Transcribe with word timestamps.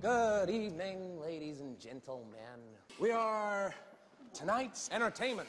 Good 0.00 0.48
evening, 0.48 1.20
ladies 1.20 1.60
and 1.60 1.76
gentlemen. 1.76 2.60
We 3.00 3.10
are 3.10 3.74
tonight's 4.32 4.88
entertainment. 4.92 5.48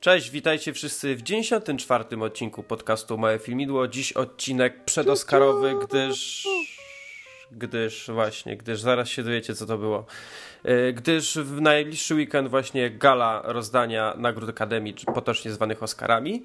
Cześć, 0.00 0.30
witajcie 0.30 0.72
wszyscy 0.72 1.16
w 1.16 1.22
94. 1.22 2.04
odcinku 2.20 2.62
podcastu 2.62 3.18
Małe 3.18 3.38
Filmidło. 3.38 3.88
Dziś 3.88 4.12
odcinek 4.12 4.84
przedoskarowy, 4.84 5.74
gdyż... 5.86 6.48
Gdyż 7.52 8.10
właśnie, 8.10 8.56
gdyż 8.56 8.80
zaraz 8.80 9.08
się 9.08 9.22
dowiecie 9.22 9.54
co 9.54 9.66
to 9.66 9.78
było. 9.78 10.06
E, 10.64 10.92
Gdyż 10.92 11.38
w 11.38 11.60
najbliższy 11.60 12.14
weekend 12.14 12.48
właśnie 12.48 12.90
gala 12.90 13.42
rozdania 13.44 14.14
nagród 14.16 14.50
Akademii, 14.50 14.94
potocznie 15.14 15.50
zwanych 15.50 15.82
Oscarami. 15.82 16.44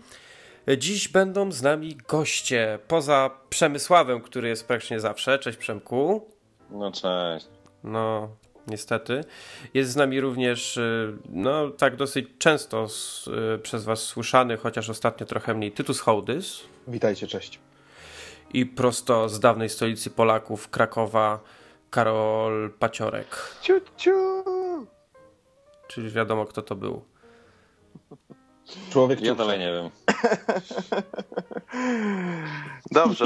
E, 0.67 0.77
Dziś 0.77 1.07
będą 1.07 1.51
z 1.51 1.61
nami 1.61 1.95
goście, 2.07 2.79
poza 2.87 3.29
Przemysławem, 3.49 4.21
który 4.21 4.47
jest 4.47 4.67
praktycznie 4.67 4.99
zawsze. 4.99 5.39
Cześć 5.39 5.57
Przemku. 5.57 6.29
No 6.69 6.91
cześć. 6.91 7.47
No, 7.83 8.29
niestety. 8.67 9.23
Jest 9.73 9.91
z 9.91 9.95
nami 9.95 10.21
również, 10.21 10.77
y, 10.77 11.13
no 11.29 11.69
tak 11.69 11.95
dosyć 11.95 12.27
często 12.37 12.83
s- 12.83 13.29
y, 13.55 13.59
przez 13.59 13.83
Was 13.85 13.99
słyszany, 14.03 14.57
chociaż 14.57 14.89
ostatnio 14.89 15.25
trochę 15.25 15.53
mniej, 15.53 15.71
Tytus 15.71 15.99
Hołdys 15.99 16.61
Witajcie, 16.87 17.27
cześć. 17.27 17.59
i 18.53 18.65
prosto 18.65 19.29
z 19.29 19.39
dawnej 19.39 19.69
stolicy 19.69 20.09
Polaków, 20.09 20.69
Krakowa, 20.69 21.39
Karol 21.89 22.71
Paciorek. 22.79 23.27
Ciu, 23.61 23.73
ciu. 23.97 24.43
Czyli 25.87 26.09
wiadomo, 26.11 26.45
kto 26.45 26.61
to 26.61 26.75
był. 26.75 27.01
Człowiek 28.89 29.21
Ja 29.21 29.35
dalej 29.35 29.59
nie 29.59 29.71
wiem. 29.71 29.89
Dobrze, 32.91 33.25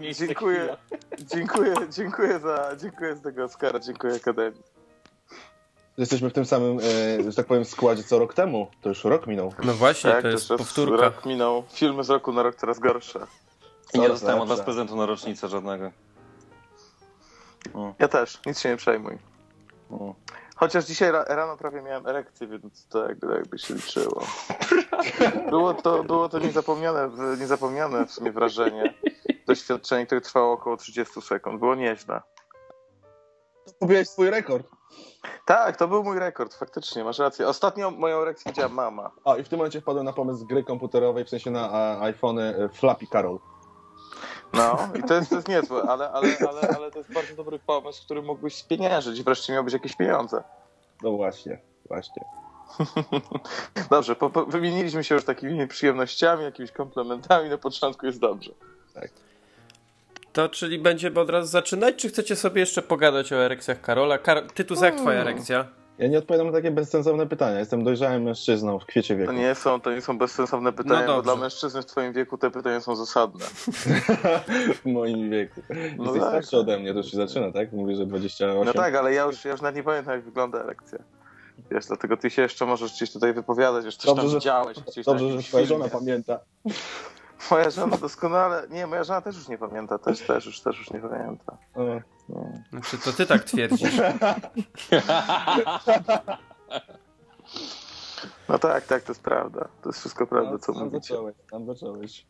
miejsce 0.00 0.26
dziękuję, 0.26 0.76
dziękuję, 1.34 1.74
dziękuję 1.90 2.38
za, 2.38 2.76
dziękuję 2.80 3.16
za 3.16 3.22
tego 3.22 3.44
Oscara, 3.44 3.78
dziękuję 3.78 4.14
Akademii. 4.14 4.62
Jesteśmy 5.98 6.30
w 6.30 6.32
tym 6.32 6.44
samym, 6.44 6.78
e, 6.78 7.22
że 7.22 7.36
tak 7.36 7.46
powiem, 7.46 7.64
składzie 7.64 8.02
co 8.02 8.18
rok 8.18 8.34
temu. 8.34 8.66
To 8.82 8.88
już 8.88 9.04
rok 9.04 9.26
minął. 9.26 9.54
No 9.64 9.74
właśnie, 9.74 10.10
Tak, 10.10 10.22
to 10.22 10.28
jest 10.28 10.50
już 10.50 10.58
powtórka. 10.58 11.04
Rok 11.04 11.26
minął, 11.26 11.64
filmy 11.72 12.04
z 12.04 12.10
roku 12.10 12.32
na 12.32 12.42
rok 12.42 12.54
coraz 12.54 12.78
gorsze. 12.78 13.26
I 13.94 14.00
nie 14.00 14.08
dostałem 14.08 14.40
od 14.40 14.48
was 14.48 14.60
prezentu 14.60 14.96
na 14.96 15.06
rocznicę 15.06 15.48
żadnego. 15.48 15.90
Ja 17.98 18.08
też, 18.08 18.38
nic 18.46 18.60
się 18.60 18.68
nie 18.68 18.76
przejmuj. 18.76 19.18
Mm. 19.90 20.14
Chociaż 20.60 20.84
dzisiaj 20.84 21.10
ra- 21.12 21.24
rano 21.24 21.56
prawie 21.56 21.82
miałem 21.82 22.06
erekcję, 22.06 22.46
więc 22.46 22.86
to 22.88 23.08
jakby, 23.08 23.34
jakby 23.34 23.58
się 23.58 23.74
liczyło. 23.74 24.22
Było 25.50 25.74
to, 25.74 26.04
było 26.04 26.28
to 26.28 26.38
niezapomniane, 26.38 27.10
niezapomniane 27.38 28.06
w 28.06 28.10
sumie 28.10 28.32
wrażenie. 28.32 28.94
Doświadczenie, 29.46 30.06
które 30.06 30.20
trwało 30.20 30.52
około 30.52 30.76
30 30.76 31.22
sekund. 31.22 31.60
Było 31.60 31.74
nieźle. 31.74 32.20
Pobiłeś 33.78 34.08
swój 34.08 34.30
rekord. 34.30 34.66
Tak, 35.46 35.76
to 35.76 35.88
był 35.88 36.04
mój 36.04 36.18
rekord, 36.18 36.54
faktycznie, 36.54 37.04
masz 37.04 37.18
rację. 37.18 37.48
Ostatnio 37.48 37.90
moją 37.90 38.18
erekcję 38.18 38.52
widziała 38.52 38.68
mama. 38.68 39.10
A 39.24 39.36
i 39.36 39.44
w 39.44 39.48
tym 39.48 39.58
momencie 39.58 39.80
wpadłem 39.80 40.04
na 40.04 40.12
pomysł 40.12 40.46
gry 40.46 40.64
komputerowej, 40.64 41.24
w 41.24 41.28
sensie 41.28 41.50
na 41.50 41.70
a, 41.72 42.00
iPhony 42.00 42.42
e, 42.42 42.68
Flappy 42.68 43.06
Carol. 43.06 43.38
No, 44.52 44.88
i 44.98 45.02
to 45.02 45.14
jest, 45.14 45.30
to 45.30 45.36
jest 45.36 45.48
niezłe, 45.48 45.82
ale, 45.82 46.10
ale, 46.10 46.36
ale, 46.48 46.60
ale 46.76 46.90
to 46.90 46.98
jest 46.98 47.12
bardzo 47.12 47.34
dobry 47.34 47.58
pomysł, 47.58 48.04
który 48.04 48.22
mógłbyś 48.22 48.54
spieniężyć 48.54 49.18
i 49.18 49.24
wreszcie 49.24 49.52
miałbyś 49.52 49.72
jakieś 49.72 49.96
pieniądze. 49.96 50.42
No 51.02 51.10
właśnie, 51.12 51.58
właśnie. 51.88 52.24
Dobrze, 53.90 54.16
po, 54.16 54.30
po, 54.30 54.46
wymieniliśmy 54.46 55.04
się 55.04 55.14
już 55.14 55.24
takimi 55.24 55.68
przyjemnościami, 55.68 56.44
jakimiś 56.44 56.72
komplementami, 56.72 57.48
na 57.48 57.58
początku 57.58 58.06
jest 58.06 58.20
dobrze. 58.20 58.50
To 60.32 60.48
czyli 60.48 60.78
będziemy 60.78 61.20
od 61.20 61.30
razu 61.30 61.48
zaczynać, 61.48 61.96
czy 61.96 62.08
chcecie 62.08 62.36
sobie 62.36 62.60
jeszcze 62.60 62.82
pogadać 62.82 63.32
o 63.32 63.36
erekcjach 63.36 63.80
Karola? 63.80 64.18
Kar 64.18 64.46
Tytus, 64.52 64.80
jak 64.80 64.96
twoja 64.96 65.20
erekcja? 65.20 65.79
Ja 66.00 66.08
nie 66.08 66.18
odpowiadam 66.18 66.46
na 66.46 66.52
takie 66.52 66.70
bezsensowne 66.70 67.26
pytania. 67.26 67.58
Jestem 67.58 67.84
dojrzałym 67.84 68.22
mężczyzną 68.22 68.78
w 68.78 68.86
kwiecie 68.86 69.16
wieku. 69.16 69.32
To 69.32 69.38
nie 69.38 69.54
są, 69.54 69.80
to 69.80 69.92
nie 69.92 70.00
są 70.00 70.18
bezsensowne 70.18 70.72
pytania, 70.72 71.06
No 71.06 71.16
bo 71.16 71.22
dla 71.22 71.36
mężczyzny 71.36 71.82
w 71.82 71.86
twoim 71.86 72.12
wieku 72.12 72.38
te 72.38 72.50
pytania 72.50 72.80
są 72.80 72.96
zasadne. 72.96 73.44
w 74.82 74.86
moim 74.86 75.30
wieku. 75.30 75.60
No 75.70 76.04
Jesteś 76.04 76.20
tak. 76.20 76.30
starszy 76.30 76.58
ode 76.58 76.78
mnie, 76.78 76.92
to 76.92 76.98
już 76.98 77.10
się 77.10 77.16
zaczyna, 77.16 77.52
tak? 77.52 77.72
Mówisz, 77.72 77.98
że 77.98 78.06
28. 78.06 78.64
No 78.64 78.72
tak, 78.72 78.94
ale 78.94 79.14
ja 79.14 79.24
już, 79.24 79.44
ja 79.44 79.50
już 79.50 79.60
nawet 79.60 79.76
nie 79.76 79.82
pamiętam, 79.82 80.14
jak 80.14 80.24
wygląda 80.24 80.58
erekcja. 80.58 80.98
Wiesz, 81.70 81.86
dlatego 81.86 82.16
ty 82.16 82.30
się 82.30 82.42
jeszcze 82.42 82.66
możesz 82.66 82.92
gdzieś 82.92 83.12
tutaj 83.12 83.32
wypowiadać, 83.32 83.84
już 83.84 83.96
coś 83.96 84.06
Dobrze, 84.06 84.22
tam 84.22 84.30
że- 84.30 84.36
widziałeś. 84.36 84.78
Gdzieś 84.80 85.06
Dobrze, 85.06 85.30
że 85.30 85.42
twoja 85.42 85.66
żona 85.66 85.88
pamięta. 85.88 86.38
Moja 87.50 87.70
żona 87.70 87.96
doskonale... 87.96 88.62
Nie, 88.70 88.86
moja 88.86 89.04
żona 89.04 89.20
też 89.20 89.36
już 89.36 89.48
nie 89.48 89.58
pamięta, 89.58 89.98
też, 89.98 90.20
też, 90.20 90.46
już, 90.46 90.60
też 90.60 90.78
już 90.78 90.90
nie 90.90 91.00
pamięta. 91.00 91.56
Znaczy, 92.70 92.98
to 92.98 93.12
ty 93.12 93.26
tak 93.26 93.44
twierdzisz. 93.44 93.90
No 98.48 98.58
tak, 98.58 98.86
tak, 98.86 99.02
to 99.02 99.12
jest 99.12 99.22
prawda. 99.22 99.68
To 99.82 99.88
jest 99.88 99.98
wszystko 100.00 100.26
prawda, 100.26 100.58
co 100.58 100.72
tam 100.72 100.84
mówicie. 100.84 101.00
zacząłeś, 101.00 101.34
tam 101.50 101.66
zacząłeś. 101.66 102.26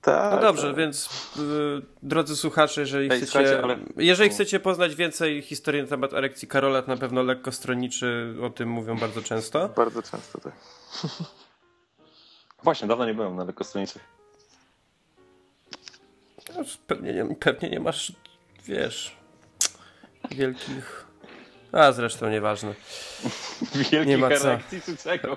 Tak, 0.00 0.32
No 0.34 0.40
dobrze, 0.40 0.66
tak. 0.66 0.76
więc 0.76 1.06
y, 1.38 1.82
drodzy 2.02 2.36
słuchacze, 2.36 2.80
jeżeli 2.80 3.12
Ej, 3.12 3.20
chcecie, 3.20 3.62
ale- 3.62 3.78
jeżeli 3.96 4.30
chcecie 4.30 4.60
poznać 4.60 4.94
więcej 4.94 5.42
historii 5.42 5.82
na 5.82 5.88
temat 5.88 6.12
erekcji 6.12 6.48
Karola, 6.48 6.82
to 6.82 6.88
na 6.88 6.96
pewno 6.96 7.22
lekko 7.22 7.52
stronniczy 7.52 8.34
o 8.42 8.50
tym 8.50 8.68
mówią 8.68 8.98
bardzo 8.98 9.22
często. 9.22 9.68
Bardzo 9.68 10.02
często 10.02 10.40
tak. 10.40 10.52
Właśnie, 12.64 12.88
dawno 12.88 13.06
nie 13.06 13.14
byłem 13.14 13.36
na 13.36 13.44
lekkostronicy. 13.44 14.00
No, 16.56 16.64
Pewnie 16.86 17.12
nie, 17.14 17.34
pewnie 17.34 17.70
nie 17.70 17.80
masz, 17.80 18.12
wiesz, 18.64 19.16
wielkich... 20.34 21.06
A 21.72 21.92
zresztą 21.92 22.30
nieważne. 22.30 22.74
Wielkich 23.90 24.06
Nie 24.06 24.18
ma 24.18 24.28
co. 24.36 24.48
erekcji 24.52 24.80
czy 24.82 24.96
czego? 24.96 25.36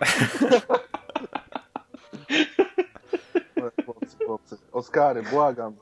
Chłopcy, 3.86 4.18
chłopcy. 4.26 4.58
Oskary, 4.72 5.24
błagam. 5.24 5.76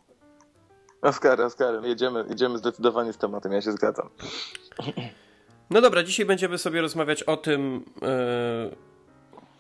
Oskary, 1.02 1.44
Oskary, 1.46 1.88
jedziemy, 1.88 2.26
jedziemy 2.30 2.58
zdecydowanie 2.58 3.14
z 3.14 3.18
tematem, 3.18 3.52
ja 3.52 3.62
się 3.62 3.72
zgadzam. 3.72 4.10
No 5.70 5.82
dobra, 5.82 6.04
dzisiaj 6.04 6.26
będziemy 6.26 6.58
sobie 6.58 6.82
rozmawiać 6.82 7.24
o 7.24 7.38
tym, 7.38 7.86
yy, 8.02 8.76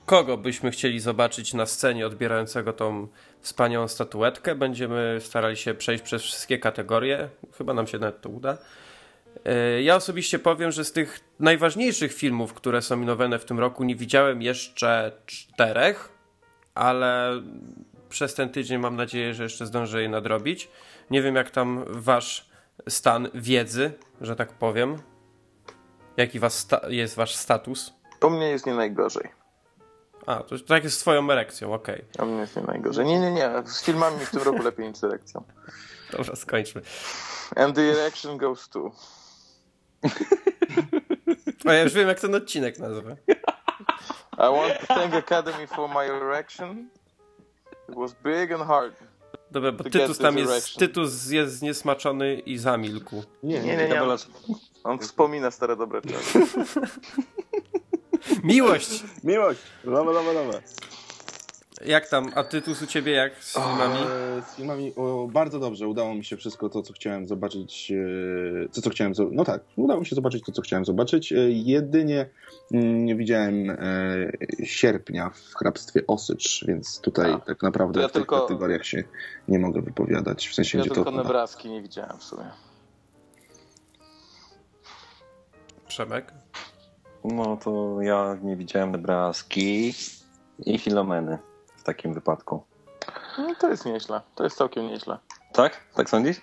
kogo 0.05 0.37
byśmy 0.37 0.71
chcieli 0.71 0.99
zobaczyć 0.99 1.53
na 1.53 1.65
scenie 1.65 2.07
odbierającego 2.07 2.73
tą 2.73 3.07
wspaniałą 3.41 3.87
statuetkę. 3.87 4.55
Będziemy 4.55 5.17
starali 5.21 5.57
się 5.57 5.73
przejść 5.73 6.03
przez 6.03 6.21
wszystkie 6.21 6.57
kategorie. 6.59 7.29
Chyba 7.57 7.73
nam 7.73 7.87
się 7.87 7.99
nawet 7.99 8.21
to 8.21 8.29
uda. 8.29 8.57
Yy, 9.45 9.83
Ja 9.83 9.95
osobiście 9.95 10.39
powiem, 10.39 10.71
że 10.71 10.85
z 10.85 10.91
tych 10.91 11.19
najważniejszych 11.39 12.13
filmów, 12.13 12.53
które 12.53 12.81
są 12.81 12.97
minowane 12.97 13.39
w 13.39 13.45
tym 13.45 13.59
roku, 13.59 13.83
nie 13.83 13.95
widziałem 13.95 14.41
jeszcze 14.41 15.11
czterech, 15.25 16.09
ale 16.75 17.41
przez 18.09 18.33
ten 18.33 18.49
tydzień 18.49 18.79
mam 18.79 18.95
nadzieję, 18.95 19.33
że 19.33 19.44
jeszcze 19.44 19.66
zdążę 19.66 20.01
je 20.01 20.09
nadrobić. 20.09 20.69
Nie 21.11 21.21
wiem, 21.21 21.35
jak 21.35 21.51
tam 21.51 21.85
wasz 21.88 22.49
stan 22.89 23.29
wiedzy, 23.33 23.91
że 24.21 24.35
tak 24.35 24.53
powiem. 24.53 24.97
Jaki 26.18 26.39
was 26.39 26.68
jest 26.88 27.15
wasz 27.15 27.35
status? 27.35 27.94
U 28.21 28.30
mnie 28.30 28.50
jest 28.50 28.65
nie 28.65 28.74
najgorzej. 28.74 29.30
A, 30.25 30.35
to 30.35 30.59
tak 30.59 30.83
jest 30.83 30.97
z 30.97 31.00
twoją 31.00 31.31
erekcją, 31.31 31.74
okej. 31.74 32.06
U 32.19 32.25
mnie 32.25 32.39
jest 32.39 32.56
nie 32.56 32.62
najgorzej. 32.62 33.06
Nie, 33.06 33.19
nie, 33.19 33.31
nie, 33.31 33.50
z 33.65 33.83
filmami 33.83 34.25
w 34.25 34.31
tym 34.31 34.41
roku 34.41 34.63
lepiej 34.63 34.88
niż 34.88 34.97
z 34.97 35.03
erekcją. 35.03 35.44
Dobra, 36.18 36.35
skończmy. 36.35 36.81
And 37.56 37.75
the 37.75 37.81
erection 37.81 38.38
goes 38.38 38.69
to... 38.69 38.91
O, 41.65 41.71
ja 41.71 41.83
już 41.83 41.94
wiem, 41.94 42.07
jak 42.07 42.19
ten 42.19 42.35
odcinek 42.35 42.79
nazwę. 42.79 43.17
I 44.38 44.38
want 44.38 44.79
to 44.79 44.88
thank 44.88 45.13
Academy 45.13 45.67
for 45.67 45.89
my 45.89 46.05
erection. 46.05 46.89
It 47.89 47.95
was 47.95 48.15
big 48.23 48.51
and 48.51 48.63
hard. 48.63 48.94
Dobra, 49.51 49.71
bo 49.71 49.83
Tytus 49.83 50.17
tam 50.17 50.38
jest. 50.38 50.77
Tytus 50.77 51.31
jest 51.31 51.55
zniesmaczony 51.55 52.35
i 52.35 52.57
zamilkł. 52.57 53.23
Nie, 53.44 53.59
Nie, 53.59 53.77
nie, 53.77 53.77
nie. 53.77 53.88
Tabela... 53.88 54.15
On 54.83 55.00
wspomina 55.00 55.51
stare 55.51 55.75
dobre 55.75 56.01
czasy. 56.01 56.39
Miłość! 58.44 59.03
Miłość! 59.23 59.59
Lama, 59.83 60.11
lama, 60.11 60.31
lama. 60.31 60.53
Jak 61.85 62.07
tam? 62.09 62.31
A 62.35 62.44
Tytus 62.44 62.81
u 62.81 62.88
ciebie 62.88 63.12
jak 63.12 63.44
z 63.44 63.53
filmami? 63.53 64.00
E, 64.00 64.41
Z 64.41 64.56
filmami 64.56 64.94
o, 64.95 65.27
bardzo 65.31 65.59
dobrze. 65.59 65.88
Udało 65.88 66.15
mi 66.15 66.25
się 66.25 66.38
wszystko 66.38 66.69
to, 66.69 66.81
co 66.81 66.94
chciałem 66.94 67.25
zobaczyć. 67.27 67.91
e, 68.65 68.69
To, 68.69 68.81
co 68.81 68.89
chciałem. 68.89 69.13
zo- 69.13 69.30
No 69.31 69.44
tak, 69.45 69.62
udało 69.75 70.00
mi 70.00 70.06
się 70.06 70.15
zobaczyć 70.15 70.44
to, 70.45 70.51
co 70.51 70.62
chciałem 70.62 70.85
zobaczyć. 70.85 71.31
E, 71.33 71.35
Jedynie 71.50 72.30
mm, 72.74 73.06
nie 73.06 73.15
widziałem 73.15 73.69
e, 73.69 73.75
sierpnia 74.65 75.30
w 75.30 75.56
hrabstwie 75.56 76.07
Osycz, 76.07 76.65
więc 76.68 77.01
tutaj 77.01 77.31
A. 77.31 77.39
tak 77.39 77.63
naprawdę 77.63 78.01
ja 78.01 78.07
w 78.07 78.12
tych 78.12 78.21
tylko- 78.21 78.41
kategoriach 78.41 78.85
się 78.85 79.03
nie 79.47 79.59
mogę 79.59 79.81
wypowiadać. 79.81 80.47
W 80.47 80.53
sensie, 80.53 80.77
Ja 80.77 80.83
gdzie 80.85 80.94
tylko 80.95 81.12
to. 81.12 81.18
Nebraski 81.18 81.69
nie 81.69 81.81
widziałem 81.81 82.18
w 82.18 82.24
sumie. 82.24 82.45
Przemek? 85.88 86.33
No 87.24 87.57
to 87.57 87.97
ja 88.01 88.38
nie 88.44 88.56
widziałem 88.56 88.91
Nebraski 88.91 89.94
i 90.65 90.77
Filomeny 90.80 91.38
w 91.83 91.85
takim 91.85 92.13
wypadku. 92.13 92.63
No 93.38 93.56
to 93.56 93.69
jest 93.69 93.85
nieźle. 93.85 94.21
To 94.35 94.44
jest 94.44 94.57
całkiem 94.57 94.88
nieźle. 94.88 95.18
Tak? 95.53 95.80
Tak 95.95 96.09
sądzisz? 96.09 96.41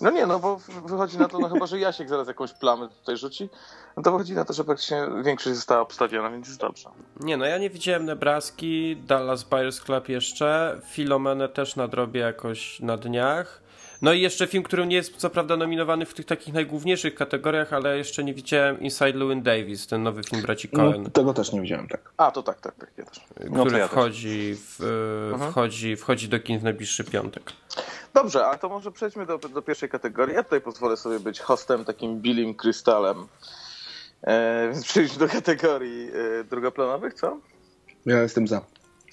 No 0.00 0.10
nie, 0.10 0.26
no 0.26 0.38
bo 0.38 0.56
wychodzi 0.86 1.18
na 1.18 1.28
to, 1.28 1.38
no 1.38 1.48
chyba, 1.48 1.66
że 1.66 1.78
Jasiek 1.78 2.08
zaraz 2.08 2.28
jakąś 2.28 2.52
plamę 2.52 2.88
tutaj 2.88 3.16
rzuci, 3.16 3.48
no 3.96 4.02
to 4.02 4.12
wychodzi 4.12 4.32
na 4.32 4.44
to, 4.44 4.52
że 4.52 4.64
praktycznie 4.64 5.06
większość 5.24 5.56
została 5.56 5.80
obstawiona, 5.80 6.30
więc 6.30 6.48
jest 6.48 6.60
dobrze. 6.60 6.88
Nie 7.20 7.36
no, 7.36 7.44
ja 7.44 7.58
nie 7.58 7.70
widziałem 7.70 8.04
Nebraski, 8.04 8.96
Dallas 8.96 9.42
Buyers 9.42 9.80
Club 9.80 10.08
jeszcze, 10.08 10.80
Filomenę 10.86 11.48
też 11.48 11.76
nadrobię 11.76 12.20
jakoś 12.20 12.80
na 12.80 12.96
dniach. 12.96 13.62
No 14.04 14.12
i 14.12 14.20
jeszcze 14.20 14.46
film, 14.46 14.62
który 14.62 14.86
nie 14.86 14.96
jest 14.96 15.16
co 15.16 15.30
prawda 15.30 15.56
nominowany 15.56 16.06
w 16.06 16.14
tych 16.14 16.26
takich 16.26 16.54
najgłówniejszych 16.54 17.14
kategoriach, 17.14 17.72
ale 17.72 17.98
jeszcze 17.98 18.24
nie 18.24 18.34
widziałem 18.34 18.80
Inside 18.80 19.12
Llewyn 19.12 19.42
Davis, 19.42 19.86
ten 19.86 20.02
nowy 20.02 20.22
film 20.24 20.42
braci 20.42 20.68
Coen, 20.68 21.02
No, 21.02 21.10
tego 21.10 21.34
też 21.34 21.52
nie 21.52 21.60
widziałem, 21.60 21.88
tak. 21.88 22.12
A, 22.16 22.30
to 22.30 22.42
tak, 22.42 22.60
tak, 22.60 22.74
tak, 22.74 22.90
ja 22.96 23.04
też. 23.04 23.20
No 23.50 23.64
który 23.64 23.78
ja 23.78 23.88
też. 23.88 23.92
wchodzi, 23.92 24.56
w, 24.56 24.80
e, 25.30 25.32
Mhm. 25.34 25.50
wchodzi, 25.52 25.96
wchodzi 25.96 26.28
do 26.28 26.40
kin 26.40 26.58
w 26.58 26.62
najbliższy 26.62 27.04
piątek. 27.04 27.52
Dobrze, 28.14 28.46
a 28.46 28.58
to 28.58 28.68
może 28.68 28.92
przejdźmy 28.92 29.26
do, 29.26 29.38
do 29.38 29.62
pierwszej 29.62 29.88
kategorii. 29.88 30.34
Ja 30.34 30.42
tutaj 30.42 30.60
pozwolę 30.60 30.96
sobie 30.96 31.20
być 31.20 31.40
hostem, 31.40 31.84
takim 31.84 32.20
Billim 32.20 32.54
Krystalem. 32.54 33.26
E, 34.22 34.68
więc 34.72 34.84
przejdźmy 34.84 35.18
do 35.18 35.28
kategorii 35.32 36.08
e, 36.40 36.44
drugoplanowych, 36.44 37.14
co? 37.14 37.38
Ja 38.06 38.22
jestem 38.22 38.48
za. 38.48 38.60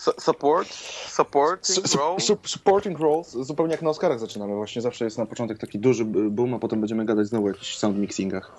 Su- 0.02 0.22
support? 0.22 0.74
Supporting 1.08 1.88
Su- 1.88 1.98
role? 1.98 2.20
su- 2.20 2.38
Supporting 2.46 3.00
roles, 3.00 3.32
zupełnie 3.32 3.72
jak 3.72 3.82
na 3.82 3.90
Oscarach 3.90 4.20
zaczynamy. 4.20 4.56
Właśnie 4.56 4.82
zawsze 4.82 5.06
jest 5.06 5.18
na 5.18 5.26
początek 5.26 5.58
taki 5.58 5.80
duży 5.80 6.06
boom, 6.06 6.54
a 6.54 6.60
potem 6.60 6.80
będziemy 6.82 7.06
gadać 7.06 7.28
znowu 7.28 7.46
o 7.46 7.50
jakichś 7.50 7.78
sound 7.78 7.98
mixingach. 7.98 8.52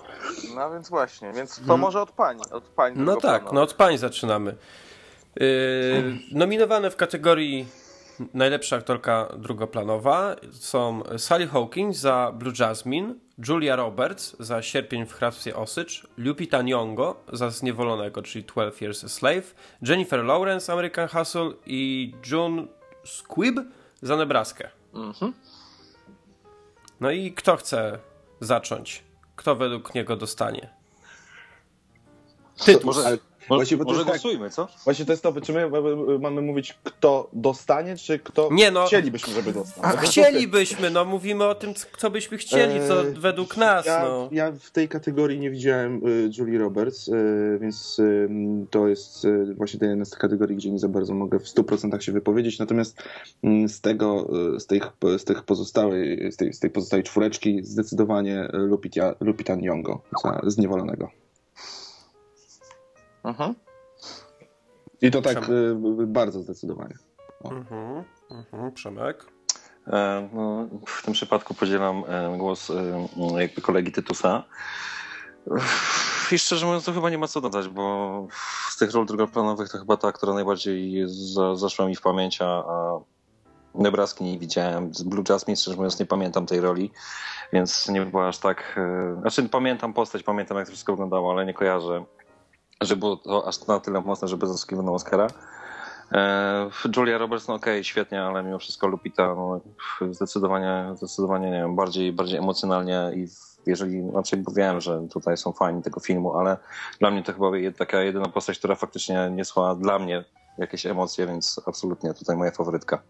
No 0.55 0.71
więc 0.71 0.89
właśnie, 0.89 1.31
więc 1.33 1.61
to 1.67 1.77
może 1.77 2.01
od 2.01 2.11
pani, 2.11 2.41
od 2.51 2.63
pani 2.63 2.95
No 2.97 3.05
tak, 3.05 3.13
drugoplanowych. 3.21 3.53
no 3.53 3.61
od 3.61 3.73
pań 3.73 3.97
zaczynamy. 3.97 4.55
Yy, 5.35 5.45
nominowane 6.31 6.91
w 6.91 6.95
kategorii 6.95 7.67
najlepsza 8.33 8.75
aktorka 8.75 9.27
drugoplanowa 9.37 10.35
są 10.51 11.01
Sally 11.17 11.47
Hawkins 11.47 11.97
za 11.97 12.31
Blue 12.35 12.53
Jasmine, 12.59 13.15
Julia 13.37 13.75
Roberts 13.75 14.35
za 14.39 14.61
Sierpień 14.61 15.05
w 15.05 15.13
hrabstwie 15.13 15.55
Osycz, 15.55 16.07
Lupita 16.17 16.61
Nyong'o 16.63 17.15
za 17.33 17.49
Zniewolonego, 17.49 18.21
czyli 18.21 18.45
12 18.45 18.85
Years 18.85 19.03
a 19.03 19.09
Slave, 19.09 19.55
Jennifer 19.81 20.25
Lawrence, 20.25 20.73
American 20.73 21.07
Hustle 21.07 21.51
i 21.65 22.13
June 22.31 22.67
Squibb 23.03 23.59
za 24.01 24.17
Nebraskę. 24.17 24.69
Mhm. 24.93 25.33
No 26.99 27.11
i 27.11 27.31
kto 27.31 27.57
chce 27.57 27.99
zacząć? 28.39 29.03
Kto 29.35 29.55
według 29.55 29.95
niego 29.95 30.15
dostanie? 30.15 30.82
Ty, 32.65 32.79
Może, 32.83 33.05
ale, 33.05 33.17
Właśnie, 33.47 33.77
bo 33.77 33.83
to 33.85 33.89
może 33.91 33.99
jest 34.01 34.11
tak- 34.11 34.21
głosujmy, 34.21 34.49
co? 34.49 34.67
właśnie 34.83 35.05
to 35.05 35.13
jest 35.13 35.23
to, 35.23 35.41
czy 35.41 35.53
my 35.53 35.69
mamy- 36.19 36.41
mówić, 36.41 36.77
kto 36.83 37.29
dostanie, 37.33 37.97
czy 37.97 38.19
kto 38.19 38.49
Nie, 38.51 38.71
no. 38.71 38.85
chcielibyśmy, 38.85 39.33
żeby 39.33 39.53
dostał. 39.53 39.85
A 39.85 39.91
to- 39.91 39.97
chcielibyśmy, 39.97 40.89
no 40.89 41.05
mówimy 41.05 41.43
o 41.45 41.55
tym, 41.55 41.73
co 41.97 42.11
byśmy 42.11 42.37
chcieli, 42.37 42.87
co 42.87 43.07
Eee, 43.07 43.13
według 43.13 43.57
nas, 43.57 43.85
ja, 43.85 44.03
no. 44.05 44.29
ja 44.31 44.51
w 44.51 44.71
tej 44.71 44.87
kategorii 44.89 45.39
nie 45.39 45.51
widziałem 45.51 46.01
y, 46.07 46.29
Julie 46.37 46.59
Roberts, 46.59 47.07
y, 47.07 47.57
więc 47.61 47.99
y, 47.99 48.29
to 48.69 48.87
jest 48.87 49.27
właśnie 49.57 49.79
ta 49.79 49.85
jedna 49.85 50.05
z 50.05 50.09
tych 50.09 50.19
kategorii, 50.19 50.57
gdzie 50.57 50.71
nie 50.71 50.79
za 50.79 50.87
bardzo 50.87 51.13
mogę 51.13 51.39
w 51.39 51.47
100% 51.47 52.01
się 52.03 52.11
wypowiedzieć. 52.11 52.59
Natomiast 52.59 52.97
mm, 53.43 53.69
z 53.69 53.81
tego, 53.81 54.29
z 54.59 54.65
tych, 54.67 54.83
z 55.17 55.23
tych 55.23 55.43
pozostałej, 55.43 56.31
z 56.31 56.37
tej, 56.37 56.53
z 56.53 56.59
tej 56.59 56.69
pozostałej 56.69 57.03
czwóreczki 57.03 57.59
zdecydowanie 57.63 58.47
Lupita, 58.53 59.15
Lupita 59.19 59.55
Nyong'o 59.57 59.97
za 60.23 60.39
Zniewolonego. 60.43 61.22
Mhm. 63.23 63.55
I 65.01 65.11
to 65.11 65.21
tak 65.21 65.49
y, 65.49 65.75
bardzo 66.07 66.39
zdecydowanie. 66.39 66.95
Mhm, 67.43 68.03
mhm, 68.31 68.71
Przemek. 68.71 69.25
E, 69.87 70.29
no, 70.33 70.67
w 70.87 71.03
tym 71.03 71.13
przypadku 71.13 71.53
podzielam 71.53 72.03
e, 72.07 72.37
głos 72.37 72.69
e, 72.69 73.07
jakby 73.41 73.61
kolegi 73.61 73.91
Tytusa. 73.91 74.43
I 76.31 76.39
szczerze 76.39 76.65
mówiąc, 76.65 76.85
to 76.85 76.93
chyba 76.93 77.09
nie 77.09 77.17
ma 77.17 77.27
co 77.27 77.41
dodać, 77.41 77.67
bo 77.67 78.27
z 78.69 78.77
tych 78.77 78.91
ról 78.91 79.05
drugoplanowych 79.05 79.69
to 79.69 79.77
chyba 79.77 79.97
ta, 79.97 80.11
która 80.11 80.33
najbardziej 80.33 81.03
za, 81.05 81.55
zaszła 81.55 81.85
mi 81.85 81.95
w 81.95 82.01
pamięć, 82.01 82.41
a 82.41 82.63
Nebraski 83.75 84.23
nie 84.23 84.39
widziałem. 84.39 84.93
Z 84.93 85.03
Blue 85.03 85.23
Jasmine, 85.29 85.57
szczerze 85.57 85.77
mówiąc, 85.77 85.99
nie 85.99 86.05
pamiętam 86.05 86.45
tej 86.45 86.61
roli, 86.61 86.91
więc 87.53 87.89
nie 87.89 88.01
było 88.01 88.27
aż 88.27 88.37
tak... 88.37 88.79
Znaczy 89.21 89.49
pamiętam 89.49 89.93
postać, 89.93 90.23
pamiętam 90.23 90.57
jak 90.57 90.65
to 90.65 90.71
wszystko 90.71 90.93
wyglądało, 90.93 91.31
ale 91.31 91.45
nie 91.45 91.53
kojarzę, 91.53 92.05
że 92.85 92.95
było 92.95 93.17
to 93.17 93.47
aż 93.47 93.67
na 93.67 93.79
tyle 93.79 94.01
mocne, 94.01 94.27
żeby 94.27 94.47
zasługiwał 94.47 94.85
na 94.85 94.91
Oscara. 94.91 95.27
E, 96.11 96.69
Julia 96.97 97.17
Roberts, 97.17 97.47
no 97.47 97.53
okej, 97.53 97.83
świetnie, 97.83 98.23
ale 98.23 98.43
mimo 98.43 98.59
wszystko 98.59 98.87
Lupita, 98.87 99.35
no, 99.35 99.61
zdecydowanie, 100.11 100.93
zdecydowanie, 100.95 101.51
nie 101.51 101.57
wiem, 101.57 101.75
bardziej, 101.75 102.13
bardziej 102.13 102.39
emocjonalnie 102.39 103.11
i 103.15 103.27
jeżeli, 103.65 104.09
znaczy 104.09 104.43
wiem, 104.55 104.81
że 104.81 105.07
tutaj 105.13 105.37
są 105.37 105.51
fani 105.51 105.81
tego 105.81 105.99
filmu, 105.99 106.37
ale 106.37 106.57
dla 106.99 107.11
mnie 107.11 107.23
to 107.23 107.33
chyba 107.33 107.51
taka 107.77 108.01
jedyna 108.01 108.25
postać, 108.25 108.59
która 108.59 108.75
faktycznie 108.75 109.29
niosła 109.31 109.75
dla 109.75 109.99
mnie 109.99 110.25
jakieś 110.57 110.85
emocje, 110.85 111.27
więc 111.27 111.61
absolutnie 111.65 112.13
tutaj 112.13 112.37
moja 112.37 112.51
faworytka. 112.51 113.01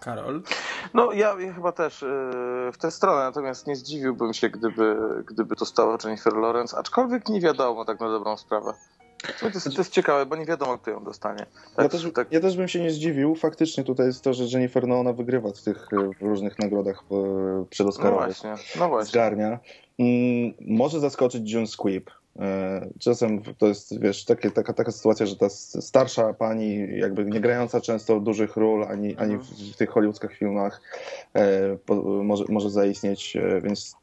Karol. 0.00 0.42
No 0.94 1.12
ja, 1.12 1.36
ja 1.40 1.52
chyba 1.52 1.72
też 1.72 2.02
yy, 2.02 2.72
w 2.72 2.78
tę 2.78 2.90
stronę, 2.90 3.22
natomiast 3.24 3.66
nie 3.66 3.76
zdziwiłbym 3.76 4.34
się, 4.34 4.50
gdyby, 4.50 4.96
gdyby 5.26 5.56
to 5.56 5.66
stała 5.66 5.98
Jennifer 6.04 6.36
Lawrence, 6.36 6.78
aczkolwiek 6.78 7.28
nie 7.28 7.40
wiadomo 7.40 7.84
tak 7.84 8.00
na 8.00 8.08
dobrą 8.08 8.36
sprawę. 8.36 8.72
To 9.40 9.46
jest, 9.46 9.64
to 9.64 9.80
jest 9.80 9.92
ciekawe, 9.92 10.26
bo 10.26 10.36
nie 10.36 10.44
wiadomo, 10.44 10.78
kto 10.78 10.90
ją 10.90 11.04
dostanie. 11.04 11.46
Tak, 11.76 11.84
Ja 11.84 11.88
też, 11.88 12.06
tak, 12.14 12.32
ja 12.32 12.40
też 12.40 12.56
bym 12.56 12.68
się 12.68 12.80
nie 12.80 12.90
zdziwił. 12.90 13.34
Faktycznie 13.34 13.84
tutaj 13.84 14.06
jest 14.06 14.24
to, 14.24 14.34
że 14.34 14.44
Jennifer 14.44 14.86
no, 14.88 15.00
ona 15.00 15.12
wygrywa 15.12 15.48
w 15.52 15.62
tych 15.62 15.88
e, 15.92 16.26
różnych 16.26 16.58
nagrodach 16.58 17.02
no 17.10 17.64
przedoskarowych. 17.70 18.26
właśnie, 18.26 18.54
no 18.80 18.88
właśnie. 18.88 19.10
zgarnia. 19.10 19.58
Mm, 19.98 20.54
może 20.60 21.00
zaskoczyć 21.00 21.52
June 21.52 21.66
Squibb. 21.66 22.10
E, 22.38 22.86
Czasem 22.98 23.42
to 23.58 23.66
jest, 23.66 24.00
wiesz, 24.00 24.24
takie, 24.24 24.50
taka, 24.50 24.72
taka 24.72 24.92
sytuacja, 24.92 25.26
że 25.26 25.36
ta 25.36 25.48
starsza 25.48 26.34
pani, 26.34 26.98
jakby 26.98 27.24
nie 27.24 27.40
grająca 27.40 27.80
często 27.80 28.20
dużych 28.20 28.56
ról, 28.56 28.84
ani, 28.84 29.16
ani 29.16 29.36
w, 29.36 29.42
w 29.72 29.76
tych 29.76 29.90
hollywoodzkich 29.90 30.32
filmach, 30.36 30.80
e, 31.34 31.76
po, 31.86 31.94
może, 32.24 32.44
może 32.48 32.70
zaistnieć, 32.70 33.36
e, 33.36 33.60
więc 33.60 33.94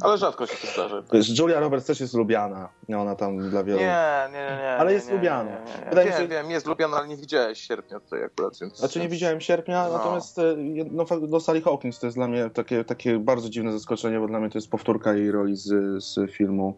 Ale 0.00 0.18
rzadko 0.18 0.46
się 0.46 0.66
to 0.66 0.72
zdarza. 0.72 1.02
wiesz, 1.12 1.38
Julia 1.38 1.60
Roberts 1.60 1.86
też 1.86 2.00
jest 2.00 2.14
lubiana. 2.14 2.68
Ona 2.96 3.14
tam 3.14 3.50
dla 3.50 3.64
wielu... 3.64 3.78
Nie, 3.78 4.28
nie, 4.32 4.38
nie, 4.38 4.56
nie. 4.62 4.68
Ale 4.70 4.92
jest 4.92 5.08
nie, 5.08 5.14
lubiana. 5.14 5.44
Nie, 5.50 5.50
nie, 5.56 5.84
nie. 5.84 5.88
Wydaje 5.90 6.10
wiem, 6.10 6.18
się- 6.20 6.28
wiem, 6.28 6.50
jest 6.50 6.66
lubiana, 6.66 6.96
ale 6.96 7.08
nie 7.08 7.16
widziałeś 7.16 7.58
sierpnia 7.60 8.00
tutaj 8.00 8.24
akurat, 8.24 8.58
więc... 8.60 8.78
Znaczy 8.78 9.00
nie 9.00 9.08
widziałem 9.08 9.40
sierpnia, 9.40 9.88
No. 9.88 9.92
natomiast 9.98 10.38
e, 10.38 10.42
no, 10.90 11.04
fakt- 11.04 11.28
no 11.28 11.40
Sally 11.40 11.62
Hawkins 11.62 11.98
to 11.98 12.06
jest 12.06 12.16
dla 12.16 12.28
mnie 12.28 12.50
takie, 12.50 12.84
takie 12.84 13.18
bardzo 13.18 13.48
dziwne 13.50 13.72
zaskoczenie, 13.72 14.20
bo 14.20 14.26
dla 14.26 14.40
mnie 14.40 14.50
to 14.50 14.58
jest 14.58 14.70
powtórka 14.70 15.14
jej 15.14 15.30
roli 15.30 15.56
z, 15.56 16.04
z 16.04 16.30
filmu 16.30 16.74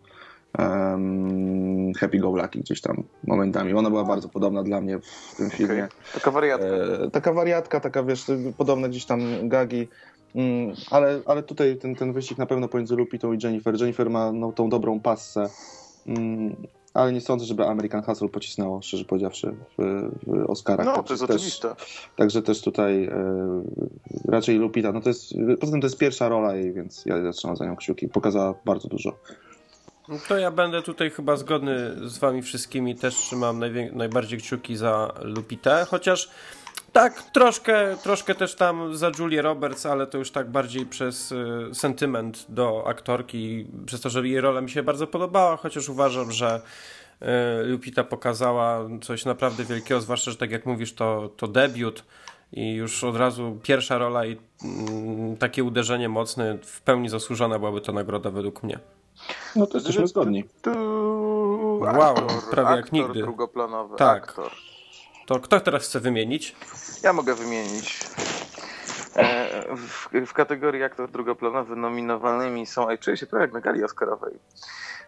em, 0.58 1.92
Happy 2.00 2.18
Go 2.18 2.30
Lucky 2.30 2.60
gdzieś 2.60 2.80
tam 2.80 3.02
momentami. 3.26 3.72
Ona 3.72 3.90
była 3.90 4.04
bardzo 4.04 4.28
podobna 4.28 4.62
dla 4.62 4.80
mnie 4.80 4.98
w 4.98 5.36
tym 5.36 5.50
filmie. 5.50 5.88
Taka 6.14 6.30
wariatka. 6.30 6.66
E, 6.66 7.10
taka 7.10 7.32
wariatka, 7.32 7.80
taka 7.80 8.02
wiesz, 8.02 8.26
podobne 8.56 8.88
gdzieś 8.88 9.04
tam 9.04 9.48
gagi. 9.48 9.88
Mm, 10.34 10.74
ale, 10.90 11.20
ale 11.26 11.42
tutaj 11.42 11.76
ten, 11.76 11.94
ten 11.94 12.12
wyścig 12.12 12.38
na 12.38 12.46
pewno 12.46 12.68
pomiędzy 12.68 12.96
Lupitą 12.96 13.32
i 13.32 13.38
Jennifer. 13.42 13.80
Jennifer 13.80 14.10
ma 14.10 14.32
no, 14.32 14.52
tą 14.52 14.68
dobrą 14.68 15.00
passę, 15.00 15.48
mm, 16.06 16.56
ale 16.94 17.12
nie 17.12 17.20
sądzę, 17.20 17.44
żeby 17.44 17.66
American 17.66 18.02
Hustle 18.02 18.28
pocisnęło, 18.28 18.82
szczerze 18.82 19.04
powiedziawszy, 19.04 19.54
w, 19.78 20.02
w 20.26 20.50
Oscarach. 20.50 20.86
No, 20.86 21.02
to 21.02 21.12
jest 21.12 21.26
też- 21.26 21.36
oczywiste. 21.36 21.74
Także 22.16 22.42
też 22.42 22.62
tutaj 22.62 23.04
e, 23.04 23.62
raczej 24.28 24.56
Lupita, 24.56 24.92
no 24.92 25.00
to 25.00 25.08
jest, 25.08 25.34
poza 25.60 25.72
tym 25.72 25.80
to 25.80 25.86
jest 25.86 25.98
pierwsza 25.98 26.28
rola 26.28 26.56
jej, 26.56 26.72
więc 26.72 27.06
ja 27.06 27.22
zaczynam 27.22 27.56
za 27.56 27.66
nią 27.66 27.76
kciuki. 27.76 28.08
Pokazała 28.08 28.54
bardzo 28.64 28.88
dużo. 28.88 29.18
No 30.08 30.18
To 30.28 30.38
ja 30.38 30.50
będę 30.50 30.82
tutaj 30.82 31.10
chyba 31.10 31.36
zgodny 31.36 32.08
z 32.08 32.18
wami 32.18 32.42
wszystkimi, 32.42 32.94
też 32.94 33.14
trzymam 33.14 33.60
najbardziej 33.92 34.38
kciuki 34.38 34.76
za 34.76 35.12
Lupitę, 35.22 35.86
chociaż 35.90 36.30
tak, 36.92 37.22
troszkę, 37.22 37.96
troszkę 38.02 38.34
też 38.34 38.54
tam 38.54 38.96
za 38.96 39.10
Julię 39.18 39.42
Roberts, 39.42 39.86
ale 39.86 40.06
to 40.06 40.18
już 40.18 40.30
tak 40.30 40.50
bardziej 40.50 40.86
przez 40.86 41.32
y, 41.32 41.68
sentyment 41.72 42.46
do 42.48 42.84
aktorki, 42.86 43.66
przez 43.86 44.00
to, 44.00 44.10
że 44.10 44.28
jej 44.28 44.40
rola 44.40 44.60
mi 44.60 44.70
się 44.70 44.82
bardzo 44.82 45.06
podobała, 45.06 45.56
chociaż 45.56 45.88
uważam, 45.88 46.32
że 46.32 46.60
e, 47.20 47.62
Lupita 47.62 48.04
pokazała 48.04 48.88
coś 49.02 49.24
naprawdę 49.24 49.64
wielkiego, 49.64 50.00
zwłaszcza, 50.00 50.30
że 50.30 50.36
tak 50.36 50.50
jak 50.50 50.66
mówisz, 50.66 50.94
to, 50.94 51.30
to 51.36 51.48
debiut 51.48 52.04
i 52.52 52.72
już 52.74 53.04
od 53.04 53.16
razu 53.16 53.58
pierwsza 53.62 53.98
rola 53.98 54.26
i 54.26 54.36
mm, 54.64 55.36
takie 55.36 55.64
uderzenie 55.64 56.08
mocne, 56.08 56.58
w 56.62 56.80
pełni 56.80 57.08
zasłużona 57.08 57.58
byłaby 57.58 57.80
to 57.80 57.92
nagroda 57.92 58.30
według 58.30 58.62
mnie. 58.62 58.78
No 59.56 59.66
to 59.66 59.76
jesteśmy 59.78 60.06
zgodni. 60.06 60.44
Tu, 60.62 60.70
Wow, 61.80 62.00
aktor, 62.16 62.50
prawie 62.50 62.70
jak 62.76 62.84
aktor 62.84 62.92
nigdy. 62.92 63.22
drugoplanowy. 63.22 63.96
Tak. 63.96 64.22
Aktor. 64.22 64.50
To 65.26 65.40
kto 65.40 65.60
teraz 65.60 65.84
chce 65.84 66.00
wymienić? 66.00 66.56
Ja 67.02 67.12
mogę 67.12 67.34
wymienić. 67.34 68.00
E, 69.16 69.76
w, 69.76 70.08
w 70.26 70.32
kategorii 70.32 70.82
aktor 70.82 71.10
drugoplanowy 71.10 71.76
nominowanymi 71.76 72.66
są, 72.66 72.88
ej, 72.90 72.98
czuję 72.98 73.16
się 73.16 73.26
trochę 73.26 73.44
jak 73.44 73.52
na 73.52 73.60
gali 73.60 73.84
Oscarowej. 73.84 74.34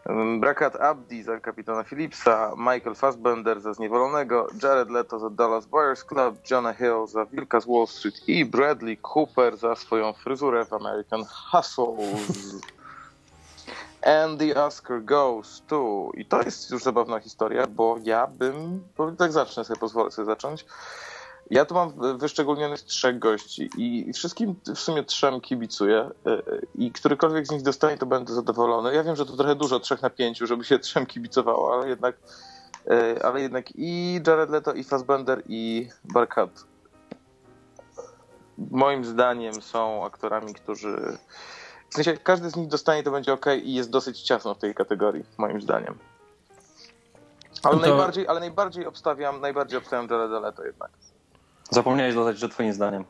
Em, 0.06 0.40
Brakat 0.40 0.76
Abdi 0.76 1.22
za 1.22 1.40
kapitana 1.40 1.84
Phillipsa, 1.84 2.52
Michael 2.56 2.94
Fassbender 2.94 3.60
za 3.60 3.74
Zniewolonego, 3.74 4.46
Jared 4.62 4.90
Leto 4.90 5.18
za 5.18 5.30
Dallas 5.30 5.66
Buyers 5.66 6.04
Club, 6.04 6.36
Jonah 6.50 6.78
Hill 6.78 7.06
za 7.06 7.24
Wilka 7.24 7.60
z 7.60 7.66
Wall 7.66 7.86
Street 7.86 8.28
i 8.28 8.44
Bradley 8.44 8.98
Cooper 9.14 9.56
za 9.56 9.76
swoją 9.76 10.12
fryzurę 10.12 10.64
w 10.64 10.72
American 10.72 11.24
Hustles. 11.50 12.60
And 14.06 14.38
the 14.38 14.64
Oscar 14.64 15.04
goes 15.04 15.62
to... 15.66 16.10
I 16.14 16.24
to 16.24 16.42
jest 16.42 16.70
już 16.70 16.82
zabawna 16.82 17.20
historia, 17.20 17.66
bo 17.66 17.96
ja 18.02 18.26
bym... 18.26 18.84
Tak 19.18 19.32
zacznę 19.32 19.64
sobie, 19.64 19.80
pozwolę 19.80 20.10
sobie 20.10 20.26
zacząć. 20.26 20.66
Ja 21.50 21.64
tu 21.64 21.74
mam 21.74 22.18
wyszczególnionych 22.18 22.82
trzech 22.82 23.18
gości 23.18 23.70
i 23.76 24.12
wszystkim 24.12 24.54
w 24.74 24.78
sumie 24.78 25.04
trzem 25.04 25.40
kibicuję 25.40 26.10
e, 26.26 26.30
e, 26.30 26.42
i 26.74 26.92
którykolwiek 26.92 27.46
z 27.46 27.50
nich 27.50 27.62
dostanie, 27.62 27.98
to 27.98 28.06
będę 28.06 28.34
zadowolony. 28.34 28.94
Ja 28.94 29.04
wiem, 29.04 29.16
że 29.16 29.26
to 29.26 29.36
trochę 29.36 29.54
dużo, 29.54 29.80
trzech 29.80 30.02
na 30.02 30.10
pięciu, 30.10 30.46
żeby 30.46 30.64
się 30.64 30.78
trzem 30.88 31.06
kibicowało, 31.06 31.74
ale 31.74 31.88
jednak, 31.88 32.16
e, 32.90 33.24
ale 33.26 33.40
jednak 33.40 33.66
i 33.74 34.20
Jared 34.26 34.50
Leto, 34.50 34.72
i 34.72 34.84
Fassbender, 34.84 35.42
i 35.48 35.88
Barkat 36.04 36.50
moim 38.58 39.04
zdaniem 39.04 39.62
są 39.62 40.04
aktorami, 40.04 40.54
którzy 40.54 41.18
sensie 41.96 42.16
każdy 42.16 42.50
z 42.50 42.56
nich 42.56 42.68
dostanie, 42.68 43.02
to 43.02 43.10
będzie 43.10 43.32
ok 43.32 43.46
i 43.62 43.74
jest 43.74 43.90
dosyć 43.90 44.20
ciasno 44.22 44.54
w 44.54 44.58
tej 44.58 44.74
kategorii, 44.74 45.24
moim 45.38 45.60
zdaniem. 45.60 45.98
Ale, 47.62 47.74
To- 47.76 47.86
najbardziej, 47.86 48.28
ale 48.28 48.40
najbardziej 48.40 48.86
obstawiam, 48.86 49.40
najbardziej 49.40 49.78
obstawiam 49.78 50.08
Jareda 50.10 50.40
Leto 50.40 50.64
jednak. 50.64 50.90
Zapomniałeś 51.70 52.14
dodać, 52.14 52.38
że 52.38 52.48
twoim 52.48 52.72
zdaniem. 52.72 53.04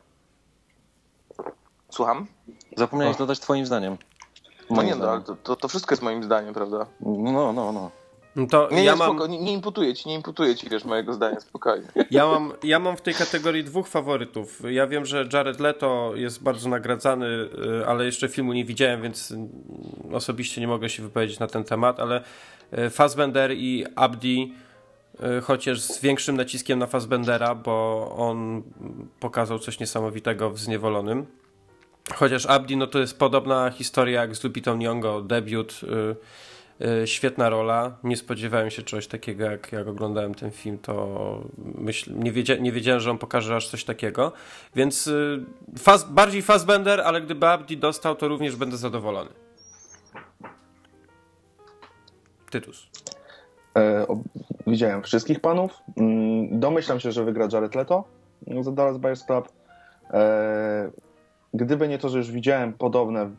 Słucham? 1.89 2.27
Zapomniałeś 2.77 3.17
dodać 3.17 3.39
twoim 3.39 3.65
zdaniem. 3.65 3.97
No 4.69 4.83
nie 4.83 4.95
no, 4.95 5.09
ale 5.09 5.21
zdaniem. 5.21 5.23
to, 5.23 5.35
to, 5.35 5.55
to 5.55 5.67
wszystko 5.67 5.93
jest 5.93 6.03
moim 6.03 6.23
zdaniem, 6.23 6.53
prawda? 6.53 6.85
No, 6.99 7.53
no, 7.53 7.71
no. 7.71 7.91
No 8.37 8.67
Nie, 8.71 8.83
ja 8.83 8.91
nie, 8.91 8.97
mam... 8.97 9.09
spoko, 9.09 9.27
nie, 9.27 9.39
nie 9.39 9.53
imputuję 9.53 9.93
ci, 9.93 10.09
nie 10.09 10.15
imputuję 10.15 10.55
ci, 10.55 10.69
wiesz, 10.69 10.85
mojego 10.85 11.13
zdania, 11.13 11.39
spokojnie. 11.39 11.87
Ja 12.11 12.27
mam, 12.27 12.53
ja 12.63 12.79
mam 12.79 12.97
w 12.97 13.01
tej 13.01 13.13
kategorii 13.13 13.63
dwóch 13.63 13.87
faworytów. 13.87 14.61
Ja 14.69 14.87
wiem, 14.87 15.05
że 15.05 15.25
Jared 15.33 15.59
Leto 15.59 16.11
jest 16.15 16.43
bardzo 16.43 16.69
nagradzany, 16.69 17.25
y, 17.25 17.87
ale 17.87 18.05
jeszcze 18.05 18.27
filmu 18.27 18.53
nie 18.53 18.65
widziałem, 18.65 19.01
więc 19.01 19.33
osobiście 20.13 20.61
nie 20.61 20.67
mogę 20.67 20.89
się 20.89 21.03
wypowiedzieć 21.03 21.39
na 21.39 21.47
ten 21.47 21.63
temat, 21.63 21.99
ale 21.99 22.23
y, 22.77 22.89
Fassbender 22.89 23.51
i 23.51 23.85
Abdi, 23.95 24.53
y, 25.37 25.41
chociaż 25.41 25.81
z 25.81 26.01
większym 26.01 26.37
naciskiem 26.37 26.79
na 26.79 26.87
Fassbendera, 26.87 27.55
bo 27.55 28.07
on 28.17 28.63
pokazał 29.19 29.59
coś 29.59 29.79
niesamowitego 29.79 30.49
w 30.49 30.59
Zniewolonym. 30.59 31.25
Chociaż 32.15 32.45
Abdi, 32.45 32.77
no 32.77 32.87
to 32.87 32.99
jest 32.99 33.19
podobna 33.19 33.69
historia 33.69 34.21
jak 34.21 34.35
z 34.35 34.43
Lupitą 34.43 34.77
Nyong'o, 34.77 35.27
debiut, 35.27 35.81
świetna 37.05 37.49
rola. 37.49 37.97
Nie 38.03 38.17
spodziewałem 38.17 38.69
się 38.69 38.81
czegoś 38.81 39.07
takiego, 39.07 39.45
jak, 39.45 39.71
jak 39.71 39.87
oglądałem 39.87 40.35
ten 40.35 40.51
film, 40.51 40.77
to 40.77 41.41
myśl, 41.57 42.13
nie, 42.15 42.31
wiedzia, 42.31 42.55
nie 42.55 42.71
wiedziałem, 42.71 43.01
że 43.01 43.11
on 43.11 43.17
pokaże 43.17 43.55
aż 43.55 43.67
coś 43.67 43.83
takiego. 43.83 44.31
Więc 44.75 45.07
y, 45.07 45.45
faz, 45.77 46.03
bardziej 46.03 46.41
Fassbender, 46.41 47.01
ale 47.01 47.21
gdyby 47.21 47.47
Abdi 47.47 47.77
dostał, 47.77 48.15
to 48.15 48.27
również 48.27 48.55
będę 48.55 48.77
zadowolony. 48.77 49.29
Tytus. 52.49 52.87
E, 53.77 54.05
widziałem 54.67 55.03
wszystkich 55.03 55.39
panów. 55.39 55.73
Mm, 55.97 56.59
Domyślam 56.59 56.99
się, 56.99 57.11
że 57.11 57.23
wygra 57.23 57.47
Jared 57.51 57.75
Leto 57.75 58.03
za 58.61 58.71
Dallas 58.71 58.97
Buyers 58.97 59.23
Club. 59.23 59.49
E, 60.09 60.91
gdyby 61.53 61.87
nie 61.87 61.97
to, 61.97 62.09
że 62.09 62.17
już 62.17 62.31
widziałem 62.31 62.73
podobne, 62.73 63.29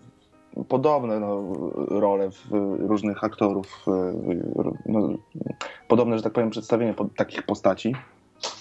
podobne 0.68 1.20
no, 1.20 1.42
role 1.88 2.30
w 2.30 2.50
różnych 2.80 3.24
aktorów, 3.24 3.86
no, 4.86 5.08
podobne, 5.88 6.16
że 6.16 6.22
tak 6.22 6.32
powiem, 6.32 6.50
przedstawienie 6.50 6.94
po, 6.94 7.04
takich 7.16 7.42
postaci, 7.42 7.94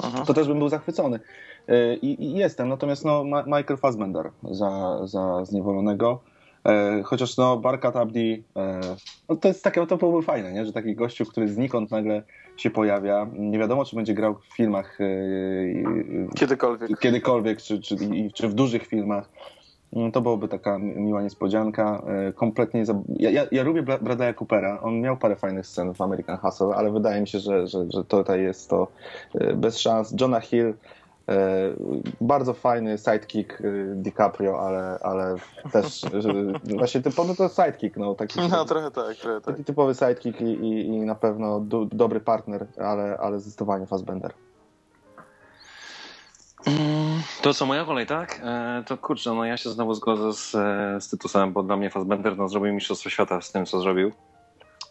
Mhm. 0.03 0.25
to 0.25 0.33
też 0.33 0.47
bym 0.47 0.59
był 0.59 0.69
zachwycony. 0.69 1.19
E, 1.67 1.95
I, 1.95 2.23
i 2.23 2.33
jestem, 2.35 2.69
natomiast 2.69 3.05
no, 3.05 3.23
Ma- 3.23 3.43
Michael 3.43 3.77
Fassbender 3.77 4.29
za, 4.51 4.99
za 5.07 5.45
Zniewolonego. 5.45 6.19
E, 6.65 7.01
chociaż 7.03 7.37
no, 7.37 7.57
Barkat 7.57 7.95
Abdi, 7.95 8.43
e, 8.55 8.79
no 9.29 9.35
to 9.35 9.47
jest 9.47 9.63
takie, 9.63 9.87
to 9.87 9.97
byłoby 9.97 10.21
fajne, 10.25 10.53
nie? 10.53 10.65
że 10.65 10.73
taki 10.73 10.95
gościu, 10.95 11.25
który 11.25 11.47
znikąd 11.47 11.91
nagle 11.91 12.23
się 12.57 12.69
pojawia, 12.69 13.27
nie 13.33 13.59
wiadomo, 13.59 13.85
czy 13.85 13.95
będzie 13.95 14.13
grał 14.13 14.35
w 14.35 14.55
filmach 14.55 14.97
e, 15.01 15.05
Kiedykolwiek. 16.35 16.99
kiedykolwiek, 16.99 17.61
czy, 17.61 17.79
czy, 17.81 17.95
czy 18.33 18.47
w 18.47 18.53
dużych 18.53 18.85
filmach. 18.87 19.29
No, 19.94 20.12
To 20.12 20.22
byłoby 20.22 20.48
taka 20.48 20.77
mi- 20.77 20.96
miła 20.96 21.22
niespodzianka. 21.22 22.01
E, 22.29 22.34
Kompletnie. 22.34 22.86
Za... 22.86 22.94
Ja, 23.15 23.29
ja, 23.29 23.44
ja 23.51 23.63
lubię 23.63 23.84
Bra- 23.84 24.00
Bradley'a 24.00 24.34
Coopera. 24.34 24.82
On 24.82 25.01
miał 25.01 25.17
parę 25.17 25.36
fajnych 25.36 25.67
scen 25.67 25.94
w 25.94 26.01
American 26.01 26.38
Hustle, 26.38 26.75
ale 26.75 26.91
wydaje 26.91 27.22
mi 27.22 27.27
się, 27.27 27.39
że, 27.39 27.67
że, 27.67 27.86
że 27.91 28.03
tutaj 28.03 28.41
jest 28.41 28.70
to 28.70 28.88
e, 29.36 29.53
bez 29.53 29.77
szans. 29.79 30.13
Jonah 30.22 30.44
Hill. 30.44 30.74
e, 31.29 31.34
Bardzo 32.22 32.53
fajny 32.53 32.98
sidekick 32.98 33.62
DiCaprio, 33.96 34.60
ale, 34.67 35.00
ale 35.01 35.36
też 35.72 36.01
właśnie 36.77 37.01
typowy 37.01 37.36
to 37.36 37.50
sidekick. 37.50 37.98
No, 37.98 38.15
taki, 38.15 38.39
No 38.50 38.65
trochę 38.65 38.91
tak, 38.91 39.15
trochę 39.15 39.41
tak. 39.41 39.44
taki 39.53 39.63
typowy 39.63 39.94
sidekick 39.96 40.41
i, 40.41 40.46
i, 40.46 40.88
i 40.88 41.00
na 41.00 41.15
pewno 41.15 41.60
du, 41.60 41.86
dobry 41.86 42.20
partner, 42.20 42.65
ale, 42.77 43.17
ale 43.17 43.39
zdecydowanie 43.39 43.86
Fassbender. 43.86 44.32
Mm, 46.67 47.24
To 47.41 47.53
co, 47.53 47.65
moja 47.65 47.86
kolej, 47.86 48.07
tak? 48.07 48.41
E, 48.45 48.83
to 48.88 48.97
kurczę, 48.97 49.33
no 49.33 49.45
ja 49.45 49.57
się 49.57 49.69
znowu 49.69 49.93
zgodzę 49.93 50.33
z, 50.33 50.55
e, 50.55 51.01
z 51.01 51.09
Tytusem, 51.09 51.53
bo 51.53 51.63
dla 51.63 51.77
mnie 51.77 51.89
Fassbender 51.89 52.38
no, 52.38 52.50
zrobił 52.50 52.74
mistrzostwo 52.74 53.09
świata 53.09 53.41
z 53.41 53.51
tym, 53.51 53.65
co 53.65 53.81
zrobił. 53.81 54.13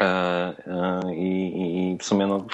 E, 0.03 0.07
e, 0.07 1.15
i, 1.17 1.47
i- 1.47 1.93
I 1.95 1.99
w 1.99 2.05
sumie, 2.05 2.27
no, 2.27 2.47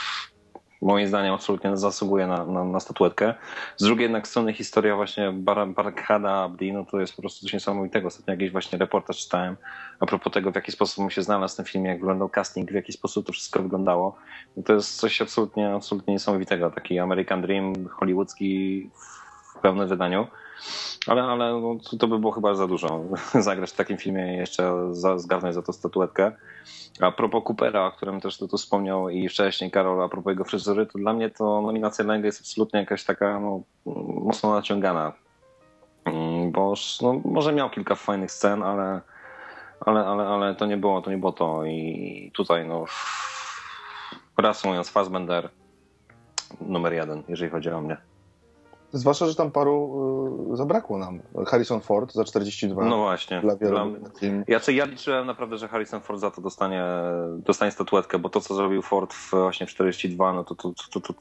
moim 0.83 1.09
zdaniem 1.09 1.35
absolutnie 1.35 1.77
zasługuje 1.77 2.27
na, 2.27 2.47
na, 2.47 2.65
na 2.65 2.81
statuetkę. 2.81 3.35
Z 3.77 3.85
drugiej 3.85 4.03
jednak 4.03 4.29
strony 4.29 4.53
historia 4.53 4.97
właśnie 4.97 5.33
Bar 5.33 5.69
Barkhada 5.69 6.31
Abdi, 6.31 6.73
no 6.73 6.85
to 6.85 7.01
jest 7.01 7.17
po 7.17 7.23
prostu 7.23 7.43
coś 7.43 7.53
niesamowitego. 7.53 8.09
Ostatnio 8.09 8.33
jakiś 8.33 8.51
właśnie 8.51 8.79
reportaż 8.79 9.19
czytałem 9.19 9.57
a 10.01 10.07
propos 10.07 10.33
tego, 10.33 10.53
w 10.53 10.55
jaki 10.55 10.73
sposób 10.73 11.05
mu 11.05 11.11
się 11.11 11.23
znalazł 11.23 11.55
w 11.55 11.57
tym 11.57 11.67
filmie, 11.67 11.91
jak 11.91 11.99
wyglądał 11.99 12.29
casting, 12.29 12.71
w 12.71 12.75
jaki 12.75 12.93
sposób 12.93 13.27
to 13.27 13.33
wszystko 13.33 13.63
wyglądało. 13.63 14.17
No 14.57 14.63
to 14.63 14.73
jest 14.73 14.97
coś 14.97 15.23
absolutnie, 15.23 15.75
absolutnie 15.75 16.13
niesamowitego. 16.15 16.71
Taki 16.71 16.99
American 16.99 17.43
Dream 17.43 17.89
hollywoodzki 17.89 18.91
w 19.57 19.61
pełnym 19.61 19.89
wydaniu. 19.89 20.27
Ale, 21.07 21.23
ale 21.23 21.61
no, 21.61 21.77
to- 21.99 22.09
by 22.09 22.19
było 22.19 22.33
chyba 22.33 22.55
za 22.55 22.67
dużo. 22.67 23.01
Zagrać 23.41 23.71
w 23.71 23.77
takim 23.77 23.99
filmie 23.99 24.35
i 24.35 24.37
jeszcze 24.37 24.73
za, 24.91 25.19
zgarnąć 25.19 25.55
za 25.55 25.63
to 25.63 25.73
statuetkę. 25.73 26.33
A 27.01 27.13
propos 27.13 27.45
Coopera, 27.45 27.87
o 27.87 27.93
którym 27.93 28.21
też 28.21 28.39
tu 28.39 28.49
wspomniał 28.49 29.09
i 29.09 29.29
wcześniej 29.29 29.71
Karol, 29.71 30.03
a 30.03 30.09
propos 30.09 30.31
jego 30.31 30.45
fryzury, 30.45 30.87
to 30.87 30.99
dla 30.99 31.13
mnie 31.13 31.31
to 31.31 31.61
nominacja 31.63 32.05
niego 32.05 32.27
jest 32.27 32.41
absolutnie 32.41 32.81
jakaś 32.81 33.05
taka 33.05 33.41
no, 33.41 33.63
mocno 34.25 34.55
naciągana. 34.55 35.13
Mm, 36.05 36.53
Bo 36.53 36.75
no, 37.03 37.21
może 37.25 37.53
miał 37.53 37.71
kilka 37.71 37.95
fajnych 37.95 38.33
scen, 38.33 38.63
ale, 38.63 39.01
ale, 39.81 40.07
ale, 40.07 40.25
ale 40.29 40.55
to 40.55 40.67
nie 40.67 40.77
było 40.77 41.03
to. 41.03 41.11
Nie 41.11 41.19
było 41.19 41.33
to. 41.33 41.65
I 41.65 42.31
tutaj, 42.35 42.69
no, 42.69 42.85
reasumując, 44.39 44.91
Fassbender 44.91 45.51
numer 46.61 46.93
jeden, 46.93 47.23
jeżeli 47.29 47.51
chodzi 47.51 47.71
o 47.71 47.81
mnie. 47.81 48.12
Zwłaszcza, 48.93 49.27
że 49.27 49.35
tam 49.35 49.51
paru 49.51 50.49
y, 50.53 50.57
zabrakło 50.57 50.99
nam. 50.99 51.21
Harrison 51.47 51.81
Ford 51.81 52.13
za 52.13 52.25
42. 52.25 52.85
No 52.85 52.97
właśnie. 52.97 53.41
Dla 53.41 53.57
wielu. 53.57 53.75
Dla-. 53.75 54.29
Ja, 54.49 54.61
ja 54.73 54.85
liczyłem 54.85 55.27
naprawdę, 55.27 55.59
że 55.59 55.69
Harrison 55.69 56.01
Ford 56.01 56.21
za 56.21 56.31
to 56.31 56.41
dostanie, 56.41 56.85
dostanie 57.37 57.71
statuetkę, 57.73 58.19
bo 58.19 58.29
to, 58.29 58.41
co 58.41 58.55
zrobił 58.55 58.83
Ford 58.83 59.15
w 59.15 59.31
właśnie 59.31 59.67
w 59.67 59.71
42, 59.71 60.33
no 60.33 60.45
to, 60.45 60.55
to, 60.55 60.73
to, 60.93 61.01
to, 61.01 61.15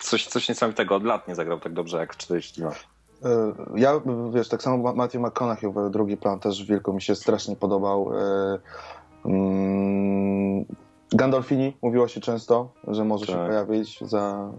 coś, 0.00 0.26
coś 0.26 0.48
niesamowitego. 0.48 0.94
Od 0.96 1.04
lat 1.04 1.28
nie 1.28 1.34
zagrał 1.34 1.60
tak 1.60 1.72
dobrze 1.72 1.98
jak 1.98 2.14
w 2.14 2.16
42. 2.16 2.70
Y, 2.70 2.74
Ja, 3.74 4.00
wiesz, 4.32 4.48
tak 4.48 4.62
samo 4.62 4.92
Matthew 4.94 5.22
McConaughey, 5.22 5.72
drugi 5.90 6.16
plan 6.16 6.40
też 6.40 6.64
wielko 6.64 6.92
mi 6.92 7.02
się 7.02 7.14
strasznie 7.14 7.56
podobał. 7.56 8.12
Y, 8.14 8.60
mm, 9.24 10.64
Gandolfini 11.12 11.76
mówiło 11.82 12.08
się 12.08 12.20
często, 12.20 12.72
że 12.88 13.04
może 13.04 13.26
się 13.26 13.32
Tak. 13.32 13.46
pojawić 13.46 14.00
za. 14.00 14.50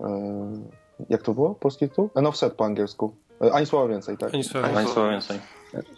Jak 1.10 1.22
to 1.22 1.34
było? 1.34 1.56
Polski 1.56 1.90
tytuł? 1.90 2.10
An 2.16 2.26
offset 2.26 2.54
po 2.54 2.66
angielsku. 2.66 3.14
Y, 3.46 3.54
Ani 3.54 3.66
słowa 3.66 3.88
więcej, 3.88 4.18
tak? 4.18 4.34
Ani 4.34 4.44
słowa. 4.44 4.68
Ani 4.76 4.88
słowa 4.88 5.10
więcej. 5.12 5.40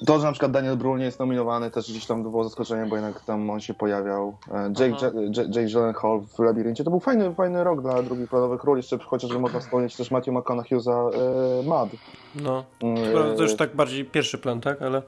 To, 0.08 0.20
że 0.20 0.25
na 0.25 0.32
przykład 0.32 0.51
Daniel 0.51 0.77
Brühl 0.77 0.98
nie 1.00 1.06
jest 1.06 1.20
nominowany, 1.20 1.72
też 1.72 1.91
gdzieś 1.91 2.06
tam 2.06 2.24
było 2.24 2.44
zaskoczeniem, 2.44 2.89
bo 2.89 2.96
jednak 2.96 3.22
tam 3.22 3.50
on 3.50 3.60
się 3.60 3.74
pojawiał. 3.74 4.34
E, 4.51 4.74
Jake, 4.79 5.12
Jake 5.38 5.65
Gyllenhaal 5.65 6.22
w 6.22 6.39
Labiryncie. 6.39 6.84
To 6.84 6.89
był 6.89 7.00
fajny, 7.00 7.34
fajny 7.34 7.63
rok 7.63 7.82
dla 7.82 8.03
drugich 8.03 8.29
planowych 8.29 8.63
ról, 8.63 8.77
jeszcze 8.77 8.98
chociażby 8.98 9.39
można 9.39 9.60
wspomnieć 9.60 9.96
też 9.96 10.12
Matthew 10.12 10.34
McConaughey 10.34 10.79
za 10.82 10.91
e, 10.94 11.63
Mad. 11.68 11.89
No. 12.36 12.63
E, 12.84 13.36
To 13.36 13.44
już 13.44 13.56
tak 13.56 13.75
bardziej 13.75 14.06
pierwszy 14.06 14.38
plan, 14.38 14.62
tak? 14.62 14.82
Ale, 14.82 15.01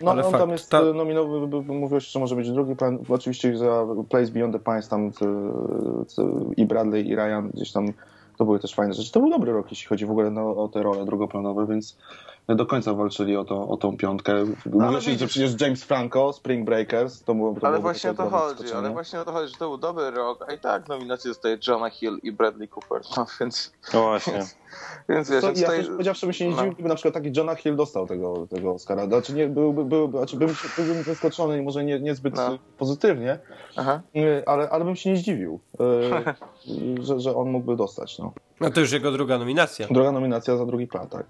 No, 0.00 0.10
ale 0.10 0.24
on 0.24 0.30
fakt. 0.32 0.42
tam 0.42 0.50
jest 0.50 0.70
Ta- 0.70 0.82
nominowany, 0.82 2.00
się, 2.00 2.10
że 2.10 2.18
może 2.18 2.36
być 2.36 2.50
drugi 2.50 2.76
plan. 2.76 2.98
Oczywiście 3.08 3.56
za 3.58 3.86
Place 4.08 4.32
Beyond 4.32 4.52
the 4.54 4.58
Pines 4.60 4.88
tam 4.88 5.10
i 6.56 6.66
Bradley 6.66 7.08
i 7.08 7.16
Ryan 7.16 7.50
gdzieś 7.54 7.72
tam 7.72 7.86
to 8.38 8.44
były 8.44 8.60
też 8.60 8.74
fajne 8.74 8.94
rzeczy. 8.94 9.12
To 9.12 9.20
był 9.20 9.30
dobry 9.30 9.52
rok, 9.52 9.70
jeśli 9.70 9.86
chodzi 9.86 10.06
w 10.06 10.10
ogóle 10.10 10.30
no, 10.30 10.56
o 10.56 10.68
te 10.68 10.82
role 10.82 11.04
drugoplanowe, 11.04 11.66
więc 11.66 11.96
do 12.48 12.66
końca 12.66 12.94
walczyli 12.94 13.36
o, 13.36 13.44
to, 13.44 13.68
o 13.68 13.76
tą 13.76 13.96
piątkę. 13.96 14.34
Mówiło 14.66 15.00
się, 15.00 15.12
że 15.14 15.26
przecież 15.26 15.60
James 15.60 15.84
Franco, 15.84 16.32
Spring 16.32 16.66
Breakers, 16.66 17.22
to 17.22 17.34
było 17.34 17.54
to 17.60 17.66
Ale 17.66 17.78
właśnie 17.78 18.10
o 18.10 18.14
to 18.14 18.30
chodzi, 18.30 18.72
ale 18.72 18.90
właśnie 18.90 19.20
o 19.20 19.24
to 19.24 19.32
chodzi, 19.32 19.52
że 19.52 19.58
to 19.58 19.68
był 19.68 19.78
dobry 19.78 20.10
rok, 20.10 20.44
a 20.48 20.52
i 20.52 20.58
tak 20.58 20.88
nominacje 20.88 21.30
dostaje 21.30 21.58
Jonah 21.68 21.92
Hill 21.92 22.18
i 22.22 22.32
Bradley 22.32 22.68
Cooper, 22.68 23.00
no 23.16 23.26
więc, 23.40 23.72
No 23.94 24.02
właśnie. 24.02 24.46
więc 25.08 25.30
wiesz, 25.30 25.40
To, 25.40 25.46
ja 25.46 25.54
tutaj, 25.54 25.78
też 25.78 25.88
powiedziawszy 25.88 26.26
bym 26.26 26.32
się 26.32 26.44
nie 26.44 26.50
no. 26.50 26.56
zdziwił, 26.56 26.72
gdyby 26.74 26.88
na 26.88 26.94
przykład 26.94 27.14
taki 27.14 27.32
Jonah 27.36 27.58
Hill 27.58 27.76
dostał 27.76 28.06
tego, 28.06 28.46
tego 28.46 28.72
Oscara. 28.72 29.06
Znaczy, 29.06 29.34
nie, 29.34 29.48
byłby, 29.48 29.84
byłby, 29.84 30.18
znaczy 30.18 30.36
bym, 30.36 30.48
byłbym 30.76 31.02
zaskoczony 31.02 31.58
i 31.58 31.62
może 31.62 31.84
nie, 31.84 32.00
niezbyt 32.00 32.34
No. 32.34 32.58
pozytywnie, 32.78 33.38
Aha. 33.76 34.00
Nie, 34.14 34.42
ale, 34.46 34.70
ale 34.70 34.84
bym 34.84 34.96
się 34.96 35.10
nie 35.10 35.16
zdziwił, 35.16 35.60
e, 35.80 36.34
że, 37.06 37.20
że 37.20 37.36
on 37.36 37.50
mógłby 37.50 37.76
dostać. 37.76 38.18
No. 38.18 38.32
no 38.60 38.70
to 38.70 38.80
już 38.80 38.92
jego 38.92 39.12
druga 39.12 39.38
nominacja. 39.38 39.86
Druga 39.90 40.12
nominacja 40.12 40.56
za 40.56 40.66
drugi 40.66 40.86
plan, 40.86 41.08
tak. 41.08 41.26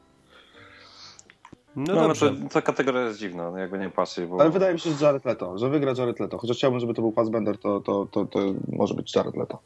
No, 1.76 1.94
No, 1.94 2.02
no 2.02 2.08
dobrze. 2.08 2.30
to, 2.30 2.36
ta 2.50 2.62
kategoria 2.62 3.00
jest 3.00 3.18
dziwna, 3.18 3.50
no 3.50 3.58
jakby 3.58 3.78
nie 3.78 3.90
patrzeć, 3.90 4.26
bo... 4.26 4.40
Ale 4.40 4.50
wydaje 4.50 4.74
mi 4.74 4.80
się, 4.80 4.90
że 4.92 5.04
Jared 5.06 5.24
Leto, 5.24 5.58
że 5.58 5.68
wygra 5.68 5.92
Jared 5.98 6.20
Leto. 6.20 6.38
Chociaż 6.38 6.56
chciałbym, 6.56 6.80
żeby 6.80 6.94
to 6.94 7.02
był 7.02 7.12
Fassbender, 7.12 7.58
to, 7.58 7.80
to, 7.80 8.06
to, 8.10 8.24
to 8.24 8.38
może 8.72 8.94
być 8.94 9.14
Jared 9.16 9.36
Leto. 9.36 9.58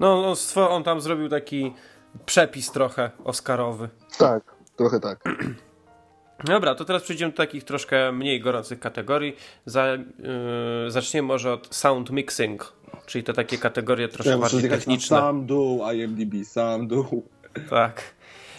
No, 0.00 0.28
on, 0.28 0.34
stwo- 0.34 0.68
on 0.70 0.82
tam 0.82 1.00
zrobił 1.00 1.28
taki 1.28 1.72
przepis 2.26 2.72
trochę 2.72 3.10
oscarowy. 3.24 3.88
Tak, 4.18 4.42
trochę 4.76 5.00
tak. 5.00 5.24
Dobra, 6.44 6.74
to 6.74 6.84
teraz 6.84 7.02
przejdziemy 7.02 7.30
do 7.32 7.36
takich 7.36 7.64
troszkę 7.64 8.12
mniej 8.12 8.40
gorących 8.40 8.80
kategorii. 8.80 9.36
Za, 9.66 9.86
yy, 9.86 10.90
zaczniemy 10.90 11.28
może 11.28 11.52
od 11.52 11.74
sound 11.74 12.10
mixing, 12.10 12.72
czyli 13.06 13.24
to 13.24 13.32
takie 13.32 13.58
kategorie 13.58 14.08
troszkę 14.08 14.38
bardziej 14.38 14.70
techniczne. 14.70 15.16
Sam 15.18 15.46
do, 15.46 15.92
IMDb, 15.92 16.44
sam 16.46 16.88
do. 16.88 17.04
Tak. 17.70 18.13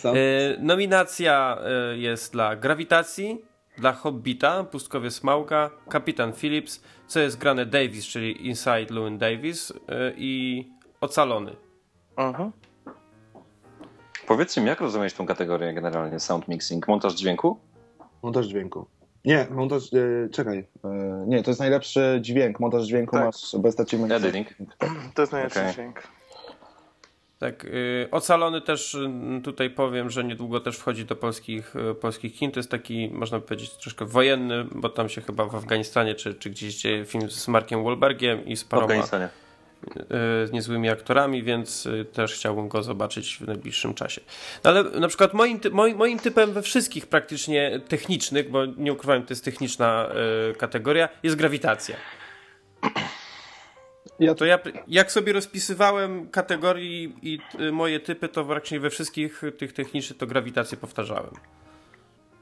Sam... 0.05 0.15
Yy, 0.15 0.57
nominacja 0.59 1.57
yy, 1.91 1.97
jest 1.97 2.33
dla 2.33 2.55
Grawitacji, 2.55 3.45
dla 3.77 3.93
Hobbita, 3.93 4.63
Pustkowie 4.63 5.12
Smauga, 5.12 5.71
Kapitan 5.89 6.33
Phillips, 6.33 6.83
co 7.07 7.19
jest 7.19 7.38
grane 7.38 7.65
Davis, 7.65 8.05
czyli 8.05 8.47
Inside 8.47 8.85
Llewyn 8.89 9.17
Davis 9.17 9.69
yy, 9.69 10.13
i 10.17 10.65
Ocalony. 11.01 11.55
Mhm. 12.17 12.51
Powiedzcie 14.27 14.62
mi, 14.62 14.67
jak 14.67 14.81
rozumieć 14.81 15.13
tą 15.13 15.25
kategorię 15.25 15.74
generalnie, 15.74 16.19
sound 16.19 16.47
mixing? 16.47 16.88
Montaż 16.88 17.13
dźwięku? 17.13 17.59
Montaż 18.24 18.45
dźwięku. 18.45 18.85
Nie, 19.25 19.47
montaż, 19.51 19.83
e, 19.93 20.29
czekaj. 20.29 20.67
E, 20.83 21.24
nie, 21.27 21.43
to 21.43 21.51
jest 21.51 21.59
najlepszy 21.59 22.19
dźwięk. 22.21 22.59
Montaż 22.59 22.83
dźwięku 22.83 23.15
Tak. 23.15 23.25
masz 23.25 23.55
bez 23.59 23.79
achievement. 23.79 24.12
Editing? 24.12 24.47
To 25.13 25.21
jest 25.21 25.31
najlepszy 25.31 25.59
Okej. 25.59 25.74
dźwięk. 25.74 26.03
Tak, 27.46 27.64
yy, 27.64 28.08
Ocalony 28.12 28.62
też 28.62 28.94
yy, 28.94 29.42
tutaj 29.42 29.70
powiem, 29.70 30.10
że 30.10 30.24
niedługo 30.24 30.60
też 30.60 30.78
wchodzi 30.78 31.06
do 31.06 31.16
polskich, 31.16 31.75
yy, 31.75 31.96
polskich 31.96 32.36
kin. 32.36 32.52
To 32.52 32.60
jest 32.60 32.72
taki, 32.72 33.10
można 33.10 33.40
powiedzieć, 33.40 33.72
troszkę 33.72 34.06
wojenny, 34.06 34.66
bo 34.72 34.90
tam 34.90 35.10
się 35.10 35.22
chyba 35.22 35.46
w 35.46 35.56
Afganistanie 35.56 36.16
czy, 36.16 36.34
czy 36.34 36.50
gdzieś 36.50 36.75
dzieje 36.75 37.06
film 37.06 37.30
z 37.30 37.48
Markiem 37.48 37.84
Wahlbergiem 37.84 38.46
i 38.46 38.56
z 38.56 38.64
paroma 38.64 38.86
Afganistanie. 38.86 39.30
z 40.46 40.52
niezłymi 40.52 40.90
aktorami, 40.90 41.44
więc 41.44 41.88
też 42.14 42.34
chciałbym 42.34 42.68
go 42.68 42.84
zobaczyć 42.84 43.38
w 43.38 43.48
najbliższym 43.48 43.94
czasie. 43.94 44.22
No 44.64 44.70
ale 44.70 44.84
na 44.84 45.08
przykład 45.08 45.34
moim, 45.34 45.60
moim, 45.72 45.98
moim 45.98 46.20
typem 46.20 46.54
we 46.54 46.62
wszystkich 46.62 47.08
praktycznie 47.08 47.80
technicznych, 47.88 48.52
bo 48.52 48.66
nie 48.66 48.94
ukrywam, 48.94 49.24
to 49.24 49.32
jest 49.34 49.46
techniczna 49.46 50.10
kategoria, 50.58 51.10
jest 51.24 51.36
grawitacja. 51.36 51.96
Ja 54.19 54.35
To 54.35 54.46
ja, 54.46 54.59
jak 54.87 55.11
sobie 55.11 55.33
rozpisywałem 55.33 56.29
kategorii 56.29 57.15
i 57.22 57.39
y, 57.59 57.72
moje 57.72 58.00
typy, 58.00 58.29
to 58.29 58.46
praktycznie 58.46 58.79
we 58.79 58.89
wszystkich 58.89 59.41
tych 59.57 59.74
technicznych 59.74 60.20
to 60.20 60.27
grawitację 60.27 60.77
powtarzałem. 60.77 61.31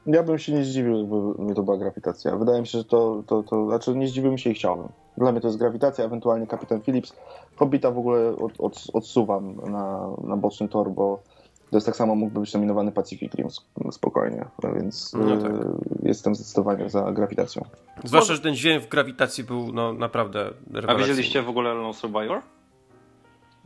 Ja 0.06 0.22
bym 0.22 0.38
się 0.38 0.52
nie 0.52 0.64
zdziwił, 0.64 0.98
jakby 1.38 1.54
to 1.54 1.62
była 1.62 1.76
grawitacja. 1.76 2.36
Wydaje 2.36 2.60
mi 2.60 2.66
się, 2.66 2.78
że 2.78 2.84
to, 2.84 3.22
to, 3.26 3.42
to 3.42 3.66
znaczy 3.66 3.94
nie 3.94 4.08
zdziwiłbym 4.08 4.38
się 4.38 4.50
i 4.50 4.54
chciałbym. 4.54 4.88
Dla 5.18 5.32
mnie 5.32 5.40
to 5.40 5.48
jest 5.48 5.58
grawitacja, 5.58 6.04
ewentualnie 6.04 6.46
Kapitan 6.46 6.82
Phillips. 6.82 7.16
Hobbita 7.56 7.90
w 7.90 7.98
ogóle 7.98 8.36
od, 8.36 8.52
od, 8.58 8.84
odsuwam 8.92 9.56
na, 9.56 10.08
na 10.24 10.36
boczny 10.36 10.68
tor, 10.68 10.90
bo 10.90 11.22
to 11.70 11.76
jest 11.76 11.86
tak 11.86 11.96
samo 11.96 12.14
mógłby 12.14 12.40
być 12.40 12.54
nominowany 12.54 12.92
Pacific 12.92 13.34
Rim 13.34 13.46
sp- 13.56 13.92
spokojnie, 13.92 14.44
więc 14.76 15.12
No 15.12 15.36
tak. 15.36 15.50
e, 15.50 15.58
jestem 16.02 16.34
zdecydowanie 16.34 16.90
za 16.90 17.12
grawitacją. 17.12 17.64
Zwłaszcza, 18.04 18.34
że 18.34 18.40
ten 18.40 18.54
dźwięk 18.54 18.82
w 18.84 18.88
grawitacji 18.88 19.44
był 19.44 19.72
no, 19.72 19.92
naprawdę 19.92 20.40
A 20.40 20.74
rewelacyjny. 20.74 20.98
widzieliście 21.08 21.42
w 21.42 21.48
ogóle 21.48 21.74
Lone 21.74 21.94
Survivor? 21.94 22.40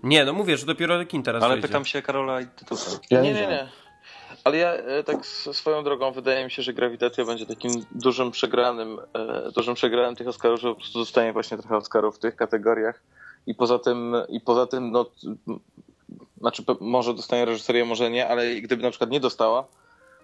Nie, 0.03 0.25
no 0.25 0.33
mówię, 0.33 0.57
że 0.57 0.67
dopiero 0.67 1.05
kin 1.07 1.23
teraz 1.23 1.43
Ale 1.43 1.55
wyjdzie. 1.55 1.69
pytam 1.69 1.85
się 1.85 2.03
Karola 2.03 2.41
i 2.41 2.47
Tytusa. 2.47 2.99
Ja 3.11 3.21
nie, 3.21 3.29
nie, 3.29 3.35
widziałem. 3.35 3.51
nie. 3.67 3.69
Ale 4.45 4.57
ja 4.57 4.73
e, 4.73 5.05
tak 5.05 5.27
swoją 5.27 5.85
drogą 5.85 6.13
wydaje 6.13 6.45
mi 6.45 6.51
się, 6.51 6.63
że 6.63 6.73
grawitacja 6.73 7.25
będzie 7.25 7.47
takim 7.47 7.73
dużym 7.93 8.31
przegranym, 8.31 8.99
e, 9.15 9.53
dużym 9.53 9.75
przegranym 9.75 10.17
tych 10.17 10.29
Oscarów, 10.29 10.61
że 10.61 10.69
po 10.69 10.75
prostu 10.75 10.99
dostanie 10.99 11.33
właśnie 11.33 11.59
trochę 11.59 11.77
Oscarów 11.77 12.17
w 12.17 12.19
tych 12.19 12.37
kategoriach. 12.37 13.03
I 13.47 13.55
poza 13.55 13.79
tym, 13.79 14.15
i 14.29 14.41
poza 14.41 14.67
tym, 14.67 14.91
no, 14.91 15.07
znaczy 16.41 16.65
może 16.81 17.15
dostanie 17.15 17.45
reżyserię, 17.45 17.85
może 17.85 18.11
nie, 18.11 18.29
ale 18.29 18.55
gdyby 18.55 18.83
na 18.83 18.91
przykład 18.91 19.11
nie 19.11 19.21
dostała, 19.21 19.63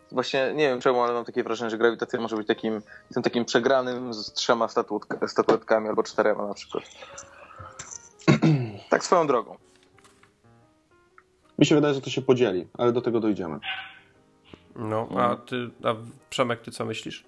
to 0.08 0.14
właśnie 0.14 0.52
nie 0.54 0.68
wiem 0.68 0.80
czemu, 0.80 1.02
ale 1.02 1.12
mam 1.12 1.24
takie 1.24 1.42
wrażenie, 1.42 1.70
że 1.70 1.78
grawitacja 1.78 2.20
może 2.20 2.36
być 2.36 2.46
takim, 2.46 2.82
tym 3.14 3.22
takim 3.22 3.44
przegranym 3.44 4.14
z 4.14 4.32
trzema 4.32 4.68
statuetka, 4.68 5.28
statuetkami 5.28 5.88
albo 5.88 6.02
czterema 6.02 6.46
na 6.46 6.54
przykład. 6.54 6.84
Tak 8.90 9.04
swoją 9.04 9.26
drogą. 9.26 9.56
Mi 11.58 11.66
się 11.66 11.74
wydaje, 11.74 11.94
że 11.94 12.00
to 12.00 12.10
się 12.10 12.22
podzieli, 12.22 12.68
ale 12.78 12.92
do 12.92 13.00
tego 13.00 13.20
dojdziemy. 13.20 13.58
No, 14.76 15.08
a 15.16 15.36
ty, 15.36 15.70
a 15.84 15.94
Przemek, 16.30 16.60
ty 16.60 16.70
co 16.70 16.84
myślisz? 16.84 17.24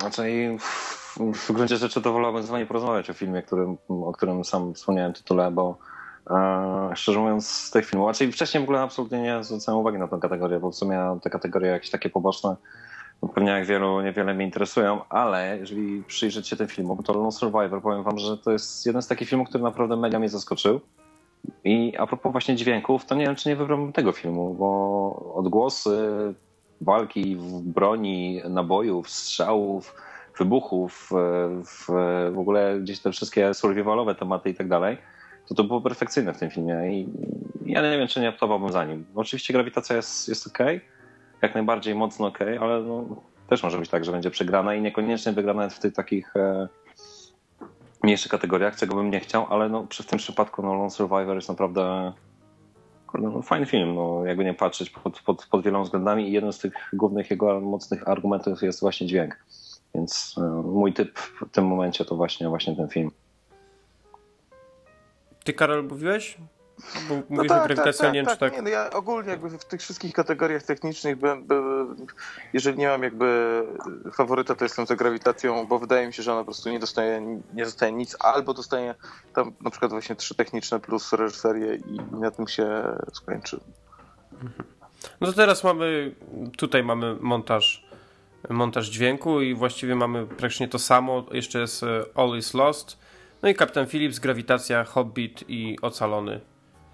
Znaczy 0.00 0.30
i 0.30 0.58
w, 0.58 0.96
w 1.32 1.52
gruncie 1.52 1.76
rzeczy 1.76 2.02
to 2.02 2.12
wolałbym 2.12 2.42
z 2.42 2.50
wami 2.50 2.66
porozmawiać 2.66 3.10
o 3.10 3.14
filmie, 3.14 3.42
którym, 3.42 3.76
o 3.88 4.12
którym 4.12 4.44
sam 4.44 4.74
wspomniałem 4.74 5.14
w 5.14 5.18
tytule, 5.18 5.50
bo 5.50 5.78
szczerze 6.94 7.18
mówiąc 7.18 7.48
z 7.48 7.70
tych 7.70 7.86
filmów, 7.86 8.16
znaczy 8.16 8.32
wcześniej 8.32 8.60
w 8.60 8.64
ogóle 8.64 8.80
absolutnie 8.80 9.22
nie 9.22 9.44
zwracałem 9.44 9.80
uwagi 9.80 9.98
na 9.98 10.08
tę 10.08 10.18
kategorię, 10.20 10.60
bo 10.60 10.70
w 10.70 10.76
sumie 10.76 11.18
te 11.22 11.30
kategorie 11.30 11.70
jakieś 11.70 11.90
takie 11.90 12.10
poboczne 12.10 12.56
no 13.22 13.28
pewnie 13.28 13.50
jak 13.50 13.66
wielu 13.66 14.00
niewiele 14.00 14.34
mnie 14.34 14.44
interesują, 14.44 15.00
ale 15.08 15.58
jeżeli 15.58 16.02
przyjrzeć 16.02 16.48
się 16.48 16.56
tym 16.56 16.68
filmom, 16.68 17.02
to 17.02 17.12
Lone 17.12 17.32
Survivor, 17.32 17.82
powiem 17.82 18.02
wam, 18.02 18.18
że 18.18 18.38
to 18.38 18.52
jest 18.52 18.86
jeden 18.86 19.02
z 19.02 19.06
takich 19.06 19.28
filmów, 19.28 19.48
który 19.48 19.64
naprawdę 19.64 19.96
mega 19.96 20.18
mnie 20.18 20.28
zaskoczył. 20.28 20.80
I 21.64 21.96
a 21.96 22.06
propos 22.06 22.32
właśnie 22.32 22.56
dźwięków, 22.56 23.04
to 23.04 23.14
nie 23.14 23.26
wiem, 23.26 23.34
czy 23.34 23.48
nie 23.48 23.56
wybrałbym 23.56 23.92
tego 23.92 24.12
filmu, 24.12 24.54
bo 24.54 25.32
odgłosy 25.34 26.08
walki 26.80 27.36
w 27.36 27.60
broni, 27.60 28.40
nabojów, 28.48 29.10
strzałów, 29.10 29.94
wybuchów, 30.38 31.10
e, 31.12 31.16
w, 31.64 31.86
w 32.34 32.38
ogóle 32.38 32.80
gdzieś 32.80 33.00
te 33.00 33.12
wszystkie 33.12 33.54
survivalowe 33.54 34.14
tematy 34.14 34.50
i 34.50 34.54
tak 34.54 34.68
dalej, 34.68 34.98
to 35.48 35.54
to 35.54 35.64
było 35.64 35.80
perfekcyjne 35.80 36.32
w 36.32 36.38
tym 36.38 36.50
filmie 36.50 36.74
i 36.92 37.08
ja 37.66 37.82
nie 37.82 37.98
wiem, 37.98 38.08
czy 38.08 38.20
nie 38.20 38.28
optowałbym 38.28 38.72
za 38.72 38.84
nim. 38.84 39.04
Oczywiście 39.14 39.52
grawitacja 39.52 39.96
jest, 39.96 40.28
jest 40.28 40.46
ok, 40.46 40.58
jak 41.42 41.54
najbardziej 41.54 41.94
mocno 41.94 42.26
ok, 42.26 42.38
ale 42.60 42.82
no, 42.82 43.04
też 43.48 43.62
może 43.62 43.78
być 43.78 43.90
tak, 43.90 44.04
że 44.04 44.12
będzie 44.12 44.30
przegrana 44.30 44.74
i 44.74 44.82
niekoniecznie 44.82 45.32
wygrana 45.32 45.68
w 45.68 45.78
tych 45.78 45.92
takich 45.92 46.36
e, 46.36 46.68
mniejszych 48.02 48.30
kategoriach, 48.30 48.76
czego 48.76 48.94
bym 48.94 49.10
nie 49.10 49.20
chciał, 49.20 49.46
ale 49.50 49.68
no, 49.68 49.86
w 49.90 50.06
tym 50.06 50.18
przypadku 50.18 50.62
no, 50.62 50.74
Lone 50.74 50.90
Survivor 50.90 51.34
jest 51.34 51.48
naprawdę 51.48 52.12
kurde, 53.06 53.30
no, 53.30 53.42
fajny 53.42 53.66
film, 53.66 53.94
no, 53.94 54.24
jakby 54.24 54.44
nie 54.44 54.54
patrzeć 54.54 54.90
pod, 54.90 55.20
pod, 55.20 55.46
pod 55.46 55.64
wieloma 55.64 55.84
względami 55.84 56.28
i 56.28 56.32
jeden 56.32 56.52
z 56.52 56.58
tych 56.58 56.90
głównych 56.92 57.30
jego 57.30 57.60
mocnych 57.60 58.08
argumentów 58.08 58.62
jest 58.62 58.80
właśnie 58.80 59.06
dźwięk. 59.06 59.44
Więc 59.94 60.34
e, 60.38 60.62
mój 60.62 60.92
typ 60.92 61.18
w 61.18 61.50
tym 61.50 61.66
momencie 61.66 62.04
to 62.04 62.16
właśnie, 62.16 62.48
właśnie 62.48 62.76
ten 62.76 62.88
film. 62.88 63.10
Ty, 65.46 65.52
Karol, 65.52 65.84
mówiłeś? 65.84 66.36
Bo 67.08 67.14
No 67.14 67.22
mówisz, 67.28 67.52
że 67.52 67.56
grawitacja, 67.56 68.10
nie 68.10 68.22
wiem, 68.22 68.26
czy 68.26 68.36
tak... 68.36 68.52
Nie, 68.52 68.62
no 68.62 68.68
ja 68.68 68.90
ogólnie 68.90 69.30
jakby 69.30 69.58
w 69.58 69.64
tych 69.64 69.80
wszystkich 69.80 70.12
kategoriach 70.12 70.62
technicznych, 70.62 71.16
by, 71.16 71.36
by, 71.36 71.54
jeżeli 72.52 72.78
nie 72.78 72.88
mam 72.88 73.02
jakby 73.02 73.62
faworyta, 74.12 74.54
to 74.54 74.64
jestem 74.64 74.86
za 74.86 74.96
grawitacją, 74.96 75.66
bo 75.66 75.78
wydaje 75.78 76.06
mi 76.06 76.12
się, 76.12 76.22
że 76.22 76.32
ona 76.32 76.40
po 76.40 76.44
prostu 76.44 76.70
nie 76.70 76.78
dostaje, 76.78 77.40
nie 77.54 77.64
dostaje 77.64 77.92
nic, 77.92 78.16
albo 78.20 78.54
dostaje 78.54 78.94
tam 79.34 79.52
na 79.60 79.70
przykład 79.70 79.90
właśnie 79.90 80.16
trzy 80.16 80.34
techniczne 80.34 80.80
plus 80.80 81.12
reżyserię 81.12 81.74
i 81.74 82.16
na 82.20 82.30
tym 82.30 82.48
się 82.48 82.82
skończy. 83.12 83.60
No 85.20 85.26
to 85.26 85.32
teraz 85.32 85.64
mamy, 85.64 86.14
tutaj 86.56 86.84
mamy 86.84 87.16
montaż 87.20 87.86
montaż 88.50 88.88
dźwięku 88.88 89.40
i 89.40 89.54
właściwie 89.54 89.94
mamy 89.94 90.26
praktycznie 90.26 90.68
to 90.68 90.78
samo. 90.78 91.26
Jeszcze 91.30 91.58
jest 91.58 91.82
e, 91.82 92.04
All 92.14 92.38
is 92.38 92.54
Lost, 92.54 92.98
no 93.42 93.48
i 93.48 93.54
Kapitan 93.54 93.86
Phillips, 93.86 94.18
Grawitacja, 94.18 94.84
Hobbit 94.84 95.44
i 95.48 95.76
Ocalony. 95.82 96.40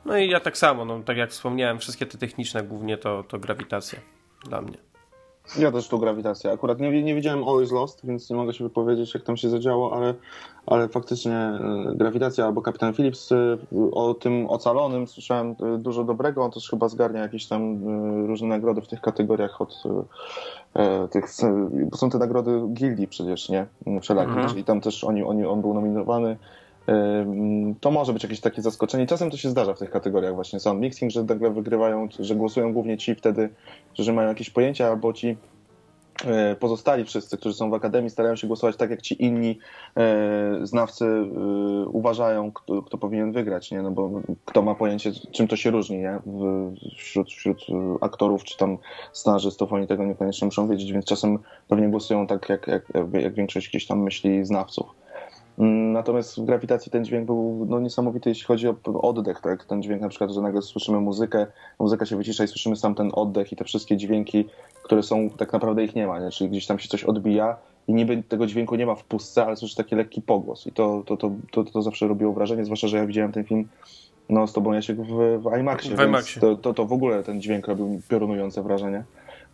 No 0.04 0.18
i 0.18 0.28
ja 0.28 0.40
tak 0.40 0.58
samo, 0.58 0.84
no 0.84 1.02
tak 1.02 1.16
jak 1.16 1.30
wspomniałem, 1.30 1.78
wszystkie 1.78 2.06
te 2.06 2.18
techniczne 2.18 2.62
głównie 2.62 2.98
to, 2.98 3.24
to 3.24 3.38
Grawitacja 3.38 3.98
dla 4.44 4.60
mnie. 4.60 4.91
Ja 5.58 5.72
też 5.72 5.88
tu 5.88 5.98
grawitacja. 5.98 6.52
Akurat 6.52 6.80
nie, 6.80 7.02
nie 7.02 7.14
widziałem 7.14 7.44
Always 7.48 7.72
Lost, 7.72 8.06
więc 8.06 8.30
nie 8.30 8.36
mogę 8.36 8.54
się 8.54 8.64
wypowiedzieć, 8.64 9.14
jak 9.14 9.22
tam 9.22 9.36
się 9.36 9.48
zadziało, 9.48 9.96
ale, 9.96 10.14
ale 10.66 10.88
faktycznie 10.88 11.36
e, 11.36 11.58
grawitacja 11.94 12.46
albo 12.46 12.62
Kapitan 12.62 12.94
Phillips 12.94 13.32
e, 13.32 13.58
o 13.92 14.14
tym 14.14 14.50
ocalonym 14.50 15.06
słyszałem 15.06 15.50
e, 15.50 15.78
dużo 15.78 16.04
dobrego. 16.04 16.44
On 16.44 16.50
też 16.50 16.70
chyba 16.70 16.88
zgarnia 16.88 17.20
jakieś 17.20 17.46
tam 17.46 17.84
różne 18.26 18.48
nagrody 18.48 18.80
w 18.80 18.88
tych 18.88 19.00
kategoriach 19.00 19.60
od 19.60 19.82
tych, 21.10 21.24
bo 21.90 21.96
są 21.96 22.10
te 22.10 22.18
nagrody 22.18 22.60
gildii 22.72 23.08
przecież, 23.08 23.48
nie? 23.48 23.66
Wszelakie. 24.00 24.30
Mhm. 24.30 24.48
Czyli 24.48 24.64
tam 24.64 24.80
też 24.80 25.04
oni, 25.04 25.22
oni, 25.22 25.46
on 25.46 25.60
był 25.60 25.74
nominowany. 25.74 26.36
To 27.80 27.90
może 27.90 28.12
być 28.12 28.22
jakieś 28.22 28.40
takie 28.40 28.62
zaskoczenie. 28.62 29.06
Czasem 29.06 29.30
to 29.30 29.36
się 29.36 29.50
zdarza 29.50 29.74
w 29.74 29.78
tych 29.78 29.90
kategoriach 29.90 30.34
właśnie 30.34 30.60
sound 30.60 30.80
mixing, 30.80 31.12
że 31.12 31.24
nagle 31.24 31.50
wygrywają, 31.50 32.08
że 32.18 32.34
głosują 32.34 32.72
głównie 32.72 32.98
ci 32.98 33.14
wtedy, 33.14 33.48
że 33.94 34.12
mają 34.12 34.28
jakieś 34.28 34.50
pojęcia, 34.50 34.88
albo 34.88 35.12
ci 35.12 35.36
e, 36.26 36.56
pozostali 36.56 37.04
wszyscy, 37.04 37.36
którzy 37.36 37.54
są 37.54 37.70
w 37.70 37.74
akademii, 37.74 38.10
starają 38.10 38.36
się 38.36 38.46
głosować 38.46 38.76
tak, 38.76 38.90
jak 38.90 39.02
ci 39.02 39.24
inni 39.24 39.58
e, 39.96 40.58
znawcy 40.62 41.04
e, 41.04 41.28
uważają, 41.88 42.52
kto, 42.52 42.82
kto 42.82 42.98
powinien 42.98 43.32
wygrać, 43.32 43.70
nie? 43.70 43.82
No 43.82 43.90
bo 43.90 44.10
kto 44.44 44.62
ma 44.62 44.74
pojęcie, 44.74 45.12
czym 45.32 45.48
to 45.48 45.56
się 45.56 45.70
różni, 45.70 45.98
nie? 45.98 46.18
Wśród, 46.96 47.28
wśród 47.28 47.66
aktorów 48.00 48.44
czy 48.44 48.56
tam 48.56 48.78
scenarzystów, 49.12 49.72
oni 49.72 49.86
tego 49.86 50.04
niekoniecznie 50.04 50.46
muszą 50.46 50.68
wiedzieć, 50.68 50.92
więc 50.92 51.04
czasem 51.04 51.38
pewnie 51.68 51.88
głosują 51.88 52.26
tak, 52.26 52.48
jak, 52.48 52.66
jak, 52.66 52.92
jak 53.12 53.34
większość 53.34 53.68
gdzieś 53.68 53.86
tam 53.86 54.02
myśli 54.02 54.44
znawców. 54.44 55.01
Natomiast 55.92 56.40
w 56.40 56.44
grawitacji 56.44 56.92
ten 56.92 57.04
dźwięk 57.04 57.26
był 57.26 57.66
no, 57.68 57.80
niesamowity, 57.80 58.28
jeśli 58.28 58.44
chodzi 58.44 58.68
o 58.68 58.74
oddech. 59.02 59.40
Tak? 59.40 59.64
Ten 59.64 59.82
dźwięk 59.82 60.02
na 60.02 60.08
przykład, 60.08 60.30
że 60.30 60.40
nagle 60.40 60.62
słyszymy 60.62 61.00
muzykę, 61.00 61.46
muzyka 61.78 62.06
się 62.06 62.16
wycisza 62.16 62.44
i 62.44 62.48
słyszymy 62.48 62.76
sam 62.76 62.94
ten 62.94 63.10
oddech 63.14 63.52
i 63.52 63.56
te 63.56 63.64
wszystkie 63.64 63.96
dźwięki, 63.96 64.44
które 64.82 65.02
są, 65.02 65.30
tak 65.30 65.52
naprawdę 65.52 65.84
ich 65.84 65.94
nie 65.94 66.06
ma, 66.06 66.20
nie? 66.20 66.30
czyli 66.30 66.50
gdzieś 66.50 66.66
tam 66.66 66.78
się 66.78 66.88
coś 66.88 67.04
odbija 67.04 67.56
i 67.88 67.94
niby 67.94 68.22
tego 68.22 68.46
dźwięku 68.46 68.74
nie 68.76 68.86
ma 68.86 68.94
w 68.94 69.04
pustce, 69.04 69.46
ale 69.46 69.56
słyszysz 69.56 69.76
taki 69.76 69.94
lekki 69.94 70.22
pogłos 70.22 70.66
i 70.66 70.72
to, 70.72 71.02
to, 71.06 71.16
to, 71.16 71.30
to, 71.50 71.64
to 71.64 71.82
zawsze 71.82 72.08
robiło 72.08 72.32
wrażenie, 72.32 72.64
zwłaszcza, 72.64 72.88
że 72.88 72.96
ja 72.96 73.06
widziałem 73.06 73.32
ten 73.32 73.44
film 73.44 73.68
no, 74.28 74.46
z 74.46 74.52
tobą 74.52 74.72
Jasiek 74.72 74.96
w, 74.96 75.40
w 75.42 75.58
IMAXie, 75.60 75.96
W 75.96 76.00
IMAXie. 76.00 76.40
To, 76.40 76.56
to, 76.56 76.74
to 76.74 76.84
w 76.84 76.92
ogóle 76.92 77.22
ten 77.22 77.42
dźwięk 77.42 77.68
robił 77.68 78.00
piorunujące 78.08 78.62
wrażenie. 78.62 79.04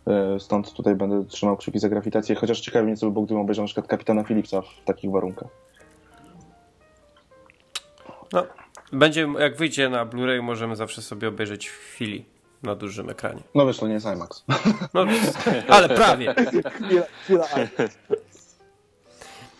E, 0.07 0.39
Stąd 0.39 0.73
tutaj 0.73 0.95
będę 0.95 1.25
trzymał 1.25 1.57
kciuki 1.57 1.79
za 1.79 1.89
grawitację, 1.89 2.35
chociaż 2.35 2.61
ciekawie 2.61 2.85
mnie 2.85 2.97
co 2.97 3.05
by 3.05 3.11
było, 3.11 3.25
gdybym 3.25 3.41
obejrzał 3.41 3.63
na 3.63 3.67
przykład 3.67 3.87
Kapitana 3.87 4.23
Phillipsa 4.23 4.61
w 4.61 4.85
takich 4.85 5.11
warunkach. 5.11 5.68
No, 8.33 8.47
będzie, 8.93 9.27
jak 9.39 9.57
wyjdzie 9.57 9.89
na 9.89 10.05
Blu-ray, 10.05 10.41
możemy 10.41 10.75
zawsze 10.75 11.01
sobie 11.01 11.27
obejrzeć 11.27 11.67
w 11.67 11.77
chwili 11.77 12.25
na 12.63 12.75
dużym 12.75 13.09
ekranie. 13.09 13.41
No 13.55 13.65
wiesz, 13.65 13.77
to 13.77 13.87
nie 13.87 13.93
jest 13.93 14.05
IMAX. 14.05 14.45
No, 14.93 15.05
ale 15.69 15.89
prawie. 15.89 16.35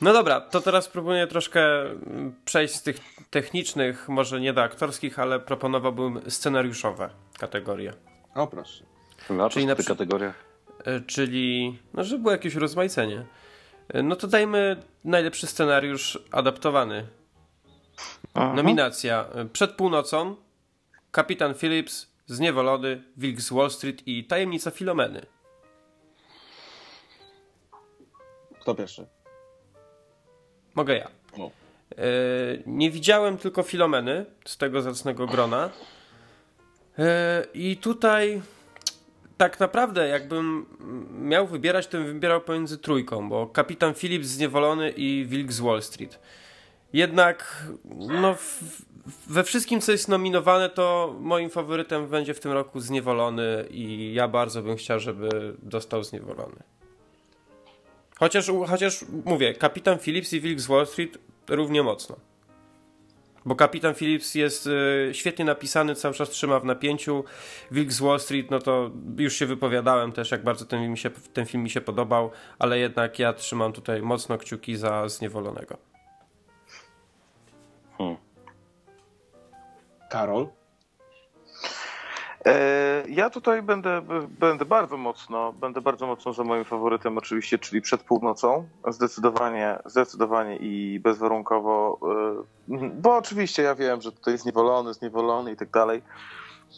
No 0.01 0.13
dobra, 0.13 0.41
to 0.41 0.61
teraz 0.61 0.87
proponuję 0.87 1.27
troszkę 1.27 1.81
mm, 1.81 2.35
przejść 2.45 2.75
z 2.75 2.83
tych 2.83 2.99
technicznych, 3.29 4.09
może 4.09 4.39
nie 4.41 4.53
do 4.53 4.61
aktorskich, 4.63 5.19
ale 5.19 5.39
proponowałbym 5.39 6.21
scenariuszowe 6.31 7.09
kategorie. 7.39 7.93
O 8.35 8.47
proszę. 8.47 8.83
Na 9.29 9.49
Czyli 9.49 9.65
na 9.65 9.75
tych 9.75 9.85
przy- 9.85 9.93
kategoriach. 9.95 10.35
E, 10.85 10.99
Czyli, 11.01 11.79
no 11.93 12.03
żeby 12.03 12.21
było 12.21 12.31
jakieś 12.31 12.55
rozmaicenie. 12.55 13.25
E, 13.89 14.03
No 14.03 14.15
to 14.15 14.27
dajmy 14.27 14.77
najlepszy 15.03 15.47
scenariusz 15.47 16.19
adaptowany. 16.31 17.07
Nominacja 18.47 19.25
e, 19.33 19.45
Przed 19.45 19.71
północą, 19.71 20.35
Kapitan 21.11 21.53
Phillips, 21.53 22.07
Zniewolony, 22.25 23.03
Wilk 23.17 23.41
z 23.41 23.53
Wall 23.53 23.71
Street 23.71 24.07
i 24.07 24.23
Tajemnica 24.23 24.71
Filomeny. 24.71 25.25
Kto 28.59 28.75
pierwszy? 28.75 29.07
Mogę 30.75 30.97
ja. 30.97 31.09
No. 31.37 31.51
E, 31.91 32.01
nie 32.65 32.91
widziałem 32.91 33.37
tylko 33.37 33.63
Filomeny 33.63 34.25
z 34.45 34.57
tego 34.57 34.81
zacnego 34.81 35.27
grona. 35.27 35.69
E, 36.99 37.45
I 37.53 37.77
tutaj 37.77 38.41
tak 39.37 39.59
naprawdę 39.59 40.07
jakbym 40.07 40.65
miał 41.11 41.47
wybierać, 41.47 41.87
to 41.87 41.97
bym 41.97 42.07
wybierał 42.07 42.41
pomiędzy 42.41 42.77
trójką, 42.77 43.29
bo 43.29 43.47
Kapitan 43.47 43.93
Phillips 43.93 44.27
Zniewolony 44.27 44.89
i 44.89 45.25
Wilk 45.25 45.51
z 45.51 45.59
Wall 45.59 45.81
Street. 45.81 46.19
Jednak 46.93 47.67
no, 47.95 48.35
we 49.27 49.43
wszystkim, 49.43 49.81
co 49.81 49.91
jest 49.91 50.07
nominowane, 50.07 50.69
to 50.69 51.15
moim 51.19 51.49
faworytem 51.49 52.07
będzie 52.07 52.33
w 52.33 52.39
tym 52.39 52.51
roku 52.51 52.79
Zniewolony 52.79 53.65
i 53.69 54.13
ja 54.13 54.27
bardzo 54.27 54.61
bym 54.61 54.75
chciał, 54.75 54.99
żeby 54.99 55.55
dostał 55.63 56.03
Zniewolony. 56.03 56.63
Chociaż, 58.19 58.51
chociaż 58.67 59.05
mówię, 59.25 59.53
Kapitan 59.53 59.99
Phillips 59.99 60.33
i 60.33 60.41
Wilk 60.41 60.59
z 60.59 60.67
Wall 60.67 60.87
Street 60.87 61.17
równie 61.49 61.83
mocno. 61.83 62.15
Bo 63.45 63.55
Kapitan 63.55 63.95
Phillips 63.95 64.35
jest 64.35 64.67
y, 64.67 65.09
świetnie 65.13 65.45
napisany, 65.45 65.95
cały 65.95 66.13
czas 66.13 66.29
trzyma 66.29 66.59
w 66.59 66.65
napięciu. 66.65 67.23
Wilk 67.71 67.91
z 67.91 67.99
Wall 67.99 68.19
Street, 68.19 68.51
no 68.51 68.59
to 68.59 68.91
już 69.17 69.35
się 69.35 69.45
wypowiadałem 69.45 70.11
też, 70.11 70.31
jak 70.31 70.43
bardzo 70.43 70.65
ten 70.65 70.79
film, 70.79 70.91
mi 70.91 70.97
się, 70.97 71.09
ten 71.09 71.45
film 71.45 71.63
mi 71.63 71.69
się 71.69 71.81
podobał, 71.81 72.31
ale 72.59 72.79
jednak 72.79 73.19
ja 73.19 73.33
trzymam 73.33 73.73
tutaj 73.73 74.01
mocno 74.01 74.37
kciuki 74.37 74.75
za 74.75 75.09
Zniewolonego. 75.09 75.77
Karol? 80.09 80.47
E, 82.45 83.03
Ja 83.07 83.29
tutaj 83.29 83.61
będę, 83.61 84.01
będę 84.39 84.65
bardzo 84.65 84.97
mocno, 84.97 85.53
będę 85.53 85.81
bardzo 85.81 86.07
mocno 86.07 86.33
za 86.33 86.43
moim 86.43 86.65
faworytem 86.65 87.17
oczywiście, 87.17 87.59
czyli 87.59 87.81
przed 87.81 88.03
północą. 88.03 88.67
Zdecydowanie, 88.87 89.79
zdecydowanie 89.85 90.57
i 90.57 90.99
bezwarunkowo, 90.99 91.99
e, 92.69 92.89
bo 92.93 93.17
oczywiście 93.17 93.63
ja 93.63 93.75
wiem, 93.75 94.01
że 94.01 94.11
tutaj 94.11 94.37
zniewolony, 94.37 94.93
zniewolony 94.93 95.51
i 95.51 95.55
tak 95.55 95.69
dalej. 95.69 96.01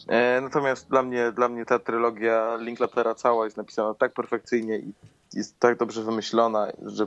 E, 0.08 0.40
Natomiast 0.40 0.88
dla 0.88 1.02
mnie, 1.02 1.32
dla 1.32 1.48
mnie 1.48 1.64
ta 1.66 1.78
trylogia 1.78 2.56
Linklatera 2.56 3.14
cała 3.14 3.44
jest 3.44 3.56
napisana 3.56 3.94
tak 3.94 4.12
perfekcyjnie 4.12 4.78
i 4.78 4.92
jest 5.34 5.58
tak 5.60 5.78
dobrze 5.78 6.02
wymyślona, 6.02 6.66
że 6.82 7.06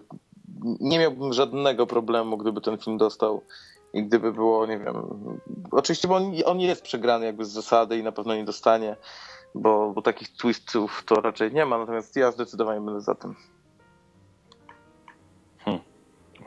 nie 0.80 1.00
miałbym 1.00 1.34
żadnego 1.34 1.88
problemu, 1.88 2.38
gdyby 2.38 2.62
ten 2.62 2.78
film 2.78 2.98
dostał 2.98 3.42
i 3.96 4.04
gdyby 4.04 4.32
było, 4.32 4.66
nie 4.66 4.80
wiem, 4.80 4.96
oczywiście, 5.72 6.08
bo 6.08 6.16
on, 6.16 6.34
on 6.46 6.60
jest 6.60 6.84
przegrany 6.84 7.26
jakby 7.26 7.46
z 7.46 7.52
zasady 7.52 7.98
i 7.98 8.04
na 8.04 8.12
pewno 8.12 8.36
nie 8.36 8.46
dostanie, 8.46 8.96
bo, 9.56 9.92
bo 9.92 10.02
takich 10.02 10.38
twistów 10.38 11.04
to 11.06 11.16
raczej 11.16 11.54
nie 11.54 11.66
ma, 11.66 11.78
natomiast 11.78 12.16
ja 12.16 12.32
zdecydowanie 12.32 12.82
będę 12.82 13.02
za 13.02 13.16
tym. 13.16 13.36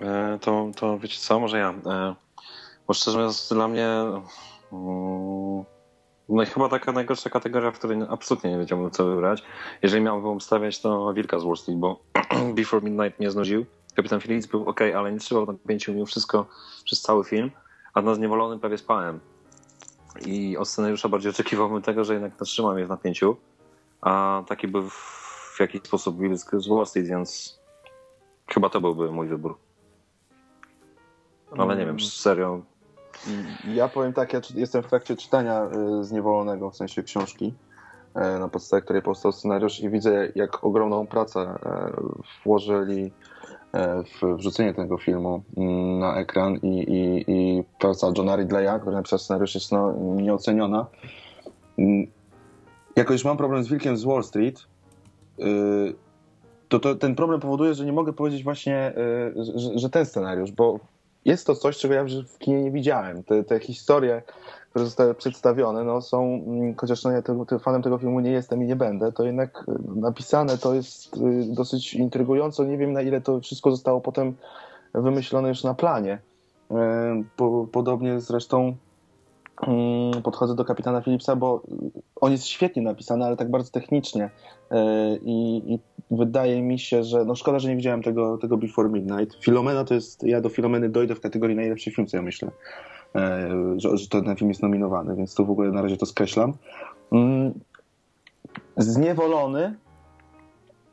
E, 0.01 0.39
to, 0.41 0.71
to 0.77 0.99
wiecie 0.99 1.19
co, 1.19 1.41
może 1.41 1.59
ja. 1.59 1.75
E, 1.87 2.15
bo 2.87 2.95
szczerze 2.95 3.19
mówiąc, 3.19 3.49
dla 3.49 3.69
mnie 3.69 3.89
mm, 4.73 5.65
no 6.29 6.43
i 6.43 6.47
chyba 6.47 6.69
taka 6.69 6.93
najgorsza 6.93 7.31
kategoria, 7.31 7.71
w 7.71 7.79
której 7.79 7.99
absolutnie 8.09 8.51
nie 8.51 8.59
wiedziałbym 8.59 8.91
co 8.91 9.05
wybrać. 9.05 9.43
Jeżeli 9.83 10.03
miałbym 10.03 10.31
obstawiać, 10.31 10.81
to 10.81 11.13
Wilka 11.15 11.39
z 11.39 11.45
Wall 11.45 11.57
Street, 11.57 11.79
bo 11.79 12.01
Before 12.57 12.83
Midnight 12.83 13.19
mnie 13.21 13.31
znudził. 13.31 13.67
Kapitan 13.99 14.21
Phillips 14.21 14.47
był 14.47 14.69
ok, 14.69 14.81
ale 14.97 15.13
nie 15.13 15.19
trzymał 15.19 15.47
napięciu 15.47 15.93
mimo 15.93 16.07
wszystko 16.07 16.47
przez 16.85 17.03
cały 17.03 17.25
film, 17.25 17.51
a 17.95 18.03
na 18.03 18.15
Zniewolonym 18.15 18.61
prawie 18.61 18.79
spałem. 18.79 19.21
I 20.27 20.57
od 20.57 20.69
scenariusza 20.69 21.09
bardziej 21.09 21.31
oczekiwałbym 21.31 21.83
tego, 21.83 22.05
że 22.05 22.13
jednak 22.13 22.37
trzymam 22.37 22.75
mnie 22.75 22.87
w 22.87 22.89
napięciu, 22.89 23.37
a 24.01 24.43
taki 24.49 24.69
był 24.69 24.91
w, 24.91 25.57
jakiś 25.61 25.83
sposób 25.83 26.21
Wilk 26.21 26.39
z 26.39 26.69
Wall 26.69 26.87
więc 26.95 27.59
chyba 28.49 28.69
to 28.69 28.81
byłby 28.81 29.13
mój 29.13 29.29
wybór. 29.29 29.59
Ale 31.59 31.77
nie 31.77 31.87
wiem, 31.87 32.01
serio. 32.01 32.61
Ja 33.65 33.89
powiem 33.89 34.13
tak, 34.13 34.33
ja 34.33 34.41
jestem 34.55 34.83
w 34.83 34.87
trakcie 34.87 35.17
czytania 35.17 35.71
y, 36.01 36.05
Zniewolonego, 36.05 36.71
w 36.71 36.77
sensie 36.77 37.03
książki, 37.03 37.55
e, 38.15 38.39
na 38.39 38.49
podstawie 38.49 38.83
której 38.83 39.03
powstał 39.03 39.33
scenariusz 39.33 39.81
i 39.81 39.91
widzę, 39.91 40.29
jak 40.35 40.65
ogromną 40.65 41.07
pracę 41.07 41.41
e, 41.41 41.93
włożyli 42.45 43.05
e, 43.05 43.38
wrzucenie 44.37 44.75
tego 44.75 44.99
filmu 44.99 45.43
mm, 45.57 45.99
na 45.99 46.17
ekran 46.17 46.57
i, 46.57 46.79
i, 46.79 47.25
i 47.33 47.65
praca 47.79 48.13
Johna 48.17 48.37
Ridleya, 48.37 48.81
który 48.81 48.97
napisał 48.97 49.19
scenariusz, 49.19 49.55
jest 49.55 49.73
no, 49.73 49.95
nieoceniona. 50.17 50.87
Mm, 51.79 52.07
Jako 52.97 53.13
już 53.13 53.25
mam 53.25 53.37
problem 53.37 53.65
z 53.65 53.69
Wilkiem 53.69 53.97
z 53.97 54.05
Wall 54.05 54.25
Street, 54.25 54.67
y, 55.39 55.95
to, 56.69 56.79
to 56.81 56.95
ten 56.95 57.15
problem 57.15 57.41
powoduje, 57.41 57.75
że 57.75 57.85
nie 57.85 57.93
mogę 57.93 58.13
powiedzieć 58.13 58.45
właśnie, 58.45 58.93
y, 59.37 59.59
że, 59.59 59.79
że 59.79 59.91
ten 59.91 60.07
scenariusz, 60.07 60.53
bo 60.53 60.81
jest 61.25 61.47
to 61.47 61.55
coś, 61.55 61.79
czego 61.79 61.95
ja 61.95 62.05
w 62.05 62.39
kinie 62.39 62.63
nie 62.63 62.71
widziałem. 62.71 63.25
Te, 63.25 63.45
te 63.45 63.61
historie, 63.61 64.23
które 64.71 64.85
zostały 64.85 65.15
przedstawione, 65.15 65.85
no 65.85 66.03
są, 66.03 66.43
mm, 66.47 66.75
chociaż 66.75 67.05
no 67.05 67.11
ja 67.11 67.23
fanem 67.59 67.83
tego 67.83 67.99
filmu 67.99 68.21
nie 68.21 68.31
jestem 68.31 68.63
i 68.63 68.67
nie 68.67 68.77
będę, 68.77 69.13
to 69.13 69.25
jednak 69.25 69.65
y, 69.69 70.01
napisane 70.01 70.59
to 70.59 70.75
jest 70.75 71.17
y, 71.17 71.55
dosyć 71.55 71.95
intrygująco. 71.95 72.65
Nie 72.65 72.79
wiem 72.79 72.93
na 72.93 73.03
ile 73.03 73.21
to 73.21 73.41
wszystko 73.41 73.71
zostało 73.71 74.01
potem 74.01 74.35
wymyślone 74.95 75.49
już 75.49 75.65
na 75.65 75.75
planie. 75.75 76.19
Y, 76.71 76.75
po, 77.37 77.67
podobnie 77.73 78.21
zresztą 78.21 78.77
mm, 79.67 80.23
podchodzę 80.23 80.55
do 80.55 80.65
kapitana 80.65 81.01
Philipsa, 81.01 81.37
bo 81.37 81.63
on 82.21 82.33
jest 82.33 82.45
świetnie 82.45 82.83
napisany, 82.83 83.25
ale 83.25 83.37
tak 83.37 83.51
bardzo 83.51 83.71
technicznie. 83.71 84.31
I, 85.23 85.63
I, 85.75 85.79
wydaje 86.11 86.63
mi 86.63 86.79
się, 86.79 87.05
że 87.05 87.25
no 87.25 87.35
szkoda, 87.35 87.59
że 87.59 87.69
nie 87.69 87.77
widziałem 87.77 88.03
tego, 88.03 88.39
tego 88.39 88.57
Before 88.57 88.89
Midnight. 88.89 89.45
Filomena 89.45 89.85
to 89.85 89.95
jest, 89.95 90.23
ja 90.23 90.41
do 90.41 90.49
Filomeny 90.49 90.89
dojdę 90.89 91.15
w 91.15 91.21
kategorii 91.21 91.57
najlepszy 91.57 91.91
film, 91.91 92.07
co 92.07 92.17
ja 92.17 92.23
myślę. 92.23 92.51
E, 93.15 93.51
że, 93.77 93.97
że 93.97 94.09
ten 94.09 94.37
film 94.37 94.49
jest 94.49 94.63
nominowany, 94.63 95.17
więc 95.17 95.35
to 95.35 95.45
w 95.45 95.51
ogóle 95.51 95.71
na 95.71 95.83
razie 95.83 95.97
to 95.97 96.07
skreślam. 96.07 96.53
Mm, 97.13 97.61
zniewolony 98.77 99.75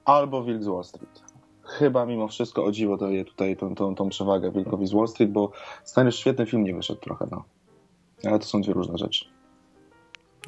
albo 0.05 0.43
Wilk 0.43 0.63
z 0.63 0.67
Wall 0.67 0.83
Street. 0.83 1.23
Chyba 1.63 2.05
mimo 2.05 2.27
wszystko 2.27 2.65
o 2.65 2.71
dziwo 2.71 2.97
daje 2.97 3.25
tutaj 3.25 3.57
tą, 3.57 3.75
tą, 3.75 3.95
tą 3.95 4.09
przewagę 4.09 4.51
Wilkowi 4.51 4.87
z 4.87 4.93
Wall 4.93 5.07
Street, 5.07 5.31
bo 5.31 5.51
stary 5.83 6.11
świetny 6.11 6.45
film 6.45 6.63
nie 6.63 6.75
wyszedł 6.75 6.99
trochę, 6.99 7.27
no. 7.31 7.43
Ale 8.23 8.39
to 8.39 8.45
są 8.45 8.61
dwie 8.61 8.73
różne 8.73 8.97
rzeczy. 8.97 9.25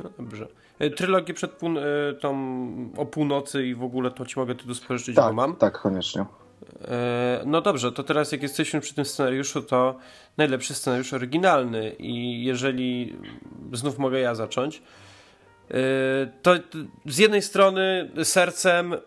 No 0.03 0.09
dobrze. 0.17 0.47
E, 0.79 0.89
trylogię 0.89 1.33
przed 1.33 1.51
pół, 1.51 1.69
e, 1.69 2.13
tą 2.13 2.37
o 2.97 3.05
północy 3.05 3.67
i 3.67 3.75
w 3.75 3.83
ogóle 3.83 4.11
to 4.11 4.25
ci 4.25 4.39
mogę 4.39 4.55
tu 4.55 4.75
spożyczyć, 4.75 5.15
tak, 5.15 5.27
bo 5.27 5.33
mam. 5.33 5.55
Tak, 5.55 5.81
koniecznie. 5.81 6.25
E, 6.87 7.41
no 7.45 7.61
dobrze, 7.61 7.91
to 7.91 8.03
teraz 8.03 8.31
jak 8.31 8.41
jesteśmy 8.41 8.81
przy 8.81 8.93
tym 8.93 9.05
scenariuszu, 9.05 9.61
to 9.61 9.97
najlepszy 10.37 10.73
scenariusz 10.73 11.13
oryginalny 11.13 11.95
i 11.99 12.43
jeżeli 12.43 13.17
znów 13.73 13.97
mogę 13.97 14.19
ja 14.19 14.35
zacząć, 14.35 14.81
e, 15.71 15.73
to 16.41 16.55
z 17.05 17.17
jednej 17.17 17.41
strony 17.41 18.11
sercem 18.23 18.93
e, 18.93 18.97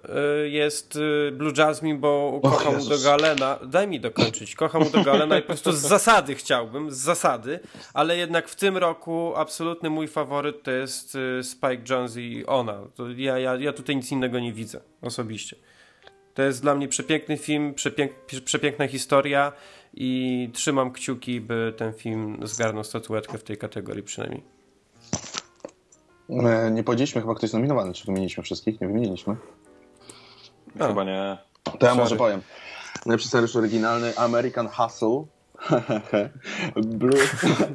jest 0.48 0.98
Blue 1.32 1.52
Jasmine, 1.56 1.98
bo 1.98 2.40
kocham 2.42 2.88
do 2.88 2.98
Galena. 2.98 3.58
Daj 3.66 3.88
mi 3.88 4.00
dokończyć. 4.00 4.54
Kocham 4.54 4.90
do 4.90 5.04
Galena 5.04 5.38
i 5.38 5.40
po 5.40 5.46
prostu 5.46 5.72
z 5.72 5.80
zasady 5.80 6.34
chciałbym, 6.34 6.90
z 6.90 6.96
zasady, 6.96 7.60
ale 7.94 8.16
jednak 8.16 8.48
w 8.48 8.56
tym 8.56 8.76
roku 8.76 9.32
absolutny 9.36 9.90
mój 9.90 10.08
faworyt 10.08 10.62
to 10.62 10.70
jest 10.70 11.18
Spike 11.42 11.82
Jones 11.90 12.16
i 12.16 12.46
ona. 12.46 12.78
To 12.94 13.10
ja, 13.10 13.38
ja, 13.38 13.56
ja 13.56 13.72
tutaj 13.72 13.96
nic 13.96 14.12
innego 14.12 14.40
nie 14.40 14.52
widzę 14.52 14.80
osobiście. 15.02 15.56
To 16.40 16.44
jest 16.44 16.62
dla 16.62 16.74
mnie 16.74 16.88
przepiękny 16.88 17.37
film, 17.37 17.74
przepięk, 17.74 18.12
przepiękna 18.44 18.88
historia 18.88 19.53
i 19.94 20.50
trzymam 20.53 20.92
kciuki, 20.92 21.40
by 21.40 21.74
ten 21.76 21.92
film 21.92 22.38
zgarnął 22.42 22.85
statuetkę 22.85 23.38
w 23.38 23.42
tej 23.42 23.57
kategorii 23.59 24.03
przynajmniej. 24.03 24.42
E, 26.31 26.70
nie 26.70 26.85
powiedzieliśmy 26.85 27.20
chyba 27.20 27.35
ktoś 27.35 27.53
nominowany, 27.53 27.92
czy 27.92 28.07
wymieniliśmy 28.07 28.42
wszystkich? 28.42 28.81
Nie 28.81 28.87
wymieniliśmy. 28.87 29.37
A. 30.79 30.88
Chyba 30.88 31.05
nie. 31.05 31.38
To 31.79 31.87
ja 31.87 31.94
może 31.94 32.16
powiem. 32.16 32.42
Najlepszy 33.07 33.29
scenariusz 33.29 33.57
oryginalny 33.57 34.18
American 34.18 34.68
Hustle, 34.68 35.24
Blue, 37.00 37.20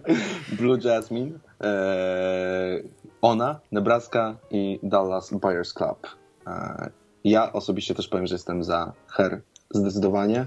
Blue 0.57 0.79
Jasmine, 0.83 1.39
e, 1.61 2.79
Ona, 3.21 3.59
Nebraska 3.71 4.35
i 4.51 4.79
Dallas 4.83 5.33
Buyers 5.33 5.73
Club. 5.73 6.07
E, 6.47 7.04
ja 7.25 7.53
osobiście 7.53 7.95
też 7.95 8.07
powiem, 8.07 8.27
że 8.27 8.35
jestem 8.35 8.63
za 8.63 8.93
Her. 9.07 9.41
Zdecydowanie. 9.71 10.45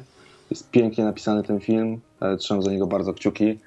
Jest 0.50 0.70
pięknie 0.70 1.04
napisany 1.04 1.42
ten 1.42 1.60
film. 1.60 2.00
E, 2.20 2.36
trzymam 2.36 2.62
za 2.62 2.70
niego 2.70 2.86
bardzo 2.86 3.14
kciuki. 3.14 3.58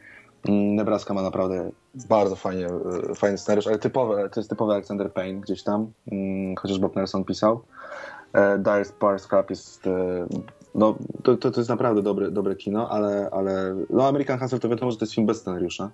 Mm, 0.48 0.76
Nebraska 0.76 1.14
ma 1.14 1.22
naprawdę 1.22 1.72
bardzo 2.10 2.36
fajnie, 2.36 2.68
e, 3.12 3.16
fajny 3.16 3.38
scenariusz, 3.38 3.68
ale 3.68 3.80
typowy, 3.80 4.30
to 4.30 4.40
jest 4.40 4.50
typowy 4.50 4.74
Alexander 4.74 5.14
Payne 5.14 5.42
gdzieś 5.42 5.64
tam, 5.64 5.92
mm, 6.12 6.56
chociaż 6.56 6.80
Bob 6.80 6.96
Nelson 6.96 7.24
pisał. 7.24 7.62
E, 8.34 8.58
Dire 8.58 8.86
Spars 8.86 9.28
Club 9.28 9.50
jest 9.50 9.90
no, 10.76 10.96
to, 11.24 11.38
to, 11.38 11.52
to 11.52 11.60
jest 11.60 11.70
naprawdę 11.70 12.02
dobre, 12.02 12.32
dobre 12.32 12.56
kino, 12.56 12.90
ale, 12.90 13.30
ale 13.32 13.76
no 13.90 14.08
American 14.08 14.40
Hustle 14.40 14.60
to 14.60 14.70
wiadomo, 14.70 14.92
że 14.92 14.98
to 14.98 15.06
jest 15.06 15.14
film 15.14 15.28
bez 15.28 15.38
scenariusza. 15.38 15.92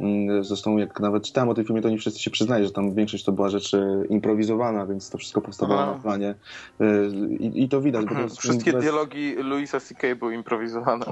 Mm, 0.00 0.44
zresztą 0.44 0.76
jak 0.76 1.00
nawet 1.00 1.24
czytałem 1.24 1.48
o 1.48 1.54
tym 1.54 1.64
filmie, 1.64 1.82
to 1.82 1.90
nie 1.90 1.98
wszyscy 1.98 2.22
się 2.22 2.30
przyznali, 2.30 2.64
że 2.64 2.70
tam 2.70 2.94
większość 2.94 3.24
to 3.24 3.32
była 3.32 3.48
rzecz 3.48 3.76
improwizowana, 4.08 4.86
więc 4.86 5.10
to 5.10 5.18
wszystko 5.18 5.40
powstawało 5.40 5.86
na 5.86 5.98
planie. 6.02 6.34
Y, 6.80 7.10
I, 7.38 7.62
I, 7.62 7.68
to 7.68 7.80
widać. 7.80 8.06
Bo 8.06 8.14
to 8.14 8.20
jest 8.20 8.38
Wszystkie 8.38 8.72
bez... 8.72 8.82
dialogi 8.82 9.34
Louisa 9.34 9.80
C.K. 9.80 10.16
były 10.16 10.34
improwizowane. 10.34 11.06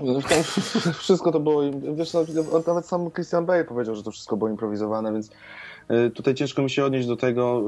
Wszystko 0.98 1.32
to 1.32 1.40
było, 1.40 1.62
wiesz, 1.94 2.12
nawet 2.66 2.86
sam 2.86 3.10
Christian 3.10 3.46
Bale 3.46 3.64
powiedział, 3.64 3.94
że 3.94 4.02
to 4.02 4.10
wszystko 4.10 4.36
było 4.36 4.50
improwizowane, 4.50 5.12
więc 5.12 5.30
tutaj 6.14 6.34
ciężko 6.34 6.62
mi 6.62 6.70
się 6.70 6.84
odnieść 6.84 7.08
do 7.08 7.16
tego, 7.16 7.62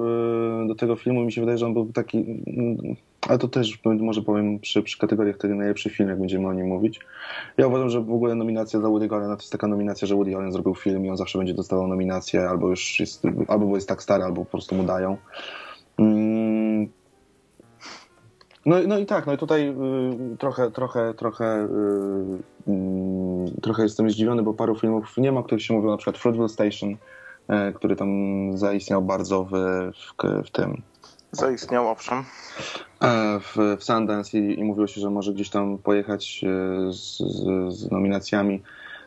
y, 0.65 0.69
do 0.69 0.75
tego 0.75 0.97
filmu. 0.97 1.25
Mi 1.25 1.33
się 1.33 1.41
wydaje, 1.41 1.59
że 1.59 1.67
on 1.67 1.75
był 1.75 1.93
taki, 1.93 2.19
mm, 2.19 2.97
ale 3.29 3.39
to 3.39 3.49
też 3.49 3.79
może 3.85 4.23
powiem 4.23 4.59
przy, 4.59 4.83
przy 4.83 4.99
kategoriach 4.99 5.37
tego 5.37 5.55
najlepszy 5.55 5.91
film, 5.91 6.09
jak 6.09 6.19
będziemy 6.19 6.49
o 6.49 6.53
nim 6.53 6.67
mówić. 6.67 7.01
Ja 7.59 7.67
uważam, 7.67 7.89
że 7.89 8.01
w 8.01 8.13
ogóle 8.13 8.35
nominacja 8.35 8.81
dla 8.81 8.89
Woody 8.89 9.09
Allena 9.11 9.37
to 9.37 9.43
jest 9.43 9.53
taka 9.53 9.67
nominacja, 9.67 10.09
że 10.09 10.15
Woody 10.15 10.37
Allen 10.37 10.53
zrobił 10.53 10.75
film 10.75 11.07
i 11.07 11.11
on 11.11 11.17
zawsze 11.17 11.39
będzie 11.39 11.55
dostawał 11.55 11.87
nominację, 11.87 12.49
albo 12.49 12.69
już 12.69 13.01
jest, 13.01 13.23
albo 13.49 13.67
bo 13.67 13.75
jest 13.75 13.89
tak 13.89 14.03
stary, 14.03 14.25
albo 14.25 14.45
po 14.45 14.51
prostu 14.51 14.75
mu 14.75 14.85
dają. 14.85 15.17
Mm. 15.99 16.89
No, 18.67 18.77
no 18.87 18.99
i 18.99 19.07
tak, 19.07 19.27
no 19.27 19.33
i 19.33 19.39
tutaj 19.39 19.69
y, 20.33 20.37
trochę, 20.39 20.71
trochę, 20.71 21.15
trochę, 21.15 21.69
y, 22.69 22.71
y, 22.73 23.61
trochę 23.63 23.83
jestem 23.83 24.11
zdziwiony, 24.11 24.43
bo 24.43 24.55
paru 24.55 24.75
filmów 24.75 25.17
nie 25.17 25.33
ma, 25.33 25.43
których 25.43 25.65
się 25.65 25.75
mówiło, 25.75 25.93
na 25.93 25.97
przykład 25.97 26.19
Fruitville 26.19 26.49
Station, 26.49 26.91
y, 26.91 26.97
który 27.75 27.97
tam 27.97 28.09
zaistniał 28.59 29.03
bardzo 29.03 29.45
w, 29.45 29.51
w, 29.93 30.47
w 30.47 30.51
tym, 30.51 30.83
Zaistniał, 31.33 31.89
owszem. 31.89 32.25
E, 33.03 33.41
w, 33.41 33.57
w 33.79 33.85
Sundance 33.85 34.39
i, 34.39 34.59
i 34.59 34.65
mówiło 34.65 34.87
się, 34.87 35.01
że 35.01 35.11
może 35.11 35.33
gdzieś 35.33 35.51
tam 35.51 35.79
pojechać 35.79 36.45
e, 36.45 36.93
z, 36.93 37.19
z, 37.19 37.75
z 37.75 37.91
nominacjami, 37.91 38.63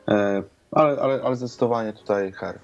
e, 0.07 0.43
ale, 0.71 1.01
ale, 1.01 1.21
ale 1.23 1.35
zdecydowanie 1.35 1.93
tutaj 1.93 2.31
Her. 2.31 2.59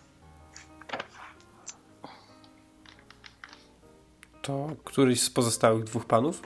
To 4.42 4.68
któryś 4.84 5.22
z 5.22 5.30
pozostałych 5.30 5.84
dwóch 5.84 6.06
panów? 6.06 6.42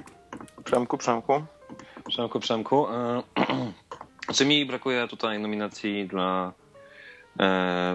Przemku, 0.63 0.97
Przemku. 0.97 1.33
Przemku, 2.07 2.39
Przemku. 2.39 2.85
Czy 4.35 4.45
mi 4.45 4.65
brakuje 4.65 5.07
tutaj 5.07 5.39
nominacji 5.39 6.07
dla 6.07 6.53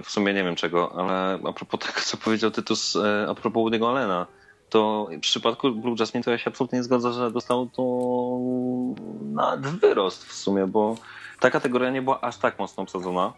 w 0.03 0.05
sumie 0.07 0.33
nie 0.33 0.43
wiem 0.43 0.55
czego, 0.55 0.95
ale 0.95 1.39
a 1.49 1.53
propos 1.53 1.79
tego, 1.87 2.01
co 2.01 2.17
powiedział 2.17 2.51
Tytus 2.51 2.97
a 3.27 3.35
propos 3.35 3.63
Woody'ego 3.63 3.89
Allena 3.89 4.27
to 4.69 5.07
w 5.11 5.19
przypadku 5.19 5.71
Blue 5.71 5.95
Jasmine 5.99 6.23
to 6.23 6.31
ja 6.31 6.37
się 6.37 6.49
absolutnie 6.49 6.77
nie 6.77 6.83
zgodzę, 6.83 7.13
że 7.13 7.31
dostał 7.31 7.67
to 7.67 7.83
na 9.21 9.57
wyrost 9.57 10.25
w 10.25 10.33
sumie, 10.33 10.67
bo 10.67 10.95
ta 11.39 11.51
kategoria 11.51 11.89
nie 11.89 12.01
była 12.01 12.21
aż 12.21 12.37
tak 12.37 12.59
mocno 12.59 12.83
obsadzona. 12.83 13.33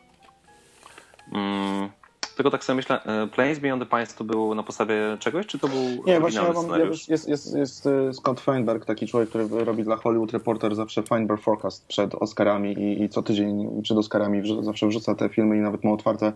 Mm, 1.32 1.90
tylko 2.36 2.52
tak 2.52 2.64
sobie 2.64 2.78
myślę, 2.78 3.04
e, 3.04 3.28
Planes 3.28 3.60
Beyond 3.60 3.84
the 3.84 3.90
Pines 3.90 4.16
to 4.16 4.24
było 4.24 4.56
na 4.56 4.64
podstawie 4.64 5.18
czegoś, 5.20 5.46
czy 5.46 5.60
to 5.60 5.68
był 5.68 6.04
Nie, 6.06 6.20
właśnie 6.20 6.42
ja 6.42 6.54
mam, 6.54 6.64
scenariusz? 6.64 7.08
jest, 7.08 7.30
jest, 7.30 7.56
jest 7.56 7.88
e, 7.88 8.14
Scott 8.14 8.40
Feinberg, 8.42 8.86
taki 8.86 9.08
człowiek, 9.08 9.30
który 9.30 9.48
robi 9.66 9.84
dla 9.84 9.96
Hollywood 9.96 10.32
Reporter 10.32 10.76
zawsze 10.76 11.04
Feinberg 11.04 11.42
Forecast 11.42 11.88
przed 11.88 12.16
Oscarami 12.16 12.74
i, 12.74 13.04
i 13.04 13.10
co 13.10 13.24
tydzień 13.24 13.82
przed 13.84 13.98
Oscarami 13.98 14.64
zawsze 14.64 14.88
wrzuca 14.88 15.16
te 15.16 15.30
filmy 15.30 15.58
i 15.58 15.60
nawet 15.60 15.84
ma 15.84 15.92
otwarte 15.92 16.34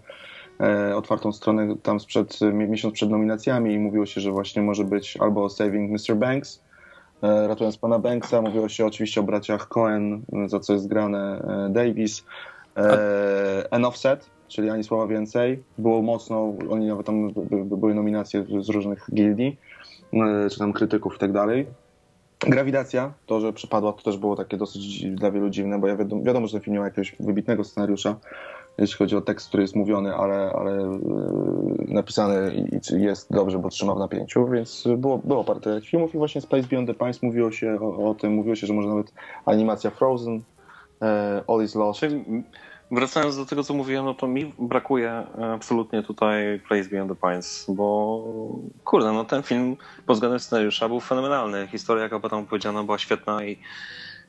E, 0.62 0.96
otwartą 0.96 1.32
stronę 1.32 1.76
tam 1.84 2.00
sprzed, 2.00 2.40
miesiąc 2.54 2.94
przed 2.94 3.10
nominacjami 3.10 3.74
i 3.74 3.80
mówiło 3.80 4.06
się, 4.06 4.22
że 4.22 4.32
właśnie 4.32 4.62
może 4.62 4.84
być 4.84 5.18
albo 5.18 5.50
Saving 5.50 5.92
Mr. 5.92 6.16
Banks, 6.16 6.62
e, 7.24 7.48
ratując 7.48 7.78
pana 7.78 8.00
Banksa, 8.00 8.42
mówiło 8.42 8.70
się 8.70 8.86
oczywiście 8.86 9.22
o 9.22 9.24
braciach 9.24 9.68
Cohen, 9.68 10.22
za 10.46 10.60
co 10.60 10.74
jest 10.74 10.88
grane 10.88 11.42
e, 11.68 11.70
Davis, 11.70 12.24
An 13.72 13.86
Offset, 13.86 14.30
czyli 14.56 14.70
ani 14.70 14.84
słowa 14.84 15.08
więcej. 15.08 15.64
Było 15.78 16.02
mocno, 16.02 16.54
oni 16.70 16.88
nawet 16.88 17.06
tam 17.06 17.30
były 17.66 17.96
nominacje 17.96 18.46
z 18.60 18.70
różnych 18.70 19.08
gildii, 19.14 19.58
czy 20.52 20.60
tam 20.60 20.74
krytyków 20.74 21.16
i 21.16 21.20
tak 21.20 21.32
dalej. 21.32 21.66
Grawitacja, 22.40 23.14
to, 23.26 23.40
że 23.40 23.54
przypadła, 23.54 23.94
to 23.94 24.02
też 24.02 24.18
było 24.18 24.36
takie 24.36 24.58
dosyć 24.58 25.06
dla 25.06 25.32
wielu 25.32 25.50
dziwne, 25.50 25.80
bo 25.80 25.88
ja 25.88 25.96
wiadomo, 25.96 26.24
wiadomo 26.24 26.48
że 26.48 26.54
ten 26.54 26.62
film 26.62 26.74
nie 26.74 26.80
ma 26.80 26.86
jakiegoś 26.86 27.16
wybitnego 27.20 27.64
scenariusza, 27.64 28.16
jeśli 28.78 28.98
chodzi 28.98 29.16
o 29.16 29.22
tekst, 29.22 29.48
który 29.48 29.64
jest 29.64 29.76
mówiony, 29.76 30.16
ale, 30.16 30.52
ale 30.56 30.72
e, 30.72 31.00
napisany 31.88 32.68
jest 32.98 33.34
dobrze, 33.34 33.60
bo 33.60 33.70
trzyma 33.70 33.96
w 33.96 34.00
napięciu, 34.00 34.48
więc 34.48 34.88
było, 34.98 35.18
było 35.18 35.44
parę 35.44 35.82
filmów 35.82 36.16
i 36.16 36.18
właśnie 36.18 36.42
Space 36.42 36.68
Beyond 36.68 36.88
the 36.88 36.94
Pines 36.94 37.24
mówiło 37.24 37.52
się 37.52 37.78
o, 37.82 38.10
o 38.10 38.16
tym, 38.16 38.34
mówiło 38.34 38.56
się, 38.56 38.68
że 38.68 38.74
może 38.74 38.90
nawet 38.90 39.14
animacja 39.46 39.90
Frozen, 39.90 40.42
e, 41.02 41.44
All 41.48 41.64
is 41.64 41.76
Lost. 41.76 42.00
Czyli 42.00 42.44
wracając 42.92 43.38
do 43.38 43.46
tego, 43.46 43.64
co 43.64 43.74
mówiłem, 43.74 44.06
no 44.06 44.14
to 44.14 44.28
mi 44.28 44.54
brakuje 44.60 45.24
absolutnie 45.54 46.04
tutaj 46.04 46.62
Place 46.68 46.90
Beyond 46.90 47.12
the 47.12 47.30
Pines, 47.30 47.66
bo 47.70 48.24
kurde, 48.84 49.12
no 49.12 49.26
ten 49.26 49.44
film 49.44 49.78
pod 50.06 50.16
względem 50.16 50.40
scenariusza 50.40 50.88
był 50.88 51.00
fenomenalny. 51.00 51.68
Historia, 51.68 52.04
jaka 52.04 52.20
była 52.20 52.30
tam 52.30 52.46
powiedziana, 52.46 52.84
była 52.84 52.98
świetna 52.98 53.44
i 53.46 53.58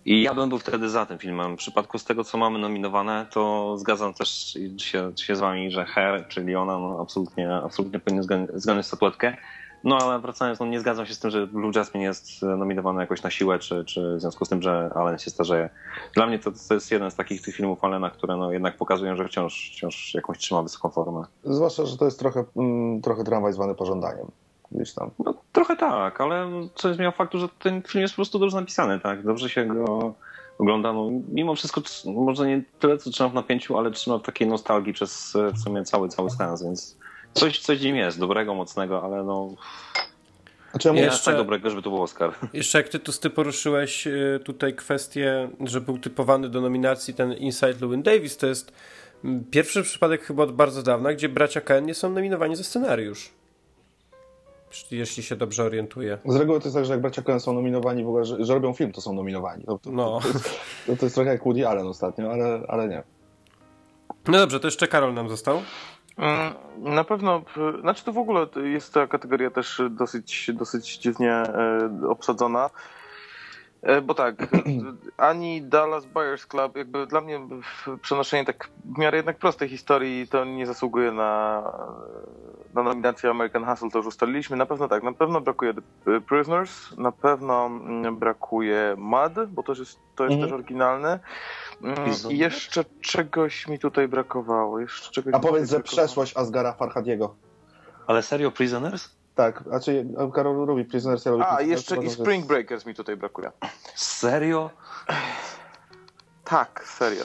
I 0.07 0.23
ja 0.23 0.35
bym 0.35 0.49
był 0.49 0.59
wtedy 0.59 0.89
za 0.89 1.07
tym 1.07 1.19
filmem. 1.19 1.55
W 1.55 1.59
przypadku 1.59 1.99
z 1.99 2.05
tego, 2.05 2.25
co 2.25 2.39
mamy 2.39 2.59
nominowane, 2.59 3.27
to 3.31 3.75
zgadzam 3.79 4.15
też 4.15 4.59
się, 4.77 5.13
się 5.17 5.37
z 5.37 5.41
wami, 5.41 5.71
że 5.71 5.85
Her, 5.85 6.29
czyli 6.29 6.57
ona, 6.57 6.79
no, 6.79 6.99
absolutnie, 7.01 7.55
absolutnie 7.55 7.99
powinien 8.01 8.49
zgarnąć 8.55 8.87
statuetkę. 8.87 9.37
No 9.87 9.99
ale 9.99 10.19
wracając, 10.19 10.61
no 10.61 10.67
nie 10.67 10.81
zgadzam 10.81 11.07
się 11.07 11.15
z 11.15 11.19
tym, 11.19 11.31
że 11.31 11.47
Blue 11.47 11.73
Jasmine 11.75 12.05
jest 12.05 12.43
nominowany 12.43 13.01
jakoś 13.01 13.23
na 13.23 13.31
siłę, 13.31 13.59
czy, 13.59 13.85
czy 13.85 14.17
w 14.17 14.21
związku 14.21 14.45
z 14.45 14.49
tym, 14.49 14.63
że 14.63 14.91
Allen 14.95 15.19
się 15.19 15.31
starzeje. 15.31 15.71
Dla 16.15 16.27
mnie 16.27 16.39
to, 16.39 16.53
to 16.69 16.75
jest 16.75 16.91
jeden 16.91 17.11
z 17.11 17.15
takich 17.15 17.43
tych 17.43 17.57
filmów 17.57 17.85
Allena, 17.85 18.11
które 18.11 18.37
no 18.37 18.53
jednak 18.53 18.77
pokazują, 18.77 19.17
że 19.17 19.25
wciąż, 19.25 19.71
wciąż 19.73 20.15
jakąś 20.15 20.39
trzyma 20.39 20.63
wysoką 20.63 20.91
formę. 20.91 21.25
Zwłaszcza, 21.45 21.87
że 21.87 21.97
to 21.97 22.05
jest 22.05 22.19
trochę, 22.19 22.45
mm, 22.57 23.03
trochę 23.03 23.25
tramwaj 23.25 23.53
zwany 23.53 23.75
pożądaniem. 23.75 24.27
Gdzieś 24.73 24.95
tam. 24.95 25.11
No, 25.19 25.35
trochę 25.53 25.77
tak, 25.77 26.21
ale 26.21 26.51
co 26.75 26.89
jest 26.89 26.97
zmienia 26.97 27.13
faktu, 27.13 27.39
że 27.39 27.49
ten 27.49 27.83
film 27.83 28.03
jest 28.03 28.15
po 28.15 28.17
prostu 28.17 28.39
dobrze 28.39 28.57
napisany, 28.57 29.01
tak? 29.01 29.23
Dobrze 29.23 29.49
się 29.49 29.67
go 29.67 30.15
ogląda. 30.59 30.93
No, 30.93 31.11
mimo 31.33 31.55
wszystko, 31.55 31.81
może 32.05 32.47
nie 32.47 32.63
tyle, 32.81 32.99
co 32.99 33.11
trzyma 33.11 33.29
w 33.29 33.35
napięciu, 33.35 33.79
ale 33.79 33.91
trzyma 33.91 34.19
w 34.19 34.23
takiej 34.23 34.49
nostalgii 34.49 34.93
przez 34.93 35.37
w 35.55 35.59
sumie 35.59 35.85
cały, 35.85 36.09
cały 36.09 36.29
więc 36.65 36.97
coś, 37.37 37.59
coś 37.59 37.79
w 37.79 37.85
nim 37.85 37.97
jest, 37.97 38.19
dobrego, 38.19 38.55
mocnego, 38.55 39.03
ale 39.03 39.25
no... 39.25 39.49
Znaczy, 40.71 40.89
ja 40.89 40.95
nie 40.95 41.01
jeszcze, 41.01 41.25
tak 41.25 41.37
dobrego, 41.37 41.71
żeby 41.71 41.83
to 41.83 41.91
był 41.91 42.03
Oscar. 42.03 42.33
Jeszcze 42.53 42.79
jak 42.79 42.89
Tytus, 42.89 43.21
ty 43.21 43.31
poruszyłeś 43.31 44.07
y, 44.07 44.41
tutaj 44.45 44.75
kwestię, 44.75 45.49
że 45.61 45.81
był 45.81 45.99
typowany 45.99 46.49
do 46.49 46.61
nominacji 46.61 47.15
ten 47.15 47.33
Inside 47.33 47.75
Llewyn 47.75 48.03
Davis, 48.03 48.37
to 48.37 48.47
jest 48.47 48.73
mm, 49.25 49.45
pierwszy 49.51 49.83
przypadek 49.83 50.23
chyba 50.23 50.43
od 50.43 50.53
bardzo 50.53 50.83
dawna, 50.83 51.13
gdzie 51.13 51.29
bracia 51.29 51.61
Ken 51.61 51.87
nie 51.87 51.95
są 51.95 52.11
nominowani 52.11 52.57
za 52.57 52.65
scenariusz. 52.65 53.31
Jeśli 54.91 55.23
się 55.23 55.37
dobrze 55.37 55.65
orientuję. 55.65 56.19
Z 56.25 56.37
reguły 56.37 56.61
to 56.61 56.65
jest 56.65 56.77
tak, 56.77 56.85
że 56.85 56.93
jak 56.93 57.01
bracia 57.01 57.23
Coen 57.23 57.41
są 57.41 57.53
nominowani 57.53 58.05
w 58.05 58.09
ogóle, 58.09 58.25
że, 58.25 58.45
że 58.45 58.55
robią 58.55 58.73
film, 58.73 58.93
to 58.93 59.01
są 59.01 59.13
nominowani. 59.13 59.65
To, 59.65 59.79
to, 59.79 59.91
no. 59.93 60.21
to, 60.23 60.29
jest, 60.29 61.01
to, 61.01 61.07
jest, 61.07 61.15
trochę 61.15 61.31
jak 61.31 61.45
Woody 61.45 61.69
Allen 61.69 61.87
ostatnio, 61.87 62.33
ale, 62.33 62.61
ale 62.69 62.89
nie. 62.89 63.03
No 64.29 64.39
dobrze, 64.39 64.61
to 64.61 64.67
jeszcze 64.67 64.89
Karol 64.89 65.15
nam 65.15 65.29
został. 65.29 65.63
Mm, 66.19 66.55
na 66.95 67.05
pewno, 67.05 67.43
znaczy 67.81 68.05
to 68.05 68.13
w 68.13 68.19
ogóle 68.19 68.47
jest 68.65 68.95
ta 68.95 69.07
kategoria 69.07 69.51
też 69.51 69.83
dosyć, 69.91 70.51
dosyć 70.55 70.99
dziwnie 70.99 71.33
e, 71.33 71.91
obsadzona. 72.09 72.71
E, 73.83 74.01
bo 74.01 74.15
tak, 74.15 74.35
ani 75.17 75.63
Dallas 75.63 76.07
Buyers 76.07 76.47
Club, 76.47 76.77
jakby 76.77 77.07
dla 77.07 77.21
mnie 77.21 77.41
przenoszenie 78.03 78.45
tak 78.45 78.69
w 78.85 78.99
miarę 78.99 79.17
jednak 79.17 79.39
prostej 79.39 79.69
historii 79.69 80.29
to 80.29 80.45
nie 80.45 80.67
zasługuje 80.67 81.13
na, 81.13 81.63
na 82.75 82.83
nominację 82.83 83.31
American 83.31 83.65
Hustle, 83.65 83.91
to 83.91 83.99
już 83.99 84.07
ustaliliśmy. 84.07 84.57
Na 84.57 84.67
pewno 84.67 84.89
tak, 84.89 85.03
na 85.03 85.13
pewno 85.13 85.41
brakuje 85.41 85.75
The 86.05 86.21
Prisoners, 86.21 86.97
na 86.97 87.13
pewno 87.13 87.67
mm, 87.67 88.17
brakuje 88.17 88.95
Mud, 88.99 89.33
bo 89.49 89.63
to 89.63 89.73
jest, 89.73 89.99
to 90.17 90.25
jest 90.25 90.35
mhm. 90.35 90.41
też 90.41 90.53
oryginalne. 90.53 91.19
I 92.31 92.39
jeszcze 92.39 92.85
czegoś 93.01 93.69
mi 93.69 93.79
tutaj 93.79 94.09
brakowało. 94.09 94.81
Jeszcze 94.81 95.11
czegoś 95.11 95.35
A 95.35 95.39
powiedz, 95.39 95.71
że 95.71 95.81
przeszłość 95.81 96.37
Asgara 96.37 96.73
Farhadiego. 96.73 97.35
Ale 98.07 98.23
serio 98.23 98.51
Prisoners? 98.51 99.09
Tak, 99.35 99.63
znaczy 99.67 100.07
Karol 100.35 100.67
lubi 100.67 100.85
Prisoners. 100.85 101.25
Ja 101.25 101.33
A, 101.51 101.63
jeszcze 101.63 101.97
i 101.97 102.11
Spring 102.11 102.47
Breakers 102.47 102.87
mi 102.87 102.95
tutaj 102.95 103.17
brakuje. 103.17 103.53
Serio? 103.95 104.71
Tak, 106.45 106.85
serio. 106.87 107.25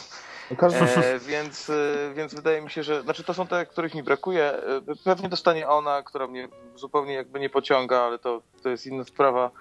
E, 0.52 1.20
więc, 1.20 1.70
e, 1.70 2.14
więc 2.14 2.34
wydaje 2.34 2.62
mi 2.62 2.70
się, 2.70 2.84
że 2.84 3.02
znaczy 3.02 3.24
to 3.24 3.34
są 3.34 3.48
te, 3.48 3.66
których 3.66 3.96
mi 3.96 4.04
brakuje. 4.04 4.44
E, 4.44 4.82
pewnie 5.04 5.30
dostanie 5.30 5.68
ona, 5.68 6.04
która 6.04 6.28
mnie 6.28 6.48
zupełnie 6.76 7.14
jakby 7.14 7.40
nie 7.40 7.50
pociąga, 7.50 8.02
ale 8.02 8.20
to, 8.20 8.42
to 8.64 8.70
jest 8.70 8.88
inna 8.88 9.04
sprawa. 9.04 9.52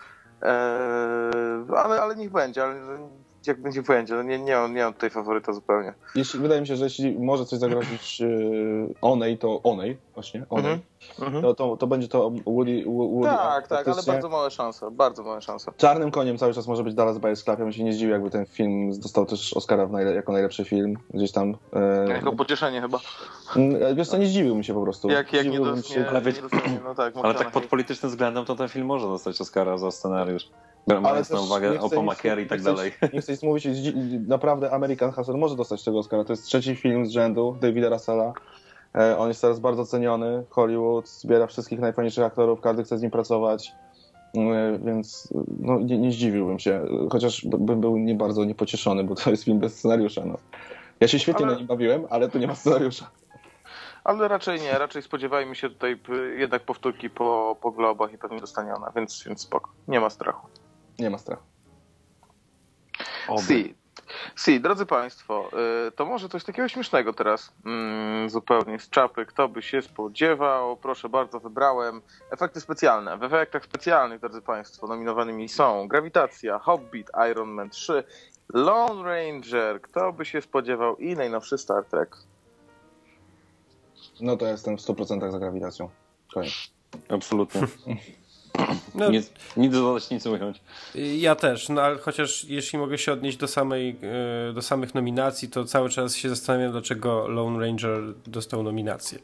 E, 0.43 0.51
ale, 1.77 2.03
ale 2.03 2.17
niech 2.17 2.31
będzie. 2.31 2.65
Ale 2.65 2.75
jak 3.47 3.63
będzie 3.63 3.83
będzie. 3.83 4.15
No 4.15 4.23
nie, 4.23 4.39
nie, 4.39 4.55
mam, 4.55 4.75
nie 4.75 4.83
mam 4.83 4.95
tutaj 4.95 5.11
faworyta 5.11 5.53
zupełnie. 5.53 5.95
Jeśli, 6.15 6.41
wydaje 6.41 6.61
mi 6.61 6.67
się, 6.67 6.77
że 6.77 6.85
jeśli 6.85 7.19
może 7.19 7.47
coś 7.47 7.59
zagrozić 7.59 8.21
yy, 8.21 8.95
Onej, 9.01 9.39
to 9.39 9.63
Onej, 9.63 9.97
właśnie, 10.15 10.47
Onej, 10.51 10.79
mm 11.21 11.33
-hmm. 11.33 11.43
to, 11.43 11.55
to, 11.55 11.77
to, 11.77 11.87
będzie 11.87 12.09
to 12.09 12.31
Woody, 12.47 12.85
Woody 12.87 13.29
Tak, 13.29 13.69
tak, 13.69 13.89
ale 13.89 14.03
bardzo 14.03 14.29
małe 14.29 14.51
szanse, 14.51 14.91
bardzo 14.91 15.23
małe 15.23 15.43
szanse. 15.43 15.73
Czarnym 15.77 16.11
koniem 16.11 16.39
cały 16.39 16.55
czas 16.55 16.67
może 16.67 16.85
być 16.85 16.95
Dallas 16.95 17.19
Buyers 17.19 17.45
Club. 17.45 17.59
Ja 17.59 17.65
bym 17.65 17.73
się 17.73 17.85
nie 17.85 17.93
zdziwił, 17.93 18.13
jakby 18.13 18.31
ten 18.31 18.47
film 18.47 19.01
dostał 19.01 19.27
też 19.27 19.53
Oscara 19.53 19.87
najle 19.87 20.15
jako 20.15 20.33
najlepszy 20.33 20.65
film, 20.65 20.97
gdzieś 21.15 21.33
tam. 21.33 21.57
Yy, 22.07 22.13
jako 22.13 22.33
pocieszenie 22.33 22.81
chyba. 22.81 22.99
Yy, 23.57 23.95
wiesz 23.95 24.09
co, 24.09 24.19
nie 24.19 24.27
zdziwiłbym 24.27 24.63
się 24.63 24.75
po 24.75 24.83
prostu. 24.83 25.09
Jak, 25.09 25.33
jak 25.33 25.47
nie, 25.47 25.59
dos, 25.59 25.87
się... 25.87 26.01
nie, 26.01 26.09
ale, 26.09 26.21
nie 26.21 26.43
dostanie, 26.43 26.81
no 26.85 26.95
tak, 26.95 27.15
ale 27.23 27.35
tak 27.35 27.51
pod 27.51 27.67
politycznym 27.67 28.11
względem 28.11 28.45
to 28.45 28.57
ten 28.57 28.69
film 28.69 28.87
może 28.87 29.07
dostać 29.07 29.41
Oscara 29.41 29.79
za 29.79 29.91
scenariusz. 29.91 30.49
Biorąc 30.89 31.31
na 31.31 31.41
uwagę 31.41 31.81
Obamacare 31.81 32.43
i 32.43 32.47
tak 32.47 32.63
dalej. 32.63 32.93
Nie 33.13 33.21
chcę 33.21 33.33
nic 33.33 33.43
mówić, 33.43 33.69
naprawdę 34.27 34.71
American 34.71 35.13
Hustle 35.13 35.37
może 35.37 35.57
dostać 35.57 35.85
tego 35.85 35.99
Oscara. 35.99 36.25
To 36.25 36.33
jest 36.33 36.45
trzeci 36.45 36.77
film 36.77 37.07
z 37.07 37.11
rzędu 37.11 37.57
Davida 37.61 37.89
Russella. 37.89 38.33
E, 38.95 39.19
on 39.19 39.29
jest 39.29 39.41
teraz 39.41 39.61
bardzo 39.61 39.87
ceniony. 39.87 40.45
Hollywood 40.51 41.09
zbiera 41.09 41.47
wszystkich 41.47 41.81
najfajniejszych 41.81 42.25
aktorów, 42.25 42.61
każdy 42.61 42.85
chce 42.85 42.99
z 42.99 43.03
nim 43.03 43.11
pracować. 43.11 43.73
E, 44.37 44.79
więc 44.85 45.29
no, 45.61 45.81
nie, 45.81 45.99
nie 45.99 46.13
zdziwiłbym 46.13 46.59
się, 46.59 46.87
chociaż 47.11 47.47
bym 47.47 47.81
był 47.81 47.97
nie 47.97 48.15
bardzo 48.15 48.45
niepocieszony, 48.45 49.05
bo 49.05 49.15
to 49.15 49.31
jest 49.31 49.45
film 49.45 49.59
bez 49.59 49.79
scenariusza. 49.79 50.23
No. 50.25 50.37
Ja 51.01 51.09
się 51.09 51.19
świetnie 51.19 51.47
ale... 51.47 51.55
na 51.55 51.59
nim 51.59 51.67
bawiłem, 51.67 52.05
ale 52.11 52.29
tu 52.29 52.39
nie 52.39 52.47
ma 52.47 52.55
scenariusza. 52.55 53.11
Ale 54.05 54.29
raczej 54.29 54.61
nie, 54.61 54.79
raczej 54.79 55.03
spodziewajmy 55.03 55.55
się 55.55 55.69
tutaj 55.71 56.01
jednak 56.37 56.63
powtórki 56.63 57.11
po, 57.11 57.57
po 57.61 57.71
globach 57.71 58.13
i 58.13 58.19
pewnie 58.19 58.41
dostanie 58.41 58.75
ona, 58.75 58.93
więc, 58.97 59.25
więc 59.27 59.41
spoko. 59.41 59.71
Nie 59.89 60.01
ma 60.01 60.11
strachu. 60.11 60.47
Nie 61.01 61.11
ma 61.11 61.19
strachu. 61.19 61.43
Si. 63.49 63.75
Si, 64.37 64.61
drodzy 64.61 64.87
Państwo, 64.87 65.51
y, 65.89 65.93
to 65.93 66.07
może 66.07 66.29
coś 66.29 66.45
takiego 66.45 66.69
śmiesznego 66.69 67.13
teraz 67.13 67.53
mm, 67.67 68.31
zupełnie 68.31 68.79
z 68.79 68.91
czapy. 68.91 69.27
Kto 69.27 69.49
by 69.49 69.63
się 69.63 69.83
spodziewał? 69.83 70.77
Proszę 70.77 71.09
bardzo, 71.09 71.41
wybrałem 71.41 72.03
efekty 72.31 72.61
specjalne. 72.61 73.19
W 73.19 73.23
efektach 73.23 73.65
specjalnych, 73.65 74.21
drodzy 74.21 74.43
Państwo, 74.43 74.87
nominowanymi 74.87 75.49
są 75.49 75.89
Grawitacja, 75.89 76.59
Hobbit, 76.59 77.11
Iron 77.31 77.49
Man 77.49 77.71
3, 77.71 78.05
Lone 78.55 79.03
Ranger. 79.03 79.81
Kto 79.81 80.13
by 80.13 80.25
się 80.25 80.43
spodziewał? 80.43 80.97
I 80.97 81.15
najnowszy 81.15 81.59
Star 81.59 81.85
Trek. 81.85 82.17
No 84.21 84.37
to 84.37 84.47
jestem 84.47 84.77
w 84.77 84.81
100% 84.81 85.31
za 85.31 85.39
grawitacją. 85.39 85.91
Koniec. 86.35 86.71
Absolutnie. 87.09 87.61
No, 88.95 89.11
nic, 89.11 89.33
nic 89.57 89.73
dodać, 89.73 90.11
nic 90.11 90.27
ująć. 90.27 90.61
Ja 90.95 91.35
też, 91.35 91.69
no 91.69 91.83
ale 91.83 91.99
chociaż 91.99 92.45
jeśli 92.45 92.79
mogę 92.79 92.99
się 92.99 93.13
odnieść 93.13 93.39
do, 93.39 93.49
samej, 93.49 93.97
e, 94.51 94.53
do 94.53 94.63
samych 94.63 94.95
nominacji, 94.95 95.49
to 95.49 95.65
cały 95.65 95.89
czas 95.91 96.17
się 96.17 96.29
zastanawiam, 96.29 96.73
dlaczego 96.73 97.29
Lone 97.29 97.67
Ranger 97.67 97.99
dostał 98.27 98.63
nominację. 98.63 99.19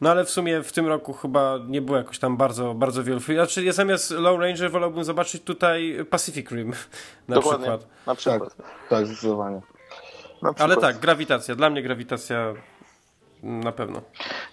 No 0.00 0.10
ale 0.10 0.24
w 0.24 0.30
sumie 0.30 0.62
w 0.62 0.72
tym 0.72 0.86
roku 0.86 1.12
chyba 1.12 1.58
nie 1.68 1.82
było 1.82 1.98
jakoś 1.98 2.18
tam 2.18 2.36
bardzo, 2.36 2.74
bardzo 2.74 3.04
wielu. 3.04 3.20
Znaczy 3.20 3.64
ja 3.64 3.72
zamiast 3.72 4.10
Lone 4.10 4.46
Ranger 4.46 4.70
wolałbym 4.70 5.04
zobaczyć 5.04 5.42
tutaj 5.42 5.96
Pacific 6.10 6.50
Rim 6.50 6.72
na 7.28 7.34
Dokładnie. 7.34 7.66
przykład. 7.66 7.86
Na 8.06 8.14
przykład. 8.14 8.56
Tak, 8.56 8.66
tak 8.88 9.06
zdecydowanie. 9.06 9.60
Ale 10.58 10.76
tak, 10.76 10.98
grawitacja. 10.98 11.54
Dla 11.54 11.70
mnie 11.70 11.82
grawitacja 11.82 12.54
na 13.44 13.72
pewno. 13.72 14.00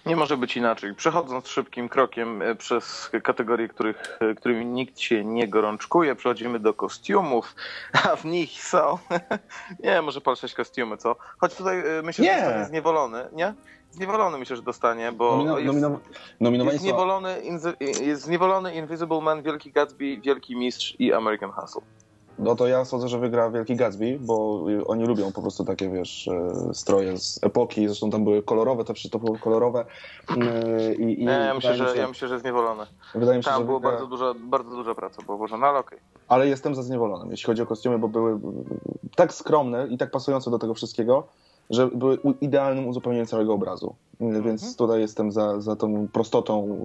Nie 0.06 0.16
może 0.16 0.36
być 0.36 0.56
inaczej. 0.56 0.94
Przechodząc 0.94 1.48
szybkim 1.48 1.88
krokiem 1.88 2.42
e, 2.42 2.54
przez 2.54 3.10
kategorie, 3.22 3.68
których, 3.68 4.18
e, 4.20 4.34
którymi 4.34 4.66
nikt 4.66 5.00
się 5.00 5.24
nie 5.24 5.48
gorączkuje, 5.48 6.14
przechodzimy 6.14 6.58
do 6.58 6.74
kostiumów, 6.74 7.54
a 8.04 8.16
w 8.16 8.24
nich 8.24 8.64
są. 8.64 8.98
nie, 9.84 10.02
może 10.02 10.20
pal 10.20 10.36
sześć 10.36 10.54
kostiumy, 10.54 10.96
co? 10.96 11.16
Choć 11.38 11.54
tutaj 11.54 11.78
e, 11.78 12.02
myślę, 12.02 12.24
nie. 12.24 12.34
że 12.34 12.40
zostanie 12.40 12.64
zniewolony, 12.64 13.28
nie? 13.32 13.54
Zniewolony 13.90 14.38
myślę, 14.38 14.56
że 14.56 14.62
dostanie, 14.62 15.12
bo 15.12 15.36
Nomino, 15.36 15.54
nomino, 16.40 16.64
jest, 16.64 16.72
jest, 16.72 16.82
zniewolony, 16.82 17.42
jest 18.00 18.22
zniewolony 18.22 18.74
Invisible 18.74 19.20
Man, 19.20 19.42
Wielki 19.42 19.72
Gatsby, 19.72 20.20
Wielki 20.20 20.56
Mistrz 20.56 20.96
i 20.98 21.12
American 21.12 21.52
Hustle. 21.52 21.82
No 22.42 22.56
to 22.56 22.66
ja 22.66 22.84
sądzę, 22.84 23.08
że 23.08 23.18
wygra 23.18 23.50
Wielki 23.50 23.76
Gatsby, 23.76 24.18
bo 24.20 24.64
oni 24.86 25.04
lubią 25.04 25.32
po 25.32 25.42
prostu 25.42 25.64
takie, 25.64 25.90
wiesz, 25.90 26.28
e, 26.28 26.74
stroje 26.74 27.18
z 27.18 27.44
epoki, 27.44 27.86
zresztą 27.86 28.10
tam 28.10 28.24
były 28.24 28.42
kolorowe, 28.42 28.84
to 28.84 28.94
to 29.10 29.18
były 29.18 29.38
kolorowe. 29.38 29.84
E, 30.30 30.94
I, 30.94 31.22
i 31.22 31.24
nie, 31.24 31.32
ja 31.32 31.54
myślę, 31.54 31.76
że, 31.76 31.88
się, 31.88 31.98
ja 31.98 32.08
myślę, 32.08 32.28
że 32.28 32.40
zniewolony. 32.40 32.86
Wydaje 33.14 33.38
mi 33.38 33.44
się, 33.44 33.50
tam 33.50 33.60
że 33.60 33.66
było 33.66 33.78
wygra... 33.78 33.90
bardzo, 33.90 34.06
duża, 34.06 34.34
bardzo 34.34 34.70
duża 34.70 34.94
praca, 34.94 35.22
było 35.22 35.38
włożona, 35.38 35.66
ale 35.66 35.78
okej. 35.78 35.98
Okay. 35.98 36.22
Ale 36.28 36.48
jestem 36.48 36.74
za 36.74 36.82
zniewolonym, 36.82 37.30
jeśli 37.30 37.46
chodzi 37.46 37.62
o 37.62 37.66
kostiumy, 37.66 37.98
bo 37.98 38.08
były 38.08 38.40
tak 39.16 39.34
skromne 39.34 39.86
i 39.86 39.98
tak 39.98 40.10
pasujące 40.10 40.50
do 40.50 40.58
tego 40.58 40.74
wszystkiego, 40.74 41.26
że 41.70 41.86
były 41.86 42.18
idealnym 42.40 42.88
uzupełnieniem 42.88 43.26
całego 43.26 43.54
obrazu. 43.54 43.94
Więc 44.20 44.62
mhm. 44.62 44.74
tutaj 44.74 45.00
jestem 45.00 45.32
za, 45.32 45.60
za 45.60 45.76
tą 45.76 46.08
prostotą 46.12 46.78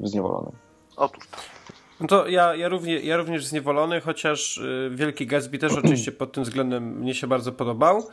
yy, 0.00 0.08
zniewolonym. 0.08 0.52
Otóż 0.96 1.26
to. 1.26 1.36
No 2.00 2.06
to 2.06 2.28
ja, 2.28 2.54
ja, 2.54 2.68
również, 2.68 3.04
ja 3.04 3.16
również 3.16 3.46
zniewolony, 3.46 4.00
chociaż 4.00 4.58
y, 4.58 4.90
Wielki 4.94 5.26
Gatsby 5.26 5.58
też 5.58 5.72
oczywiście 5.84 6.12
pod 6.12 6.32
tym 6.32 6.44
względem 6.44 6.98
mnie 6.98 7.14
się 7.14 7.26
bardzo 7.26 7.52
podobał. 7.52 8.08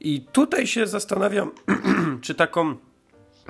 I 0.00 0.20
tutaj 0.32 0.66
się 0.66 0.86
zastanawiam, 0.86 1.50
czy 2.24 2.34
taką 2.34 2.76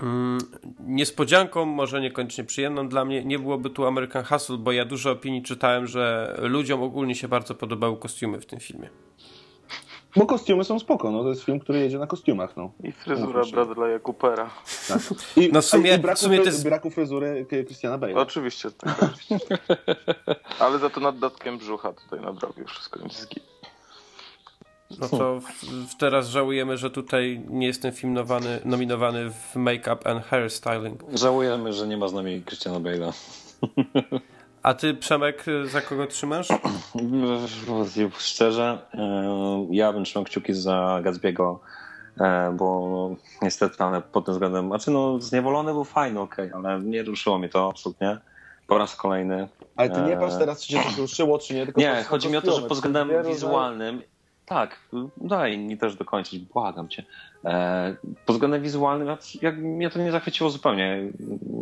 Mm, 0.03 0.39
niespodzianką, 0.81 1.65
może 1.65 2.01
niekoniecznie 2.01 2.45
przyjemną 2.45 2.89
dla 2.89 3.05
mnie, 3.05 3.25
nie 3.25 3.39
byłoby 3.39 3.71
tu 3.71 3.87
American 3.87 4.25
Hustle, 4.25 4.57
bo 4.59 4.73
ja 4.73 4.85
dużo 4.85 5.11
opinii 5.11 5.43
czytałem, 5.43 5.87
że 5.87 6.35
ludziom 6.43 6.83
ogólnie 6.83 7.15
się 7.15 7.29
bardzo 7.29 7.55
podobały 7.55 7.97
kostiumy 7.97 8.41
w 8.41 8.47
tym 8.47 8.61
filmie. 8.61 8.89
Bo 10.17 10.27
kostiumy 10.27 10.65
są 10.65 10.79
spoko, 10.79 11.11
no 11.11 11.23
to 11.23 11.29
jest 11.29 11.43
film, 11.43 11.61
który 11.61 11.79
jedzie 11.81 11.99
na 11.99 12.07
kostiumach, 12.07 12.57
no. 12.57 12.71
I 12.85 12.93
fryzura 12.93 13.43
Bradley'a 13.43 14.01
Coopera. 14.03 14.51
Tak. 14.89 15.01
I, 15.37 15.51
No 15.53 15.63
w 15.63 15.65
sumie- 15.65 15.95
i 15.95 15.99
braku, 15.99 16.17
w 16.19 16.21
sumie 16.21 16.39
jest- 16.39 16.65
braku 16.65 16.91
fryzury 16.91 17.47
Christiana 17.67 17.99
Bale'a. 17.99 18.19
Oczywiście, 18.19 18.71
tak. 18.71 19.03
Oczywiście. 19.03 19.59
Ale 20.61 20.79
za 20.79 20.91
to 20.91 21.01
nad 21.01 21.19
datkiem 21.19 21.59
brzucha 21.59 21.93
tutaj 21.93 22.21
nadrobił 22.21 22.67
wszystko. 22.67 23.01
Nic 23.03 23.13
zgi- 23.27 23.41
No 25.01 25.09
to 25.09 25.41
w, 25.41 25.45
w 25.91 25.97
teraz 25.97 26.29
żałujemy, 26.29 26.77
że 26.77 26.91
tutaj 26.91 27.43
nie 27.49 27.67
jest 27.67 27.83
ten 27.83 27.93
film 27.93 28.13
nowany, 28.13 28.61
nominowany 28.65 29.31
w 29.31 29.57
Make-up 29.57 30.11
and 30.11 30.25
Hairstyling. 30.25 31.03
Żałujemy, 31.15 31.73
że 31.73 31.87
nie 31.87 31.97
ma 31.97 32.09
z 32.09 32.13
nami 32.13 32.43
Christiana 32.47 32.79
Bale'a. 32.81 33.13
A 34.67 34.75
ty, 34.75 34.95
Przemek, 34.95 35.45
za 35.65 35.81
kogo 35.81 36.07
trzymasz? 36.07 36.49
Szczerze, 38.19 38.79
e, 38.95 39.67
ja 39.71 39.93
bym 39.93 40.05
trzymał 40.05 40.25
kciuki 40.25 40.55
za 40.55 41.01
Gatsby'ego, 41.03 41.59
e, 42.21 42.53
bo 42.57 43.11
niestety, 43.43 43.77
ale 43.79 44.03
pod 44.03 44.25
tym 44.25 44.35
względem, 44.35 44.67
znaczy 44.67 44.91
no, 44.91 45.21
zniewolony 45.21 45.73
był 45.73 45.85
fajny, 45.85 46.21
okej, 46.21 46.51
ale 46.53 46.81
nie 46.81 47.03
ruszyło 47.03 47.39
mnie 47.39 47.49
to 47.49 47.69
absolutnie. 47.71 48.19
Po 48.67 48.79
raz 48.79 48.97
kolejny. 48.97 49.49
Ale 49.77 49.91
ty 49.91 50.01
nie 50.01 50.17
E, 50.17 50.21
patrz 50.21 50.37
teraz, 50.39 50.63
czy 50.63 50.69
cię 50.69 50.81
to 50.97 51.03
ruszyło, 51.03 51.39
czy 51.39 51.55
nie, 51.55 51.65
tylko 51.65 51.81
Nie, 51.81 52.05
chodzi 52.09 52.29
mi 52.29 52.37
o 52.37 52.43
to, 52.43 52.53
że 52.53 52.63
pod 52.63 52.73
względem 52.73 53.11
wizualnym. 53.27 54.03
Tak, 54.47 54.81
daj 55.17 55.59
mi 55.59 55.79
też 55.79 55.97
dokończyć, 55.97 56.39
błagam 56.39 56.89
cię. 56.89 57.05
E, 57.45 57.97
pod 58.27 58.37
względem 58.37 58.63
wizualnym, 58.63 59.09
ja- 59.09 59.19
jak, 59.43 59.59
mnie 59.59 59.91
to 59.91 59.99
nie 59.99 60.13
zachwyciło 60.13 60.51
zupełnie, 60.51 61.13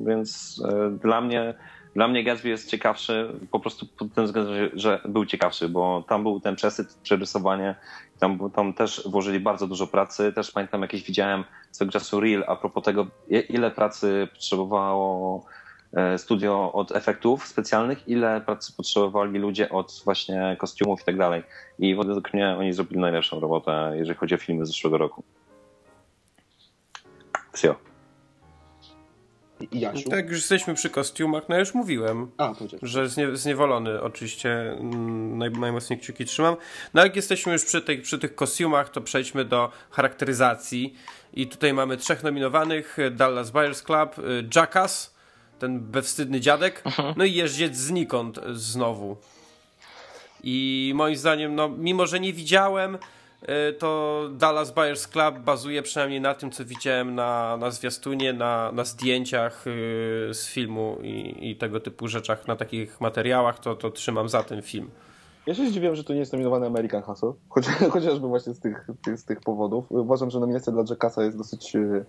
więc 0.06 0.62
e, 0.68 0.90
dla 0.90 1.20
mnie. 1.20 1.54
Dla 1.94 2.08
mnie 2.08 2.24
Gatsby 2.24 2.48
jest 2.48 2.70
ciekawszy 2.70 3.28
po 3.50 3.60
prostu 3.60 3.86
pod 3.86 4.14
tym 4.14 4.24
względem, 4.24 4.70
że, 4.74 5.00
był 5.04 5.26
ciekawszy, 5.26 5.68
bo 5.68 6.04
tam 6.08 6.22
był 6.22 6.40
ten 6.40 6.56
przesyt, 6.56 6.94
przerysowanie, 7.02 7.74
tam, 8.18 8.50
tam 8.50 8.74
też 8.74 9.02
włożyli 9.06 9.40
bardzo 9.40 9.66
dużo 9.66 9.86
pracy. 9.86 10.32
Też 10.32 10.50
pamiętam 10.50 10.82
jakieś 10.82 11.02
widziałem 11.02 11.44
swego 11.70 11.92
czasu 11.92 12.20
reel 12.20 12.44
a 12.46 12.56
propos 12.56 12.84
tego, 12.84 13.06
ile 13.48 13.70
pracy 13.70 14.28
potrzebowało 14.32 15.44
e, 15.92 16.18
studio 16.18 16.72
od 16.72 16.92
efektów 16.92 17.46
specjalnych, 17.46 18.08
ile 18.08 18.40
pracy 18.40 18.72
potrzebowali 18.76 19.38
ludzie 19.38 19.70
od 19.70 20.02
właśnie 20.04 20.56
kostiumów 20.58 21.02
i 21.02 21.04
tak 21.04 21.16
dalej. 21.16 21.42
I 21.78 21.94
według 21.94 22.34
mnie 22.34 22.56
oni 22.58 22.72
zrobili 22.72 23.00
najlepszą 23.00 23.40
robotę, 23.40 23.92
jeżeli 23.94 24.18
chodzi 24.18 24.34
o 24.34 24.38
filmy 24.38 24.66
z 24.66 24.68
zeszłego 24.68 24.98
roku. 24.98 25.24
Wsio. 27.52 27.93
Jasiu? 29.72 30.10
Tak, 30.10 30.28
już 30.28 30.38
jesteśmy 30.38 30.74
przy 30.74 30.90
kostiumach, 30.90 31.48
no 31.48 31.58
już 31.58 31.74
mówiłem. 31.74 32.30
A, 32.38 32.52
że 32.82 33.08
znie, 33.08 33.36
zniewolony 33.36 34.02
oczywiście 34.02 34.50
mm, 34.72 35.38
naj, 35.38 35.50
najmocniej 35.50 35.98
kciuki 35.98 36.24
trzymam. 36.24 36.56
No 36.94 37.02
jak 37.02 37.16
jesteśmy 37.16 37.52
już 37.52 37.64
przy, 37.64 37.82
tej, 37.82 37.98
przy 38.02 38.18
tych 38.18 38.34
kostiumach, 38.34 38.88
to 38.88 39.00
przejdźmy 39.00 39.44
do 39.44 39.70
charakteryzacji. 39.90 40.94
I 41.34 41.46
tutaj 41.46 41.72
mamy 41.72 41.96
trzech 41.96 42.22
nominowanych. 42.22 42.96
Dallas 43.10 43.50
Buyers 43.50 43.82
Club, 43.82 44.18
y, 44.18 44.48
Jackass, 44.56 45.14
ten 45.58 45.80
bewstydny 45.80 46.40
dziadek, 46.40 46.82
no 47.16 47.24
i 47.24 47.32
jeździec 47.32 47.76
znikąd 47.76 48.40
znowu. 48.52 49.16
I 50.42 50.92
moim 50.94 51.16
zdaniem, 51.16 51.54
no 51.54 51.68
mimo, 51.68 52.06
że 52.06 52.20
nie 52.20 52.32
widziałem, 52.32 52.98
to 53.78 54.20
Dallas 54.32 54.70
Buyers 54.70 55.08
Club 55.08 55.38
bazuje 55.38 55.82
przynajmniej 55.82 56.20
na 56.20 56.34
tym, 56.34 56.50
co 56.50 56.64
widziałem 56.64 57.14
na, 57.14 57.56
na 57.56 57.70
zwiastunie, 57.70 58.32
na, 58.32 58.72
na 58.72 58.84
zdjęciach 58.84 59.66
y, 59.66 59.70
z 60.32 60.46
filmu 60.46 60.98
i, 61.02 61.50
i 61.50 61.56
tego 61.56 61.80
typu 61.80 62.08
rzeczach, 62.08 62.48
na 62.48 62.56
takich 62.56 63.00
materiałach, 63.00 63.58
to, 63.58 63.76
to 63.76 63.90
trzymam 63.90 64.28
za 64.28 64.42
ten 64.42 64.62
film. 64.62 64.90
Ja 65.46 65.54
się 65.54 65.68
zdziwiłem, 65.68 65.96
że 65.96 66.04
tu 66.04 66.12
nie 66.12 66.18
jest 66.18 66.32
nominowany 66.32 66.66
American 66.66 67.02
Hustle, 67.02 67.32
choć, 67.48 67.66
chociażby 67.66 68.28
właśnie 68.28 68.54
z 68.54 68.60
tych, 68.60 68.86
z 69.16 69.24
tych 69.24 69.40
powodów. 69.40 69.84
Uważam, 69.88 70.30
że 70.30 70.40
nominacja 70.40 70.72
dla 70.72 70.84
Jackasa 70.90 71.22
jest 71.22 71.38
dosyć 71.38 71.76
e, 71.76 72.04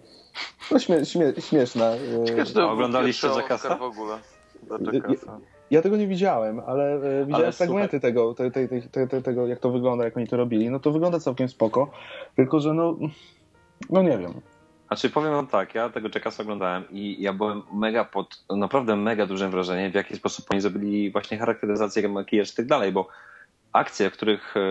no, 0.72 0.80
śmie, 0.80 1.06
śmie, 1.06 1.34
śmieszna. 1.40 1.86
e. 1.86 2.46
Ciekawe, 2.46 2.66
oglądaliście? 2.66 3.32
Oscar 3.32 3.80
w 3.80 3.82
ogóle. 3.82 4.18
Dla 4.64 4.94
Jackasa. 4.94 5.40
Ja 5.72 5.82
tego 5.82 5.98
nie 5.98 6.08
widziałem, 6.08 6.60
ale 6.68 6.94
e, 6.94 7.26
widziałem 7.26 7.52
fragmenty 7.52 8.00
tego, 8.00 8.34
te, 8.34 8.52
te, 8.52 8.68
te, 8.68 8.82
te, 8.82 9.08
te, 9.08 9.22
tego, 9.22 9.48
jak 9.48 9.60
to 9.60 9.72
wygląda, 9.72 10.06
jak 10.06 10.18
oni 10.18 10.28
to 10.28 10.38
robili. 10.38 10.70
No 10.70 10.80
to 10.80 10.92
wygląda 10.92 11.20
całkiem 11.20 11.50
spoko, 11.50 11.92
tylko 12.36 12.60
że 12.60 12.74
no, 12.74 12.98
no 13.90 14.02
nie 14.02 14.18
wiem. 14.18 14.34
Znaczy 14.88 15.10
powiem 15.10 15.32
wam 15.32 15.48
tak, 15.48 15.76
ja 15.76 15.90
tego 15.90 16.10
Jackasa 16.16 16.44
oglądałem 16.44 16.84
i 16.92 17.22
ja 17.22 17.34
byłem 17.34 17.62
mega 17.74 18.06
pod, 18.06 18.44
naprawdę 18.50 18.96
mega 18.96 19.26
dużym 19.26 19.52
wrażeniem, 19.52 19.92
w 19.92 19.96
jaki 19.96 20.16
sposób 20.16 20.46
oni 20.52 20.62
zrobili 20.62 21.12
właśnie 21.12 21.38
charakteryzację, 21.38 22.10
makijaż 22.10 22.54
i 22.54 22.56
tak 22.56 22.66
dalej, 22.66 22.92
bo 22.92 23.08
akcje, 23.74 24.10
w 24.10 24.14
których 24.14 24.58
e, 24.58 24.62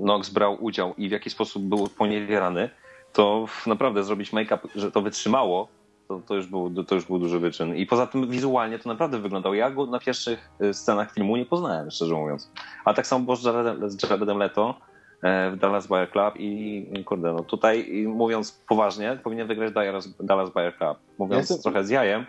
Nox 0.00 0.30
brał 0.30 0.64
udział 0.64 0.94
i 0.98 1.08
w 1.08 1.12
jaki 1.12 1.30
sposób 1.30 1.62
był 1.62 1.88
poniewierany, 1.98 2.70
to 3.12 3.46
naprawdę 3.66 4.04
zrobić 4.04 4.32
make-up, 4.32 4.68
że 4.74 4.92
to 4.92 5.02
wytrzymało, 5.02 5.68
to, 6.10 6.20
to, 6.26 6.34
już 6.34 6.46
był, 6.46 6.84
to 6.84 6.94
już 6.94 7.04
był 7.04 7.18
duży 7.18 7.38
wyczyn. 7.38 7.76
I 7.76 7.86
poza 7.86 8.06
tym 8.06 8.28
wizualnie 8.28 8.78
to 8.78 8.88
naprawdę 8.88 9.18
wyglądało. 9.18 9.54
Ja 9.54 9.70
go 9.70 9.86
na 9.86 9.98
pierwszych 9.98 10.50
e, 10.60 10.74
scenach 10.74 11.12
filmu 11.12 11.36
nie 11.36 11.46
poznałem, 11.46 11.90
szczerze 11.90 12.14
mówiąc. 12.14 12.52
A 12.84 12.94
tak 12.94 13.06
samo 13.06 13.24
było 13.24 13.36
z 13.36 13.44
Jaredem, 13.44 13.90
z 13.90 14.02
Jaredem 14.02 14.38
Leto 14.38 14.74
e, 15.22 15.50
w 15.50 15.56
Dallas 15.56 15.86
Buyer 15.86 16.10
Club 16.10 16.34
i 16.38 17.04
kurde, 17.04 17.32
no 17.32 17.40
tutaj 17.42 18.04
mówiąc 18.06 18.62
poważnie, 18.68 19.18
powinien 19.24 19.46
wygrać 19.48 19.72
Dallas, 19.72 20.16
Dallas 20.20 20.50
Buyer 20.50 20.76
Club. 20.76 20.98
Mówiąc 21.18 21.50
Ja 21.50 21.54
jestem- 21.54 21.72
trochę 21.72 21.84
z 21.84 21.90
jajem, 21.90 22.26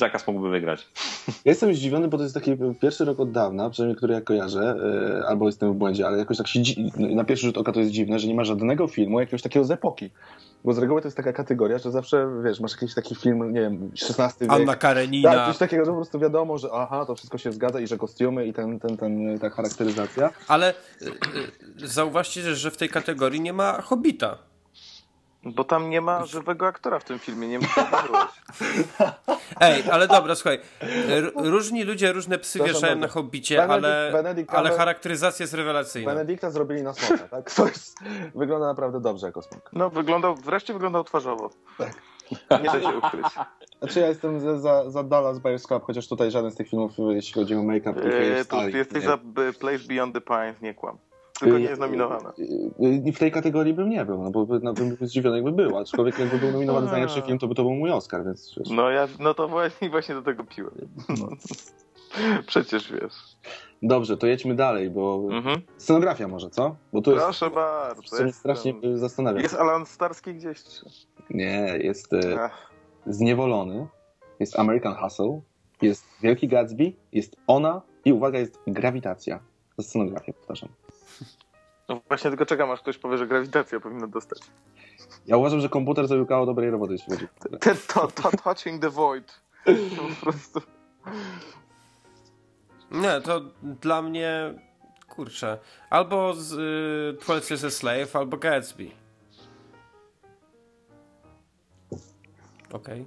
Jackass 0.00 0.26
mógłby 0.26 0.50
wygrać. 0.50 0.88
Ja 1.28 1.32
jestem 1.50 1.74
zdziwiony, 1.74 2.08
bo 2.08 2.16
to 2.16 2.22
jest 2.22 2.34
taki 2.34 2.56
pierwszy 2.80 3.04
rok 3.04 3.20
od 3.20 3.32
dawna, 3.32 3.70
przynajmniej 3.70 3.96
który 3.96 4.14
ja 4.14 4.20
kojarzę, 4.20 4.76
e, 5.20 5.26
albo 5.28 5.46
jestem 5.46 5.72
w 5.72 5.76
błędzie, 5.76 6.06
ale 6.06 6.18
jakoś 6.18 6.36
tak 6.36 6.48
się 6.48 6.60
na 6.96 7.24
pierwszy 7.24 7.46
rzut 7.46 7.58
oka 7.58 7.72
to 7.72 7.80
jest 7.80 7.92
dziwne, 7.92 8.18
że 8.18 8.28
nie 8.28 8.34
ma 8.34 8.44
żadnego 8.44 8.88
filmu 8.88 9.20
jakiegoś 9.20 9.42
takiego 9.42 9.64
z 9.64 9.70
epoki. 9.70 10.10
Bo 10.64 10.72
z 10.72 10.78
reguły 10.78 11.00
to 11.00 11.06
jest 11.06 11.16
taka 11.16 11.32
kategoria, 11.32 11.78
że 11.78 11.90
zawsze, 11.90 12.28
wiesz, 12.44 12.60
masz 12.60 12.72
jakiś 12.72 12.94
taki 12.94 13.14
film, 13.14 13.52
nie 13.52 13.60
wiem, 13.60 13.90
XVI 14.18 14.40
wiek. 14.40 14.52
Anna 14.52 14.76
Karenina. 14.76 15.32
Tak, 15.32 15.48
coś 15.48 15.58
takiego, 15.58 15.84
że 15.84 15.90
po 15.90 15.96
prostu 15.96 16.18
wiadomo, 16.18 16.58
że 16.58 16.68
aha, 16.72 17.04
to 17.06 17.14
wszystko 17.14 17.38
się 17.38 17.52
zgadza 17.52 17.80
i 17.80 17.86
że 17.86 17.98
kostiumy 17.98 18.46
i 18.46 18.52
ten, 18.52 18.80
ten, 18.80 18.96
ten, 18.96 19.38
ta 19.38 19.50
charakteryzacja. 19.50 20.30
Ale 20.48 20.74
y, 21.02 21.06
y, 21.84 21.88
zauważcie, 21.88 22.54
że 22.54 22.70
w 22.70 22.76
tej 22.76 22.88
kategorii 22.88 23.40
nie 23.40 23.52
ma 23.52 23.80
Hobbita. 23.82 24.51
Bo 25.44 25.64
tam 25.64 25.90
nie 25.90 26.00
ma 26.00 26.26
żywego 26.26 26.66
aktora 26.66 26.98
w 26.98 27.04
tym 27.04 27.18
filmie, 27.18 27.48
nie. 27.48 27.58
Ej, 29.60 29.82
ale 29.90 30.08
dobra, 30.08 30.34
słuchaj. 30.34 30.58
r- 31.08 31.32
Różni 31.36 31.84
ludzie 31.84 32.12
różne 32.12 32.38
psy 32.38 32.58
Przepraszam 32.58 32.80
wieszają 32.80 32.96
na. 33.00 33.08
Hobbicie, 33.08 33.58
Benedict- 33.58 33.70
ale, 33.72 34.10
Benedict 34.12 34.54
ale 34.54 34.70
charakteryzacja 34.70 35.42
jest 35.42 35.54
rewelacyjna. 35.54 36.12
Benedykta 36.12 36.50
zrobili 36.50 36.82
na 36.82 36.92
smoka, 36.94 37.28
tak? 37.28 37.50
To 37.54 37.66
jest, 37.66 37.98
wygląda 38.34 38.66
naprawdę 38.66 39.00
dobrze 39.00 39.26
jako 39.26 39.42
smok. 39.42 39.70
No, 39.72 39.90
wyglądał, 39.90 40.34
wreszcie 40.34 40.72
wyglądał 40.72 41.04
twarzowo. 41.04 41.50
Tak. 41.78 41.92
Nie 42.62 42.70
da 42.70 42.80
się 42.80 42.98
ukryć. 42.98 43.26
Znaczy 43.78 44.00
ja 44.00 44.08
jestem 44.08 44.40
za, 44.40 44.58
za, 44.58 44.90
za 44.90 45.02
Dallas 45.02 45.38
Buyers 45.38 45.66
Club, 45.66 45.84
chociaż 45.84 46.08
tutaj 46.08 46.30
żaden 46.30 46.50
z 46.50 46.54
tych 46.56 46.68
filmów, 46.68 46.92
jeśli 47.10 47.32
chodzi 47.34 47.54
o 47.54 47.62
make-up, 47.62 48.00
Eee, 48.04 48.10
hairstyle, 48.12 48.70
ty 48.70 48.78
jesteś 48.78 49.02
nie. 49.02 49.08
za 49.08 49.18
Place 49.60 49.78
Beyond 49.88 50.14
the 50.14 50.20
Pines, 50.20 50.60
nie 50.62 50.74
kłam. 50.74 50.98
Tylko 51.40 51.58
nie 51.58 51.64
jest 51.64 51.80
nominowana. 51.80 52.32
I 52.38 53.08
y, 53.08 53.12
w 53.12 53.18
tej 53.18 53.32
kategorii 53.32 53.74
bym 53.74 53.88
nie 53.88 54.04
był, 54.04 54.22
no 54.22 54.30
bo 54.30 54.46
no, 54.62 54.72
bym 54.72 54.96
był 54.96 55.06
zdziwiony, 55.06 55.36
jakby 55.36 55.52
był, 55.52 55.76
aczkolwiek 55.78 56.18
jakby 56.18 56.38
był 56.38 56.52
nominowany 56.52 56.86
za 56.86 56.92
najlepszy 56.92 57.22
film, 57.22 57.38
to 57.38 57.48
by 57.48 57.54
to 57.54 57.62
był 57.62 57.74
mój 57.74 57.90
Oscar, 57.90 58.24
więc 58.24 58.54
wiesz. 58.58 58.68
No 58.70 58.90
ja, 58.90 59.08
no 59.20 59.34
to 59.34 59.48
właśnie, 59.48 59.90
właśnie 59.90 60.14
do 60.14 60.22
tego 60.22 60.44
piłem. 60.44 60.74
Przecież 62.46 62.92
wiesz. 62.92 63.12
Dobrze, 63.82 64.16
to 64.16 64.26
jedźmy 64.26 64.54
dalej, 64.54 64.90
bo 64.90 65.22
Mhm. 65.30 65.60
scenografia 65.78 66.28
może, 66.28 66.50
co? 66.50 66.76
Bo 66.92 67.02
tu 67.02 67.10
jest, 67.12 67.24
Proszę 67.24 67.50
bardzo. 67.50 68.02
co 68.02 68.16
mnie 68.16 68.26
Jest, 68.26 68.38
strasznie 68.38 68.74
y, 68.84 68.98
zastanawia. 68.98 69.40
jest 69.40 69.54
Alan 69.54 69.86
Starski 69.86 70.34
gdzieś? 70.34 70.62
czy- 70.64 70.86
Nie, 71.30 71.78
jest 71.82 72.12
y, 72.12 72.40
Ach, 72.40 72.72
Zniewolony, 73.06 73.86
jest 74.40 74.58
American 74.58 74.94
Hustle, 74.94 75.40
jest 75.82 76.04
Wielki 76.22 76.48
Gatsby, 76.48 76.92
jest 77.12 77.36
Ona 77.46 77.82
i 78.04 78.12
uwaga, 78.12 78.38
jest 78.38 78.58
Grawitacja. 78.66 79.40
To 79.76 79.82
scenografia, 79.82 80.32
powtarzam. 80.32 80.68
No 81.88 82.00
właśnie 82.08 82.30
tylko 82.30 82.46
czekam, 82.46 82.70
aż 82.70 82.80
ktoś 82.80 82.98
powie, 82.98 83.18
że 83.18 83.26
grawitacja 83.26 83.80
powinna 83.80 84.06
dostać. 84.06 84.38
Ja 85.26 85.36
uważam, 85.36 85.60
że 85.60 85.68
komputer 85.68 86.08
zrobił 86.08 86.26
kawał 86.26 86.46
dobrej 86.46 86.70
roboty, 86.70 86.92
jeśli 86.92 87.12
chodzi 87.12 87.26
o 87.54 87.58
to, 87.94 88.06
to 88.06 88.30
Touching 88.36 88.82
the 88.82 88.90
Void. 88.90 89.40
Po 89.96 90.24
prostu. 90.24 90.60
Nie, 92.90 93.20
to 93.20 93.40
dla 93.62 94.02
mnie, 94.02 94.54
kurczę, 95.08 95.58
albo 95.90 96.34
z 96.34 96.52
y, 96.52 97.24
12 97.24 97.54
Years 97.54 97.64
a 97.64 97.70
Slave, 97.70 98.16
albo 98.16 98.36
Gatsby. 98.36 98.90
Okej. 102.72 103.06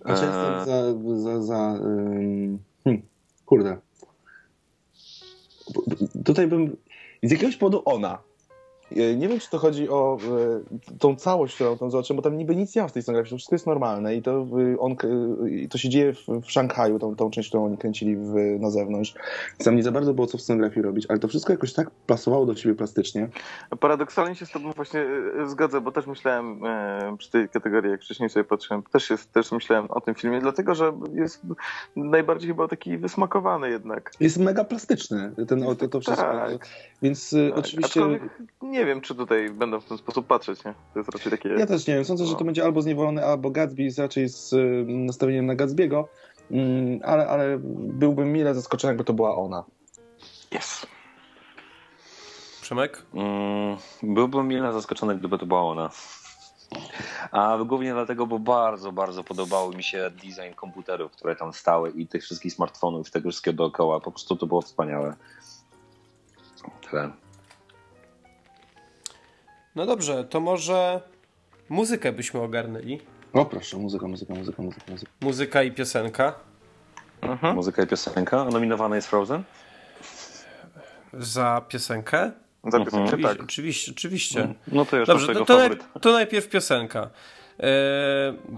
Znaczy, 0.00 0.24
jestem 0.24 0.64
za, 0.64 0.94
za, 1.16 1.42
za 1.42 1.74
ym, 1.76 2.58
hmm, 2.84 3.02
kurde. 3.46 3.78
Tutaj 6.24 6.46
bym, 6.46 6.76
z 7.22 7.30
jakiegoś 7.30 7.56
powodu 7.56 7.82
ona. 7.84 8.18
E, 8.96 9.16
Nie 9.16 9.28
wiem, 9.28 9.40
czy 9.40 9.50
to 9.50 9.58
chodzi 9.58 9.88
o 9.88 10.18
e, 10.92 10.98
tą 10.98 11.16
całość, 11.16 11.54
którą 11.54 11.78
tam 11.78 11.90
zobaczyłem, 11.90 12.16
bo 12.16 12.22
tam 12.22 12.38
niby 12.38 12.56
nic 12.56 12.76
nie 12.76 12.82
ma 12.82 12.88
w 12.88 12.92
tej 12.92 13.02
scenografii, 13.02 13.30
to 13.30 13.36
wszystko 13.36 13.54
jest 13.54 13.66
normalne 13.66 14.16
i 14.16 14.22
to, 14.22 14.30
e, 14.30 14.78
on, 14.78 14.96
to 15.70 15.78
się 15.78 15.88
dzieje 15.88 16.14
w, 16.14 16.26
w 16.42 16.50
Szanghaju, 16.50 16.98
tą, 16.98 17.16
tą 17.16 17.30
część, 17.30 17.48
którą 17.48 17.64
oni 17.64 17.78
kręcili 17.78 18.16
w, 18.16 18.34
na 18.60 18.70
zewnątrz. 18.70 19.14
Tam 19.64 19.76
nie 19.76 19.82
za 19.82 19.92
bardzo 19.92 20.14
było 20.14 20.26
co 20.26 20.38
w 20.38 20.42
scenografii 20.42 20.82
robić, 20.82 21.06
ale 21.08 21.18
to 21.18 21.28
wszystko 21.28 21.52
jakoś 21.52 21.72
tak 21.72 21.90
pasowało 22.06 22.46
do 22.46 22.56
siebie 22.56 22.74
plastycznie. 22.74 23.28
Paradoksalnie 23.80 24.34
się 24.34 24.46
z 24.46 24.50
tobą 24.50 24.72
właśnie 24.72 25.06
zgodzę, 25.46 25.80
bo 25.80 25.92
też 25.92 26.06
myślałem 26.06 26.64
e, 26.64 27.16
przy 27.18 27.30
tej 27.30 27.48
kategorii, 27.48 27.90
jak 27.90 28.02
wcześniej 28.02 28.30
sobie 28.30 28.44
patrzyłem, 28.44 28.82
też, 28.82 29.10
jest, 29.10 29.32
też 29.32 29.52
myślałem 29.52 29.86
o 29.90 30.00
tym 30.00 30.14
filmie, 30.14 30.40
dlatego 30.40 30.74
że 30.74 30.92
jest 31.14 31.42
najbardziej 31.96 32.48
chyba 32.48 32.68
taki 32.68 32.98
wysmakowany 32.98 33.70
jednak. 33.70 34.12
Jest 34.20 34.38
mega 34.38 34.64
plastyczny 34.64 35.32
ten, 35.48 35.64
to, 35.78 35.88
to 35.88 36.00
wszystko. 36.00 36.22
Tak. 36.22 36.66
Więc 37.02 37.30
Tak, 37.30 37.58
oczywiście... 37.58 38.00
aczkolwiek 38.00 38.22
Nie 38.62 38.81
wiem, 38.86 39.00
czy 39.00 39.14
tutaj 39.14 39.50
będą 39.50 39.80
w 39.80 39.84
ten 39.84 39.98
sposób 39.98 40.26
patrzeć, 40.26 40.64
nie? 40.64 40.74
To 40.92 40.98
jest 40.98 41.10
raczej 41.14 41.32
takie... 41.32 41.48
Ja 41.48 41.66
też 41.66 41.86
nie 41.86 41.94
wiem. 41.94 42.04
Sądzę, 42.04 42.26
że 42.26 42.34
to 42.34 42.44
będzie 42.44 42.64
albo 42.64 42.82
zniewolony, 42.82 43.24
albo 43.24 43.50
Gatsby 43.50 43.90
z- 43.90 43.98
raczej 43.98 44.28
z 44.28 44.52
y, 44.52 44.84
nastawieniem 44.88 45.46
na 45.46 45.56
Gatsby'ego, 45.56 46.04
mm, 46.50 47.00
ale, 47.04 47.28
ale 47.28 47.58
byłbym 47.78 48.32
mile 48.32 48.54
zaskoczony, 48.54 48.90
jakby 48.90 49.04
to 49.04 49.12
była 49.12 49.36
ona. 49.36 49.64
Yes. 50.54 50.86
Przemek? 52.60 53.02
Mm, 53.14 53.76
byłbym 54.02 54.48
mile 54.48 54.72
zaskoczony, 54.72 55.18
gdyby 55.18 55.38
to 55.38 55.46
była 55.46 55.62
ona. 55.62 55.90
A 57.32 57.58
głównie 57.66 57.92
dlatego, 57.92 58.26
bo 58.26 58.38
bardzo, 58.38 58.92
bardzo 58.92 59.24
podobały 59.24 59.76
mi 59.76 59.82
się 59.82 60.10
design 60.10 60.54
komputerów, 60.56 61.12
które 61.12 61.36
tam 61.36 61.52
stały 61.52 61.90
i 61.90 62.06
tych 62.06 62.22
wszystkich 62.22 62.52
smartfonów, 62.52 63.10
tego 63.10 63.30
wszystkiego 63.30 63.56
dookoła. 63.56 64.00
Po 64.00 64.10
prostu 64.10 64.36
to 64.36 64.46
było 64.46 64.62
wspaniałe. 64.62 65.14
Tyle. 66.90 67.10
No 69.76 69.86
dobrze, 69.86 70.24
to 70.24 70.40
może 70.40 71.00
muzykę 71.68 72.12
byśmy 72.12 72.40
ogarnęli. 72.40 73.00
O 73.32 73.44
proszę, 73.44 73.76
muzyka, 73.76 74.08
muzyka, 74.08 74.34
muzyka, 74.34 74.62
muzyka. 74.62 74.84
muzyka. 74.92 75.12
Muzyka 75.20 75.62
i 75.62 75.72
piosenka. 75.72 76.34
Mhm. 77.20 77.54
Muzyka 77.54 77.82
i 77.82 77.86
piosenka. 77.86 78.40
A 78.40 78.44
nominowana 78.44 78.96
jest 78.96 79.08
Frozen? 79.08 79.42
Za 81.12 81.62
piosenkę? 81.68 82.30
Za 82.72 82.78
piosenkę, 82.84 83.04
Oczywiście, 83.06 83.34
tak. 83.34 83.42
oczywiście, 83.44 83.92
oczywiście. 83.92 84.54
No 84.68 84.84
to 84.84 84.96
już 84.96 85.06
Dobrze, 85.06 85.26
tego 85.26 85.38
to, 85.40 85.44
to, 85.46 85.54
naj, 85.58 85.68
faworyta. 85.68 86.00
to 86.00 86.12
najpierw 86.12 86.48
piosenka. 86.48 87.10
E, 87.60 87.68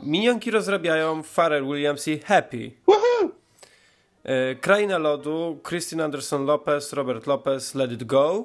minionki 0.02 0.50
rozrabiają 0.50 1.22
Pharrell 1.22 1.64
Williams 1.66 2.08
i 2.08 2.18
Happy. 2.18 2.72
E, 4.24 4.54
Kraina 4.54 4.98
lodu, 4.98 5.58
Christine 5.68 6.04
Anderson 6.04 6.44
Lopez, 6.44 6.92
Robert 6.92 7.26
Lopez, 7.26 7.74
Let 7.74 7.92
It 7.92 8.04
Go. 8.04 8.44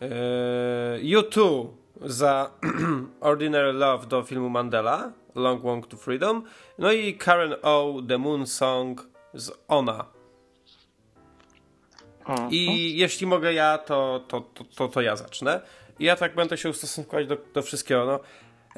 E, 0.00 0.98
U2 1.02 1.66
za 2.00 2.50
Ordinary 3.20 3.72
Love 3.72 4.06
do 4.06 4.22
filmu 4.22 4.48
Mandela, 4.48 5.12
Long 5.34 5.62
Walk 5.62 5.86
to 5.86 5.96
Freedom. 5.96 6.42
No 6.78 6.92
i 6.92 7.14
Karen 7.14 7.54
O, 7.62 8.02
The 8.08 8.18
Moon 8.18 8.46
Song 8.46 9.02
z 9.34 9.50
Ona. 9.68 10.04
Mhm. 12.28 12.48
I 12.50 12.92
jeśli 12.96 13.26
mogę 13.26 13.52
ja, 13.52 13.78
to, 13.78 14.24
to, 14.28 14.40
to, 14.40 14.64
to, 14.64 14.88
to 14.88 15.00
ja 15.00 15.16
zacznę. 15.16 15.60
I 15.98 16.04
ja 16.04 16.16
tak 16.16 16.34
będę 16.34 16.56
się 16.58 16.70
ustosunkować 16.70 17.26
do, 17.26 17.36
do 17.54 17.62
wszystkiego. 17.62 18.06
No. 18.06 18.20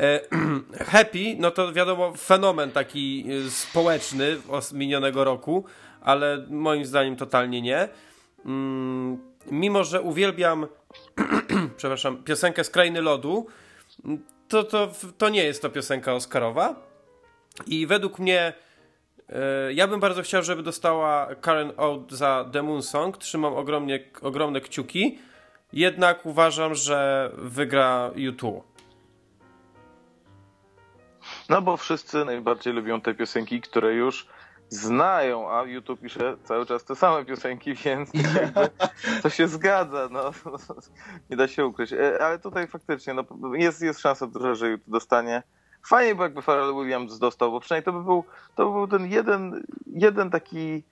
E, 0.04 0.20
Happy, 0.92 1.36
no 1.38 1.50
to 1.50 1.72
wiadomo, 1.72 2.12
fenomen 2.16 2.70
taki 2.70 3.24
y, 3.46 3.50
społeczny 3.50 4.36
os- 4.48 4.72
minionego 4.72 5.24
roku, 5.24 5.64
ale 6.00 6.46
moim 6.50 6.84
zdaniem 6.84 7.16
totalnie 7.16 7.62
nie. 7.62 7.88
Mm, 8.44 9.18
mimo, 9.50 9.84
że 9.84 10.00
uwielbiam, 10.00 10.66
przepraszam, 11.76 12.22
piosenkę 12.24 12.64
z 12.64 12.70
Lodu, 12.94 13.46
to, 14.48 14.64
to, 14.64 14.92
to 15.18 15.28
nie 15.28 15.44
jest 15.44 15.62
to 15.62 15.70
piosenka 15.70 16.14
Oscarowa. 16.14 16.88
I 17.66 17.86
według 17.86 18.18
mnie 18.18 18.52
e, 19.28 19.72
ja 19.72 19.88
bym 19.88 20.00
bardzo 20.00 20.22
chciał, 20.22 20.42
żeby 20.42 20.62
dostała 20.62 21.34
Karen 21.40 21.72
O 21.76 22.02
za 22.10 22.48
The 22.52 22.62
Moon 22.62 22.82
Song. 22.82 23.18
Trzymam 23.18 23.54
ogromnie, 23.54 24.04
ogromne 24.22 24.60
kciuki. 24.60 25.18
Jednak 25.72 26.26
uważam, 26.26 26.74
że 26.74 27.30
wygra 27.34 28.10
U2. 28.14 28.60
No 31.48 31.62
bo 31.62 31.76
wszyscy 31.76 32.24
najbardziej 32.24 32.72
lubią 32.72 33.00
te 33.00 33.14
piosenki, 33.14 33.60
które 33.60 33.94
już 33.94 34.26
znają, 34.68 35.50
a 35.50 35.64
YouTube 35.64 36.00
pisze 36.00 36.36
cały 36.44 36.66
czas 36.66 36.84
te 36.84 36.96
same 36.96 37.24
piosenki, 37.24 37.74
więc 37.84 38.10
to 39.22 39.30
się 39.30 39.48
zgadza, 39.48 40.08
no. 40.10 40.30
Nie 41.30 41.36
da 41.36 41.48
się 41.48 41.66
ukryć. 41.66 41.92
E, 41.92 42.22
Ale 42.22 42.38
tutaj 42.38 42.66
faktycznie 42.66 43.14
no, 43.14 43.24
jest, 43.54 43.82
jest 43.82 44.00
szansa 44.00 44.26
duża, 44.26 44.54
że 44.54 44.68
YouTube 44.68 44.90
dostanie. 44.90 45.42
Fajnie 45.86 46.14
by 46.14 46.22
jakby 46.22 46.42
Pharrell 46.42 46.74
Williams 46.74 47.18
dostał, 47.18 47.50
bo 47.50 47.60
przynajmniej 47.60 47.84
to 47.84 47.92
by 47.92 48.04
był, 48.04 48.24
to 48.56 48.66
by 48.66 48.72
był 48.72 48.88
ten 48.88 49.06
jeden, 49.06 49.66
jeden 49.86 50.30
taki 50.30 50.82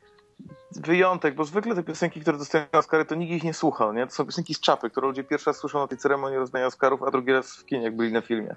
wyjątek, 0.77 1.35
bo 1.35 1.45
zwykle 1.45 1.74
te 1.74 1.83
piosenki, 1.83 2.20
które 2.20 2.39
dostają 2.39 2.64
Oscary, 2.72 3.05
to 3.05 3.14
nikt 3.14 3.33
ich 3.33 3.45
nie 3.45 3.55
słuchał, 3.55 3.93
nie? 3.93 4.07
To 4.07 4.12
są 4.12 4.27
piosenki 4.27 4.55
z 4.55 4.61
czapy, 4.61 4.91
które 4.91 5.07
ludzie 5.07 5.24
pierwszy 5.24 5.51
raz 5.51 5.57
słyszą 5.57 5.79
na 5.79 5.87
tej 5.87 5.99
ceremonii 5.99 6.39
rozdania 6.39 6.66
Oscarów, 6.66 7.03
a 7.03 7.11
drugi 7.11 7.33
raz 7.33 7.57
w 7.57 7.64
kinie, 7.64 7.85
jak 7.85 7.97
byli 7.97 8.12
na 8.12 8.20
filmie. 8.20 8.55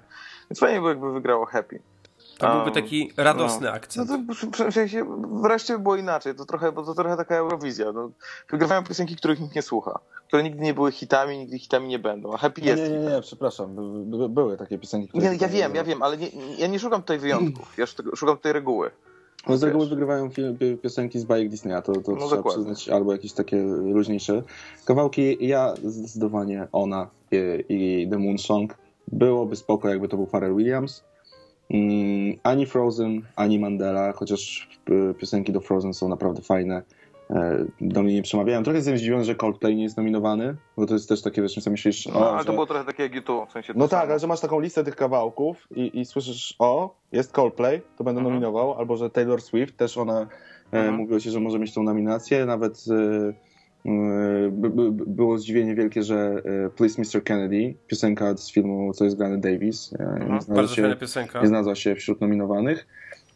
Więc 0.50 0.60
fajnie 0.60 0.80
by 0.80 0.88
jakby 0.88 1.12
wygrało 1.12 1.46
Happy. 1.46 1.80
To 2.40 2.46
byłby 2.46 2.64
Um, 2.64 2.72
taki 2.74 3.12
radosny 3.16 3.66
No 3.66 3.72
akcent. 3.72 4.08
to 4.08 4.18
w- 4.68 4.72
sensie 4.74 5.06
wreszcie 5.42 5.72
by 5.72 5.78
było 5.78 5.96
inaczej. 5.96 6.34
To 6.34 6.44
trochę, 6.46 6.72
bo 6.72 6.82
to 6.84 6.94
trochę 6.94 7.16
taka 7.16 7.34
Eurowizja. 7.36 7.92
No, 7.92 8.10
wygrywają 8.50 8.84
piosenki, 8.84 9.16
których 9.16 9.40
nikt 9.40 9.54
nie 9.54 9.62
słucha. 9.62 9.98
Które 10.26 10.42
nigdy 10.42 10.62
nie 10.62 10.74
były 10.74 10.92
hitami, 10.92 11.38
nigdy 11.38 11.58
hitami 11.58 11.88
nie 11.88 11.98
będą. 11.98 12.32
A 12.32 12.36
Happy 12.36 12.60
Nie, 12.62 12.68
jest. 12.70 12.82
nie, 12.82 12.88
nie, 12.98 12.98
nie, 13.06 13.20
przepraszam. 13.20 13.74
By, 14.10 14.16
by, 14.18 14.28
były 14.28 14.56
takie 14.56 14.78
piosenki, 14.78 15.08
które... 15.08 15.30
Nie, 15.30 15.36
ja 15.40 15.48
wiem, 15.48 15.74
ja 15.74 15.84
wiem, 15.84 16.02
ale 16.02 16.16
nie, 16.16 16.28
ja 16.58 16.66
nie 16.66 16.78
szukam 16.78 17.00
tutaj 17.00 17.18
wyjątków. 17.18 17.78
Ja 17.78 17.86
szukam- 17.86 18.36
tutaj 18.36 18.52
reguły. 18.52 18.90
No 19.48 19.56
z 19.56 19.62
reguły 19.62 19.86
wygrywają 19.88 20.30
piosenki 20.82 21.18
z 21.18 21.24
bajek 21.24 21.48
Disneya, 21.48 21.82
to, 21.84 21.92
to 21.92 22.10
No 22.12 22.16
trzeba 22.16 22.36
dokładnie. 22.36 22.50
przyznać, 22.50 22.88
albo 22.88 23.12
jakieś 23.12 23.32
takie 23.32 23.62
luźniejsze. 23.62 24.42
Kawałki, 24.84 25.46
ja 25.48 25.74
zdecydowanie 25.84 26.68
ona 26.72 27.08
i, 27.30 27.64
i 27.68 28.08
The 28.10 28.18
Moon 28.18 28.38
Song 28.38 28.74
byłoby 29.12 29.56
spoko, 29.56 29.88
jakby 29.88 30.08
to 30.08 30.16
był 30.16 30.26
Pharrell 30.26 30.56
Williams. 30.56 31.04
Ani 32.42 32.66
Frozen, 32.66 33.22
ani 33.36 33.58
Mandela, 33.58 34.12
chociaż 34.12 34.68
y, 35.10 35.14
piosenki 35.14 35.52
do 35.52 35.60
Frozen 35.60 35.94
są 35.94 36.08
naprawdę 36.08 36.42
fajne. 36.42 36.82
E, 37.30 37.64
Do 37.80 38.02
mnie 38.02 38.14
nie 38.14 38.22
przemawiają. 38.22 38.62
Trochę 38.62 38.76
jestem 38.78 38.98
zdziwiony, 38.98 39.24
że 39.24 39.34
Coldplay 39.34 39.76
nie 39.76 39.82
jest 39.82 39.96
nominowany, 39.96 40.56
bo 40.76 40.86
to 40.86 40.94
jest 40.94 41.08
też 41.08 41.22
takie, 41.22 41.42
wiesz, 41.42 41.54
co 41.54 41.70
myślisz, 41.70 42.06
No, 42.06 42.20
o, 42.20 42.30
ale 42.30 42.38
że... 42.38 42.44
to 42.44 42.52
było 42.52 42.66
trochę 42.66 42.84
takie 42.84 43.02
jak 43.02 43.14
YouTube, 43.14 43.48
w 43.48 43.52
sensie 43.52 43.72
No 43.76 43.88
tak, 43.88 44.00
samo. 44.00 44.10
ale 44.12 44.20
że 44.20 44.26
masz 44.26 44.40
taką 44.40 44.60
listę 44.60 44.84
tych 44.84 44.96
kawałków 44.96 45.66
i, 45.76 46.00
i 46.00 46.04
słyszysz, 46.04 46.56
o, 46.58 46.94
jest 47.12 47.32
Coldplay, 47.32 47.82
to 47.98 48.04
będę 48.04 48.18
Mhm. 48.20 48.24
nominował, 48.34 48.74
albo 48.74 48.96
że 48.96 49.10
Taylor 49.10 49.42
Swift, 49.42 49.76
też 49.76 49.98
ona 49.98 50.20
e, 50.20 50.76
Mhm. 50.78 50.94
mówiło 50.94 51.20
się, 51.20 51.30
że 51.30 51.40
może 51.40 51.58
mieć 51.58 51.74
tą 51.74 51.82
nominację, 51.82 52.46
nawet 52.46 52.84
e, 52.90 52.94
e, 53.28 53.32
było 55.06 55.38
zdziwienie 55.38 55.74
wielkie, 55.74 56.02
że 56.02 56.42
e, 56.66 56.70
Please 56.70 57.02
Mr. 57.02 57.24
Kennedy, 57.24 57.74
piosenka 57.86 58.36
z 58.36 58.52
filmu 58.52 58.92
Co 58.94 59.04
jest 59.04 59.16
grany 59.16 59.38
Davis, 59.38 59.92
e, 59.92 59.96
Mhm. 60.02 60.18
nie, 60.20 60.26
znalazła 60.26 60.54
Bardzo 60.54 60.74
się, 60.74 60.82
fajna 60.82 60.96
piosenka. 60.96 61.40
nie 61.40 61.48
znalazła 61.48 61.74
się 61.74 61.94
wśród 61.94 62.20
nominowanych. 62.20 62.86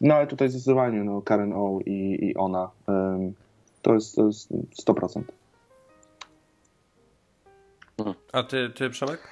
No 0.01 0.13
ale 0.15 0.27
tutaj 0.27 0.49
zdecydowanie 0.49 1.03
no, 1.03 1.21
Karen 1.21 1.53
O 1.53 1.79
i, 1.85 2.17
i 2.21 2.35
ona. 2.35 2.69
to 3.81 3.93
jest, 3.93 4.15
to 4.15 4.25
jest 4.25 4.49
100%. 4.87 5.21
A 8.33 8.43
ty, 8.43 8.69
ty 8.69 8.89
Przemek? 8.89 9.27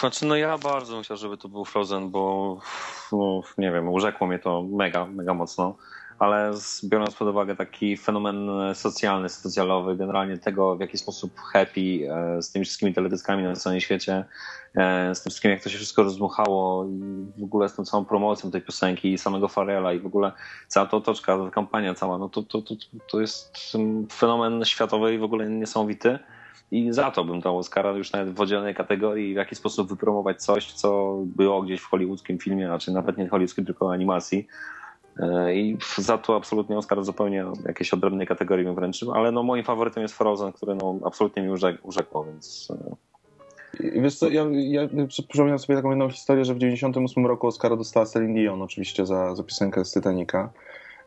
Znaczy, 0.00 0.26
no 0.26 0.36
ja 0.36 0.58
bardzo 0.58 0.94
bym 0.94 1.02
chciał, 1.02 1.16
żeby 1.16 1.36
to 1.36 1.48
był 1.48 1.64
Frozen, 1.64 2.10
bo 2.10 2.58
no, 3.12 3.42
nie 3.58 3.72
wiem, 3.72 3.88
urzekło 3.88 4.26
mnie 4.26 4.38
to 4.38 4.62
mega, 4.62 5.06
mega 5.06 5.34
mocno, 5.34 5.76
ale 6.18 6.52
biorąc 6.84 7.14
pod 7.14 7.28
uwagę 7.28 7.56
taki 7.56 7.96
fenomen 7.96 8.48
socjalny, 8.74 9.28
socjalowy, 9.28 9.96
generalnie 9.96 10.38
tego, 10.38 10.76
w 10.76 10.80
jaki 10.80 10.98
sposób 10.98 11.40
happy 11.40 11.80
e, 12.10 12.42
z 12.42 12.52
tymi 12.52 12.64
wszystkimi 12.64 12.94
teledyskami 12.94 13.42
na 13.42 13.56
całym 13.56 13.80
świecie, 13.80 14.24
e, 14.76 15.14
z 15.14 15.22
tym 15.22 15.30
wszystkim, 15.30 15.50
jak 15.50 15.62
to 15.62 15.68
się 15.68 15.76
wszystko 15.76 16.02
rozmuchało 16.02 16.86
i 17.36 17.40
w 17.40 17.44
ogóle 17.44 17.68
z 17.68 17.74
tą 17.74 17.84
całą 17.84 18.04
promocją 18.04 18.50
tej 18.50 18.62
piosenki 18.62 19.12
i 19.12 19.18
samego 19.18 19.48
Farela 19.48 19.92
i 19.92 20.00
w 20.00 20.06
ogóle 20.06 20.32
cała 20.68 20.86
ta 20.86 20.96
otoczka, 20.96 21.38
ta 21.38 21.50
kampania 21.50 21.94
cała, 21.94 22.18
no 22.18 22.28
to, 22.28 22.42
to, 22.42 22.62
to, 22.62 22.74
to 23.10 23.20
jest 23.20 23.76
fenomen 24.12 24.64
światowy 24.64 25.14
i 25.14 25.18
w 25.18 25.24
ogóle 25.24 25.50
niesamowity. 25.50 26.18
I 26.70 26.92
za 26.92 27.10
to 27.10 27.24
bym 27.24 27.40
dał 27.40 27.58
Oscara 27.58 27.90
już 27.90 28.12
nawet 28.12 28.34
w 28.34 28.40
oddzielnej 28.40 28.74
kategorii, 28.74 29.34
w 29.34 29.36
jaki 29.36 29.54
sposób 29.54 29.88
wypromować 29.88 30.42
coś, 30.42 30.72
co 30.72 31.18
było 31.24 31.62
gdzieś 31.62 31.80
w 31.80 31.86
hollywoodzkim 31.86 32.38
filmie, 32.38 32.66
znaczy 32.66 32.92
nawet 32.92 33.18
nie 33.18 33.28
hollywoodzkim, 33.28 33.64
tylko 33.64 33.92
animacji. 33.92 34.46
E, 35.18 35.54
I 35.54 35.78
za 35.98 36.18
to 36.18 36.36
absolutnie 36.36 36.78
Oscar 36.78 37.04
zupełnie 37.04 37.44
jakiejś 37.66 37.94
odrębnej 37.94 38.26
kategorii 38.26 38.64
bym 38.64 38.74
wręczył, 38.74 39.12
ale 39.12 39.32
no 39.32 39.42
moim 39.42 39.64
faworytem 39.64 40.02
jest 40.02 40.14
Frozen, 40.14 40.52
który 40.52 40.74
no 40.74 40.98
absolutnie 41.04 41.42
mi 41.42 41.48
urzek- 41.48 42.24
więc 42.26 42.68
e, 43.80 43.86
I 43.86 44.00
wiesz 44.00 44.16
co, 44.16 44.28
ja, 44.28 44.46
ja 44.52 44.88
przypomniałem 45.08 45.58
sobie 45.58 45.76
taką 45.76 45.90
jedną 45.90 46.10
historię, 46.10 46.44
że 46.44 46.54
w 46.54 46.58
98 46.58 47.26
roku 47.26 47.46
Oscara 47.46 47.76
dostała 47.76 48.06
Celine 48.06 48.34
Dion 48.34 48.62
oczywiście 48.62 49.06
za, 49.06 49.34
za 49.34 49.42
piosenkę 49.42 49.84
z 49.84 49.92
Titanica. 49.92 50.50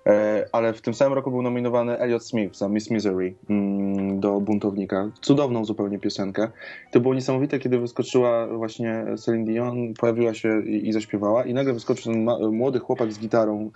E, 0.06 0.46
ale 0.52 0.74
w 0.74 0.82
tym 0.82 0.94
samym 0.94 1.14
roku 1.14 1.32
był 1.32 1.42
nominowany 1.42 1.98
Elliot 1.98 2.26
Smith 2.26 2.58
za 2.58 2.70
Miss 2.70 2.92
Misery 2.92 3.34
mm, 3.50 4.20
do 4.20 4.40
Buntownika. 4.40 5.10
Cudowną 5.22 5.66
zupełnie 5.66 6.00
piosenkę. 6.00 6.48
To 6.92 7.00
było 7.00 7.14
niesamowite, 7.14 7.60
kiedy 7.60 7.80
wyskoczyła 7.80 8.48
właśnie 8.48 9.06
Celine 9.18 9.46
Dion, 9.46 9.94
pojawiła 9.94 10.34
się 10.34 10.62
i, 10.62 10.88
i 10.88 10.94
zaśpiewała 10.94 11.44
i 11.44 11.54
nagle 11.54 11.74
wyskoczył 11.74 12.14
ten 12.14 12.28
młody 12.52 12.80
chłopak 12.80 13.14
z 13.14 13.20
gitarą, 13.20 13.72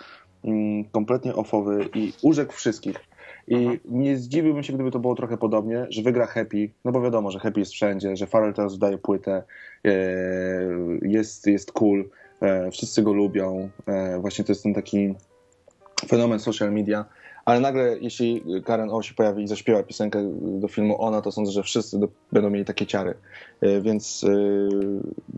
kompletnie 0.91 1.35
ofowy 1.35 1.89
i 1.95 2.13
urzekł 2.21 2.53
wszystkich. 2.53 2.95
I 3.47 3.79
nie 3.85 4.17
zdziwiłbym 4.17 4.63
się, 4.63 4.73
gdyby 4.73 4.91
to 4.91 4.99
było 4.99 5.15
trochę 5.15 5.37
podobnie, 5.37 5.85
że 5.89 6.01
wygra 6.01 6.25
Happy, 6.25 6.69
no 6.85 6.91
bo 6.91 7.01
wiadomo, 7.01 7.31
że 7.31 7.39
Happy 7.39 7.59
jest 7.59 7.71
wszędzie, 7.71 8.15
że 8.15 8.27
Pharrell 8.27 8.53
teraz 8.53 8.73
wydaje 8.73 8.97
płytę, 8.97 9.43
e, 9.85 9.91
jest, 11.01 11.47
jest 11.47 11.71
cool, 11.71 12.09
e, 12.41 12.71
wszyscy 12.71 13.03
go 13.03 13.13
lubią, 13.13 13.69
e, 13.85 14.19
właśnie 14.19 14.45
to 14.45 14.51
jest 14.51 14.63
ten 14.63 14.73
taki 14.73 15.15
fenomen 16.07 16.39
social 16.39 16.71
media, 16.73 17.05
ale 17.45 17.59
nagle 17.59 17.97
jeśli 17.99 18.43
Karen 18.65 18.89
O 18.89 19.01
się 19.01 19.13
pojawi 19.13 19.43
i 19.43 19.47
zaśpiewa 19.47 19.83
piosenkę 19.83 20.31
do 20.41 20.67
filmu 20.67 21.01
Ona, 21.01 21.21
to 21.21 21.31
sądzę, 21.31 21.51
że 21.51 21.63
wszyscy 21.63 21.99
do, 21.99 22.07
będą 22.31 22.49
mieli 22.49 22.65
takie 22.65 22.85
ciary, 22.85 23.13
więc 23.81 24.23
e, 24.23 24.29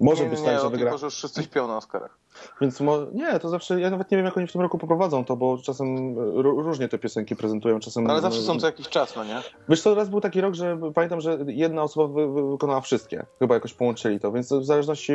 może 0.02 0.24
nie, 0.24 0.30
być 0.30 0.40
nie, 0.40 0.46
tak, 0.46 0.54
nie, 0.54 0.60
że 0.60 0.68
o 0.68 0.70
wygra... 0.70 0.86
tylko, 0.86 0.98
że 0.98 1.06
już 1.06 1.16
wszyscy 1.16 1.44
śpią 1.44 1.68
na 1.68 1.78
Oscarach. 1.78 2.18
Więc 2.62 2.80
nie, 3.14 3.40
to 3.40 3.50
zawsze, 3.50 3.80
ja 3.80 3.90
nawet 3.90 4.12
nie 4.12 4.18
wiem, 4.18 4.26
jak 4.26 4.38
oni 4.38 4.48
w 4.48 4.52
tym 4.52 4.62
roku 4.62 4.78
poprowadzą 4.78 5.26
to, 5.26 5.36
bo 5.36 5.58
czasem 5.58 5.88
e, 5.88 6.22
ró- 6.22 6.64
różnie 6.64 6.88
te 6.88 6.98
piosenki 6.98 7.36
prezentują, 7.36 7.80
czasem... 7.80 8.10
Ale 8.10 8.22
zawsze 8.22 8.42
są 8.42 8.60
co 8.60 8.66
jakiś 8.66 8.90
czas, 8.90 9.16
no 9.16 9.24
nie? 9.24 9.42
Wiesz 9.70 9.82
co, 9.82 9.96
raz 9.96 10.10
był 10.10 10.22
taki 10.22 10.42
rok, 10.42 10.54
że 10.54 10.80
pamiętam, 10.96 11.22
że 11.22 11.38
jedna 11.48 11.84
osoba 11.84 12.14
wy, 12.14 12.34
wy, 12.34 12.52
wykonała 12.52 12.82
wszystkie. 12.82 13.26
Chyba 13.40 13.54
jakoś 13.54 13.74
połączyli 13.74 14.20
to, 14.20 14.32
więc 14.32 14.54
w 14.54 14.66
zależności 14.66 15.14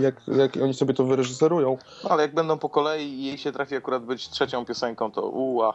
jak, 0.00 0.14
jak 0.36 0.56
oni 0.62 0.74
sobie 0.74 0.94
to 0.94 1.04
wyreżyserują. 1.04 1.78
No, 2.04 2.10
ale 2.10 2.22
jak 2.22 2.34
będą 2.34 2.58
po 2.58 2.68
kolei 2.68 3.08
i 3.08 3.24
jej 3.24 3.38
się 3.38 3.52
trafi 3.52 3.76
akurat 3.76 4.04
być 4.04 4.28
trzecią 4.28 4.64
piosenką, 4.64 5.12
to 5.12 5.22
uła. 5.22 5.74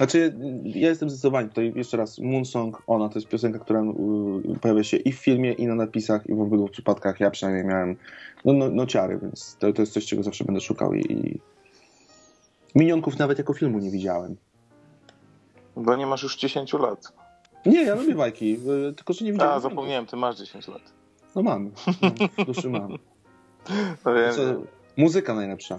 Znaczy, 0.00 0.34
ja 0.64 0.88
jestem 0.88 1.10
zdecydowany 1.10 1.48
tutaj, 1.48 1.72
jeszcze 1.76 1.96
raz, 1.96 2.18
Moonsong, 2.18 2.82
ona 2.86 3.08
to 3.08 3.18
jest 3.18 3.28
piosenka, 3.28 3.58
która 3.58 3.82
y, 3.82 4.58
pojawia 4.60 4.84
się 4.84 4.96
i 4.96 5.12
w 5.12 5.18
filmie, 5.18 5.52
i 5.52 5.66
na 5.66 5.74
napisach, 5.74 6.26
i 6.26 6.34
w 6.34 6.40
obydwu 6.40 6.68
przypadkach. 6.68 7.20
Ja 7.20 7.30
przynajmniej 7.30 7.64
miałem, 7.64 7.96
no, 8.44 8.52
no, 8.52 8.68
no 8.70 8.86
ciary, 8.86 9.18
więc 9.22 9.56
to, 9.58 9.72
to 9.72 9.82
jest 9.82 9.92
coś, 9.92 10.06
czego 10.06 10.22
zawsze 10.22 10.44
będę 10.44 10.60
szukał 10.60 10.94
i... 10.94 11.00
i... 11.12 11.40
Minionków 12.74 13.18
nawet 13.18 13.38
jako 13.38 13.54
filmu 13.54 13.78
nie 13.78 13.90
widziałem. 13.90 14.36
Bo 15.76 15.96
nie 15.96 16.06
masz 16.06 16.22
już 16.22 16.36
10 16.36 16.72
lat. 16.72 17.12
Nie, 17.66 17.82
ja 17.82 17.94
lubię 17.94 18.14
bajki, 18.14 18.52
y, 18.90 18.94
tylko 18.94 19.12
że 19.12 19.24
nie 19.24 19.32
widziałem. 19.32 19.54
A, 19.54 19.60
zapomniałem, 19.60 20.06
ty 20.06 20.16
masz 20.16 20.38
10 20.38 20.68
lat. 20.68 20.82
No 21.34 21.42
mam, 21.42 21.70
no, 22.02 22.44
w 22.44 22.46
duszy 22.46 22.70
mam. 22.70 22.90
No, 24.04 24.14
wiem, 24.14 24.34
Co, 24.34 24.42
muzyka 24.96 25.34
najlepsza. 25.34 25.78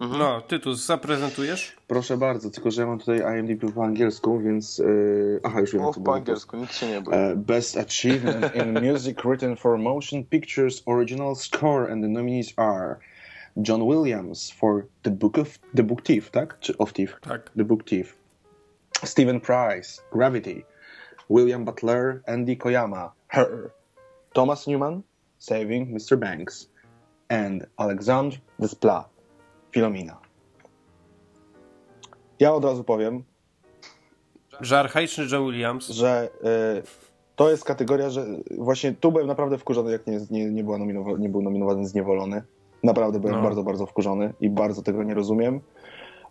Mhm. 0.00 0.18
No, 0.18 0.40
Tytus, 0.40 0.86
zaprezentujesz? 0.86 1.76
Proszę 1.86 2.16
bardzo, 2.16 2.50
tylko 2.50 2.70
że 2.70 2.82
ja 2.82 2.86
mam 2.88 2.98
tutaj 2.98 3.38
IMDb 3.38 3.72
po 3.74 3.84
angielsku, 3.84 4.40
więc... 4.40 4.78
Yy... 4.78 5.40
Aha, 5.42 5.60
już 5.60 5.72
wiem, 5.72 5.82
Mów 5.82 5.98
po 6.04 6.14
angielsku, 6.14 6.56
nic 6.56 6.72
się 6.72 6.86
nie 6.86 7.00
bój. 7.00 7.14
Uh, 7.14 7.38
Best 7.38 7.76
Achievement 7.76 8.54
in 8.54 8.90
Music 8.92 9.18
Written 9.24 9.56
for 9.56 9.78
Motion 9.78 10.24
Pictures 10.24 10.82
Original 10.86 11.36
Score 11.36 11.92
and 11.92 12.02
the 12.02 12.08
nominees 12.08 12.52
are 12.56 12.96
John 13.56 13.82
Williams 13.86 14.50
for 14.50 14.86
The 15.02 15.10
Book 15.10 15.38
of 15.38 15.58
The 15.76 15.82
Book 15.82 16.02
Thief, 16.02 16.30
tak? 16.30 16.60
Czy 16.60 16.78
of 16.78 16.92
Thief? 16.92 17.16
Tak. 17.20 17.50
The 17.56 17.64
Book 17.64 17.84
Thief. 17.84 18.18
Stephen 19.04 19.40
Price, 19.40 20.02
Gravity. 20.12 20.64
William 21.28 21.64
Butler, 21.64 22.22
Andy 22.26 22.56
Koyama, 22.56 23.10
Her. 23.28 23.70
Thomas 24.34 24.66
Newman, 24.66 25.02
Saving 25.38 25.94
Mr. 25.94 26.18
Banks. 26.18 26.68
And 27.28 27.66
Alexandre 27.78 28.38
Desplat, 28.60 29.04
Filomena. 29.80 30.16
Ja 32.40 32.54
od 32.54 32.64
razu 32.64 32.84
powiem, 32.84 33.22
Że 34.60 34.78
archaiczny 34.78 35.24
Joe 35.32 35.44
Williams. 35.46 35.88
że 35.88 36.28
y, 36.78 36.82
to 37.36 37.50
jest 37.50 37.64
kategoria, 37.64 38.10
że 38.10 38.26
właśnie 38.58 38.92
tu 38.92 39.12
byłem 39.12 39.26
naprawdę 39.26 39.58
wkurzony, 39.58 39.92
jak 39.92 40.06
nie, 40.06 40.20
nie, 40.30 40.50
nie, 40.50 40.64
była 40.64 40.78
nominowa- 40.78 41.18
nie 41.18 41.28
był 41.28 41.42
nominowany 41.42 41.86
Zniewolony. 41.88 42.42
Naprawdę 42.82 43.20
byłem 43.20 43.36
No. 43.36 43.42
bardzo, 43.42 43.62
bardzo 43.62 43.86
wkurzony 43.86 44.32
i 44.40 44.50
bardzo 44.50 44.82
tego 44.82 45.02
nie 45.02 45.14
rozumiem. 45.14 45.60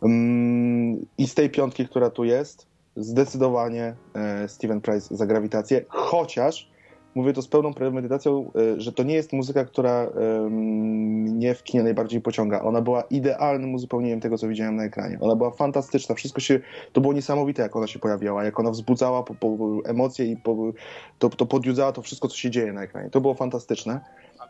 Mm, 0.04 1.06
I 1.18 1.28
z 1.28 1.34
tej 1.36 1.50
piątki, 1.50 1.88
która 1.88 2.10
tu 2.10 2.24
jest, 2.24 2.68
zdecydowanie 2.96 3.96
e, 4.16 4.48
Steven 4.48 4.82
Price 4.82 5.16
za 5.18 5.26
grawitację, 5.26 5.86
chociaż 5.90 6.70
mówię 7.16 7.34
to 7.34 7.42
z 7.42 7.48
pełną 7.48 7.74
premedytacją, 7.74 8.52
e, 8.56 8.82
że 8.82 8.92
to 8.92 9.04
nie 9.04 9.16
jest 9.16 9.34
muzyka, 9.34 9.66
która 9.66 10.10
mnie 10.50 11.56
w 11.56 11.64
kinie 11.64 11.84
najbardziej 11.84 12.22
pociąga. 12.22 12.62
Ona 12.62 12.82
była 12.82 13.02
idealnym 13.02 13.74
uzupełnieniem 13.74 14.20
tego, 14.20 14.38
co 14.38 14.48
widziałem 14.48 14.76
na 14.76 14.84
ekranie. 14.84 15.18
Ona 15.22 15.36
była 15.36 15.52
fantastyczna, 15.52 16.16
wszystko 16.16 16.42
się, 16.42 16.60
to 16.94 17.02
było 17.02 17.14
niesamowite, 17.14 17.62
jak 17.62 17.76
ona 17.76 17.88
się 17.88 18.00
pojawiała, 18.00 18.44
jak 18.44 18.60
ona 18.60 18.72
wzbudzała 18.72 19.24
po, 19.24 19.36
po 19.36 19.58
emocje 19.86 20.26
i 20.26 20.38
po, 20.38 20.56
to, 21.20 21.30
to 21.30 21.46
podjudzała 21.46 21.92
to 21.92 22.02
wszystko, 22.02 22.28
co 22.28 22.38
się 22.38 22.50
dzieje 22.50 22.74
na 22.74 22.84
ekranie. 22.84 23.10
To 23.10 23.22
było 23.22 23.34
fantastyczne. 23.34 24.00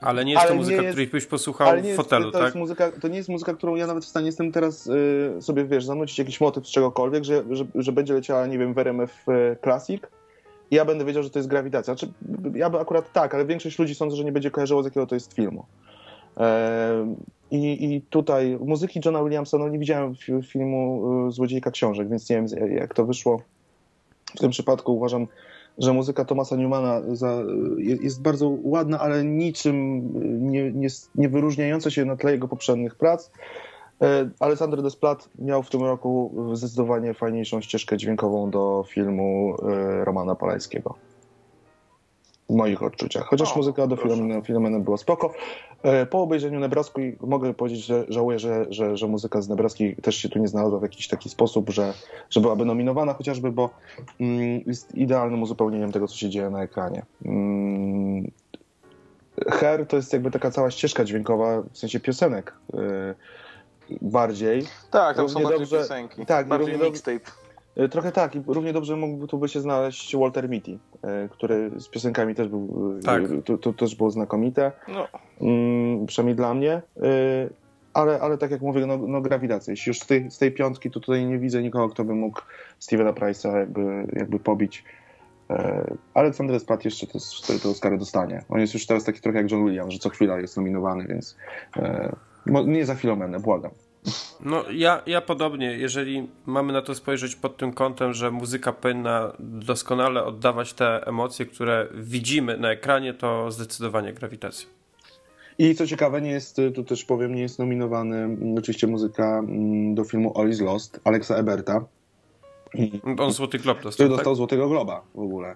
Ale 0.01 0.25
nie 0.25 0.31
jest 0.31 0.41
Ale 0.41 0.51
to 0.51 0.57
muzyka, 0.57 0.81
jest- 0.81 0.89
której 0.89 1.07
byś 1.07 1.25
posłuchał 1.25 1.75
nie 1.75 1.81
w 1.81 1.85
jest, 1.85 1.97
fotelu, 1.97 2.31
to, 2.31 2.37
tak? 2.37 2.43
jest 2.43 2.55
muzyka, 2.55 2.91
to 3.01 3.07
nie 3.07 3.17
jest 3.17 3.29
muzyka, 3.29 3.53
którą 3.53 3.75
ja 3.75 3.87
nawet 3.87 4.05
w 4.05 4.07
stanie 4.07 4.25
jestem 4.25 4.51
teraz 4.51 4.87
y, 4.87 5.41
sobie, 5.41 5.65
wiesz, 5.65 5.85
zanucić 5.85 6.19
jakiś 6.19 6.41
motyw 6.41 6.67
z 6.67 6.71
czegokolwiek, 6.71 7.23
że, 7.23 7.43
że, 7.49 7.65
że 7.75 7.91
będzie 7.91 8.13
leciała, 8.13 8.47
nie 8.47 8.57
wiem, 8.57 8.73
w 8.73 8.77
RMF 8.77 9.25
y, 9.29 9.57
Classic 9.63 10.01
ja 10.71 10.85
będę 10.85 11.05
wiedział, 11.05 11.23
że 11.23 11.29
to 11.29 11.39
jest 11.39 11.49
grawitacja. 11.49 11.95
Znaczy, 11.95 12.13
ja 12.55 12.67
akurat 12.67 13.13
tak, 13.13 13.35
ale 13.35 13.45
większość 13.45 13.79
ludzi 13.79 13.95
sądzę, 13.95 14.15
że 14.15 14.23
nie 14.23 14.31
będzie 14.31 14.51
kojarzyło, 14.51 14.83
z 14.83 14.85
jakiego 14.85 15.07
to 15.07 15.15
jest 15.15 15.33
filmu. 15.33 15.65
E, 16.37 17.15
I, 17.51 17.93
I 17.95 18.01
tutaj 18.01 18.57
muzyki 18.65 18.99
Johna 19.05 19.23
Williamsa, 19.23 19.57
no 19.57 19.69
nie 19.69 19.79
widziałem 19.79 20.13
fi- 20.13 20.43
filmu 20.43 21.03
y, 21.27 21.31
Złodziejka 21.31 21.71
Książek, 21.71 22.09
więc 22.09 22.29
nie 22.29 22.35
wiem, 22.35 22.71
jak 22.71 22.93
to 22.93 23.05
wyszło. 23.05 23.41
W 24.35 24.39
tym 24.39 24.51
przypadku 24.51 24.95
uważam, 24.95 25.27
że 25.77 25.93
muzyka 25.93 26.25
Thomasa 26.25 26.55
Newmana 26.55 27.01
za, 27.13 27.43
jest, 27.77 28.21
bardzo 28.21 28.57
ładna, 28.63 28.99
ale 28.99 29.23
niczym 29.23 30.09
nie, 30.51 30.71
nie, 30.71 30.87
nie 31.15 31.29
wyróżniająca 31.29 31.91
się 31.91 32.05
na 32.05 32.15
tle 32.15 32.31
jego 32.31 32.47
poprzednich 32.47 32.95
prac. 32.95 33.31
E, 34.01 34.29
Alexander 34.39 34.81
Desplat 34.81 35.29
miał 35.39 35.63
w 35.63 35.69
tym 35.69 35.83
roku 35.83 36.35
zdecydowanie 36.53 37.13
fajniejszą 37.13 37.61
ścieżkę 37.61 37.97
dźwiękową 37.97 38.49
do 38.49 38.83
filmu 38.87 39.55
e, 39.69 40.05
Romana 40.05 40.35
Polańskiego. 40.35 40.95
W 42.49 42.53
moich 42.53 42.83
odczuciach. 42.83 43.25
Chociaż 43.25 43.53
O, 43.53 43.57
muzyka 43.57 43.87
do 43.87 43.97
proszę. 43.97 44.15
Filomena, 44.15 44.41
Filomena 44.41 44.79
była 44.79 44.97
spoko. 44.97 45.33
E, 45.83 46.05
Po 46.05 46.21
obejrzeniu 46.21 46.59
Nebraski 46.59 47.01
mogę 47.21 47.53
powiedzieć, 47.53 47.85
że 47.85 48.05
żałuję, 48.09 48.39
że, 48.39 48.65
że, 48.69 48.97
że 48.97 49.07
muzyka 49.07 49.41
z 49.41 49.49
Nebraski 49.49 49.95
też 49.95 50.15
się 50.15 50.29
tu 50.29 50.39
nie 50.39 50.47
znalazła 50.47 50.79
w 50.79 50.81
jakiś 50.81 51.07
taki 51.07 51.29
sposób, 51.29 51.69
że, 51.69 51.93
że 52.29 52.41
byłaby 52.41 52.65
nominowana 52.65 53.13
chociażby, 53.13 53.51
bo 53.51 53.69
mm, 54.19 54.61
jest 54.65 54.95
idealnym 54.95 55.41
uzupełnieniem 55.41 55.91
tego, 55.91 56.07
co 56.07 56.15
się 56.15 56.29
dzieje 56.29 56.49
na 56.49 56.63
ekranie. 56.63 57.05
Mm, 57.25 58.31
Her 59.51 59.87
to 59.87 59.95
jest 59.95 60.13
jakby 60.13 60.31
taka 60.31 60.51
cała 60.51 60.71
ścieżka 60.71 61.05
dźwiękowa, 61.05 61.61
w 61.71 61.77
sensie 61.77 61.99
piosenek 61.99 62.53
y, 62.73 62.77
bardziej. 64.01 64.63
Tak, 64.91 65.15
tam 65.17 65.29
są 65.29 65.39
równie 65.39 65.57
dobrze- 65.57 65.77
piosenki. 65.77 66.25
tak, 66.25 66.47
bardziej 66.47 66.77
mixtape. 66.79 67.19
Y, 67.83 67.89
Trochę 67.89 68.11
tak, 68.11 68.35
i 68.35 68.41
równie 68.47 68.73
dobrze 68.73 68.95
mógłby 68.95 69.27
tu 69.27 69.37
by 69.37 69.49
się 69.49 69.61
znaleźć 69.61 70.15
Walter 70.15 70.49
Mitty, 70.49 70.71
y, 70.71 70.77
który 71.29 71.71
z 71.77 71.87
piosenkami 71.89 72.35
też 72.35 72.47
był, 72.47 72.93
y, 72.99 73.03
Tak. 73.03 73.21
to, 73.45 73.57
to 73.57 73.73
też 73.73 73.95
było 73.95 74.11
znakomite, 74.11 74.71
No, 74.87 75.07
mm, 75.41 76.05
przynajmniej 76.05 76.35
dla 76.35 76.53
mnie. 76.53 76.81
Ale, 77.93 78.19
ale 78.21 78.37
tak 78.37 78.51
jak 78.51 78.61
mówię, 78.61 78.85
no, 78.85 78.97
no 78.97 79.21
grawitacja. 79.21 79.71
Jeśli 79.71 79.89
już 79.89 79.99
z 79.99 80.05
tej, 80.05 80.31
z 80.31 80.37
tej 80.37 80.51
piątki, 80.51 80.91
to 80.91 80.99
tutaj 80.99 81.25
nie 81.25 81.39
widzę 81.39 81.61
nikogo, 81.63 81.89
kto 81.89 82.03
by 82.03 82.15
mógł 82.15 82.41
Stevena 82.79 83.13
Price'a 83.13 83.55
jakby, 83.57 84.07
jakby 84.13 84.39
pobić. 84.39 84.83
E, 85.49 85.85
Aleksander 86.13 86.59
Sprat 86.59 86.85
jeszcze 86.85 87.07
te, 87.07 87.19
te, 87.59 87.69
Oscary 87.69 87.97
dostanie. 87.97 88.43
On 88.49 88.59
jest 88.59 88.73
już 88.73 88.85
teraz 88.85 89.03
taki 89.03 89.21
trochę 89.21 89.37
jak 89.37 89.51
John 89.51 89.65
Williams, 89.65 89.93
że 89.93 89.99
co 89.99 90.09
chwila 90.09 90.39
jest 90.39 90.57
nominowany, 90.57 91.05
więc 91.07 91.37
e, 91.77 92.15
nie 92.45 92.85
za 92.85 92.95
Filomenę, 92.95 93.39
błagam. 93.39 93.71
No 94.39 94.63
ja, 94.71 95.01
ja 95.05 95.21
podobnie, 95.21 95.77
jeżeli 95.77 96.27
mamy 96.45 96.73
na 96.73 96.81
to 96.81 96.95
spojrzeć 96.95 97.35
pod 97.35 97.57
tym 97.57 97.73
kątem, 97.73 98.13
że 98.13 98.31
muzyka 98.31 98.73
powinna 98.73 99.31
doskonale 99.39 100.23
oddawać 100.23 100.73
te 100.73 101.07
emocje, 101.07 101.45
które 101.45 101.87
widzimy 101.93 102.57
na 102.57 102.71
ekranie, 102.71 103.13
to 103.13 103.51
zdecydowanie 103.51 104.13
grawitacja. 104.13 104.69
I 105.57 105.75
co 105.75 105.87
ciekawe, 105.87 106.21
nie 106.21 106.31
jest, 106.31 106.61
tu 106.75 106.83
też 106.83 107.05
powiem, 107.05 107.35
nie 107.35 107.41
jest 107.41 107.59
nominowany 107.59 108.17
mm, 108.17 108.55
oczywiście 108.57 108.87
muzyka 108.87 109.39
mm, 109.39 109.95
do 109.95 110.03
filmu 110.03 110.39
All 110.39 110.49
is 110.49 110.61
Lost 110.61 110.99
Alexa 111.03 111.35
Eberta, 111.35 111.85
I, 112.73 113.01
On 113.17 113.31
Złoty 113.31 113.59
Glob 113.59 113.77
dostał, 113.77 113.91
który 113.91 114.09
tak? 114.09 114.17
dostał 114.17 114.35
Złotego 114.35 114.69
Globa 114.69 115.01
w 115.15 115.19
ogóle. 115.19 115.55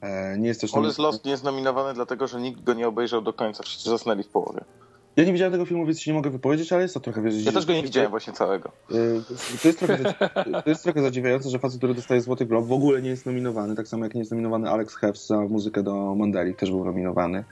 E, 0.00 0.38
nie 0.38 0.48
jest 0.48 0.60
też 0.60 0.74
All 0.74 0.82
nomi- 0.82 0.90
is 0.90 0.98
Lost 0.98 1.24
nie 1.24 1.30
jest 1.30 1.44
nominowany 1.44 1.94
dlatego, 1.94 2.26
że 2.26 2.40
nikt 2.40 2.60
go 2.64 2.74
nie 2.74 2.88
obejrzał 2.88 3.22
do 3.22 3.32
końca. 3.32 3.62
Wszyscy 3.62 3.90
zasnęli 3.90 4.22
w 4.22 4.28
połowie. 4.28 4.60
Ja 5.20 5.26
nie 5.26 5.32
widziałem 5.32 5.52
tego 5.52 5.64
filmu, 5.66 5.86
więc 5.86 6.00
się 6.00 6.10
nie 6.10 6.14
mogę 6.14 6.30
wypowiedzieć, 6.30 6.72
ale 6.72 6.82
jest 6.82 6.94
to 6.94 7.00
trochę 7.00 7.22
wiesz, 7.22 7.44
Ja 7.44 7.52
też 7.52 7.66
go 7.66 7.72
nie 7.72 7.82
widziałem 7.82 8.10
właśnie 8.10 8.32
całego. 8.32 8.70
Y, 8.90 9.22
To 9.62 9.68
jest, 9.68 9.78
trochę, 9.78 9.98
to 10.64 10.70
jest 10.70 10.82
trochę 10.82 11.02
zadziwiające, 11.02 11.50
że 11.50 11.58
facet, 11.58 11.78
który 11.78 11.94
dostaje 11.94 12.20
Złoty 12.20 12.46
Glob 12.46 12.66
w 12.66 12.72
ogóle 12.72 13.02
nie 13.02 13.10
jest 13.10 13.26
nominowany, 13.26 13.76
tak 13.76 13.88
samo 13.88 14.04
jak 14.04 14.14
nie 14.14 14.20
jest 14.20 14.30
nominowany 14.30 14.70
Alex 14.70 14.94
Heffs 14.94 15.26
za 15.26 15.40
muzykę 15.40 15.82
do 15.82 16.14
Mandeli, 16.14 16.54
też 16.54 16.70
był 16.70 16.84
nominowany. 16.84 17.44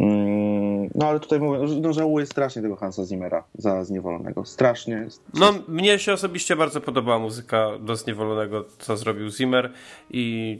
Mm, 0.00 0.90
No 0.94 1.08
ale 1.08 1.20
tutaj 1.20 1.40
mówię, 1.40 1.58
no, 1.80 1.92
żałuję 1.92 2.26
strasznie 2.26 2.62
tego 2.62 2.76
Hansa 2.76 3.04
Zimmera 3.04 3.44
za 3.58 3.84
Zniewolonego. 3.84 4.44
Strasznie. 4.44 5.06
No, 5.34 5.52
mnie 5.68 5.98
się 5.98 6.12
osobiście 6.12 6.56
bardzo 6.56 6.80
podobała 6.80 7.18
muzyka 7.18 7.68
do 7.80 7.96
Zniewolonego, 7.96 8.64
co 8.78 8.96
zrobił 8.96 9.30
Zimmer 9.30 9.72
i 10.10 10.58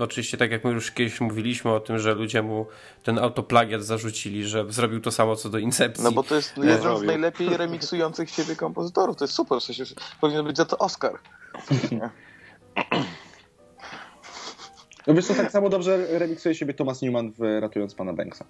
oczywiście, 0.00 0.36
tak 0.36 0.50
jak 0.50 0.64
my 0.64 0.70
już 0.70 0.90
kiedyś 0.90 1.20
mówiliśmy 1.20 1.70
o 1.72 1.80
tym, 1.80 1.98
że 1.98 2.14
ludzie 2.14 2.42
mu 2.42 2.66
ten 3.02 3.18
autoplagiat 3.18 3.82
zarzucili, 3.82 4.44
że 4.44 4.72
zrobił 4.72 5.00
to 5.00 5.10
samo 5.10 5.36
co 5.36 5.48
do 5.48 5.58
Incepcji. 5.58 6.04
No 6.04 6.12
bo 6.12 6.22
to 6.22 6.34
jest 6.34 6.56
jeden 6.56 6.78
z 6.78 6.82
zrobił. 6.82 7.06
najlepiej 7.06 7.56
remiksujących 7.56 8.30
siebie 8.30 8.56
kompozytorów. 8.56 9.16
To 9.16 9.24
jest 9.24 9.34
super, 9.34 9.60
w 9.60 9.62
sensie 9.64 9.84
powinien 10.20 10.44
być 10.46 10.56
za 10.56 10.64
to 10.64 10.78
Oscar. 10.78 11.12
No 15.06 15.14
wiesz 15.14 15.26
co, 15.26 15.34
tak 15.34 15.50
samo 15.52 15.68
dobrze 15.68 16.18
remiksuje 16.18 16.54
siebie 16.54 16.74
Thomas 16.74 17.02
Newman 17.02 17.32
w 17.32 17.60
Ratując 17.60 17.94
Pana 17.94 18.12
Banksa. 18.12 18.44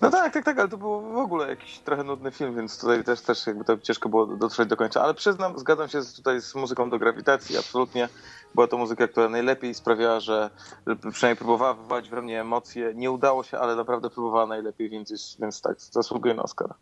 No 0.00 0.10
tak, 0.10 0.32
tak, 0.32 0.44
tak, 0.44 0.58
ale 0.58 0.68
to 0.68 0.78
był 0.78 1.00
w 1.12 1.16
ogóle 1.16 1.48
jakiś 1.48 1.78
trochę 1.78 2.04
nudny 2.04 2.30
film, 2.30 2.56
więc 2.56 2.80
tutaj 2.80 3.04
też, 3.04 3.20
też 3.20 3.46
jakby 3.46 3.64
to 3.64 3.78
ciężko 3.78 4.08
było 4.08 4.26
dotrzeć 4.26 4.68
do 4.68 4.76
końca. 4.76 5.02
Ale 5.02 5.14
przyznam, 5.14 5.58
zgadzam 5.58 5.88
się 5.88 6.02
z- 6.02 6.14
tutaj 6.14 6.40
z 6.40 6.54
muzyką 6.54 6.90
do 6.90 6.98
grawitacji, 6.98 7.58
absolutnie. 7.58 8.08
Była 8.54 8.66
to 8.66 8.78
muzyka, 8.78 9.08
która 9.08 9.28
najlepiej 9.28 9.74
sprawiała, 9.74 10.20
że 10.20 10.50
przynajmniej 11.12 11.36
próbowała 11.36 11.74
wywołać 11.74 12.08
we 12.10 12.22
mnie 12.22 12.40
emocje. 12.40 12.92
Nie 12.94 13.10
udało 13.10 13.42
się, 13.44 13.58
ale 13.58 13.76
naprawdę 13.76 14.10
próbowała 14.10 14.46
najlepiej, 14.46 14.90
więc, 14.90 15.10
jest, 15.10 15.40
więc 15.40 15.60
tak, 15.60 15.80
zasługuje 15.80 16.34
na 16.34 16.42
Oscara. 16.42 16.74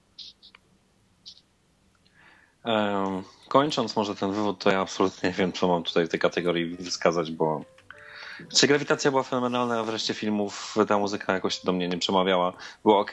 Em, 2.65 3.23
Kończąc 3.49 3.97
może 3.97 4.15
ten 4.15 4.33
wywód, 4.33 4.59
to 4.65 4.71
ja 4.71 4.81
absolutnie 4.81 5.29
nie 5.29 5.35
wiem, 5.35 5.53
co 5.53 5.69
mam 5.69 5.83
tutaj 5.83 6.07
w 6.07 6.09
tej 6.09 6.21
kategorii 6.21 6.77
wskazać, 6.77 7.31
bo 7.33 7.65
czy 8.49 8.67
grawitacja 8.67 9.11
była 9.11 9.23
fenomenalna, 9.23 9.81
a 9.81 9.83
wreszcie 9.83 10.15
filmów 10.15 10.77
ta 10.89 10.99
muzyka 10.99 11.33
jakoś 11.33 11.65
do 11.65 11.73
mnie 11.73 11.89
nie 11.89 11.99
przemawiała. 11.99 12.53
Było 12.83 12.99
ok. 12.99 13.11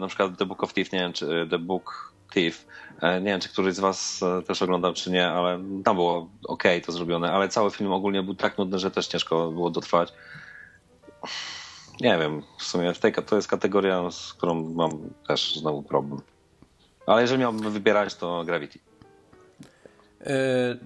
Na 0.00 0.06
przykład 0.06 0.38
The 0.38 0.46
Book 0.46 0.62
of 0.62 0.72
Thief, 0.72 0.92
nie 0.92 0.98
wiem, 0.98 1.12
czy 1.12 1.46
The 1.50 1.58
Book 1.58 2.12
Thief, 2.34 2.66
e, 3.00 3.20
nie 3.20 3.26
wiem, 3.26 3.40
czy 3.40 3.48
któryś 3.48 3.74
z 3.74 3.80
was 3.80 4.22
e, 4.22 4.42
też 4.42 4.62
oglądał, 4.62 4.92
czy 4.92 5.10
nie, 5.10 5.28
ale 5.28 5.60
tam 5.84 5.96
było 5.96 6.30
ok 6.44 6.62
to 6.86 6.92
zrobione, 6.92 7.32
ale 7.32 7.48
cały 7.48 7.70
film 7.70 7.92
ogólnie 7.92 8.22
był 8.22 8.34
tak 8.34 8.58
nudny, 8.58 8.78
że 8.78 8.90
też 8.90 9.06
ciężko 9.06 9.50
było 9.50 9.70
dotrwać. 9.70 10.12
Nie 12.00 12.18
wiem, 12.18 12.42
w 12.58 12.62
sumie 12.62 12.94
w 12.94 12.98
tej, 12.98 13.12
to 13.12 13.36
jest 13.36 13.48
kategoria, 13.48 14.10
z 14.10 14.32
którą 14.32 14.74
mam 14.74 14.90
też 15.28 15.56
znowu 15.56 15.82
problem. 15.82 16.20
Ale 17.06 17.22
jeżeli 17.22 17.40
miałbym 17.40 17.72
wybierać, 17.72 18.14
to 18.14 18.44
Gravity. 18.44 18.78
Yy, 20.26 20.32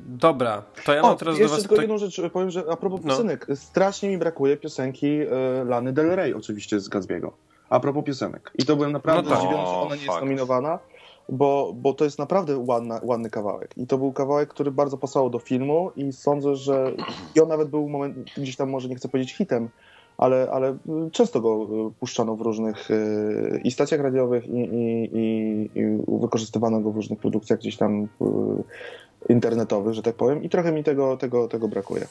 dobra, 0.07 0.62
to 0.84 0.95
ja 0.95 1.03
mam 1.03 1.12
O, 1.12 1.16
teraz 1.16 1.34
do 1.34 1.41
jeszcze 1.41 1.57
was... 1.57 1.66
tylko 1.66 1.80
jedną 1.80 1.99
rzecz 1.99 2.20
powiem, 2.32 2.51
że 2.51 2.64
a 2.70 2.76
propos 2.76 3.01
No. 3.05 3.11
piosenek, 3.11 3.47
strasznie 3.55 4.09
mi 4.09 4.18
brakuje 4.18 4.57
piosenki 4.57 5.07
e, 5.07 5.64
Lany 5.64 5.93
Del 5.93 6.11
Rey 6.16 6.34
oczywiście 6.34 6.80
z 6.80 6.89
Gatsby'ego. 6.89 7.30
A 7.70 7.80
propos 7.80 8.05
piosenek. 8.05 8.51
I 8.59 8.64
to 8.64 8.76
byłem 8.76 8.93
naprawdę 8.93 9.30
No 9.30 9.37
tak. 9.37 9.39
zdziwiony, 9.45 9.66
że 9.66 9.72
ona 9.72 9.95
nie 9.97 10.05
jest 10.05 10.20
nominowana, 10.20 10.78
bo, 11.28 11.72
bo 11.76 11.93
to 11.95 12.05
jest 12.05 12.18
naprawdę 12.18 12.59
ładna, 12.59 13.01
ładny 13.03 13.30
kawałek. 13.30 13.70
I 13.76 13.87
to 13.87 13.99
był 13.99 14.12
kawałek, 14.12 14.49
który 14.49 14.70
bardzo 14.70 14.99
pasował 14.99 15.30
do 15.30 15.39
filmu 15.39 15.91
i 15.97 16.12
sądzę, 16.12 16.57
że 16.57 16.93
i 17.34 17.41
on 17.41 17.49
nawet 17.49 17.68
był 17.68 17.89
moment, 17.89 18.16
gdzieś 18.37 18.57
tam 18.57 18.70
może 18.70 18.89
nie 18.89 18.97
chcę 18.97 19.09
powiedzieć 19.09 19.34
hitem, 19.37 19.68
ale, 20.18 20.49
ale 20.53 20.76
często 21.12 21.41
go 21.41 21.66
y, 21.89 22.01
puszczano 22.01 22.37
w 22.37 22.41
różnych 22.41 22.91
y, 22.91 23.61
i 23.64 23.70
stacjach 23.70 24.01
radiowych 24.01 24.47
i, 24.47 24.59
i, 24.59 25.11
i, 25.12 25.70
i 25.80 25.99
wykorzystywano 26.20 26.80
go 26.80 26.91
w 26.91 26.97
różnych 26.97 27.18
produkcjach 27.18 27.59
gdzieś 27.59 27.76
tam 27.76 28.09
internetowych, 29.29 29.95
że 29.95 30.03
tak 30.03 30.14
powiem 30.14 30.43
i 30.43 30.49
trochę 30.49 30.72
mi 30.72 30.85
tego, 30.85 31.16
tego, 31.16 31.49
tego 31.49 31.68
brakuje. 31.68 32.07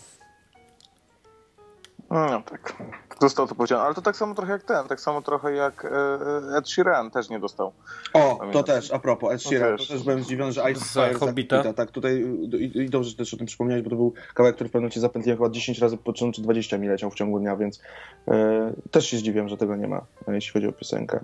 No 2.09 2.41
tak, 2.41 2.73
został 3.21 3.47
to 3.47 3.55
powiedziane, 3.55 3.81
ale 3.83 3.95
to 3.95 4.01
tak 4.01 4.15
samo 4.15 4.35
trochę 4.35 4.51
jak 4.51 4.63
ten, 4.63 4.87
tak 4.87 5.01
samo 5.01 5.21
trochę 5.21 5.53
jak 5.53 5.85
e, 5.85 6.57
Ed 6.57 6.69
Sheeran 6.69 7.11
też 7.11 7.29
nie 7.29 7.39
dostał. 7.39 7.71
O, 8.13 8.35
Pamiętam. 8.35 8.51
to 8.51 8.73
też, 8.73 8.91
a 8.91 8.99
propos, 8.99 9.33
Ed 9.33 9.43
No 9.45 9.49
Sheeran, 9.49 9.77
też. 9.77 9.87
to 9.87 9.93
też 9.93 10.03
byłem 10.03 10.23
zdziwiony, 10.23 10.51
że 10.51 10.71
Ice 10.71 10.85
Fire 10.85 11.13
Hobbita? 11.19 11.73
Tak, 11.73 11.91
tutaj 11.91 12.25
i, 12.59 12.77
i 12.77 12.89
dobrze, 12.89 13.09
że 13.09 13.15
też 13.15 13.33
o 13.33 13.37
tym 13.37 13.45
przypomniałeś, 13.45 13.83
bo 13.83 13.89
to 13.89 13.95
był 13.95 14.13
kawałek, 14.33 14.55
który 14.55 14.67
w 14.69 14.71
pewnym 14.71 14.83
momencie 14.83 14.99
zapętliłem 14.99 15.37
chyba 15.37 15.49
10 15.49 15.79
razy 15.79 15.97
po 15.97 16.13
czy 16.13 16.41
20 16.41 16.77
mi 16.77 16.87
leciał 16.87 17.11
w 17.11 17.15
ciągu 17.15 17.39
dnia, 17.39 17.55
więc 17.55 17.81
e, 18.27 18.73
też 18.91 19.07
się 19.07 19.17
zdziwiłem, 19.17 19.49
że 19.49 19.57
tego 19.57 19.75
nie 19.75 19.87
ma, 19.87 20.05
e, 20.27 20.35
jeśli 20.35 20.53
chodzi 20.53 20.67
o 20.67 20.71
piosenkę. 20.71 21.19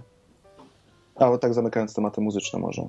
Ale 1.16 1.38
tak 1.40 1.54
zamykając 1.54 1.94
tematy 1.94 2.22
muzyczne 2.22 2.60
może. 2.60 2.88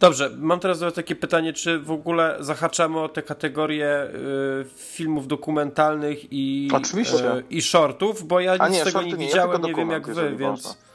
Dobrze, 0.00 0.30
mam 0.38 0.60
teraz 0.60 0.80
takie 0.94 1.16
pytanie, 1.16 1.52
czy 1.52 1.78
w 1.78 1.90
ogóle 1.90 2.36
zahaczamy 2.40 3.00
o 3.00 3.08
te 3.08 3.22
kategorie 3.22 4.02
y, 4.04 4.66
filmów 4.76 5.28
dokumentalnych 5.28 6.18
i, 6.30 6.68
Oczywiście. 6.74 7.36
y, 7.36 7.44
i 7.50 7.62
shortów, 7.62 8.26
bo 8.26 8.40
ja 8.40 8.52
nic 8.52 8.76
nie, 8.76 8.82
z 8.82 8.84
tego 8.84 9.02
nie 9.02 9.06
nie, 9.06 9.12
ja 9.12 9.16
widziałem, 9.18 9.50
tylko 9.50 9.68
nie 9.68 9.74
wiem 9.74 9.90
jak 9.90 10.06
wy, 10.06 10.36
więc... 10.36 10.64
można. 10.64 10.86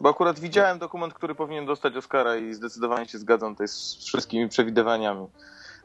Bo 0.00 0.08
akurat 0.08 0.40
widziałem 0.40 0.78
dokument, 0.78 1.14
który 1.14 1.34
powinien 1.34 1.66
dostać 1.66 1.96
Oscara 1.96 2.36
i 2.36 2.54
zdecydowanie 2.54 3.08
się 3.08 3.18
zgadzam 3.18 3.54
tutaj 3.54 3.68
z 3.68 3.96
wszystkimi 4.04 4.48
przewidywaniami. 4.48 5.26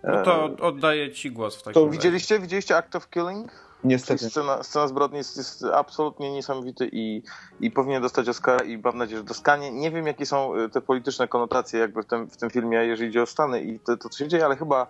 No 0.04 0.24
to 0.24 0.46
E, 0.46 0.58
oddaję 0.62 1.12
ci 1.12 1.32
głos 1.32 1.56
w 1.56 1.64
takim 1.64 1.74
To 1.74 1.86
razie. 1.86 1.98
Widzieliście, 1.98 2.40
widzieliście 2.40 2.78
Act 2.78 2.96
of 2.96 3.10
Killing? 3.10 3.52
Niestety. 3.84 4.30
scena, 4.30 4.64
scena 4.64 4.88
zbrodni 4.88 5.18
jest, 5.18 5.38
jest 5.38 5.64
absolutnie 5.64 6.32
niesamowity 6.32 6.90
i, 6.92 7.24
i 7.60 7.72
powinien 7.72 8.02
dostać 8.02 8.30
Oscara 8.30 8.66
i 8.66 8.78
mam 8.78 8.98
nadzieję, 8.98 9.18
że 9.18 9.24
dostanie. 9.24 9.72
Nie 9.72 9.92
wiem, 9.92 10.08
jakie 10.08 10.26
są 10.26 10.56
y, 10.56 10.70
te 10.70 10.82
polityczne 10.82 11.28
konotacje 11.28 11.80
jakby 11.80 12.04
w 12.04 12.06
tym, 12.06 12.30
w 12.30 12.38
tym 12.38 12.50
filmie, 12.50 12.78
jeżeli 12.78 13.10
idzie 13.10 13.22
o 13.22 13.26
Stany 13.26 13.62
i 13.62 13.80
to, 13.80 13.98
to 13.98 14.10
co 14.10 14.18
się 14.18 14.28
dzieje, 14.28 14.46
ale 14.46 14.56
chyba, 14.56 14.88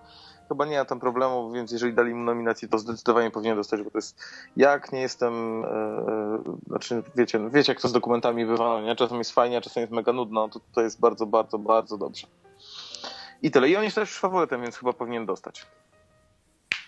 chyba 0.49 0.65
nie 0.65 0.77
ma 0.77 0.85
tam 0.85 0.99
problemu, 0.99 1.51
więc 1.51 1.71
jeżeli 1.71 1.93
dali 1.93 2.13
mu 2.13 2.23
nominację, 2.23 2.67
to 2.67 2.77
zdecydowanie 2.77 3.31
powinien 3.31 3.57
dostać, 3.57 3.81
bo 3.81 3.91
to 3.91 3.97
jest, 3.97 4.19
jak 4.57 4.91
nie 4.91 5.01
jestem, 5.01 5.63
e, 5.63 5.67
e, 5.67 6.43
znaczy 6.67 7.03
wiecie, 7.15 7.49
wiecie 7.49 7.71
jak 7.71 7.81
to 7.81 7.87
z 7.87 7.93
dokumentami 7.93 8.45
bywa, 8.45 8.63
no 8.63 8.81
nie? 8.81 8.95
czasem 8.95 9.17
jest 9.17 9.31
fajnie, 9.31 9.57
a 9.57 9.61
czasem 9.61 9.81
jest 9.81 9.93
mega 9.93 10.13
nudno, 10.13 10.49
to 10.49 10.59
to 10.75 10.81
jest 10.81 10.99
bardzo, 10.99 11.25
bardzo, 11.25 11.59
bardzo 11.59 11.97
dobrze. 11.97 12.27
I 13.41 13.51
tyle. 13.51 13.69
I 13.69 13.75
on 13.75 13.83
jest 13.83 13.95
też 13.95 14.17
faworytem, 14.17 14.61
więc 14.61 14.77
chyba 14.77 14.93
powinien 14.93 15.25
dostać. 15.25 15.65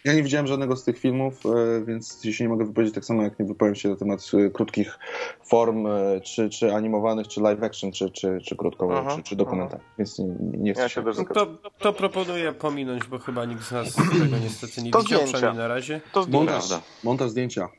Ja 0.06 0.14
nie 0.14 0.24
widziałem 0.24 0.48
żadnego 0.48 0.76
z 0.76 0.84
tych 0.84 1.00
filmów, 1.00 1.46
e, 1.46 1.86
więc 1.86 2.24
się 2.24 2.44
nie 2.44 2.50
mogę 2.50 2.66
wypowiedzieć 2.66 2.96
tak 2.96 3.06
samo, 3.06 3.24
jak 3.24 3.40
nie 3.40 3.46
wypowiem 3.46 3.76
się 3.76 3.90
na 3.90 3.96
temat 3.96 4.32
e, 4.34 4.50
krótkich 4.50 5.00
form, 5.46 5.88
e, 5.88 6.22
czy, 6.22 6.50
czy 6.50 6.74
animowanych, 6.74 7.28
czy 7.28 7.42
live 7.42 7.64
action, 7.64 7.92
czy, 7.92 8.10
czy, 8.12 8.40
czy 8.46 8.56
krótko, 8.56 9.00
Aha, 9.00 9.16
czy, 9.16 9.24
czy 9.24 9.36
dokumentalnych, 9.36 9.88
więc 9.98 10.20
nie, 10.20 10.26
nie 10.40 10.74
chcę 10.74 10.82
Ja 10.82 10.90
się... 10.90 11.02
No 11.02 11.26
to, 11.34 11.48
to 11.80 11.94
proponuję 11.94 12.52
pominąć, 12.54 13.08
bo 13.08 13.20
chyba 13.20 13.46
nikt 13.46 13.64
z 13.64 13.72
nas 13.72 13.96
tego 13.96 14.38
niestety 14.44 14.84
nie 14.84 14.92
To 14.92 15.00
widział, 15.00 15.20
zdjęcia. 15.20 15.34
przynajmniej 15.38 15.62
na 15.62 15.68
razie. 15.68 16.02
To 16.12 16.24
zdjęcia. 16.24 16.52
Montaż, 16.52 16.80
montaż 17.04 17.30
zdjęcia. 17.30 17.70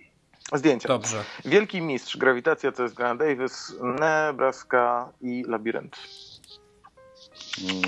Zdjęcia. 0.53 0.89
Dobrze. 0.89 1.25
Wielki 1.45 1.83
mistrz, 1.83 2.17
grawitacja 2.17 2.73
to 2.73 2.83
jest 2.83 2.95
Grant 2.95 3.21
Davis, 3.21 3.75
Nebraska 4.01 5.13
i 5.21 5.45
Labirynt. 5.49 5.97
Mm. 7.71 7.83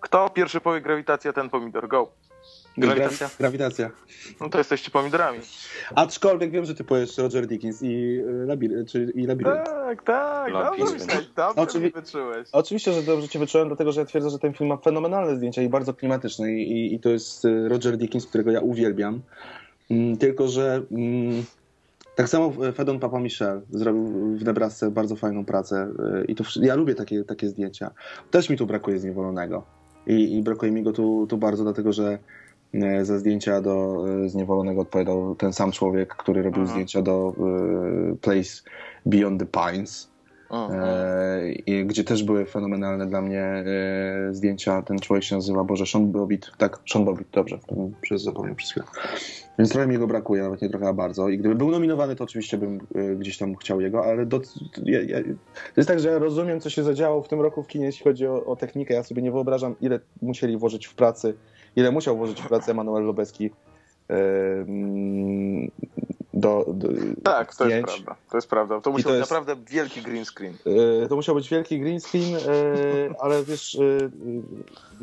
Kto 0.00 0.30
pierwszy 0.30 0.60
powie 0.60 0.80
grawitacja, 0.80 1.32
ten 1.32 1.50
pomidor. 1.50 1.88
Go. 1.88 2.21
Grawitacja? 2.76 3.26
Gra- 3.26 3.38
Grawitacja. 3.38 3.90
No 4.40 4.48
to 4.48 4.58
jesteście 4.58 4.90
pomidorami. 4.90 5.38
Aczkolwiek 5.94 6.50
wiem, 6.50 6.64
że 6.64 6.74
ty 6.74 6.84
powiesz 6.84 7.18
Roger 7.18 7.46
Dickens 7.46 7.82
i, 7.82 8.20
e, 8.28 8.46
labir- 8.46 8.86
czy, 8.90 9.12
i 9.14 9.26
Labirynt. 9.26 9.64
Tak, 9.64 10.02
tak, 10.02 10.52
dobrze 10.52 10.84
dobrze 11.36 11.62
Oczywi- 11.62 11.80
mnie 11.80 11.90
wyczułeś. 11.90 12.48
Oczywiście, 12.52 12.92
że 12.92 13.02
dobrze 13.02 13.28
cię 13.28 13.38
wyczułem, 13.38 13.68
dlatego 13.68 13.92
że 13.92 14.00
ja 14.00 14.06
twierdzę, 14.06 14.30
że 14.30 14.38
ten 14.38 14.52
film 14.54 14.68
ma 14.68 14.76
fenomenalne 14.76 15.36
zdjęcia 15.36 15.62
i 15.62 15.68
bardzo 15.68 15.94
klimatyczne 15.94 16.52
i, 16.52 16.72
i, 16.72 16.94
i 16.94 17.00
to 17.00 17.08
jest 17.08 17.44
e, 17.44 17.68
Roger 17.68 17.96
Dickens, 17.96 18.26
którego 18.26 18.50
ja 18.50 18.60
uwielbiam. 18.60 19.20
Mm, 19.90 20.16
tylko, 20.16 20.48
że 20.48 20.82
mm, 20.92 21.44
tak 22.16 22.28
samo 22.28 22.52
Fedon 22.74 23.00
Papa 23.00 23.18
Michel 23.20 23.60
zrobił 23.70 24.04
w 24.36 24.44
Nebrasce 24.44 24.90
bardzo 24.90 25.16
fajną 25.16 25.44
pracę 25.44 25.88
i 26.28 26.34
to, 26.34 26.44
ja 26.60 26.74
lubię 26.74 26.94
takie, 26.94 27.24
takie 27.24 27.48
zdjęcia. 27.48 27.90
Też 28.30 28.48
mi 28.50 28.56
tu 28.56 28.66
brakuje 28.66 28.98
Zniewolonego 28.98 29.62
i, 30.06 30.36
i 30.36 30.42
brakuje 30.42 30.72
mi 30.72 30.82
go 30.82 30.92
tu, 30.92 31.26
tu 31.30 31.36
bardzo, 31.36 31.62
dlatego 31.64 31.92
że 31.92 32.18
za 33.02 33.18
zdjęcia 33.18 33.60
do 33.60 34.04
e, 34.24 34.28
Zniewolonego 34.28 34.80
odpowiadał 34.80 35.34
ten 35.34 35.52
sam 35.52 35.72
człowiek, 35.72 36.14
który 36.16 36.42
robił 36.42 36.60
Mhm. 36.60 36.68
zdjęcia 36.74 37.02
do 37.02 37.34
e, 38.12 38.16
Place 38.16 38.62
Beyond 39.06 39.40
the 39.40 39.46
Pines. 39.46 40.12
E, 40.70 41.84
gdzie 41.84 42.04
też 42.04 42.22
były 42.22 42.44
fenomenalne 42.46 43.06
dla 43.06 43.20
mnie 43.22 43.40
e, 43.42 43.64
zdjęcia. 44.34 44.82
Ten 44.82 44.98
człowiek 44.98 45.24
się 45.24 45.36
nazywa, 45.36 45.64
Boże, 45.64 45.86
Sean 45.86 46.12
Bobbitt. 46.12 46.52
Tak, 46.58 46.78
Sean 46.92 47.04
Bobbitt, 47.04 47.28
dobrze, 47.32 47.58
przez 48.00 48.22
zapomniał 48.22 48.54
przez 48.54 48.70
chwilę. 48.70 48.86
Więc 49.58 49.70
trochę 49.70 49.86
mi 49.86 49.98
go 49.98 50.06
brakuje, 50.06 50.42
nawet 50.42 50.62
nie 50.62 50.68
trochę, 50.68 50.88
a 50.88 50.92
bardzo. 50.92 51.28
I 51.28 51.38
gdyby 51.38 51.54
był 51.54 51.70
nominowany, 51.70 52.16
to 52.16 52.24
oczywiście 52.24 52.58
bym 52.58 52.80
e, 52.94 53.14
gdzieś 53.16 53.38
tam 53.38 53.54
chciał 53.56 53.80
jego, 53.80 54.04
ale 54.04 54.26
do, 54.26 54.40
ja, 54.84 55.02
ja, 55.02 55.22
to 55.74 55.80
jest 55.80 55.88
tak, 55.88 56.00
że 56.00 56.08
ja 56.08 56.18
rozumiem, 56.18 56.60
co 56.60 56.70
się 56.70 56.82
zadziało 56.82 57.22
w 57.22 57.28
tym 57.28 57.40
roku 57.40 57.62
w 57.62 57.66
kinie, 57.66 57.86
jeśli 57.86 58.04
chodzi 58.04 58.26
o, 58.26 58.44
o 58.44 58.56
technikę. 58.56 58.94
Ja 58.94 59.02
sobie 59.02 59.22
nie 59.22 59.32
wyobrażam, 59.32 59.74
ile 59.80 60.00
musieli 60.22 60.56
włożyć 60.56 60.86
w 60.86 60.94
pracy, 60.94 61.34
ile 61.76 61.90
musiał 61.90 62.16
włożyć 62.16 62.42
w 62.42 62.48
pracę 62.48 62.74
e, 64.10 64.14
mm, 64.14 65.70
do, 66.34 66.64
do 66.68 66.88
Tak, 67.22 67.54
to 67.56 67.64
jest 67.64 67.76
zdjęć. 67.76 67.86
prawda. 67.86 68.16
To 68.30 68.36
jest 68.36 68.48
prawda. 68.50 68.74
To 68.74 68.80
to 68.80 68.90
musiał 68.90 69.12
być 69.12 69.18
jest- 69.18 69.30
naprawdę 69.30 69.56
wielki 69.70 70.02
green 70.02 70.24
screen. 70.24 70.54
E, 71.04 71.08
To 71.08 71.16
musiał 71.16 71.34
być 71.34 71.48
wielki 71.48 71.80
green 71.80 72.00
screen, 72.00 72.36
e, 72.36 72.40
ale 73.20 73.44
wiesz, 73.44 73.74
e, 73.74 74.10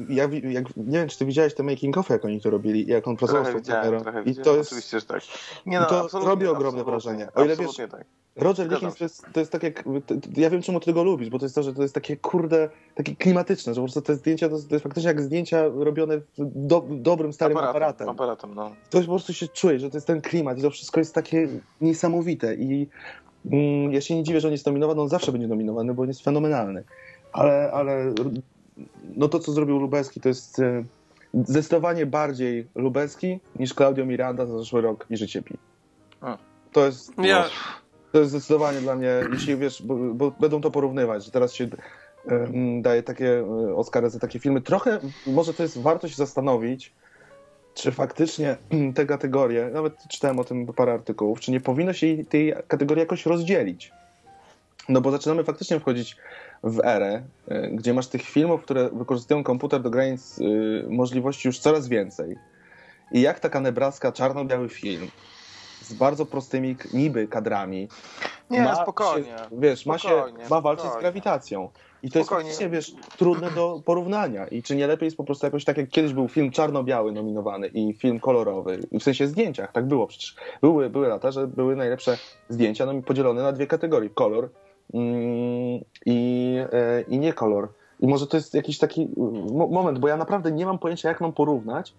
ja, 0.09 0.27
wi- 0.27 0.53
jak, 0.53 0.77
nie 0.77 0.99
wiem, 0.99 1.07
czy 1.07 1.17
ty 1.17 1.25
widziałeś 1.25 1.53
te 1.53 1.63
making 1.63 1.97
of, 1.97 2.09
jak 2.09 2.25
oni 2.25 2.41
to 2.41 2.49
robili, 2.49 2.87
jak 2.87 3.07
on 3.07 3.17
pracował 3.17 3.45
z 3.45 3.47
tą 3.67 3.71
kamerą. 3.73 4.03
I 4.25 4.35
to 4.35 4.55
jest, 4.55 4.69
Oczywiście, 4.71 4.99
że 4.99 5.05
tak. 5.05 5.21
i 5.65 5.71
to 5.89 6.19
robi 6.25 6.47
ogromne 6.47 6.83
wrażenie. 6.83 7.27
O 7.35 7.45
ile 7.45 7.55
wiesz, 7.55 7.75
tak. 7.91 8.05
Roger 8.35 8.67
Dickens 8.69 8.95
to 8.95 9.03
jest, 9.03 9.25
to 9.33 9.39
jest 9.39 9.51
tak 9.51 9.63
jak. 9.63 9.83
Ja 10.37 10.49
wiem, 10.49 10.61
czemu 10.61 10.79
ty 10.79 10.93
go 10.93 11.03
lubisz, 11.03 11.29
bo 11.29 11.39
to 11.39 11.45
jest 11.45 11.55
to, 11.55 11.63
że 11.63 11.73
to 11.73 11.81
jest 11.81 11.93
takie 11.93 12.17
kurde, 12.17 12.69
takie 12.95 13.15
klimatyczne, 13.15 13.73
że 13.73 13.81
po 13.81 13.85
prostu 13.85 14.01
te 14.01 14.15
zdjęcia 14.15 14.49
to, 14.49 14.55
jest- 14.55 14.69
to 14.69 14.75
jest 14.75 14.83
faktycznie 14.83 15.07
jak 15.07 15.21
zdjęcia 15.21 15.63
robione 15.67 16.17
w 16.17 16.23
do, 16.37 16.85
dobrym, 16.89 17.33
starym 17.33 17.57
aparatem. 17.57 18.09
aparatem 18.09 18.55
no. 18.55 18.71
To 18.89 18.99
po 19.01 19.05
prostu 19.07 19.33
się 19.33 19.47
czuje, 19.47 19.79
że 19.79 19.89
to 19.89 19.97
jest 19.97 20.07
ten 20.07 20.21
klimat 20.21 20.59
i 20.59 20.61
to 20.61 20.69
wszystko 20.69 20.99
jest 20.99 21.15
takie 21.15 21.47
niesamowite. 21.81 22.55
I 22.55 22.87
mm, 23.51 23.91
ja 23.93 24.01
się 24.01 24.15
nie 24.15 24.23
dziwię, 24.23 24.41
że 24.41 24.47
on 24.47 24.51
jest 24.51 24.65
nominowany, 24.65 25.01
on 25.01 25.09
zawsze 25.09 25.31
będzie 25.31 25.47
nominowany, 25.47 25.93
bo 25.93 26.01
on 26.01 26.07
jest 26.07 26.23
fenomenalny. 26.23 26.83
Ale, 27.33 27.71
ale 27.73 28.13
no 29.15 29.27
to, 29.27 29.39
co 29.39 29.51
zrobił 29.51 29.79
Lubelski, 29.79 30.21
to 30.21 30.29
jest 30.29 30.59
e, 30.59 30.83
zdecydowanie 31.33 32.05
bardziej 32.05 32.67
Lubelski 32.75 33.39
niż 33.55 33.73
Claudio 33.73 34.05
Miranda 34.05 34.45
za 34.45 34.57
zeszły 34.59 34.81
rok 34.81 35.05
i 35.09 35.17
Życie 35.17 35.41
Pi. 35.41 35.57
To 36.71 36.85
jest, 36.85 37.11
Ja, 37.23 37.45
to 38.11 38.19
jest 38.19 38.31
zdecydowanie 38.31 38.81
dla 38.81 38.95
mnie, 38.95 39.09
jeśli 39.33 39.57
wiesz, 39.57 39.81
bo, 39.81 39.95
bo 39.95 40.31
będą 40.31 40.61
to 40.61 40.71
porównywać, 40.71 41.25
że 41.25 41.31
teraz 41.31 41.53
się 41.53 41.67
daje 42.81 43.03
takie 43.03 43.39
e, 43.39 43.75
Oscary 43.75 44.09
za 44.09 44.19
takie 44.19 44.39
filmy. 44.39 44.61
Trochę 44.61 44.99
może 45.27 45.53
to 45.53 45.63
jest 45.63 45.81
warto 45.81 46.07
się 46.07 46.15
zastanowić, 46.15 46.93
czy 47.73 47.91
faktycznie 47.91 48.57
te 48.95 49.05
kategorie, 49.05 49.69
nawet 49.73 49.93
czytałem 50.09 50.39
o 50.39 50.43
tym 50.43 50.67
parę 50.67 50.93
artykułów, 50.93 51.39
czy 51.39 51.51
nie 51.51 51.61
powinno 51.61 51.93
się 51.93 52.25
tej 52.29 52.53
kategorii 52.67 52.99
jakoś 52.99 53.25
rozdzielić. 53.25 53.91
No 54.89 55.01
bo 55.01 55.11
zaczynamy 55.11 55.43
faktycznie 55.43 55.79
wchodzić 55.79 56.17
w 56.63 56.79
erę, 56.83 57.23
e, 57.47 57.69
gdzie 57.71 57.93
masz 57.93 58.07
tych 58.07 58.21
filmów, 58.21 58.61
które 58.61 58.89
wykorzystują 58.89 59.43
komputer 59.43 59.81
do 59.81 59.89
granic 59.89 60.39
y, 60.39 60.85
możliwości 60.89 61.47
już 61.47 61.59
coraz 61.59 61.87
więcej. 61.87 62.35
I 63.11 63.21
jak 63.21 63.39
taka 63.39 63.59
Nebraska, 63.59 64.11
czarno-biały 64.11 64.69
film 64.69 65.07
z 65.89 65.93
bardzo 65.93 66.25
prostymi 66.25 66.75
niby 66.93 67.27
kadrami, 67.27 67.87
Nie, 68.49 68.61
ma 68.61 68.75
spokojnie. 68.75 69.27
Się, 69.27 69.35
wiesz, 69.51 69.85
ma, 69.85 69.97
się, 69.97 70.07
Spokojnie, 70.09 70.43
ma 70.49 70.61
walczyć 70.61 70.81
z 70.85 70.87
spokojnie. 70.87 71.01
grawitacją. 71.01 71.69
I 72.03 72.11
to 72.11 72.23
Spokojnie. 72.23 72.47
jest 72.49 72.59
faktycznie, 72.61 72.69
wiesz, 72.69 73.15
trudne 73.17 73.51
do 73.51 73.81
porównania. 73.85 74.47
I 74.47 74.63
czy 74.63 74.75
nie 74.75 74.87
lepiej 74.87 75.05
jest 75.07 75.17
po 75.17 75.23
prostu 75.23 75.45
jakoś 75.45 75.65
tak, 75.65 75.77
jak 75.77 75.89
kiedyś 75.89 76.13
był 76.13 76.27
film 76.27 76.51
czarno-biały 76.51 77.11
nominowany 77.11 77.67
i 77.67 77.93
film 77.93 78.19
kolorowy. 78.19 78.79
W 78.99 79.03
sensie 79.03 79.27
zdjęciach, 79.27 79.71
tak 79.71 79.85
było 79.87 80.07
przecież. 80.07 80.35
Były, 80.61 80.89
były 80.89 81.07
lata, 81.07 81.31
że 81.31 81.47
były 81.47 81.75
najlepsze 81.75 82.17
zdjęcia 82.49 82.85
no, 82.85 83.01
podzielone 83.01 83.41
na 83.43 83.51
dwie 83.51 83.67
kategorie. 83.67 84.09
Kolor 84.09 84.49
mm, 84.93 85.79
i, 86.05 86.55
e, 86.71 87.01
i 87.01 87.19
nie 87.19 87.33
kolor. 87.33 87.69
I 87.99 88.07
może 88.07 88.27
to 88.27 88.37
jest 88.37 88.53
jakiś 88.53 88.77
taki 88.77 89.09
mo- 89.51 89.67
moment, 89.67 89.99
bo 89.99 90.07
ja 90.07 90.17
naprawdę 90.17 90.51
nie 90.51 90.65
mam 90.65 90.79
pojęcia, 90.79 91.09
jak 91.09 91.21
mam 91.21 91.33
porównać 91.33 91.93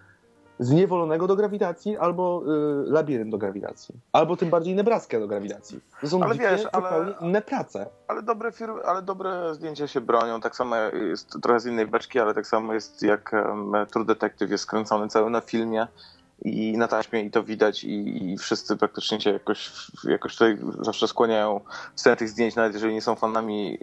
zniewolonego 0.60 1.26
do 1.26 1.36
grawitacji 1.36 1.96
albo 1.96 2.42
y, 2.86 2.90
labirynt 2.90 3.30
do 3.30 3.38
grawitacji. 3.38 3.94
Albo 4.12 4.36
tym 4.36 4.50
bardziej 4.50 4.74
Nebraskę 4.74 5.20
do 5.20 5.28
grawitacji. 5.28 5.80
To 6.00 6.08
są 6.08 6.22
Ale 6.22 6.34
dwie 6.34 6.50
wiesz, 6.50 6.66
ale- 6.72 7.14
inne 7.20 7.42
prace. 7.42 7.86
Ale 8.08 8.22
dobre, 8.22 8.52
firmy, 8.52 8.82
ale 8.84 9.02
dobre 9.02 9.54
zdjęcia 9.54 9.86
się 9.88 10.00
bronią. 10.00 10.40
Tak 10.40 10.56
samo 10.56 10.76
jest 10.76 11.42
trochę 11.42 11.60
z 11.60 11.66
innej 11.66 11.86
beczki, 11.86 12.18
ale 12.18 12.34
tak 12.34 12.46
samo 12.46 12.74
jest 12.74 13.02
jak 13.02 13.32
um, 13.32 13.72
True 13.92 14.04
Detective 14.04 14.50
jest 14.50 14.64
skręcony 14.64 15.08
cały 15.08 15.30
na 15.30 15.40
filmie 15.40 15.86
i 16.44 16.78
na 16.78 16.88
taśmie 16.88 17.22
i 17.22 17.30
to 17.30 17.42
widać 17.42 17.84
i, 17.84 18.24
i 18.32 18.38
wszyscy 18.38 18.76
praktycznie 18.76 19.20
się 19.20 19.30
jakoś, 19.30 19.72
jakoś 20.04 20.32
tutaj 20.32 20.58
zawsze 20.80 21.08
skłaniają 21.08 21.60
w 21.94 22.00
stronę 22.00 22.16
tych 22.16 22.28
zdjęć, 22.28 22.56
nawet 22.56 22.72
jeżeli 22.74 22.94
nie 22.94 23.02
są 23.02 23.14
fanami 23.14 23.78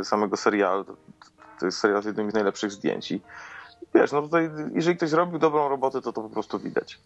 y, 0.00 0.04
samego 0.04 0.36
serialu. 0.36 0.84
To, 0.84 0.96
to 1.60 1.66
jest 1.66 1.78
serial 1.78 2.02
z 2.02 2.06
jednym 2.06 2.30
z 2.30 2.34
najlepszych 2.34 2.72
zdjęć 2.72 3.12
i 3.12 3.20
wiesz, 3.96 4.12
no 4.12 4.22
tutaj 4.22 4.50
jeżeli 4.74 4.96
ktoś 4.96 5.12
robił 5.12 5.38
dobrą 5.38 5.68
robotę, 5.68 6.02
to 6.02 6.12
to 6.12 6.22
po 6.22 6.28
prostu 6.28 6.58
widać. 6.58 7.00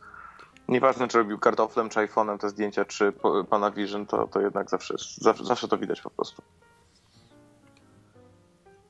Nieważne, 0.68 1.08
czy 1.08 1.18
robił 1.18 1.38
kartoflem, 1.38 1.88
czy 1.88 2.00
iPhone'em 2.00 2.38
te 2.38 2.48
zdjęcia, 2.48 2.84
czy 2.84 3.12
pana 3.50 3.70
Vision, 3.70 4.06
to, 4.06 4.26
to 4.26 4.40
jednak 4.40 4.70
zawsze, 4.70 4.94
zawsze, 5.16 5.44
zawsze 5.44 5.68
to 5.68 5.78
widać 5.78 6.00
po 6.00 6.10
prostu. 6.10 6.42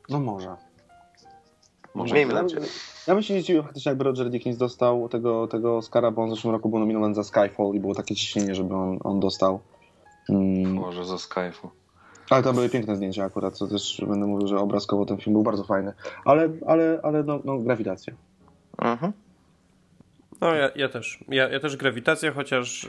No 0.09 0.21
może. 0.21 0.57
Może 1.95 2.15
Miejmy 2.15 2.35
Ja, 2.35 2.43
nadzieję. 2.43 2.67
ja 3.07 3.15
bym 3.15 3.23
się 3.23 3.35
nie 3.35 3.43
zdziwił 3.43 3.63
faktycznie, 3.63 3.91
jakby 3.91 4.05
Roger 4.05 4.31
Dickens 4.31 4.57
dostał 4.57 5.09
tego, 5.09 5.47
tego 5.47 5.77
Oscara, 5.77 6.11
bo 6.11 6.23
on 6.23 6.29
w 6.29 6.35
zeszłym 6.35 6.53
roku 6.53 6.69
był 6.69 6.79
nominowany 6.79 7.15
za 7.15 7.25
Skyfall 7.25 7.75
i 7.75 7.81
było 7.81 7.95
takie 7.95 8.15
ciśnienie, 8.15 8.55
żeby 8.55 8.75
on, 8.75 8.99
on 9.05 9.21
dostał. 9.21 9.61
Mm. 10.29 10.75
Może 10.75 11.05
ze 11.05 11.15
Skype'u. 11.15 11.69
Ale 12.31 12.43
to 12.43 12.53
były 12.53 12.69
piękne 12.69 12.97
zdjęcia 12.97 13.25
akurat, 13.25 13.57
co 13.57 13.67
też 13.67 14.03
będę 14.09 14.27
mówił, 14.27 14.49
że 14.49 14.59
obrazkowo 14.59 15.07
ten 15.07 15.17
film 15.17 15.35
był 15.35 15.43
bardzo 15.43 15.65
fajny. 15.65 15.93
Ale, 16.25 16.49
ale, 16.67 17.01
ale 17.03 17.23
no, 17.23 17.41
no 17.45 17.59
grawitacja. 17.59 18.15
Mhm. 18.79 19.13
No 20.41 20.55
ja, 20.55 20.71
ja 20.77 20.89
też. 20.89 21.19
Ja, 21.29 21.49
ja 21.49 21.61
też 21.61 21.77
grawitacja, 21.77 22.33
chociaż 22.33 22.85
y, 22.85 22.89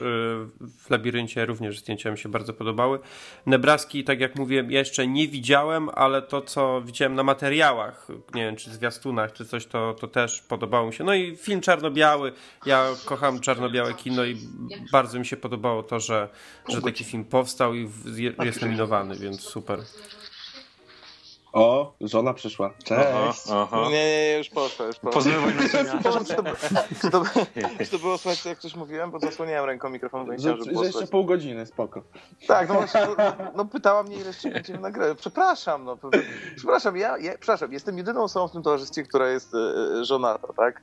w 0.59 0.89
labiryncie 0.89 1.45
również 1.45 1.79
zdjęcia 1.79 2.11
mi 2.11 2.17
się 2.17 2.29
bardzo 2.29 2.53
podobały. 2.53 2.99
Nebraski, 3.45 4.03
tak 4.03 4.19
jak 4.19 4.35
mówiłem, 4.35 4.71
jeszcze 4.71 5.07
nie 5.07 5.27
widziałem, 5.27 5.89
ale 5.89 6.21
to, 6.21 6.41
co 6.41 6.81
widziałem 6.81 7.15
na 7.15 7.23
materiałach, 7.23 8.07
nie 8.33 8.45
wiem, 8.45 8.55
czy 8.55 8.69
zwiastunach, 8.69 9.33
czy 9.33 9.45
coś, 9.45 9.65
to, 9.65 9.93
to 9.93 10.07
też 10.07 10.41
podobało 10.41 10.87
mi 10.87 10.93
się. 10.93 11.03
No 11.03 11.13
i 11.13 11.35
film 11.35 11.61
czarno-biały. 11.61 12.31
Ja 12.65 12.87
kocham 13.05 13.39
czarno-białe 13.39 13.93
kino 13.93 14.25
i 14.25 14.37
bardzo 14.91 15.19
mi 15.19 15.25
się 15.25 15.37
podobało 15.37 15.83
to, 15.83 15.99
że, 15.99 16.29
że 16.69 16.81
taki 16.81 17.03
film 17.03 17.25
powstał 17.25 17.75
i 17.75 17.89
jest 18.43 18.61
nominowany, 18.61 19.15
więc 19.15 19.41
super. 19.41 19.79
O, 21.53 21.93
żona 22.01 22.33
przyszła. 22.33 22.69
Cześć. 22.83 23.01
Aha, 23.01 23.33
aha. 23.51 23.77
Nie, 23.83 23.89
nie, 23.89 24.31
nie, 24.31 24.37
już 24.37 24.49
poszło, 24.49 24.85
już 24.85 24.95
poszło. 24.95 25.11
Pozmywaj 25.11 25.53
naczynia. 25.55 25.83
Czy 25.83 26.03
to, 26.03 26.25
czy, 27.01 27.11
to, 27.11 27.23
czy 27.79 27.91
to 27.91 27.99
było 27.99 28.17
słychać, 28.17 28.45
jak 28.45 28.59
coś 28.59 28.75
mówiłem? 28.75 29.11
Bo 29.11 29.19
zasłoniłem 29.19 29.65
ręką 29.65 29.89
mikrofon, 29.89 30.25
bo 30.25 30.31
nie 30.31 30.37
chciałem, 30.37 30.63
żeby 30.63 30.85
jeszcze 30.85 31.07
pół 31.07 31.25
godziny, 31.25 31.65
spoko. 31.65 32.01
Tak, 32.47 32.69
no 32.69 32.75
właśnie, 32.75 33.01
no, 33.17 33.51
no 33.55 33.65
pytała 33.65 34.03
mnie, 34.03 34.15
ile 34.15 34.27
jeszcze 34.27 34.49
będziemy 34.49 34.79
nagrywać. 34.79 35.17
Przepraszam, 35.17 35.83
no. 35.83 35.97
Przepraszam, 36.55 36.97
ja, 36.97 37.17
ja, 37.17 37.31
przepraszam, 37.31 37.73
jestem 37.73 37.97
jedyną 37.97 38.23
osobą 38.23 38.47
w 38.47 38.51
tym 38.51 38.63
towarzystwie, 38.63 39.03
która 39.03 39.29
jest 39.29 39.55
e, 39.55 39.57
e, 39.99 40.05
żonata, 40.05 40.47
tak? 40.57 40.81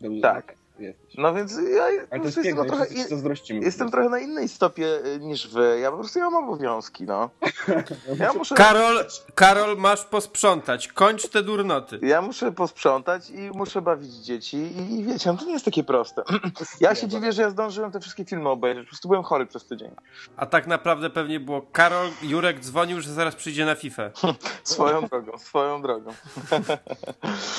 Dobrze, 0.00 0.20
Tak. 0.20 0.55
Jesteś. 0.78 1.14
No 1.18 1.34
więc 1.34 1.52
ja 1.76 1.84
Ale 1.84 2.20
to 2.20 2.26
jest 2.26 2.42
piękne, 2.42 2.62
jestem, 2.62 2.66
trochę, 2.66 3.08
zazdrościmy. 3.08 3.64
jestem 3.64 3.90
trochę 3.90 4.08
na 4.08 4.18
innej 4.18 4.48
stopie 4.48 4.86
e, 5.04 5.18
niż 5.18 5.48
wy. 5.48 5.78
Ja 5.82 5.90
po 5.90 5.96
prostu 5.98 6.18
ja 6.18 6.30
mam 6.30 6.44
obowiązki, 6.44 7.04
no. 7.04 7.30
Ja 8.18 8.32
muszę, 8.32 8.54
Karol, 8.54 9.04
Karol, 9.34 9.76
masz 9.76 10.04
posprzątać. 10.04 10.88
Kończ 10.88 11.28
te 11.28 11.42
durnoty. 11.42 11.98
ja 12.02 12.22
muszę 12.22 12.52
posprzątać 12.52 13.30
i 13.30 13.50
muszę 13.54 13.82
bawić 13.82 14.12
dzieci 14.14 14.56
i 14.90 15.04
wiecie, 15.04 15.32
no 15.32 15.38
to 15.38 15.44
nie 15.44 15.52
jest 15.52 15.64
takie 15.64 15.84
proste. 15.84 16.22
Ja 16.80 16.94
się 16.94 17.08
dziwię, 17.08 17.32
że 17.32 17.42
ja 17.42 17.50
zdążyłem 17.50 17.90
te 17.92 18.00
wszystkie 18.00 18.24
filmy 18.24 18.48
obejrzeć. 18.48 18.84
Po 18.84 18.88
prostu 18.90 19.08
byłem 19.08 19.22
chory 19.24 19.46
przez 19.46 19.66
tydzień. 19.66 19.90
A 20.36 20.46
tak 20.46 20.66
naprawdę 20.66 21.10
pewnie 21.10 21.40
było 21.40 21.62
Karol, 21.72 22.08
Jurek 22.22 22.60
dzwonił, 22.60 23.00
że 23.00 23.12
zaraz 23.12 23.34
przyjdzie 23.34 23.64
na 23.64 23.74
FIFA. 23.74 24.10
Swoją 24.64 25.02
drogą, 25.06 25.38
swoją 25.38 25.82
drogą. 25.82 26.12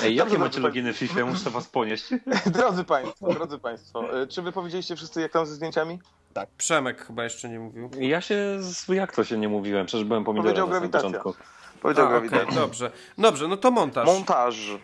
Ej, 0.04 0.16
jakie 0.16 0.30
Dobrze, 0.30 0.38
macie 0.46 0.60
loginy 0.60 0.94
FIFA? 0.94 1.20
Ja 1.20 1.26
Muszę 1.26 1.50
was 1.50 1.68
ponieść. 1.68 2.04
Drodzy 2.46 2.84
Państwo, 2.84 3.07
drodzy 3.38 3.60
Państwo, 3.60 4.22
e, 4.22 4.28
czy 4.28 4.42
wy 4.42 4.52
powiedzieliście 4.52 4.96
wszyscy, 4.96 5.22
jak 5.22 5.32
tam 5.32 5.46
ze 5.46 5.54
zdjęciami? 5.56 6.00
Przemek 6.58 7.06
chyba 7.06 7.24
jeszcze 7.24 7.50
nie 7.50 7.60
mówił. 7.60 7.90
Ja 8.00 8.22
się... 8.22 8.36
z- 8.60 8.88
Jak 8.88 9.16
to 9.16 9.24
się 9.24 9.38
nie 9.38 9.50
mówiłem? 9.50 9.86
Przecież 9.86 10.06
byłem 10.06 10.24
pomidorem 10.24 10.46
Powiedział 10.54 10.68
na 10.68 10.72
grawitacja. 10.72 11.10
początku. 11.20 11.44
Powiedział 11.82 12.06
A, 12.06 12.10
grawitacja. 12.10 12.52
dobrze. 12.62 12.92
Dobrze, 13.18 13.48
no 13.48 13.58
to 13.58 13.72
montaż. 13.72 14.06
Montaż. 14.06 14.78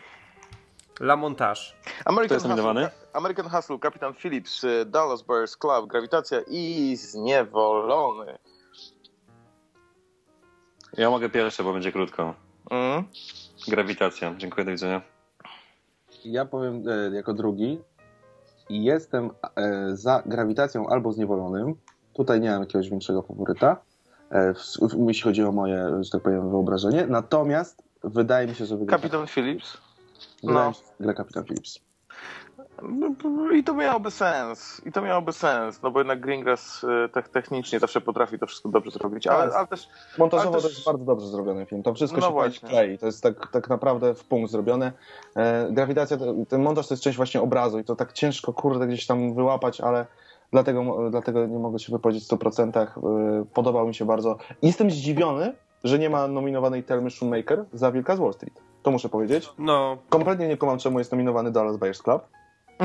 La 0.99 1.15
montaż. 1.15 1.75
American 2.05 2.25
Kto 2.25 2.33
jest 2.35 2.45
nominowany? 2.45 2.81
Hustle, 2.89 3.07
American 3.13 3.49
Hustle, 3.49 3.79
Kapitan 3.79 4.13
Phillips, 4.13 4.63
y, 4.63 4.85
Dallas 4.85 5.21
Bears 5.21 5.57
Club, 5.57 5.87
Grawitacja 5.87 6.41
i 6.47 6.95
Zniewolony. 6.95 8.37
Ja 10.97 11.09
mogę 11.09 11.29
pierwsze, 11.29 11.63
bo 11.63 11.73
będzie 11.73 11.91
krótko. 11.91 12.33
Mm? 12.71 13.03
Grawitacja. 13.67 14.33
Dziękuję, 14.37 14.65
do 14.65 14.71
widzenia. 14.71 15.01
Ja 16.25 16.45
powiem 16.45 16.83
e, 16.89 17.15
jako 17.15 17.33
drugi. 17.33 17.79
Jestem 18.69 19.29
e, 19.55 19.95
za 19.95 20.23
grawitacją 20.25 20.87
albo 20.87 21.13
zniewolonym. 21.13 21.75
Tutaj 22.13 22.41
nie 22.41 22.51
mam 22.51 22.61
jakiegoś 22.61 22.89
większego 22.89 23.21
faworyta, 23.21 23.77
e, 24.31 24.53
jeśli 25.07 25.23
chodzi 25.23 25.43
o 25.43 25.51
moje, 25.51 25.89
że 26.01 26.09
tak 26.09 26.21
powiem, 26.21 26.49
wyobrażenie. 26.49 27.07
Natomiast 27.07 27.83
wydaje 28.03 28.47
mi 28.47 28.55
się, 28.55 28.65
że 28.65 28.77
wygra, 28.77 28.97
Kapitan 28.97 29.27
Phillips. 29.27 29.77
wydaje 30.43 30.59
no. 30.63 30.69
mi 30.69 30.75
się, 30.75 30.81
że 30.81 30.93
wygra 30.99 31.13
Kapitan 31.13 31.43
Phillips. 31.43 31.79
I 33.53 33.63
to 33.63 33.73
miałoby 33.73 34.11
sens. 34.11 34.81
I 34.85 34.91
to 34.91 35.01
miałoby 35.01 35.33
sens, 35.33 35.81
no 35.83 35.91
bo 35.91 35.99
jednak 35.99 36.19
Greengrass 36.19 36.83
y, 36.83 37.09
te, 37.13 37.23
technicznie 37.23 37.79
zawsze 37.79 38.01
potrafi 38.01 38.39
to 38.39 38.47
wszystko 38.47 38.69
dobrze 38.69 38.91
zrobić, 38.91 39.27
ale, 39.27 39.45
Tak. 39.47 39.55
ale 39.55 39.67
też 39.67 39.89
Montażowo 40.17 40.49
Ale 40.49 40.57
to 40.61 40.67
też- 40.67 40.73
jest 40.77 40.85
bardzo 40.85 41.05
dobrze 41.05 41.27
zrobiony 41.27 41.65
film. 41.65 41.83
To 41.83 41.93
wszystko 41.93 42.19
No 42.19 42.27
się 42.27 42.33
właśnie. 42.33 42.69
klei. 42.69 42.97
To 42.97 43.05
jest 43.05 43.23
tak, 43.23 43.47
tak 43.51 43.69
naprawdę 43.69 44.13
w 44.15 44.23
punkt 44.23 44.51
zrobione. 44.51 44.91
E, 45.35 45.67
grawitacja, 45.71 46.17
to, 46.17 46.25
ten 46.49 46.61
montaż 46.61 46.87
to 46.87 46.93
jest 46.93 47.03
część 47.03 47.17
właśnie 47.17 47.41
obrazu 47.41 47.79
i 47.79 47.83
to 47.83 47.95
tak 47.95 48.13
ciężko, 48.13 48.53
kurde, 48.53 48.87
gdzieś 48.87 49.05
tam 49.07 49.33
wyłapać, 49.33 49.81
ale 49.81 50.05
dlatego, 50.51 51.09
dlatego 51.09 51.45
nie 51.47 51.59
mogę 51.59 51.79
się 51.79 51.91
wypowiedzieć 51.91 52.23
w 52.23 52.27
100%. 52.27 52.77
E, 52.97 53.45
podobał 53.53 53.87
mi 53.87 53.95
się 53.95 54.05
bardzo. 54.05 54.37
Jestem 54.61 54.91
zdziwiony, 54.91 55.53
że 55.83 55.99
nie 55.99 56.09
ma 56.09 56.27
nominowanej 56.27 56.83
Thelmy 56.83 57.09
Shoemaker 57.11 57.65
za 57.73 57.91
Wilka 57.91 58.15
z 58.15 58.19
Wall 58.19 58.33
Street. 58.33 58.61
To 58.83 58.91
muszę 58.91 59.09
powiedzieć. 59.09 59.49
No, 59.59 59.97
Kompletnie 60.09 60.47
nie 60.47 60.57
kumam, 60.57 60.77
czemu 60.77 60.99
jest 60.99 61.11
nominowany 61.11 61.51
Dallas 61.51 61.77
Buyers 61.77 62.01
Club. 62.01 62.21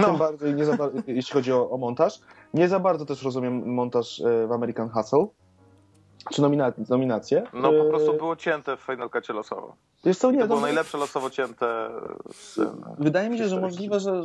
No. 0.01 0.07
tym 0.07 0.17
bardziej 0.17 0.55
nie 0.55 0.65
za, 0.65 0.77
bar- 0.77 0.91
jeśli 1.07 1.33
chodzi 1.33 1.53
o, 1.53 1.71
o 1.71 1.77
montaż. 1.77 2.21
Nie 2.55 2.69
za 2.69 2.81
bardzo 2.81 3.07
też 3.07 3.23
rozumiem 3.23 3.75
montaż 3.75 4.21
e, 4.21 4.47
w 4.47 4.53
American 4.53 4.89
Hustle. 4.89 5.27
Czy 6.33 6.43
nomina 6.43 6.73
nominacje. 6.89 7.45
No 7.53 7.69
po 7.73 7.87
E, 7.87 7.89
prostu 7.89 8.15
było 8.15 8.37
cięte 8.37 8.77
w 8.77 8.81
Final 8.81 9.11
Cutie 9.11 9.33
losowo. 9.33 9.77
Wiesz 10.05 10.19
co, 10.19 10.31
nie, 10.31 10.41
To 10.41 10.47
było 10.47 10.61
no, 10.61 10.67
najlepsze 10.67 10.99
losowo 10.99 11.31
cięte. 11.31 11.91
Wydaje 12.99 13.31
mi 13.31 13.39
się, 13.39 13.49
że 13.49 13.61
możliwe, 13.61 14.01
że 14.01 14.23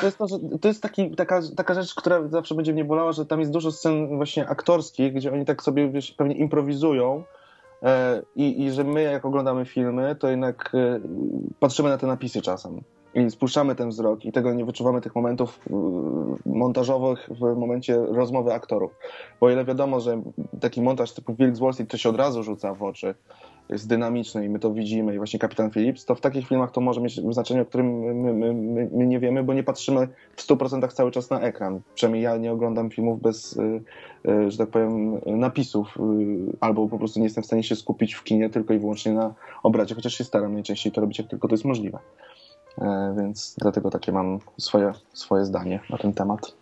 to 0.00 0.06
jest, 0.06 0.18
to, 0.18 0.26
to 0.60 0.68
jest 0.68 0.82
taki, 0.82 1.10
taka, 1.10 1.40
taka 1.56 1.74
rzecz, 1.74 1.94
która 1.94 2.28
zawsze 2.28 2.54
będzie 2.54 2.72
mnie 2.72 2.84
bolała, 2.84 3.12
że 3.12 3.26
tam 3.26 3.40
jest 3.40 3.52
dużo 3.52 3.72
scen 3.72 4.16
właśnie 4.16 4.48
aktorskich, 4.48 5.12
gdzie 5.14 5.32
oni 5.32 5.44
tak 5.44 5.62
sobie 5.62 5.88
wiesz, 5.90 6.12
pewnie 6.12 6.34
improwizują 6.34 7.22
e, 7.82 8.22
i, 8.36 8.64
i 8.64 8.70
że 8.70 8.84
my 8.84 9.02
jak 9.02 9.24
oglądamy 9.24 9.64
filmy, 9.64 10.16
to 10.16 10.28
jednak 10.28 10.70
e, 10.74 11.00
patrzymy 11.60 11.88
na 11.88 11.98
te 11.98 12.06
napisy 12.06 12.42
czasem 12.42 12.80
i 13.14 13.30
spuszczamy 13.30 13.74
ten 13.74 13.88
wzrok 13.88 14.24
i 14.24 14.32
tego 14.32 14.54
nie 14.54 14.64
wyczuwamy 14.64 15.00
tych 15.00 15.14
momentów 15.14 15.60
e, 15.70 15.72
montażowych 16.46 17.28
w 17.30 17.56
momencie 17.56 17.96
rozmowy 17.96 18.52
aktorów. 18.52 18.90
Bo 19.40 19.46
o 19.46 19.50
ile 19.50 19.64
wiadomo, 19.64 20.00
że 20.00 20.22
taki 20.60 20.82
montaż 20.82 21.12
typu 21.12 21.34
Wilk 21.34 21.56
z 21.56 21.58
Wall 21.58 21.72
Street 21.72 21.90
to 21.90 21.96
się 21.96 22.08
od 22.08 22.16
razu 22.16 22.42
rzuca 22.42 22.74
w 22.74 22.82
oczy, 22.82 23.14
jest 23.68 23.88
dynamiczny 23.88 24.44
i 24.44 24.48
my 24.48 24.58
to 24.58 24.72
widzimy 24.72 25.14
i 25.14 25.18
właśnie 25.18 25.38
Kapitan 25.38 25.70
Phillips, 25.70 26.04
to 26.04 26.14
w 26.14 26.20
takich 26.20 26.48
filmach 26.48 26.70
to 26.70 26.80
może 26.80 27.00
mieć 27.00 27.20
znaczenie, 27.32 27.62
o 27.62 27.64
którym 27.64 27.98
my, 27.98 28.32
my, 28.32 28.54
my, 28.54 28.90
my 28.92 29.06
nie 29.06 29.20
wiemy, 29.20 29.42
bo 29.42 29.54
nie 29.54 29.62
patrzymy 29.62 30.08
w 30.36 30.46
100% 30.46 30.92
cały 30.92 31.10
czas 31.10 31.30
na 31.30 31.40
ekran. 31.40 31.80
Przynajmniej 31.94 32.22
ja 32.22 32.36
nie 32.36 32.52
oglądam 32.52 32.90
filmów 32.90 33.22
bez, 33.22 33.56
y, 33.56 33.82
y, 34.28 34.50
że 34.50 34.58
tak 34.58 34.68
powiem, 34.68 35.20
napisów 35.26 35.96
y, 35.96 36.56
albo 36.60 36.88
po 36.88 36.98
prostu 36.98 37.20
nie 37.20 37.26
jestem 37.26 37.42
w 37.42 37.46
stanie 37.46 37.62
się 37.62 37.76
skupić 37.76 38.14
w 38.14 38.24
kinie 38.24 38.50
tylko 38.50 38.74
i 38.74 38.78
wyłącznie 38.78 39.12
na 39.12 39.34
obrazie, 39.62 39.94
chociaż 39.94 40.14
się 40.14 40.24
staram 40.24 40.54
najczęściej 40.54 40.92
to 40.92 41.00
robić, 41.00 41.18
jak 41.18 41.28
tylko 41.28 41.48
to 41.48 41.54
jest 41.54 41.64
możliwe. 41.64 41.98
E, 42.80 43.14
Więc 43.18 43.54
dlatego 43.58 43.90
takie 43.90 44.12
mam 44.12 44.38
swoje, 44.58 44.92
swoje 45.12 45.44
zdanie 45.44 45.80
na 45.90 45.98
ten 45.98 46.12
temat. 46.12 46.52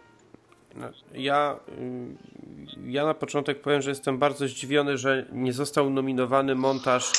No, 0.77 0.87
Ja, 1.15 1.57
y, 1.69 2.91
ja 2.91 3.05
na 3.07 3.15
początek 3.15 3.61
powiem, 3.63 3.83
że 3.83 3.91
jestem 3.91 4.19
bardzo 4.19 4.49
zdziwiony, 4.49 4.99
że 4.99 5.27
nie 5.33 5.53
został 5.53 5.91
nominowany 5.91 6.55
montaż 6.55 7.13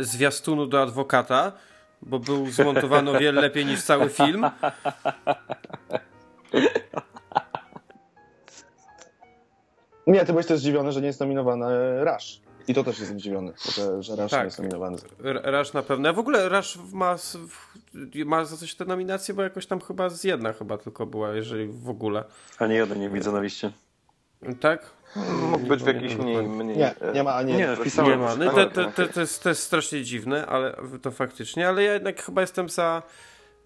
y, 0.00 0.04
zwiastunu 0.04 0.66
do 0.66 0.82
adwokata, 0.82 1.52
bo 2.02 2.18
był 2.18 2.46
zmontowany 2.46 3.10
o 3.10 3.18
wiele 3.18 3.40
lepiej 3.46 3.66
niż 3.66 3.82
cały 3.82 4.08
film. 4.08 4.46
Nie, 10.06 10.20
ty 10.24 10.32
byłeś 10.32 10.46
też 10.46 10.58
zdziwiony, 10.60 10.92
że 10.92 11.00
nie 11.00 11.06
jest 11.06 11.20
nominowany 11.20 11.66
Rush. 12.04 12.40
I 12.68 12.74
to 12.74 12.84
też 12.84 12.98
jestem 12.98 13.20
zdziwiony, 13.20 13.52
że, 13.74 14.02
że 14.02 14.16
Rush 14.16 14.30
Tak. 14.30 14.40
nie 14.40 14.44
jest 14.44 14.58
nominowany. 14.58 14.96
Rush 15.44 15.72
na 15.72 15.82
pewno. 15.82 16.08
A 16.08 16.12
w 16.12 16.18
ogóle 16.18 16.48
Rush 16.48 16.78
ma, 16.92 17.16
ma 18.26 18.44
za 18.44 18.56
coś 18.56 18.74
te 18.74 18.84
nominacje, 18.84 19.34
bo 19.34 19.42
jakoś 19.42 19.66
tam 19.66 19.80
chyba 19.80 20.08
z 20.08 20.24
jedna 20.24 20.52
chyba 20.52 20.78
tylko 20.78 21.06
była, 21.06 21.34
jeżeli 21.34 21.68
w 21.68 21.88
ogóle. 21.88 22.24
Ani 22.58 22.74
jeden 22.74 23.00
nie 23.00 23.10
widzę 23.10 23.32
na 23.32 23.40
liście. 23.40 23.72
Tak? 24.60 24.90
Mógł 25.50 25.66
być 25.66 25.82
w 25.82 25.86
Nie, 25.86 25.92
jakiś 25.92 26.16
nie, 26.16 26.24
mniej, 26.24 26.36
nie. 26.36 26.64
mniej... 26.64 26.76
Nie, 26.76 27.00
e, 27.00 27.12
nie 27.12 27.22
ma 27.22 27.34
ani 27.34 27.52
Nie, 27.52 27.76
wpisałem. 27.76 28.10
Nie 28.10 28.16
ma. 28.16 28.36
No, 28.36 28.50
to, 28.50 28.58
nie, 28.60 28.70
to, 28.70 28.84
to, 28.84 29.08
to, 29.08 29.20
jest, 29.20 29.42
to 29.42 29.48
jest 29.48 29.62
strasznie 29.62 30.04
dziwne, 30.04 30.46
ale 30.46 30.76
to 31.02 31.10
faktycznie, 31.10 31.68
ale 31.68 31.82
ja 31.82 31.92
jednak 31.92 32.22
chyba 32.22 32.40
jestem 32.40 32.68
za, 32.68 33.02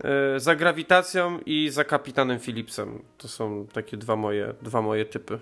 e, 0.05 0.41
za 0.41 0.57
grawitacją 0.57 1.39
i 1.47 1.69
za 1.71 1.85
kapitanem 1.85 2.41
Philipsem. 2.41 3.03
To 3.19 3.29
są 3.29 3.67
takie 3.73 3.97
dwa 3.97 4.17
moje, 4.17 4.55
dwa 4.63 4.83
moje 4.83 5.05
typy. 5.05 5.41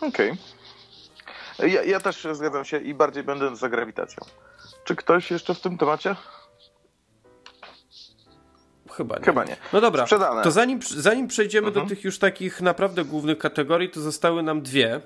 Okej. 0.00 0.32
Ja, 1.58 1.82
ja 1.82 2.00
też 2.00 2.26
zgadzam 2.32 2.64
się 2.64 2.78
i 2.78 2.94
bardziej 2.94 3.22
będę 3.22 3.56
za 3.56 3.68
grawitacją. 3.68 4.24
Czy 4.84 4.96
ktoś 4.96 5.30
jeszcze 5.30 5.54
w 5.54 5.60
tym 5.60 5.78
temacie? 5.78 6.16
Chyba 8.96 9.18
nie. 9.18 9.24
Chyba 9.24 9.44
nie. 9.44 9.56
No 9.72 9.80
dobra, 9.80 10.02
Sprzedane. 10.06 10.42
to 10.42 10.50
zanim, 10.50 10.80
zanim 10.82 11.28
przejdziemy 11.28 11.68
Mhm. 11.68 11.86
do 11.86 11.88
tych 11.94 12.04
już 12.04 12.18
takich 12.18 12.60
naprawdę 12.60 13.04
głównych 13.04 13.38
kategorii, 13.38 13.90
to 13.90 14.00
zostały 14.00 14.42
nam 14.42 14.62
dwie. 14.62 15.00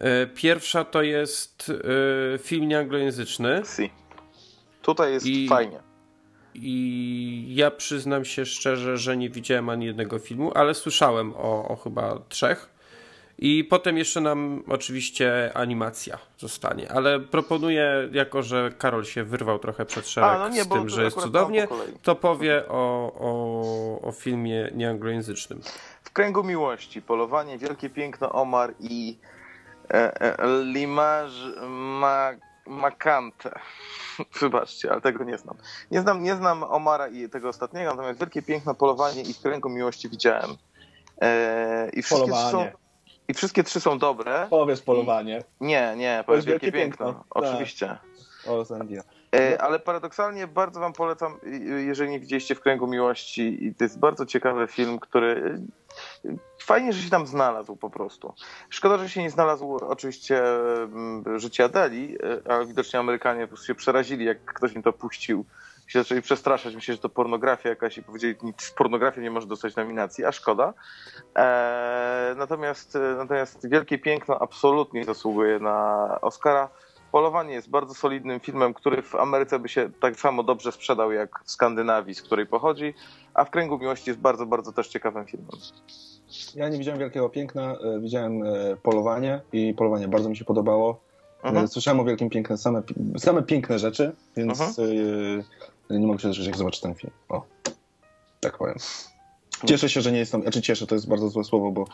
E, 0.00 0.26
Pierwsza 0.26 0.84
to 0.84 1.02
jest 1.02 1.72
e, 2.34 2.38
film 2.38 2.68
nieanglojęzyczny 2.68 3.62
Si. 3.76 3.90
Tutaj 4.82 5.12
jest 5.12 5.26
I- 5.26 5.48
fajnie. 5.48 5.78
i 6.54 7.46
ja 7.56 7.70
przyznam 7.70 8.24
się 8.24 8.46
szczerze, 8.46 8.96
że 8.98 9.16
nie 9.16 9.30
widziałem 9.30 9.68
ani 9.68 9.86
jednego 9.86 10.18
filmu, 10.18 10.52
ale 10.54 10.74
słyszałem 10.74 11.34
o, 11.36 11.68
o 11.68 11.76
chyba 11.76 12.18
trzech. 12.28 12.75
I 13.38 13.64
potem 13.64 13.98
jeszcze 13.98 14.20
nam 14.20 14.62
oczywiście 14.68 15.50
animacja 15.54 16.18
zostanie, 16.38 16.92
ale 16.92 17.20
proponuję, 17.20 18.08
jako 18.12 18.42
że 18.42 18.70
Karol 18.78 19.04
się 19.04 19.24
wyrwał 19.24 19.58
trochę 19.58 19.84
przed 19.84 20.08
szereg 20.08 20.30
A, 20.30 20.38
no 20.38 20.48
nie, 20.48 20.64
z 20.64 20.68
tym, 20.68 20.88
że 20.88 21.04
jest 21.04 21.20
cudownie, 21.20 21.68
to 22.02 22.14
powie 22.14 22.68
o, 22.68 23.12
o, 23.20 24.08
o 24.08 24.12
filmie 24.12 24.70
nieanglojęzycznym. 24.74 25.60
W 26.02 26.10
kręgu 26.12 26.44
miłości, 26.44 27.02
polowanie, 27.02 27.58
wielkie 27.58 27.90
piękno 27.90 28.32
Omar 28.32 28.74
i 28.80 29.18
e, 29.90 30.20
e, 30.20 30.64
Limage 30.64 31.60
ma, 31.68 32.30
Makante. 32.66 33.50
Wybaczcie, 34.40 34.92
ale 34.92 35.00
tego 35.00 35.24
nie 35.24 35.38
znam. 35.38 35.56
Nie 35.90 36.00
znam. 36.00 36.22
Nie 36.22 36.36
znam 36.36 36.62
Omara 36.62 37.08
i 37.08 37.28
tego 37.28 37.48
ostatniego, 37.48 37.90
natomiast 37.90 38.20
wielkie 38.20 38.42
piękno, 38.42 38.74
polowanie 38.74 39.22
i 39.22 39.34
w 39.34 39.40
kręgu 39.40 39.68
miłości 39.68 40.08
widziałem. 40.08 40.50
E, 41.20 41.90
i, 41.92 42.02
wszystkie 42.02 42.32
trzy 42.32 42.42
są, 42.42 42.50
Polowanie. 42.50 42.85
I 43.28 43.34
wszystkie 43.34 43.64
trzy 43.64 43.80
są 43.80 43.98
dobre. 43.98 44.46
Powiesz 44.50 44.82
polowanie. 44.82 45.44
Nie, 45.60 45.94
nie, 45.96 46.24
powiedz 46.26 46.38
jest 46.38 46.48
wielkie 46.48 46.66
wielkie 46.66 46.78
piękno. 46.78 47.06
piękno. 47.06 47.24
Tak. 47.34 47.44
Oczywiście. 47.44 47.90
O. 47.90 48.64
E, 49.36 49.62
ale 49.62 49.78
paradoksalnie 49.78 50.46
bardzo 50.46 50.80
wam 50.80 50.92
polecam, 50.92 51.40
jeżeli 51.86 52.10
nie 52.10 52.20
widzieliście 52.20 52.54
w 52.54 52.60
kręgu 52.60 52.86
miłości. 52.86 53.64
I 53.64 53.74
to 53.74 53.84
jest 53.84 53.98
bardzo 53.98 54.26
ciekawy 54.26 54.66
film, 54.66 54.98
który 54.98 55.60
y, 56.24 56.38
fajnie, 56.62 56.92
że 56.92 57.02
się 57.02 57.10
tam 57.10 57.26
znalazł 57.26 57.76
po 57.76 57.90
prostu. 57.90 58.34
Szkoda, 58.70 58.98
że 58.98 59.08
się 59.08 59.22
nie 59.22 59.30
znalazł 59.30 59.76
oczywiście 59.76 60.42
mm, 60.82 61.38
życie 61.38 61.64
Adeli, 61.64 62.16
ale 62.48 62.66
widocznie 62.66 62.98
Amerykanie 63.00 63.40
po 63.40 63.48
prostu 63.48 63.66
się 63.66 63.74
przerazili, 63.74 64.24
jak 64.24 64.44
ktoś 64.44 64.72
im 64.72 64.82
to 64.82 64.92
puścił. 64.92 65.44
Się 65.86 65.98
zaczęli 65.98 66.22
przestraszać, 66.22 66.74
myślę, 66.74 66.94
że 66.94 67.00
to 67.00 67.08
pornografia 67.08 67.68
jakaś 67.68 67.98
i 67.98 68.02
powiedzieli, 68.02 68.34
nic, 68.42 68.70
pornografia 68.70 69.20
nie 69.20 69.30
może 69.30 69.46
dostać 69.46 69.76
nominacji, 69.76 70.24
a 70.24 70.32
szkoda. 70.32 70.74
E, 71.36 72.34
natomiast, 72.38 72.98
natomiast 73.18 73.68
Wielkie 73.70 73.98
Piękno 73.98 74.38
absolutnie 74.38 75.04
zasługuje 75.04 75.58
na 75.58 76.18
Oscara. 76.20 76.68
Polowanie 77.12 77.54
jest 77.54 77.70
bardzo 77.70 77.94
solidnym 77.94 78.40
filmem, 78.40 78.74
który 78.74 79.02
w 79.02 79.14
Ameryce 79.14 79.58
by 79.58 79.68
się 79.68 79.90
tak 80.00 80.16
samo 80.16 80.42
dobrze 80.42 80.72
sprzedał 80.72 81.12
jak 81.12 81.40
w 81.44 81.50
Skandynawii, 81.50 82.14
z 82.14 82.22
której 82.22 82.46
pochodzi, 82.46 82.94
a 83.34 83.44
w 83.44 83.50
Kręgu 83.50 83.78
Miłości 83.78 84.10
jest 84.10 84.20
bardzo, 84.20 84.46
bardzo 84.46 84.72
też 84.72 84.88
ciekawym 84.88 85.26
filmem. 85.26 85.50
Ja 86.54 86.68
nie 86.68 86.78
widziałem 86.78 87.00
Wielkiego 87.00 87.28
Piękna, 87.28 87.72
e, 87.72 88.00
widziałem 88.00 88.42
e, 88.42 88.76
Polowanie 88.82 89.40
i 89.52 89.74
Polowanie 89.74 90.08
bardzo 90.08 90.28
mi 90.28 90.36
się 90.36 90.44
podobało. 90.44 91.00
Mhm. 91.42 91.64
E, 91.64 91.68
Słyszałem 91.68 92.00
o 92.00 92.04
Wielkim 92.04 92.30
Piękne, 92.30 92.56
same, 92.56 92.82
same 93.18 93.42
piękne 93.42 93.78
rzeczy, 93.78 94.12
więc 94.36 94.60
Mhm. 94.60 94.88
Nie 95.90 96.06
mogę 96.06 96.18
się 96.18 96.28
doczekać, 96.28 96.46
jak 96.46 96.56
zobaczę 96.56 96.80
ten 96.80 96.94
film. 96.94 97.12
O, 97.28 97.42
tak 98.40 98.58
powiem. 98.58 98.76
Cieszę 99.66 99.88
się, 99.88 100.00
że 100.00 100.12
nie 100.12 100.18
jest 100.18 100.32
tam, 100.32 100.42
znaczy 100.42 100.62
cieszę, 100.62 100.86
to 100.86 100.94
jest 100.94 101.08
bardzo 101.08 101.28
złe 101.28 101.44
słowo, 101.44 101.70
bo 101.72 101.84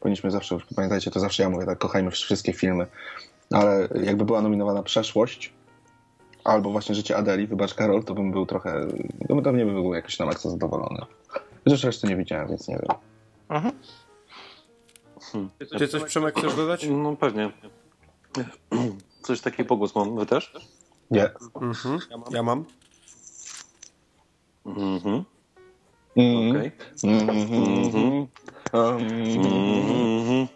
powinniśmy 0.00 0.30
zawsze, 0.30 0.58
pamiętajcie, 0.76 1.10
to 1.10 1.20
zawsze 1.20 1.42
ja 1.42 1.50
mówię, 1.50 1.66
tak, 1.66 1.78
kochajmy 1.78 2.10
wszystkie 2.10 2.52
filmy, 2.52 2.86
ale 3.50 3.88
jakby 4.02 4.24
była 4.24 4.42
nominowana 4.42 4.82
Przeszłość, 4.82 5.52
albo 6.44 6.70
właśnie 6.70 6.94
Życie 6.94 7.16
Adeli, 7.16 7.46
wybacz 7.46 7.74
Karol, 7.74 8.04
to 8.04 8.14
bym 8.14 8.32
był 8.32 8.46
trochę, 8.46 8.86
no 9.28 9.34
bym 9.34 9.44
pewnie 9.44 9.66
by 9.66 9.72
był 9.72 9.94
jakoś 9.94 10.18
na 10.18 10.26
maksa 10.26 10.50
zadowolony. 10.50 10.98
Chociaż 11.64 11.84
reszty 11.84 12.06
nie 12.06 12.16
widziałem, 12.16 12.48
więc 12.48 12.68
nie 12.68 12.76
wiem. 12.76 12.96
Mhm. 13.48 13.74
Ty 15.78 15.88
coś, 15.88 16.02
Przemek, 16.02 16.38
chcesz 16.38 16.54
dodać? 16.54 16.86
No 16.90 17.16
pewnie. 17.16 17.50
Coś 19.22 19.40
taki 19.40 19.64
pogłos 19.64 19.94
mam. 19.94 20.16
Wy 20.16 20.26
też? 20.26 20.54
Nie. 21.10 21.30
Mhm. 21.54 21.98
Ja 22.30 22.42
mam. 22.42 22.58
Mhm. 22.58 22.58
Mm. 22.58 22.81
Okej. 26.12 26.72
Mhm. 27.04 27.68
Mhm. 28.72 30.48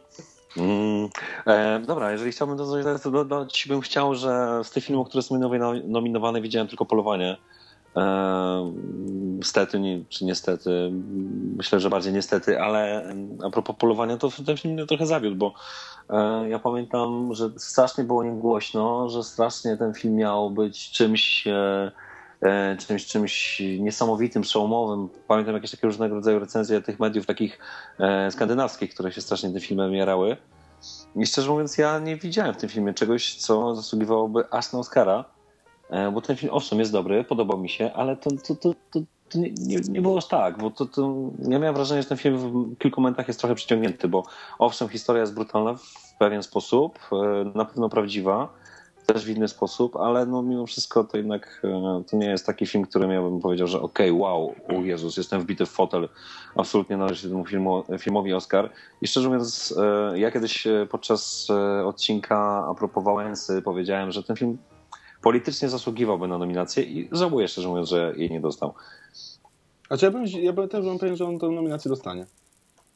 Mm. 0.56 1.08
E, 1.46 1.80
dobra, 1.86 2.12
jeżeli 2.12 2.32
chciałbym 2.32 2.56
dodać, 2.56 3.02
to 3.02 3.10
dodać 3.10 3.66
bym 3.68 3.80
chciał, 3.80 4.14
że 4.14 4.60
z 4.64 4.70
tych 4.70 4.84
filmów, 4.84 5.08
które 5.08 5.22
są 5.22 5.38
nominowane, 5.38 5.80
nominowane 5.84 6.40
widziałem 6.40 6.68
tylko 6.68 6.84
Polowanie. 6.84 7.36
E, 7.96 8.72
stety, 9.42 9.80
nie, 9.80 10.04
czy 10.08 10.24
niestety, 10.24 10.90
myślę, 11.56 11.80
że 11.80 11.90
bardziej 11.90 12.12
niestety, 12.12 12.60
ale 12.60 13.12
a 13.44 13.50
propos 13.50 13.76
Polowania, 13.76 14.16
to 14.16 14.30
ten 14.46 14.56
film 14.56 14.74
mnie 14.74 14.86
trochę 14.86 15.06
zawiódł, 15.06 15.36
bo 15.36 15.54
e, 16.10 16.48
ja 16.48 16.58
pamiętam, 16.58 17.34
że 17.34 17.50
strasznie 17.56 18.04
było 18.04 18.24
nim 18.24 18.40
głośno, 18.40 19.08
że 19.08 19.24
strasznie 19.24 19.76
ten 19.76 19.94
film 19.94 20.16
miał 20.16 20.50
być 20.50 20.90
czymś 20.90 21.46
e, 21.46 21.92
czymś, 22.78 23.06
czymś 23.06 23.62
niesamowitym, 23.78 24.42
przełomowym. 24.42 25.08
Pamiętam 25.28 25.54
jakieś 25.54 25.70
takie 25.70 25.86
różnego 25.86 26.14
rodzaju 26.14 26.38
recenzje 26.38 26.82
tych 26.82 27.00
mediów 27.00 27.26
takich 27.26 27.58
e, 27.98 28.30
skandynawskich, 28.30 28.94
które 28.94 29.12
się 29.12 29.20
strasznie 29.20 29.50
tym 29.50 29.60
filmem 29.60 29.94
jarały. 29.94 30.36
I 31.16 31.26
szczerze 31.26 31.50
mówiąc, 31.50 31.78
ja 31.78 31.98
nie 31.98 32.16
widziałem 32.16 32.54
w 32.54 32.56
tym 32.56 32.68
filmie 32.68 32.94
czegoś, 32.94 33.34
co 33.34 33.74
zasługiwałoby 33.74 34.44
aż 34.50 34.72
na 34.72 34.78
Oscara, 34.78 35.24
e, 35.90 36.10
bo 36.10 36.20
ten 36.20 36.36
film 36.36 36.52
owszem 36.54 36.78
jest 36.78 36.92
dobry, 36.92 37.24
podobał 37.24 37.58
mi 37.58 37.68
się, 37.68 37.92
ale 37.92 38.16
to, 38.16 38.30
to, 38.30 38.54
to, 38.54 38.74
to 38.90 39.00
to 39.28 39.38
nie, 39.38 39.80
nie, 39.88 40.00
było 40.00 40.18
aż 40.18 40.28
tak, 40.28 40.58
bo 40.58 40.70
to, 40.70 40.86
to 40.86 41.14
ja 41.48 41.58
miałem 41.58 41.74
wrażenie, 41.74 42.02
że 42.02 42.08
ten 42.08 42.18
film 42.18 42.38
w 42.38 42.78
kilku 42.78 43.00
momentach 43.00 43.28
jest 43.28 43.40
trochę 43.40 43.54
przyciągnięty, 43.54 44.08
bo 44.08 44.22
owszem, 44.58 44.88
historia 44.88 45.20
jest 45.20 45.34
brutalna 45.34 45.74
w 45.74 46.14
pewien 46.18 46.42
sposób, 46.42 46.98
e, 47.12 47.16
na 47.54 47.64
pewno 47.64 47.88
prawdziwa, 47.88 48.48
też 49.06 49.24
w 49.24 49.28
inny 49.28 49.48
sposób, 49.48 49.96
ale 49.96 50.26
no 50.26 50.42
mimo 50.42 50.66
wszystko 50.66 51.04
to 51.04 51.16
jednak 51.16 51.60
e, 51.64 52.02
to 52.10 52.16
nie 52.16 52.26
jest 52.26 52.46
taki 52.46 52.66
film, 52.66 52.84
który 52.84 53.08
miałbym 53.08 53.40
powiedział, 53.40 53.66
że 53.66 53.80
okej, 53.80 54.10
okay, 54.10 54.20
wow, 54.20 54.54
o 54.68 54.72
Jezus, 54.72 55.16
jestem 55.16 55.40
wbity 55.40 55.66
w 55.66 55.70
fotel, 55.70 56.08
absolutnie 56.56 56.96
należy 56.96 57.28
temu 57.28 57.46
filmu, 57.46 57.84
filmowi 57.98 58.32
Oscar. 58.32 58.70
I 59.02 59.06
szczerze 59.06 59.28
mówiąc, 59.28 59.74
e, 59.78 60.18
ja 60.18 60.30
kiedyś 60.30 60.66
podczas 60.90 61.48
odcinka 61.84 62.66
a 62.70 62.74
propos 62.74 63.04
Wałęsy 63.04 63.62
powiedziałem, 63.62 64.12
że 64.12 64.22
ten 64.22 64.36
film 64.36 64.58
politycznie 65.22 65.68
zasługiwałby 65.68 66.28
na 66.28 66.38
nominację 66.38 66.84
i 66.84 67.08
żałuję 67.12 67.48
szczerze 67.48 67.68
mówiąc, 67.68 67.88
że 67.88 68.14
jej 68.16 68.30
nie 68.30 68.40
dostał. 68.40 68.74
Znaczy 69.86 70.04
ja, 70.04 70.10
bym, 70.10 70.26
ja 70.26 70.52
bym 70.52 70.68
też 70.68 70.84
bym 70.84 70.98
pewien, 70.98 71.16
że 71.16 71.24
on 71.24 71.38
tę 71.38 71.48
nominację 71.48 71.88
dostanie. 71.88 72.26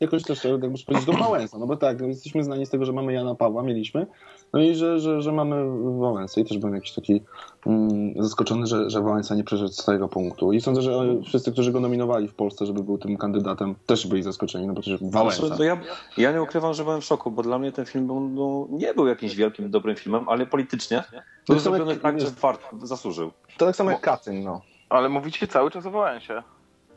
Jakoś 0.00 0.22
też, 0.22 0.44
jak 0.44 0.70
muszę 0.70 0.84
powiedzieć, 0.86 1.06
do 1.06 1.12
Wałęsa, 1.12 1.58
no 1.58 1.66
bo 1.66 1.76
tak, 1.76 2.00
no 2.00 2.06
jesteśmy 2.06 2.44
znani 2.44 2.66
z 2.66 2.70
tego, 2.70 2.84
że 2.84 2.92
mamy 2.92 3.12
Jana 3.12 3.34
Pawła, 3.34 3.62
mieliśmy, 3.62 4.06
no 4.52 4.60
i 4.60 4.74
że, 4.74 5.00
że, 5.00 5.22
że 5.22 5.32
mamy 5.32 5.64
Wałęsę 6.00 6.40
i 6.40 6.44
też 6.44 6.58
byłem 6.58 6.74
jakiś 6.74 6.92
taki 6.92 7.22
mm, 7.66 8.14
zaskoczony, 8.22 8.66
że, 8.66 8.90
że 8.90 9.00
Wałęsa 9.00 9.34
nie 9.34 9.44
przeszedł 9.44 9.72
z 9.72 9.84
tego 9.84 10.08
punktu 10.08 10.52
i 10.52 10.60
sądzę, 10.60 10.82
że 10.82 11.22
wszyscy, 11.26 11.52
którzy 11.52 11.72
go 11.72 11.80
nominowali 11.80 12.28
w 12.28 12.34
Polsce, 12.34 12.66
żeby 12.66 12.82
był 12.82 12.98
tym 12.98 13.16
kandydatem, 13.16 13.74
też 13.86 14.06
byli 14.06 14.22
zaskoczeni, 14.22 14.66
no 14.66 14.72
bo 14.72 14.80
przecież 14.80 15.00
Wałęsa. 15.02 15.46
Znaczy, 15.46 15.64
ja, 15.64 15.78
ja 16.16 16.32
nie 16.32 16.42
ukrywam, 16.42 16.74
że 16.74 16.84
byłem 16.84 17.00
w 17.00 17.04
szoku, 17.04 17.30
bo 17.30 17.42
dla 17.42 17.58
mnie 17.58 17.72
ten 17.72 17.86
film 17.86 18.06
był, 18.06 18.20
no, 18.20 18.66
nie 18.70 18.94
był 18.94 19.06
jakimś 19.06 19.36
wielkim, 19.36 19.70
dobrym 19.70 19.96
filmem, 19.96 20.28
ale 20.28 20.46
politycznie 20.46 21.04
był 21.46 21.56
to 21.56 21.62
zrobiony 21.62 21.96
tak, 21.96 22.20
że 22.20 22.30
wart, 22.30 22.60
zasłużył. 22.82 23.32
To 23.58 23.66
tak 23.66 23.76
samo 23.76 23.90
jak 23.90 24.00
Katyn, 24.00 24.44
no. 24.44 24.60
Ale 24.88 25.08
mówicie 25.08 25.46
cały 25.46 25.70
czas 25.70 25.86
o 25.86 25.90
Wałęsie. 25.90 26.42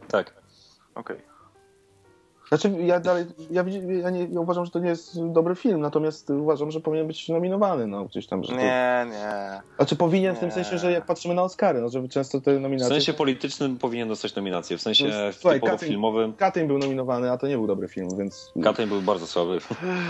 Tak. 0.08 0.34
Okej. 0.95 1.18
Okay. 1.18 1.33
Znaczy, 2.58 2.78
ja 2.80 2.99
dalej, 2.99 3.26
ja, 3.51 3.64
ja, 4.01 4.10
nie, 4.10 4.28
ja 4.32 4.39
uważam, 4.39 4.66
że 4.66 4.72
to 4.72 4.80
nie 4.80 4.89
jest 4.89 5.28
dobry 5.28 5.56
film, 5.56 5.82
natomiast 5.82 6.30
uważam, 6.30 6.72
że 6.72 6.80
powinien 6.80 7.08
być 7.08 7.30
nominowany, 7.30 7.88
no 7.88 8.06
gdzieś 8.06 8.28
tam. 8.28 8.43
Że 8.43 8.49
to... 8.49 8.56
Nie, 8.56 9.06
nie. 9.10 9.62
Znaczy 9.76 9.95
powinien 9.95 10.32
nie. 10.32 10.38
w 10.38 10.39
tym 10.39 10.51
sensie, 10.51 10.78
że 10.78 10.91
jak 10.91 11.06
patrzymy 11.06 11.34
na 11.34 11.43
Oscary, 11.43 11.82
no, 11.82 11.89
że 11.89 12.08
często 12.08 12.41
te 12.41 12.60
nominacje... 12.60 12.89
W 12.89 12.93
sensie 12.93 13.14
politycznym 13.14 13.78
powinien 13.78 14.08
dostać 14.08 14.36
nominację, 14.36 14.78
w 14.78 14.82
sensie 14.82 15.06
no, 15.06 15.34
słuchaj, 15.34 15.60
typowo 15.60 15.72
Katyn, 15.74 15.89
filmowym... 15.89 16.34
Katyn 16.34 16.68
był 16.68 16.78
nominowany, 16.78 17.32
a 17.32 17.38
to 17.38 17.47
nie 17.47 17.56
był 17.56 17.68
dobry 17.68 17.88
film, 17.88 18.10
więc... 18.18 18.51
Katyn 18.64 18.89
był 18.89 19.01
bardzo 19.01 19.28
słaby. 19.28 19.60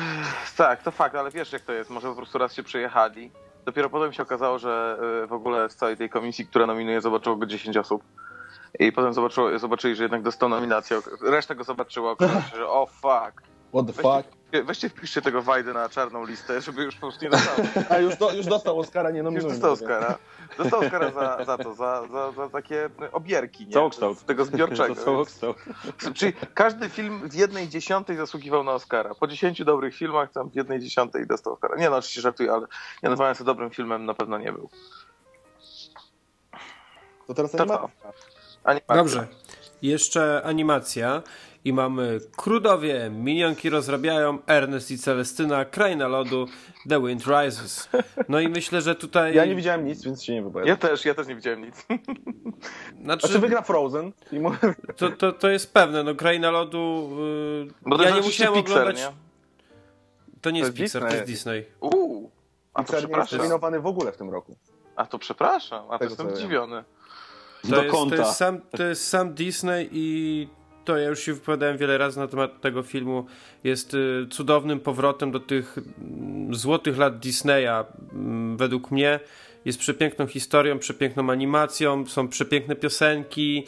tak, 0.57 0.83
to 0.83 0.91
fakt, 0.91 1.15
ale 1.15 1.31
wiesz 1.31 1.53
jak 1.53 1.61
to 1.61 1.73
jest, 1.73 1.89
może 1.89 2.07
po 2.07 2.15
prostu 2.15 2.37
raz 2.37 2.53
się 2.53 2.63
przyjechali, 2.63 3.31
dopiero 3.65 3.89
potem 3.89 4.13
się 4.13 4.23
okazało, 4.23 4.59
że 4.59 4.97
y, 5.23 5.27
w 5.27 5.33
ogóle 5.33 5.69
z 5.69 5.75
całej 5.75 5.97
tej 5.97 6.09
komisji, 6.09 6.47
która 6.47 6.65
nominuje, 6.65 7.01
zobaczyło 7.01 7.35
go 7.35 7.45
10 7.45 7.77
osób. 7.77 8.03
I 8.79 8.91
potem 8.91 9.13
zobaczyło, 9.13 9.59
zobaczyli, 9.59 9.95
że 9.95 10.03
jednak 10.03 10.21
dostał 10.21 10.49
nominację. 10.49 11.01
Reszta 11.21 11.55
go 11.55 11.63
zobaczyła, 11.63 12.11
okazało 12.11 12.41
się, 12.41 12.57
że 12.57 12.67
o 12.67 12.81
oh, 12.81 12.91
fuck. 12.91 13.53
What 13.73 13.87
the 13.87 13.93
weźcie, 13.93 14.23
fuck? 14.23 14.65
Weźcie 14.65 14.89
wpiszcie 14.89 15.21
tego 15.21 15.41
Wajdy 15.41 15.73
na 15.73 15.89
czarną 15.89 16.25
listę, 16.25 16.61
żeby 16.61 16.83
już 16.83 16.95
po 16.95 17.01
prostu 17.01 17.25
nie 17.25 17.31
dostał. 17.31 17.55
A 17.89 17.97
już, 17.97 18.17
do, 18.17 18.33
już 18.33 18.45
dostał 18.45 18.79
Oscara, 18.79 19.11
nie 19.11 19.23
nominuje. 19.23 19.49
Już 19.49 19.53
dostał 19.53 19.71
Oscara. 19.71 20.17
Dostał 20.57 20.79
Oscara 20.79 21.11
za, 21.11 21.45
za 21.45 21.57
to, 21.57 21.73
za, 21.73 22.07
za, 22.07 22.31
za 22.31 22.49
takie 22.49 22.89
obierki, 23.11 23.67
nie? 23.67 23.73
Całokształt. 23.73 24.19
Z 24.19 24.23
tego 24.23 24.45
zbiorczego. 24.45 24.95
Całokształt. 24.95 25.57
Czyli 26.13 26.33
każdy 26.53 26.89
film 26.89 27.29
w 27.29 27.33
jednej 27.33 27.69
dziesiątej 27.69 28.17
zasługiwał 28.17 28.63
na 28.63 28.71
Oscara. 28.71 29.15
Po 29.15 29.27
dziesięciu 29.27 29.65
dobrych 29.65 29.95
filmach 29.95 30.31
tam 30.31 30.49
w 30.49 30.55
jednej 30.55 30.79
dziesiątej 30.79 31.27
dostał 31.27 31.53
Oscara. 31.53 31.75
Nie 31.75 31.89
no, 31.89 31.97
oczywiście 31.97 32.21
żartuję, 32.21 32.51
ale 32.51 32.67
nie 33.03 33.09
nazwałem 33.09 33.35
sobie 33.35 33.45
dobrym 33.45 33.69
filmem 33.69 34.05
na 34.05 34.13
pewno 34.13 34.37
nie 34.37 34.51
był. 34.51 34.69
To 37.27 37.33
teraz 37.33 37.51
to 37.51 37.59
animacja. 37.59 38.32
Animacja. 38.63 38.95
Dobrze. 38.95 39.27
Jeszcze 39.81 40.41
animacja. 40.43 41.21
I 41.65 41.73
mamy 41.73 42.19
Krudowie, 42.37 43.09
minionki 43.09 43.69
rozrabiają, 43.69 44.37
Ernest 44.47 44.91
i 44.91 44.97
Celestyna, 44.97 45.65
Kraina 45.65 46.07
Lodu, 46.07 46.47
The 46.89 47.01
Wind 47.01 47.23
Rises. 47.27 47.89
No 48.29 48.39
i 48.39 48.47
myślę, 48.47 48.81
że 48.81 48.95
tutaj... 48.95 49.35
Ja 49.35 49.45
nie 49.45 49.55
widziałem 49.55 49.85
nic, 49.85 50.03
więc 50.03 50.23
się 50.23 50.33
nie 50.33 50.41
wypowiadam. 50.41 50.67
Ja 50.69 50.77
też, 50.77 51.05
ja 51.05 51.13
też 51.13 51.27
nie 51.27 51.35
widziałem 51.35 51.61
nic. 51.61 51.75
Znaczy, 53.03 53.27
znaczy 53.27 53.39
wygra 53.39 53.61
Frozen. 53.61 54.11
To, 54.97 55.09
to, 55.09 55.31
to 55.31 55.49
jest 55.49 55.73
pewne, 55.73 56.03
no 56.03 56.15
Kraina 56.15 56.51
Lodu... 56.51 57.09
Yy... 57.65 57.73
Bo 57.85 57.97
to 57.97 58.03
ja 58.03 58.15
nie 58.15 58.21
musiałem 58.21 58.53
Pixar, 58.53 58.81
oglądać... 58.81 59.01
Nie? 59.01 59.11
To 60.41 60.51
nie 60.51 60.61
To 60.61 60.67
jest 60.67 60.77
Pixar, 60.77 61.01
to 61.01 61.07
Disney. 61.07 61.19
jest 61.19 61.31
Disney. 61.31 61.65
Uuu, 61.79 62.31
a 62.73 62.83
to 62.83 62.93
Pixar 62.93 63.09
nie 63.09 63.15
jest 63.17 63.27
przepraszam. 63.27 63.81
w 63.81 63.85
ogóle 63.85 64.11
w 64.11 64.17
tym 64.17 64.29
roku. 64.29 64.55
A 64.95 65.05
to 65.05 65.19
przepraszam, 65.19 65.85
a 65.91 65.97
to 65.97 66.03
jestem 66.03 66.29
ja 66.29 66.35
zdziwiony. 66.35 66.83
To 66.83 67.03
Do 67.63 67.83
jest, 67.83 67.95
kąta. 67.95 68.15
To 68.15 68.21
jest, 68.21 68.37
sam, 68.37 68.61
to 68.77 68.83
jest 68.83 69.07
sam 69.07 69.33
Disney 69.33 69.89
i 69.91 70.47
to 70.85 70.97
ja 70.97 71.09
już 71.09 71.19
się 71.19 71.33
wypowiadałem 71.33 71.77
wiele 71.77 71.97
razy 71.97 72.19
na 72.19 72.27
temat 72.27 72.61
tego 72.61 72.83
filmu. 72.83 73.25
Jest 73.63 73.93
y, 73.93 74.27
cudownym 74.29 74.79
powrotem 74.79 75.31
do 75.31 75.39
tych 75.39 75.77
mm, 75.77 76.55
złotych 76.55 76.97
lat 76.97 77.19
Disneya, 77.19 77.85
mm, 78.13 78.57
według 78.57 78.91
mnie. 78.91 79.19
Jest 79.65 79.79
przepiękną 79.79 80.27
historią, 80.27 80.79
przepiękną 80.79 81.29
animacją, 81.29 82.05
są 82.05 82.27
przepiękne 82.27 82.75
piosenki 82.75 83.67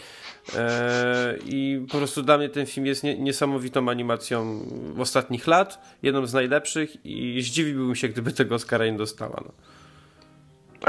e, 0.56 1.36
i 1.46 1.86
po 1.92 1.98
prostu 1.98 2.24
dla 2.24 2.38
mnie 2.38 2.50
ten 2.50 2.66
film 2.66 2.86
jest 2.86 3.04
nie, 3.04 3.18
niesamowitą 3.20 3.90
animacją 3.90 4.66
ostatnich 5.00 5.48
lat, 5.48 5.98
jedną 6.04 6.26
z 6.26 6.34
najlepszych 6.34 7.06
i 7.06 7.42
zdziwiłbym 7.42 7.96
się, 7.96 8.10
gdyby 8.10 8.32
tego 8.32 8.56
Oscara 8.56 8.86
nie 8.86 8.98
dostała. 8.98 9.44
No. 9.46 9.52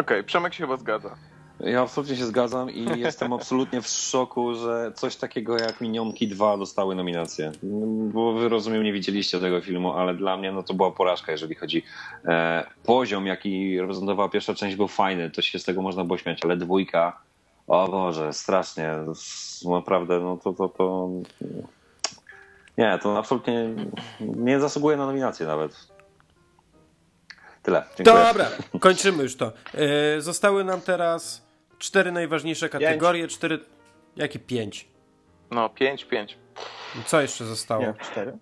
Okej, 0.00 0.24
Przemek 0.24 0.54
się 0.54 0.64
chyba 0.64 0.76
zgadza. 0.76 1.16
Ja 1.60 1.82
absolutnie 1.82 2.16
się 2.16 2.24
zgadzam 2.24 2.70
i 2.70 2.86
jestem 3.00 3.32
absolutnie 3.32 3.82
w 3.82 3.88
szoku, 3.88 4.54
że 4.54 4.92
coś 4.94 5.16
takiego 5.16 5.58
jak 5.58 5.80
Minionki 5.80 6.28
2 6.28 6.56
dostały 6.56 6.94
nominację. 6.94 7.52
Bo 8.12 8.32
wy 8.32 8.48
rozumiem, 8.48 8.82
nie 8.82 8.92
widzieliście 8.92 9.40
tego 9.40 9.60
filmu, 9.60 9.92
ale 9.92 10.14
dla 10.14 10.36
mnie 10.36 10.52
no, 10.52 10.62
to 10.62 10.74
była 10.74 10.90
porażka, 10.90 11.32
jeżeli 11.32 11.54
chodzi 11.54 11.82
e, 12.24 12.66
poziom, 12.84 13.26
jaki 13.26 13.80
reprezentowała 13.80 14.28
pierwsza 14.28 14.54
część 14.54 14.76
był 14.76 14.88
fajny, 14.88 15.30
to 15.30 15.42
się 15.42 15.58
z 15.58 15.64
tego 15.64 15.82
można 15.82 16.04
było 16.04 16.18
śmiać, 16.18 16.44
ale 16.44 16.56
dwójka, 16.56 17.20
o 17.66 17.88
Boże, 17.88 18.32
strasznie, 18.32 18.92
naprawdę, 19.64 20.20
no 20.20 20.36
to, 20.36 20.52
to, 20.52 20.68
to 20.68 21.08
nie, 22.78 22.98
to 23.02 23.18
absolutnie 23.18 23.68
nie 24.20 24.60
zasługuje 24.60 24.96
na 24.96 25.06
nominację 25.06 25.46
nawet. 25.46 25.96
Tyle. 27.62 27.84
Dziękuję. 27.96 28.24
Dobra, 28.24 28.46
kończymy 28.80 29.22
już 29.22 29.36
to. 29.36 29.52
E, 29.74 30.20
zostały 30.20 30.64
nam 30.64 30.80
teraz 30.80 31.45
cztery 31.78 32.12
najważniejsze 32.12 32.68
kategorie. 32.68 33.28
Cztery. 33.28 33.58
Jakie 34.16 34.38
pięć? 34.38 34.88
No, 35.50 35.68
5-5. 35.68 36.34
Co 37.06 37.20
jeszcze 37.20 37.44
zostało? 37.44 37.82
Nie, 37.82 37.94
cztery. 38.12 38.38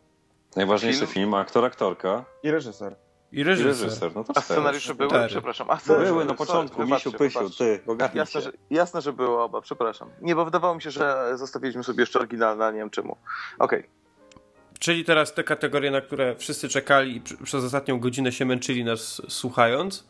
Najważniejszy 0.57 0.99
Film? 1.01 1.11
film, 1.13 1.35
aktor, 1.35 1.65
aktorka 1.65 2.25
I 2.43 2.51
reżyser. 2.51 2.97
I 3.33 3.39
i 3.41 3.45
reżyser. 3.45 3.87
reżyser. 3.87 4.15
No 4.15 4.25
to 4.25 4.31
A 4.31 4.33
cztery. 4.43 4.45
scenariusze 4.61 4.95
były? 4.95 5.09
Cztery. 5.11 5.29
Przepraszam. 5.29 5.71
A, 5.71 5.75
Były 5.77 5.81
scenariusze 5.81 6.25
na 6.25 6.35
początku, 6.35 6.77
sorry, 6.77 6.91
Misiu, 6.93 7.11
wybaczcie, 7.11 7.25
Pysiu, 7.25 7.39
wybaczcie. 7.39 7.79
ty, 7.79 7.91
ogarnij 7.91 8.19
Jasne 8.19 8.41
że, 8.41 8.53
jasne, 8.71 9.01
że 9.03 9.13
były 9.13 9.43
oba, 9.43 9.61
przepraszam. 9.61 10.11
Nie, 10.23 10.35
bo 10.35 10.45
wydawało 10.45 10.75
mi 10.75 10.83
się, 10.83 10.91
że 10.91 11.33
zostawiliśmy 11.39 11.85
sobie 11.85 12.03
jeszcze 12.03 12.19
oryginalne, 12.19 12.67
a 12.67 12.71
nie 12.71 12.79
wiem 12.79 12.91
czemu. 12.91 13.17
Okej. 13.59 13.87
Czyli 14.79 15.05
teraz 15.05 15.35
te 15.35 15.45
kategorie, 15.45 15.91
na 15.91 16.01
które 16.01 16.37
wszyscy 16.37 16.69
czekali 16.69 17.17
i 17.17 17.21
pr- 17.21 17.43
przez 17.45 17.65
ostatnią 17.65 18.01
godzinę 18.01 18.33
się 18.33 18.45
męczyli 18.45 18.85
nas 18.85 19.23
słuchając. 19.29 20.09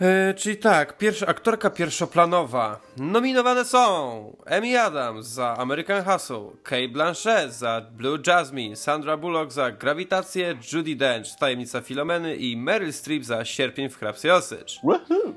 E, 0.00 0.34
czyli 0.34 0.56
tak, 0.56 0.98
pierwsza, 0.98 1.26
aktorka 1.26 1.70
pierwszoplanowa. 1.70 2.80
Nominowane 2.96 3.64
są 3.64 4.36
Amy 4.46 4.80
Adams 4.80 5.26
za 5.26 5.56
American 5.56 6.04
Hustle, 6.04 6.50
Kate 6.62 6.88
Blanchett 6.88 7.52
za 7.52 7.82
Blue 7.90 8.18
Jasmine, 8.26 8.76
Sandra 8.76 9.16
Bullock 9.16 9.52
za 9.52 9.70
Grawitację, 9.70 10.56
Judy 10.72 10.96
Dench 10.96 11.26
Tajemnica 11.38 11.80
Filomeny 11.80 12.36
i 12.36 12.56
Meryl 12.56 12.92
Streep 12.92 13.24
za 13.24 13.44
Sierpień 13.44 13.88
w 13.88 13.98
Hrabstwie 13.98 14.34
Osycz. 14.34 14.80
Woohoo! 14.84 15.34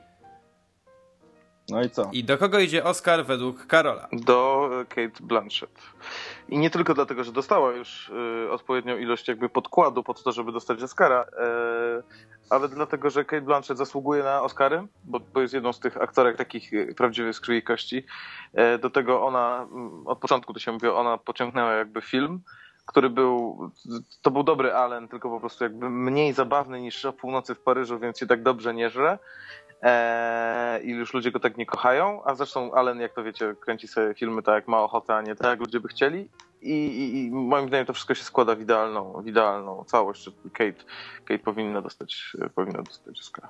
No 1.70 1.84
i 1.84 1.90
co? 1.90 2.10
I 2.14 2.24
do 2.24 2.38
kogo 2.38 2.60
idzie 2.60 2.84
Oscar 2.84 3.26
według 3.26 3.68
Karola? 3.68 4.08
Do 4.12 4.70
e, 4.82 4.86
Kate 4.86 5.24
Blanchett. 5.24 5.80
I 6.50 6.58
nie 6.58 6.70
tylko 6.70 6.94
dlatego, 6.94 7.24
że 7.24 7.32
dostała 7.32 7.72
już 7.72 8.10
y, 8.46 8.52
odpowiednią 8.52 8.98
ilość 8.98 9.28
jakby 9.28 9.50
podkładu 9.50 10.04
pod 10.04 10.24
to, 10.24 10.32
żeby 10.32 10.52
dostać 10.52 10.84
Oscara, 10.84 11.26
e, 11.38 12.04
ale 12.52 12.70
dlatego, 12.70 13.10
że 13.10 13.26
Kate 13.26 13.42
Blanchett 13.42 13.78
zasługuje 13.78 14.24
na 14.24 14.42
Oscary, 14.42 14.88
bo, 15.04 15.20
bo 15.20 15.42
jest 15.42 15.54
jedną 15.54 15.74
z 15.74 15.80
tych 15.80 16.02
aktorek 16.02 16.38
takich 16.38 16.74
e, 16.74 16.94
prawdziwych 16.94 17.36
z 17.36 17.42
kości. 17.66 18.06
E, 18.54 18.78
do 18.78 18.90
tego 18.90 19.26
ona, 19.26 19.68
mm, 19.72 20.08
od 20.08 20.20
początku 20.20 20.54
to 20.54 20.60
się 20.60 20.72
mówi, 20.72 20.88
ona 20.88 21.18
pociągnęła 21.18 21.74
jakby 21.74 22.02
film, 22.02 22.42
który 22.86 23.10
był, 23.10 23.72
to 24.22 24.32
był 24.32 24.44
dobry 24.44 24.74
Allen, 24.74 25.08
tylko 25.08 25.30
po 25.30 25.40
prostu 25.40 25.64
jakby 25.64 25.90
mniej 25.90 26.34
zabawny 26.34 26.82
niż 26.82 27.06
o 27.06 27.14
północy 27.14 27.56
w 27.56 27.60
Paryżu, 27.60 28.00
więc 28.00 28.20
się 28.20 28.28
tak 28.28 28.44
dobrze 28.44 28.74
nie 28.74 28.90
żre. 28.90 29.20
Eee, 29.82 30.86
I 30.86 30.90
już 30.90 31.14
ludzie 31.14 31.32
go 31.32 31.40
tak 31.40 31.58
nie 31.58 31.66
kochają, 31.66 32.24
a 32.26 32.36
zresztą 32.36 32.74
Allen, 32.74 33.00
jak 33.00 33.14
to 33.14 33.24
wiecie, 33.24 33.56
kręci 33.60 33.88
sobie 33.88 34.14
filmy 34.14 34.44
tak 34.44 34.56
jak 34.56 34.68
ma 34.68 34.80
ochotę, 34.84 35.16
a 35.16 35.22
nie 35.22 35.36
tak 35.36 35.48
jak 35.48 35.60
ludzie 35.60 35.80
by 35.80 35.88
chcieli. 35.88 36.30
I, 36.62 36.74
i, 36.74 37.26
I 37.26 37.32
moim 37.32 37.68
zdaniem 37.68 37.86
to 37.86 37.94
wszystko 37.94 38.16
się 38.16 38.24
składa 38.24 38.56
w 38.56 38.62
idealną, 38.62 39.22
w 39.22 39.28
idealną 39.28 39.84
całość. 39.88 40.30
Kate, 40.54 40.84
Kate 41.26 41.40
powinna 41.40 41.82
dostać, 41.82 42.38
powinna 42.56 42.82
dostać 42.82 43.20
Oscara. 43.20 43.50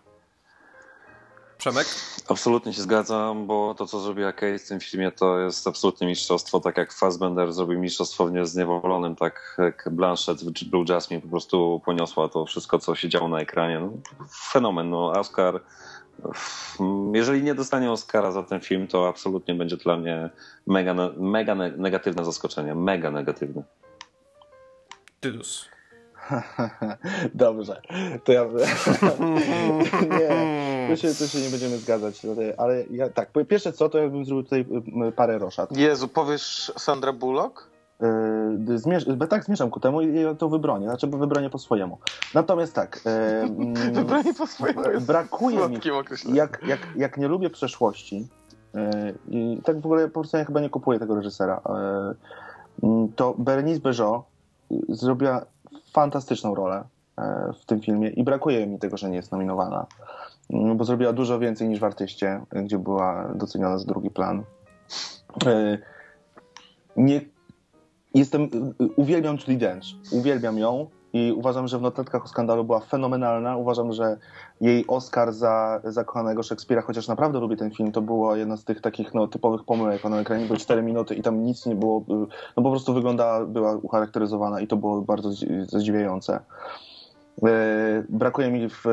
Przemek? 1.57 1.87
Absolutnie 2.29 2.73
się 2.73 2.81
zgadzam, 2.81 3.47
bo 3.47 3.75
to, 3.75 3.85
co 3.85 3.99
zrobiła 3.99 4.33
Kate 4.33 4.59
w 4.59 4.67
tym 4.67 4.79
filmie, 4.79 5.11
to 5.11 5.39
jest 5.39 5.67
absolutnie 5.67 6.07
mistrzostwo. 6.07 6.59
Tak 6.59 6.77
jak 6.77 6.93
Fassbender 6.93 7.53
zrobił 7.53 7.79
mistrzostwo 7.79 8.25
w 8.25 8.31
Niezniewolonym, 8.31 9.15
tak 9.15 9.57
jak 9.57 9.89
Blanchett 9.91 10.39
czy 10.55 10.65
Blue 10.65 10.85
Jasmine 10.89 11.21
po 11.21 11.27
prostu 11.27 11.81
poniosła 11.85 12.29
to 12.29 12.45
wszystko, 12.45 12.79
co 12.79 12.95
się 12.95 13.09
działo 13.09 13.27
na 13.27 13.39
ekranie. 13.39 13.79
No, 13.79 13.89
fenomen. 14.51 14.89
No, 14.89 15.11
Oscar, 15.11 15.61
jeżeli 17.14 17.43
nie 17.43 17.56
dostanie 17.56 17.91
Oscara 17.91 18.31
za 18.31 18.43
ten 18.43 18.60
film, 18.60 18.88
to 18.88 19.07
absolutnie 19.07 19.56
będzie 19.56 19.77
dla 19.77 19.98
mnie 19.98 20.30
mega, 20.68 20.95
mega 21.18 21.56
negatywne 21.56 22.26
zaskoczenie. 22.26 22.76
Mega 22.76 23.11
negatywne. 23.11 23.64
Tytus. 25.19 25.69
Dobrze, 27.34 27.81
to 28.23 28.31
ja. 28.31 28.45
nie, 30.19 30.88
to 30.89 30.95
się, 30.95 31.14
to 31.14 31.27
się 31.27 31.39
nie 31.39 31.49
będziemy 31.49 31.77
zgadzać, 31.77 32.22
ale 32.57 32.84
ja, 32.89 33.10
tak, 33.10 33.30
pierwsze 33.48 33.73
co, 33.73 33.89
to 33.89 33.98
ja 33.98 34.10
bym 34.10 34.26
zrobił 34.26 34.43
tutaj 34.43 34.65
parę 35.15 35.38
roszad. 35.39 35.77
Jezu, 35.77 36.07
powiesz 36.07 36.72
Sandra 36.77 37.14
Bullock? 37.14 37.68
Yy, 38.67 38.79
zmierz, 38.79 39.05
tak, 39.29 39.45
zmierzam 39.45 39.69
ku 39.69 39.79
temu 39.79 40.01
i 40.01 40.21
ja 40.21 40.35
to 40.35 40.49
wybronię, 40.49 40.87
znaczy 40.87 41.07
wybronię 41.07 41.49
po 41.49 41.57
swojemu. 41.57 41.97
Natomiast 42.33 42.73
tak. 42.73 43.01
Yy, 43.05 43.91
wybronię 44.01 44.33
po 44.33 44.47
swojemu. 44.47 44.81
Brakuje 45.01 45.69
mi. 45.69 45.79
Jak, 46.33 46.61
jak, 46.67 46.79
jak 46.95 47.17
nie 47.17 47.27
lubię 47.27 47.49
przeszłości, 47.49 48.27
yy, 48.73 48.81
i 49.29 49.61
tak 49.63 49.81
w 49.81 49.85
ogóle 49.85 50.07
po 50.07 50.19
prostu 50.19 50.37
ja 50.37 50.45
chyba 50.45 50.59
nie 50.59 50.69
kupuję 50.69 50.99
tego 50.99 51.15
reżysera, 51.15 51.61
yy, 52.83 53.07
to 53.15 53.35
Bernice 53.37 53.79
Bejo 53.79 54.23
zrobiła 54.89 55.45
fantastyczną 55.93 56.55
rolę 56.55 56.83
w 57.61 57.65
tym 57.65 57.81
filmie 57.81 58.09
i 58.09 58.23
brakuje 58.23 58.67
mi 58.67 58.79
tego, 58.79 58.97
że 58.97 59.09
nie 59.09 59.15
jest 59.15 59.31
nominowana, 59.31 59.85
mm, 60.49 60.77
bo 60.77 60.83
zrobiła 60.85 61.13
dużo 61.13 61.39
więcej 61.39 61.69
niż 61.69 61.79
w 61.79 61.83
Artyście, 61.83 62.41
gdzie 62.51 62.77
była 62.77 63.29
doceniona 63.35 63.77
za 63.77 63.85
drugi 63.85 64.09
plan. 64.09 64.43
Nie, 66.97 67.21
jestem, 68.13 68.49
uwielbiam 68.95 69.38
Julie 69.47 69.57
Dench, 69.57 69.85
uwielbiam 70.11 70.57
ją, 70.57 70.88
i 71.13 71.31
uważam, 71.31 71.67
że 71.67 71.79
w 71.79 71.81
notatkach 71.81 72.25
o 72.25 72.27
skandalu 72.27 72.63
była 72.63 72.79
fenomenalna. 72.79 73.57
Uważam, 73.57 73.93
że 73.93 74.17
jej 74.61 74.88
Oscar 74.88 75.33
za 75.33 75.81
zakochanego 75.83 76.43
Szekspira, 76.43 76.81
chociaż 76.81 77.07
naprawdę 77.07 77.39
lubię 77.39 77.57
ten 77.57 77.71
film, 77.71 77.91
to 77.91 78.01
była 78.01 78.38
jedna 78.38 78.57
z 78.57 78.63
tych 78.63 78.81
takich 78.81 79.13
no, 79.13 79.27
typowych 79.27 79.63
pomyłek. 79.63 80.03
Na 80.03 80.19
ekranie 80.19 80.45
były 80.45 80.59
4 80.59 80.83
minuty 80.83 81.15
i 81.15 81.21
tam 81.21 81.43
nic 81.43 81.65
nie 81.65 81.75
było, 81.75 82.05
no 82.57 82.63
po 82.63 82.71
prostu 82.71 82.93
wyglądała, 82.93 83.45
była 83.45 83.75
ucharakteryzowana 83.75 84.61
i 84.61 84.67
to 84.67 84.77
było 84.77 85.01
bardzo 85.01 85.29
zadziwiające. 85.67 86.39
E, 87.43 88.03
brakuje 88.09 88.51
mi 88.51 88.69
w, 88.69 88.85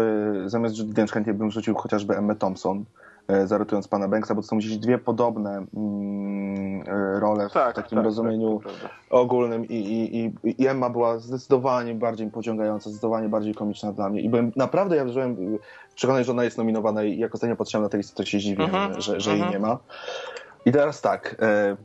zamiast 0.46 0.78
Judy 0.78 0.94
Dench 0.94 1.12
chętnie 1.12 1.34
bym 1.34 1.50
rzucił 1.50 1.74
chociażby 1.74 2.16
Emma 2.16 2.34
Thompson, 2.34 2.84
E, 3.28 3.46
zaratując 3.46 3.88
pana 3.88 4.08
Banksa, 4.08 4.34
bo 4.34 4.42
to 4.42 4.48
są 4.48 4.58
gdzieś 4.58 4.76
dwie 4.76 4.98
podobne 4.98 5.66
mm, 5.74 6.82
e, 6.88 7.20
role 7.20 7.48
w 7.48 7.52
tak, 7.52 7.76
takim 7.76 7.98
tak, 7.98 8.04
rozumieniu 8.04 8.60
tak, 8.64 8.90
ogólnym 9.10 9.64
I, 9.64 9.74
i, 9.74 10.62
i, 10.62 10.66
Emma 10.66 10.90
była 10.90 11.18
zdecydowanie 11.18 11.94
bardziej 11.94 12.30
pociągająca, 12.30 12.90
zdecydowanie 12.90 13.28
bardziej 13.28 13.54
komiczna 13.54 13.92
dla 13.92 14.08
mnie 14.08 14.20
i 14.20 14.28
byłem 14.28 14.52
naprawdę, 14.56 14.96
ja 14.96 15.04
byłem 15.04 15.58
przekonany, 15.94 16.24
że 16.24 16.32
ona 16.32 16.44
jest 16.44 16.58
nominowana 16.58 17.02
i 17.02 17.18
jak 17.18 17.34
ostatnio 17.34 17.56
patrzyłem 17.56 17.82
na 17.82 17.88
tę 17.88 17.96
listę, 17.96 18.16
to 18.16 18.24
się 18.24 18.38
dziwię, 18.38 18.64
mhm, 18.64 18.92
-huh, 18.92 19.00
że, 19.00 19.20
że 19.20 19.30
jej 19.30 19.40
mhm. 19.40 19.52
nie 19.52 19.68
ma. 19.68 19.78
I 20.66 20.72
teraz 20.72 21.00
tak, 21.00 21.36
e, 21.42 21.76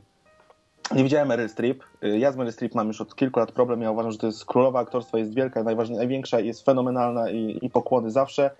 nie 0.94 1.04
widziałem 1.04 1.28
Meryl 1.28 1.48
Streep. 1.48 1.84
Ja 2.02 2.32
z 2.32 2.36
Meryl 2.36 2.52
Streep 2.52 2.74
mam 2.74 2.88
już 2.88 3.00
od 3.00 3.16
kilku 3.16 3.40
lat 3.40 3.52
problem. 3.52 3.82
Ja 3.82 3.90
uważam, 3.90 4.12
że 4.12 4.18
to 4.18 4.26
jest 4.26 4.44
królowa 4.44 4.80
aktorstwa, 4.80 5.18
jest 5.18 5.34
wielka, 5.34 5.62
największa, 5.62 6.40
jest 6.40 6.64
fenomenalna 6.64 7.30
i, 7.30 7.58
i 7.62 7.70
pokłony 7.70 8.10
zawsze 8.10 8.50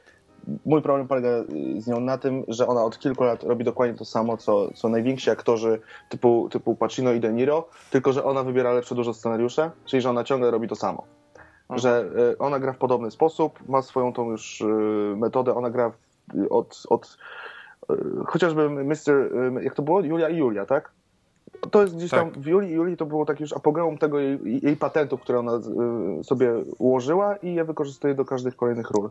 mój 0.67 0.83
problem 0.83 1.09
polega 1.09 1.29
y, 1.29 1.81
z 1.81 1.87
nią 1.87 2.01
na 2.01 2.19
tym, 2.19 2.45
że 2.49 2.67
ona 2.67 2.85
od 2.85 2.99
kilku 2.99 3.25
lat 3.25 3.45
robi 3.45 3.65
dokładnie 3.65 3.99
to 3.99 4.05
samo, 4.05 4.37
co, 4.37 4.73
co 4.75 4.89
najwięksi 4.89 5.31
aktorzy 5.31 5.81
typu, 6.09 6.49
typu 6.53 6.77
Pacino 6.77 7.13
i 7.13 7.21
De 7.21 7.33
Niro, 7.33 7.69
tylko 7.91 8.13
że 8.13 8.25
ona 8.25 8.43
wybiera 8.43 8.73
lepsze 8.73 8.95
dużo 8.95 9.15
scenariusze, 9.15 9.71
czyli 9.85 10.03
że 10.03 10.11
ona 10.11 10.25
ciągle 10.25 10.51
robi 10.51 10.69
to 10.69 10.77
samo. 10.77 11.05
Mhm. 11.63 11.81
Że 11.81 12.05
y, 12.33 12.39
ona 12.39 12.59
gra 12.59 12.73
w 12.73 12.79
podobny 12.79 13.11
sposób, 13.11 13.69
ma 13.69 13.83
swoją 13.83 14.13
tą 14.13 14.31
już 14.31 14.61
y, 14.61 14.65
metodę, 15.17 15.55
ona 15.55 15.71
gra 15.71 15.93
od, 16.51 16.83
od 16.89 17.19
chociażby 18.27 18.71
Mr. 18.71 19.31
jak 19.63 19.75
to 19.75 19.83
było? 19.83 20.01
Julia 20.01 20.29
i 20.29 20.37
Julia, 20.37 20.67
tak? 20.67 20.93
To 21.71 21.83
jest 21.83 21.97
gdzieś 21.97 22.11
tak. 22.11 22.21
tam 22.21 22.43
w 22.43 22.47
Julii 22.47 22.71
i 22.71 22.75
Julii 22.75 22.97
to 22.97 23.07
było 23.07 23.25
tak 23.25 23.41
już 23.41 23.53
apogeum 23.53 23.99
tego 23.99 24.19
jej, 24.19 24.39
jej 24.63 24.77
patentów, 24.77 25.21
które 25.21 25.39
ona 25.39 25.53
sobie 26.23 26.55
ułożyła 26.79 27.37
i 27.37 27.55
je 27.55 27.65
wykorzystuje 27.65 28.15
do 28.15 28.25
każdych 28.25 28.57
kolejnych 28.57 28.91
ról. 28.91 29.11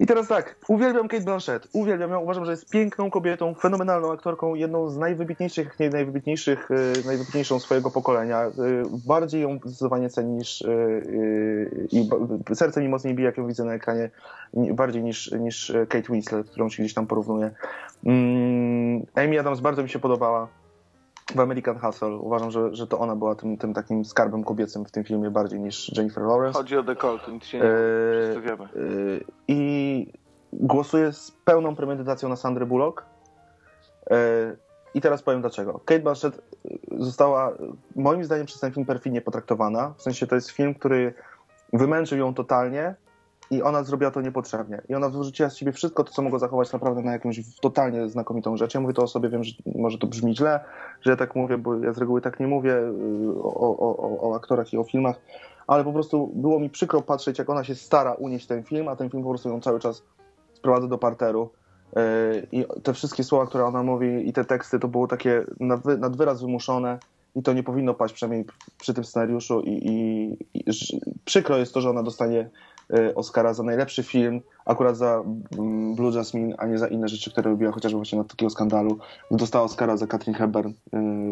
I 0.00 0.06
teraz 0.06 0.28
tak, 0.28 0.56
uwielbiam 0.68 1.08
Kate 1.08 1.24
Blanchett, 1.24 1.68
uwielbiam 1.72 2.10
ją, 2.10 2.20
uważam, 2.20 2.44
że 2.44 2.50
jest 2.50 2.70
piękną 2.70 3.10
kobietą, 3.10 3.54
fenomenalną 3.54 4.12
aktorką, 4.12 4.54
jedną 4.54 4.90
z 4.90 4.96
najwybitniejszych, 4.96 5.80
nie 5.80 5.90
najwybitniejszych, 5.90 6.70
e, 6.70 7.06
najwybitniejszą 7.06 7.60
swojego 7.60 7.90
pokolenia. 7.90 8.40
E, 8.42 8.50
bardziej 9.06 9.42
ją 9.42 9.58
zdecydowanie 9.64 10.10
cenię 10.10 10.34
niż 10.34 10.62
e, 10.62 10.68
i 11.92 12.08
serce 12.54 12.80
mi 12.80 12.88
mocniej 12.88 13.14
bije, 13.14 13.26
jak 13.26 13.36
ją 13.36 13.46
widzę 13.46 13.64
na 13.64 13.74
ekranie, 13.74 14.10
bardziej 14.54 15.02
niż, 15.02 15.32
niż 15.32 15.72
Kate 15.88 16.12
Winslet, 16.12 16.50
którą 16.50 16.68
się 16.68 16.82
gdzieś 16.82 16.94
tam 16.94 17.06
porównuję. 17.06 17.50
Mm, 18.06 19.06
Amy 19.14 19.40
Adams 19.40 19.60
bardzo 19.60 19.82
mi 19.82 19.88
się 19.88 19.98
podobała 19.98 20.48
w 21.34 21.40
American 21.40 21.78
Hustle. 21.78 22.08
Uważam, 22.08 22.50
że, 22.50 22.74
że 22.74 22.86
to 22.86 22.98
ona 22.98 23.16
była 23.16 23.34
tym, 23.34 23.56
tym 23.56 23.74
takim 23.74 24.04
skarbem 24.04 24.44
kobiecym 24.44 24.84
w 24.84 24.90
tym 24.90 25.04
filmie 25.04 25.30
bardziej 25.30 25.60
niż 25.60 25.96
Jennifer 25.96 26.22
Lawrence. 26.22 26.58
Chodzi 26.58 26.76
o 26.76 26.82
dekolt, 26.82 27.28
nic 27.28 27.44
się 27.44 27.58
nie 27.58 27.64
przedstawiamy. 28.20 28.68
Yy, 28.74 29.24
I 29.48 30.12
głosuję 30.52 31.12
z 31.12 31.30
pełną 31.44 31.76
premedytacją 31.76 32.28
na 32.28 32.36
Sandrę 32.36 32.66
Bullock. 32.66 33.04
Yy, 34.10 34.16
I 34.94 35.00
teraz 35.00 35.22
powiem 35.22 35.40
dlaczego. 35.40 35.80
Kate 35.84 36.00
Blanchett 36.00 36.42
została 36.98 37.52
moim 37.96 38.24
zdaniem 38.24 38.46
przez 38.46 38.60
ten 38.60 38.72
film 38.72 38.86
perfidnie 38.86 39.20
potraktowana. 39.20 39.94
W 39.96 40.02
sensie 40.02 40.26
to 40.26 40.34
jest 40.34 40.50
film, 40.50 40.74
który 40.74 41.14
wymęczył 41.72 42.18
ją 42.18 42.34
totalnie, 42.34 42.94
i 43.50 43.62
ona 43.62 43.84
zrobiła 43.84 44.10
to 44.10 44.20
niepotrzebnie. 44.20 44.82
I 44.88 44.94
ona 44.94 45.08
wyrzuciła 45.08 45.50
z 45.50 45.56
siebie 45.56 45.72
wszystko 45.72 46.04
to, 46.04 46.12
co 46.12 46.22
mogło 46.22 46.38
zachować 46.38 46.72
naprawdę 46.72 47.02
na 47.02 47.12
jakąś 47.12 47.40
totalnie 47.60 48.08
znakomitą 48.08 48.56
rzecz. 48.56 48.74
Ja 48.74 48.80
mówię 48.80 48.94
to 48.94 49.02
o 49.02 49.06
sobie, 49.06 49.28
wiem, 49.28 49.44
że 49.44 49.52
może 49.74 49.98
to 49.98 50.06
brzmi 50.06 50.36
źle, 50.36 50.60
że 51.00 51.10
ja 51.10 51.16
tak 51.16 51.34
mówię, 51.36 51.58
bo 51.58 51.74
ja 51.74 51.92
z 51.92 51.98
reguły 51.98 52.20
tak 52.20 52.40
nie 52.40 52.46
mówię 52.46 52.74
y, 52.74 53.42
o, 53.42 53.78
o, 53.78 54.30
o, 54.30 54.36
aktorach 54.36 54.72
i 54.72 54.78
o 54.78 54.84
filmach, 54.84 55.16
ale 55.66 55.84
po 55.84 55.92
prostu 55.92 56.30
było 56.34 56.60
mi 56.60 56.70
przykro 56.70 57.02
patrzeć, 57.02 57.38
jak 57.38 57.50
ona 57.50 57.64
się 57.64 57.74
stara 57.74 58.12
unieść 58.12 58.46
ten 58.46 58.62
film, 58.62 58.88
a 58.88 58.96
ten 58.96 59.10
film 59.10 59.22
po 59.22 59.28
prostu 59.28 59.48
ją 59.48 59.60
cały 59.60 59.80
czas 59.80 60.02
sprowadza 60.54 60.86
do 60.86 60.98
parteru. 60.98 61.50
Y, 61.96 62.46
I 62.52 62.64
te 62.82 62.92
wszystkie 62.92 63.24
słowa, 63.24 63.46
które 63.46 63.64
ona 63.64 63.82
mówi 63.82 64.28
i 64.28 64.32
te 64.32 64.44
teksty, 64.44 64.78
to 64.78 64.88
było 64.88 65.06
takie 65.06 65.44
nad 65.98 66.16
wyraz 66.16 66.40
wymuszone 66.40 66.98
i 67.36 67.42
to 67.42 67.52
nie 67.52 67.62
powinno 67.62 67.94
paść 67.94 68.14
przynajmniej 68.14 68.46
przy 68.78 68.94
tym 68.94 69.04
scenariuszu 69.04 69.60
i, 69.60 69.70
i, 69.70 70.36
i 70.54 70.64
przykro 71.24 71.58
jest 71.58 71.74
to, 71.74 71.80
że 71.80 71.90
ona 71.90 72.02
dostanie 72.02 72.50
Oscara 73.14 73.54
za 73.54 73.62
najlepszy 73.62 74.02
film, 74.02 74.40
akurat 74.64 74.96
za 74.96 75.22
mm, 75.58 75.94
Blue 75.94 76.12
Jasmine, 76.12 76.54
a 76.58 76.66
nie 76.66 76.78
za 76.78 76.88
inne 76.88 77.08
rzeczy, 77.08 77.30
które 77.30 77.50
robiła, 77.50 77.72
chociażby 77.72 77.96
właśnie 77.96 78.18
na 78.18 78.24
takiego 78.24 78.50
skandalu. 78.50 78.98
Dostała 79.30 79.64
Oscara 79.64 79.96
za 79.96 80.06
Katrin 80.06 80.34
Hepburn, 80.34 80.68
y, 80.68 80.74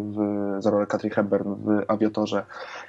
w, 0.03 0.57
za 0.59 0.71
rolę 0.71 0.87
Katrin 0.87 1.13
Hepburn 1.13 1.55
w 1.55 1.85
Aviatorze. 1.89 2.45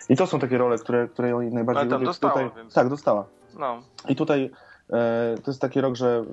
I 0.09 0.17
to 0.17 0.27
są 0.27 0.39
takie 0.39 0.57
role, 0.57 0.77
które, 0.77 1.07
które 1.07 1.29
ją 1.29 1.41
najbardziej 1.41 1.81
Ale 1.81 1.89
tam 1.89 1.99
lubię. 1.99 2.05
dostała, 2.05 2.33
tutaj, 2.33 2.49
więc... 2.57 2.73
Tak, 2.73 2.89
dostała. 2.89 3.25
No. 3.59 3.79
I 4.09 4.15
tutaj 4.15 4.51
e, 4.89 5.35
to 5.43 5.51
jest 5.51 5.61
taki 5.61 5.81
rok, 5.81 5.95
że, 5.95 6.25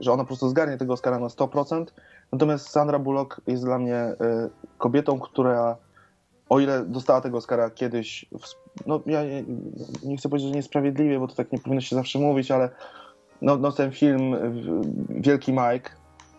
y, 0.00 0.02
że 0.02 0.12
ona 0.12 0.22
po 0.22 0.26
prostu 0.26 0.48
zgarnie 0.48 0.76
tego 0.76 0.92
Oscara 0.92 1.18
na 1.18 1.26
100%, 1.26 1.84
natomiast 2.32 2.68
Sandra 2.68 2.98
Bullock 2.98 3.40
jest 3.46 3.64
dla 3.64 3.78
mnie 3.78 3.96
e, 3.96 4.16
kobietą, 4.78 5.20
która 5.20 5.76
o 6.48 6.60
ile 6.60 6.84
dostała 6.84 7.20
tego 7.20 7.38
Oscara 7.38 7.70
kiedyś, 7.70 8.26
no 8.86 9.00
ja 9.06 9.20
nie 10.02 10.16
chcę 10.16 10.28
powiedzieć, 10.28 10.48
że 10.48 10.56
niesprawiedliwie, 10.56 11.18
bo 11.18 11.28
to 11.28 11.34
tak 11.34 11.52
nie 11.52 11.58
powinno 11.58 11.80
się 11.80 11.96
zawsze 11.96 12.18
mówić, 12.18 12.50
ale 12.50 12.70
no, 13.42 13.56
no 13.56 13.72
ten 13.72 13.92
film 13.92 14.36
Wielki 15.08 15.52
Mike, 15.52 15.90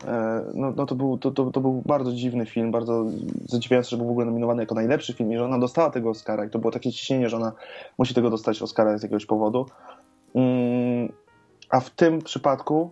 e, 0.08 0.42
no, 0.54 0.74
no 0.76 0.86
to, 0.86 0.96
był, 0.96 1.18
to, 1.18 1.32
to, 1.32 1.52
to, 1.52 1.62
był 1.62 1.82
bardzo 1.86 2.12
dziwny 2.14 2.46
film, 2.46 2.72
bardzo 2.72 3.06
zadziwiający, 3.46 3.90
że 3.90 3.98
był 3.98 4.08
w 4.08 4.12
ogóle 4.12 4.26
nominowany 4.26 4.64
jako 4.64 4.76
najlepszy 4.76 5.14
film 5.14 5.32
i 5.32 5.38
że 5.38 5.46
ona 5.46 5.60
dostała 5.60 5.90
tego 5.90 6.10
Oscara 6.10 6.46
i 6.46 6.50
to 6.50 6.60
było 6.60 6.72
takie 6.72 6.92
ciśnienie, 6.92 7.30
że 7.30 7.38
ona 7.38 7.52
musi 7.98 8.14
tego 8.14 8.30
dostać 8.30 8.62
Oscara 8.62 8.98
z 8.98 9.04
jakiegoś 9.04 9.26
powodu. 9.26 9.66
Mm, 10.36 11.14
a 11.70 11.80
w 11.80 11.90
tym 11.90 12.22
przypadku 12.22 12.92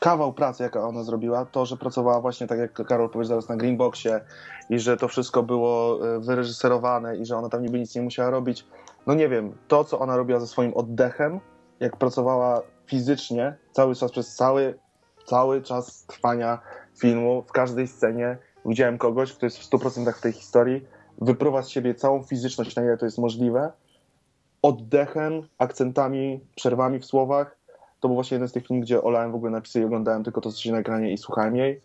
kawał 0.00 0.32
pracy, 0.32 0.62
jaka 0.62 0.88
ona 0.88 1.04
zrobiła, 1.04 1.44
to, 1.44 1.66
że 1.66 1.76
pracowała 1.76 2.20
właśnie 2.20 2.46
tak 2.46 2.58
jak 2.58 2.72
Karol 2.72 3.10
powiedział 3.10 3.40
zaraz 3.40 3.48
na 3.48 3.56
Greenboxie 3.56 4.20
i 4.70 4.78
że 4.78 4.96
to 4.96 5.08
wszystko 5.08 5.42
było 5.42 5.98
e, 6.16 6.20
wyreżyserowane 6.20 7.16
i 7.16 7.26
że 7.26 7.36
ona 7.36 7.48
tam 7.48 7.62
niby 7.62 7.78
nic 7.78 7.94
nie 7.94 8.02
musiała 8.02 8.30
robić. 8.30 8.66
No 9.06 9.14
nie 9.14 9.28
wiem, 9.28 9.52
to 9.68 9.84
co 9.84 9.98
ona 9.98 10.16
robiła 10.16 10.40
ze 10.40 10.46
swoim 10.46 10.74
oddechem, 10.74 11.40
jak 11.80 11.96
pracowała 11.96 12.62
fizycznie 12.86 13.56
cały 13.72 13.94
czas 13.94 14.12
przez 14.12 14.34
cały, 14.34 14.78
cały 15.26 15.62
czas 15.62 16.04
trwania 16.06 16.58
filmu, 16.98 17.42
w 17.42 17.52
każdej 17.52 17.88
scenie 17.88 18.38
widziałem 18.66 18.98
kogoś, 18.98 19.32
kto 19.32 19.46
jest 19.46 19.58
w 19.58 19.70
100% 19.70 20.12
w 20.12 20.20
tej 20.20 20.32
historii, 20.32 20.86
wypruwa 21.20 21.62
z 21.62 21.68
siebie 21.68 21.94
całą 21.94 22.22
fizyczność, 22.22 22.76
na 22.76 22.82
ile 22.82 22.96
to 22.96 23.04
jest 23.04 23.18
możliwe, 23.18 23.72
oddechem, 24.62 25.48
akcentami, 25.58 26.40
przerwami 26.54 26.98
w 26.98 27.04
słowach, 27.04 27.59
to 28.00 28.08
był 28.08 28.14
właśnie 28.14 28.34
jeden 28.34 28.48
z 28.48 28.52
tych 28.52 28.66
filmów, 28.66 28.84
gdzie 28.84 29.02
olałem 29.02 29.32
w 29.32 29.34
ogóle 29.34 29.50
napisy 29.50 29.80
i 29.80 29.84
oglądałem 29.84 30.24
tylko 30.24 30.40
to, 30.40 30.52
co 30.52 30.58
się 30.60 30.72
na 30.72 30.78
ekranie 30.78 31.12
i 31.12 31.18
słuchałem 31.18 31.56
jej. 31.56 31.80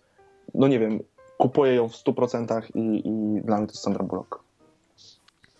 No 0.54 0.68
nie 0.68 0.80
wiem, 0.80 1.00
kupuję 1.38 1.76
ją 1.76 1.90
w 1.90 1.94
100% 1.94 2.62
i, 2.76 3.08
i 3.08 3.42
dla 3.42 3.58
mnie 3.58 3.68
to 3.68 3.74
jest 3.74 3.84
Sandra 3.84 4.04
Bullock. 4.04 4.40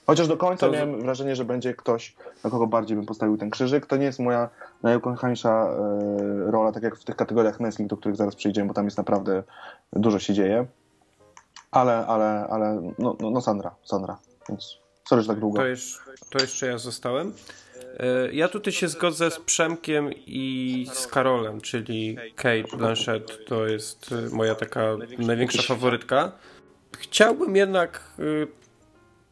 Chociaż 0.08 0.28
do 0.28 0.38
końca 0.38 0.66
To- 0.66 0.72
miałem 0.72 1.02
wrażenie, 1.02 1.36
że 1.36 1.46
będzie 1.46 1.74
ktoś, 1.74 2.16
na 2.44 2.50
kogo 2.50 2.68
bardziej 2.68 2.98
bym 2.98 3.06
postawił 3.06 3.38
ten 3.38 3.50
krzyżyk. 3.50 3.86
To 3.86 3.98
nie 3.98 4.06
jest 4.06 4.20
moja 4.20 4.50
najukochańsza 4.84 5.50
e, 5.50 6.52
rola, 6.52 6.72
tak 6.72 6.84
jak 6.84 6.96
w 6.96 7.04
tych 7.04 7.16
kategoriach 7.16 7.60
męskich, 7.60 7.88
do 7.88 7.98
których 7.98 8.16
zaraz 8.16 8.36
przejdziemy, 8.36 8.68
bo 8.68 8.74
tam 8.74 8.86
jest 8.86 8.98
naprawdę 8.98 9.44
dużo 9.94 10.20
się 10.20 10.34
dzieje. 10.34 10.66
Ale, 11.72 12.08
ale, 12.08 12.48
ale, 12.50 12.82
no, 13.00 13.16
no, 13.20 13.30
no 13.32 13.42
Sandra, 13.42 13.76
Sandra. 13.84 14.18
Więc 14.50 14.78
sorry, 15.04 15.22
że 15.22 15.28
tak 15.28 15.40
długo. 15.40 15.60
To, 15.60 15.66
to 16.30 16.40
jeszcze 16.40 16.68
ja 16.68 16.78
zostałem. 16.78 17.34
E, 18.00 18.34
Ja 18.34 18.48
tutaj 18.48 18.74
się 18.74 18.88
zgodzę 18.88 19.32
z 19.32 19.40
Przemkiem 19.40 20.10
i 20.28 20.88
z 20.94 21.08
Karolem, 21.08 21.62
czyli 21.62 22.18
Kate 22.36 22.78
Blanchett 22.78 23.46
to 23.46 23.68
jest 23.68 24.12
e, 24.12 24.36
moja 24.36 24.56
taka 24.56 24.98
największa 25.18 25.62
faworytka. 25.64 26.32
Chciałbym 26.98 27.56
jednak 27.56 28.04
e, 28.20 28.24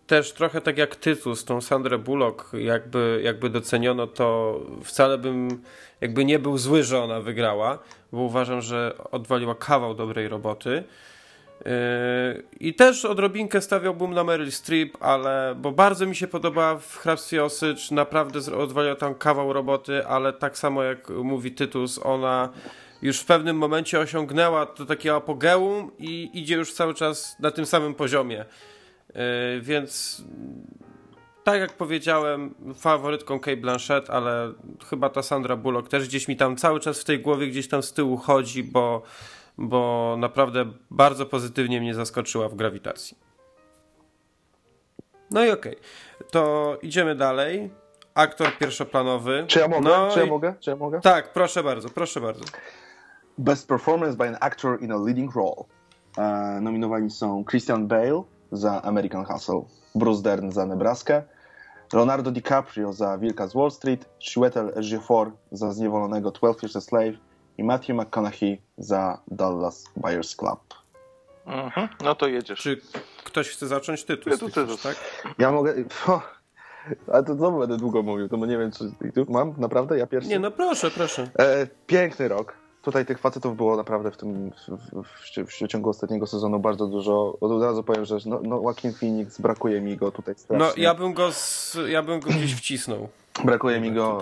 też 0.08 0.32
trochę 0.34 0.62
tak 0.62 0.78
jak 0.78 0.96
Tytus, 0.96 1.46
tą 1.46 1.62
Sandrę 1.62 1.98
Bullock, 1.98 2.54
jakby, 2.54 3.22
jakby 3.24 3.50
doceniono 3.50 4.08
to, 4.08 4.60
wcale 4.84 5.18
bym 5.18 5.62
jakby 6.02 6.26
nie 6.26 6.40
był 6.40 6.58
zły, 6.58 6.84
że 6.84 7.04
ona 7.04 7.22
wygrała, 7.22 7.80
bo 8.12 8.22
uważam, 8.22 8.62
że 8.62 8.96
odwaliła 9.12 9.56
kawał 9.56 9.96
dobrej 9.96 10.28
roboty. 10.28 10.84
Yy, 11.66 12.44
I 12.60 12.74
też 12.74 13.06
odrobinkę 13.06 13.62
stawiałbym 13.62 14.14
na 14.14 14.24
Meryl 14.24 14.52
Streep, 14.52 14.98
ale 15.00 15.56
bo 15.58 15.72
bardzo 15.72 16.06
mi 16.06 16.16
się 16.16 16.28
podoba 16.28 16.78
w 16.78 16.98
Hrabstwie 16.98 17.44
Osycz, 17.44 17.92
naprawdę 17.92 18.58
odwaliła 18.58 18.96
tam 18.96 19.16
kawał 19.16 19.54
roboty, 19.54 20.08
ale 20.08 20.34
tak 20.34 20.58
samo 20.58 20.84
jak 20.84 21.10
mówi 21.10 21.52
Tytus, 21.52 22.00
ona 22.04 22.50
już 23.02 23.20
w 23.20 23.26
pewnym 23.26 23.58
momencie 23.58 24.00
osiągnęła 24.00 24.66
to 24.66 24.86
takie 24.86 25.16
apogeum 25.16 25.92
i 26.00 26.30
idzie 26.34 26.56
już 26.56 26.74
cały 26.74 26.94
czas 26.94 27.36
na 27.40 27.52
tym 27.52 27.66
samym 27.66 27.94
poziomie. 27.94 28.46
Yy, 29.16 29.16
Więc 29.62 30.22
tak 31.44 31.60
jak 31.60 31.74
powiedziałem, 31.74 32.54
faworytką 32.76 33.40
Kate 33.40 33.58
Blanchett, 33.58 34.10
ale 34.10 34.54
chyba 34.90 35.10
ta 35.10 35.22
Sandra 35.24 35.56
Bullock 35.56 35.90
też 35.90 36.08
gdzieś 36.08 36.28
mi 36.28 36.38
tam 36.38 36.56
cały 36.56 36.80
czas 36.80 37.02
w 37.02 37.06
tej 37.06 37.20
głowie 37.20 37.48
gdzieś 37.48 37.68
tam 37.68 37.84
z 37.84 37.94
tyłu 37.94 38.18
chodzi, 38.18 38.64
bo, 38.64 39.02
bo 39.58 40.16
naprawdę 40.20 40.66
bardzo 40.92 41.26
pozytywnie 41.26 41.82
mnie 41.82 41.94
zaskoczyła 41.96 42.50
w 42.50 42.56
grawitacji. 42.56 43.18
No 45.32 45.46
i 45.46 45.50
okej, 45.52 45.76
to 46.32 46.78
idziemy 46.82 47.16
dalej. 47.16 47.72
Aktor 48.16 48.48
pierwszoplanowy. 48.60 49.44
Czy 49.48 49.60
ja 49.60 49.68
mogę? 49.68 49.90
No 49.90 50.10
Czy 50.14 50.20
ja 50.20 50.26
i- 50.26 50.30
mogę? 50.30 50.54
Czy 50.60 50.70
ja 50.70 50.76
mogę? 50.76 51.02
Tak, 51.02 51.34
proszę 51.34 51.64
bardzo, 51.64 51.90
proszę 51.90 52.22
bardzo. 52.22 52.44
Best 53.38 53.68
Performance 53.68 54.18
by 54.18 54.28
an 54.28 54.38
Actor 54.42 54.82
in 54.82 54.92
a 54.92 54.98
Leading 54.98 55.36
Role. 55.36 55.64
E, 56.18 56.60
nominowani 56.62 57.10
są 57.12 57.44
Christian 57.50 57.88
Bale 57.88 58.24
za 58.52 58.82
American 58.82 59.26
Hustle, 59.26 59.62
Bruce 59.96 60.22
Dern 60.24 60.52
za 60.52 60.66
Nebraskę, 60.66 61.24
Leonardo 61.94 62.32
DiCaprio 62.32 62.94
za 62.94 63.18
Wilka 63.18 63.48
z 63.48 63.54
Wall 63.54 63.72
Street, 63.72 64.10
Chiwetel 64.20 64.72
Ejiofor 64.76 65.32
za 65.52 65.72
Zniewolonego 65.72 66.32
12 66.32 66.62
Years 66.68 66.76
a 66.76 66.82
Slave 66.82 67.14
i 67.58 67.64
Matthew 67.64 67.96
McConaughey 67.96 68.62
za 68.78 69.20
Dallas 69.28 69.84
Buyers 69.96 70.36
Club. 70.36 70.60
Mhm. 71.46 71.88
No 72.04 72.16
to 72.16 72.28
jedziesz. 72.28 72.60
Czy 72.60 72.82
ktoś 73.24 73.50
chce 73.50 73.68
zacząć 73.68 74.04
tytuł? 74.04 74.32
Ja 74.32 74.38
tu 74.38 74.50
tytuł. 74.50 74.78
tak? 74.84 74.96
Ja 75.40 75.52
mogę... 75.52 75.74
O, 76.08 76.22
ale 77.14 77.24
to 77.24 77.36
znowu 77.36 77.60
będę 77.60 77.78
długo 77.78 78.04
mówił, 78.04 78.30
to 78.30 78.38
nie 78.38 78.58
wiem, 78.58 78.72
czy... 78.72 79.12
tu 79.14 79.32
Mam? 79.32 79.54
Naprawdę? 79.58 79.98
Ja 79.98 80.08
pierwszy? 80.08 80.30
Nie, 80.30 80.40
no 80.40 80.52
proszę, 80.52 80.92
proszę. 80.92 81.30
E, 81.40 81.68
piękny 81.88 82.28
rok. 82.28 82.54
Tutaj 82.82 83.06
tych 83.06 83.20
facetów 83.20 83.58
było 83.58 83.78
naprawdę 83.78 84.12
w 84.12 84.18
tym 84.18 84.52
w, 84.52 85.04
w, 85.04 85.48
w, 85.48 85.64
w 85.64 85.68
ciągu 85.68 85.90
ostatniego 85.90 86.28
sezonu 86.28 86.60
bardzo 86.60 86.88
dużo. 86.88 87.38
Od 87.42 87.64
razu 87.64 87.84
powiem, 87.84 88.06
że 88.06 88.18
no, 88.26 88.40
no 88.44 88.62
Joaquin 88.62 88.94
Phoenix, 88.94 89.42
brakuje 89.42 89.82
mi 89.82 89.98
go 89.98 90.12
tutaj 90.12 90.36
strasznie. 90.36 90.68
No 90.68 90.84
ja 90.84 90.94
bym 90.94 91.14
go, 91.14 91.32
z, 91.32 91.78
ja 91.88 92.04
bym 92.04 92.20
go 92.20 92.30
gdzieś 92.30 92.56
wcisnął. 92.56 93.10
Brakuje 93.42 93.82
mi 93.82 93.92
go 93.92 94.14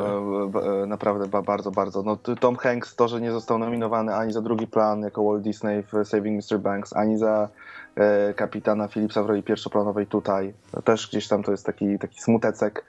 Tutaj. 0.51 0.71
e, 0.71 0.83
e, 0.83 0.85
naprawdę 0.85 1.27
ba, 1.27 1.41
bardzo, 1.41 1.71
bardzo. 1.71 2.03
No, 2.03 2.15
Tom 2.15 2.55
Hanks 2.55 2.95
to, 2.95 3.07
że 3.07 3.21
nie 3.21 3.31
został 3.31 3.57
nominowany 3.57 4.15
ani 4.15 4.33
za 4.33 4.41
drugi 4.41 4.67
plan 4.67 5.01
jako 5.01 5.23
Walt 5.23 5.41
Disney 5.41 5.83
w 5.83 6.07
Saving 6.07 6.43
Mr. 6.43 6.59
Banks, 6.59 6.95
ani 6.95 7.17
za 7.17 7.49
e, 7.95 8.33
kapitana 8.33 8.87
Phillipsa 8.87 9.23
w 9.23 9.25
roli 9.25 9.43
pierwszoplanowej 9.43 10.07
tutaj. 10.07 10.53
Też 10.83 11.07
gdzieś 11.07 11.27
tam 11.27 11.43
to 11.43 11.51
jest 11.51 11.65
taki, 11.65 11.99
taki 11.99 12.21
smutecek. 12.21 12.85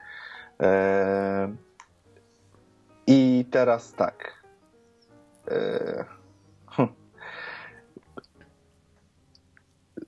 E, 0.60 1.52
I 3.06 3.46
teraz 3.50 3.92
tak. 3.92 4.42
E, 5.50 6.04
hm. 6.70 6.88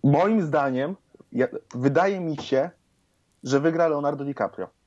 Moim 0.04 0.42
zdaniem, 0.42 0.96
ja, 1.32 1.46
wydaje 1.74 2.20
mi 2.20 2.36
się, 2.36 2.70
że 3.42 3.60
wygra 3.60 3.88
Leonardo 3.88 4.24
DiCaprio 4.24 4.83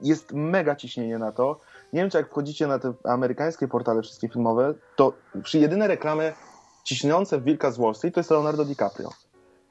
jest 0.00 0.32
mega 0.32 0.76
ciśnienie 0.76 1.18
na 1.18 1.32
to. 1.32 1.60
Nie 1.92 2.00
wiem, 2.00 2.10
czy 2.10 2.18
jak 2.18 2.28
wchodzicie 2.28 2.66
na 2.66 2.78
te 2.78 2.92
amerykańskie 3.04 3.68
portale 3.68 4.02
wszystkie 4.02 4.28
filmowe, 4.28 4.74
to 4.96 5.12
przy 5.42 5.58
jedyne 5.58 5.86
reklamy 5.86 6.32
ciśniące 6.84 7.40
Wilka 7.40 7.70
z 7.70 7.78
Wall 7.78 7.94
Street 7.94 8.14
to 8.14 8.20
jest 8.20 8.30
Leonardo 8.30 8.64
DiCaprio. 8.64 9.10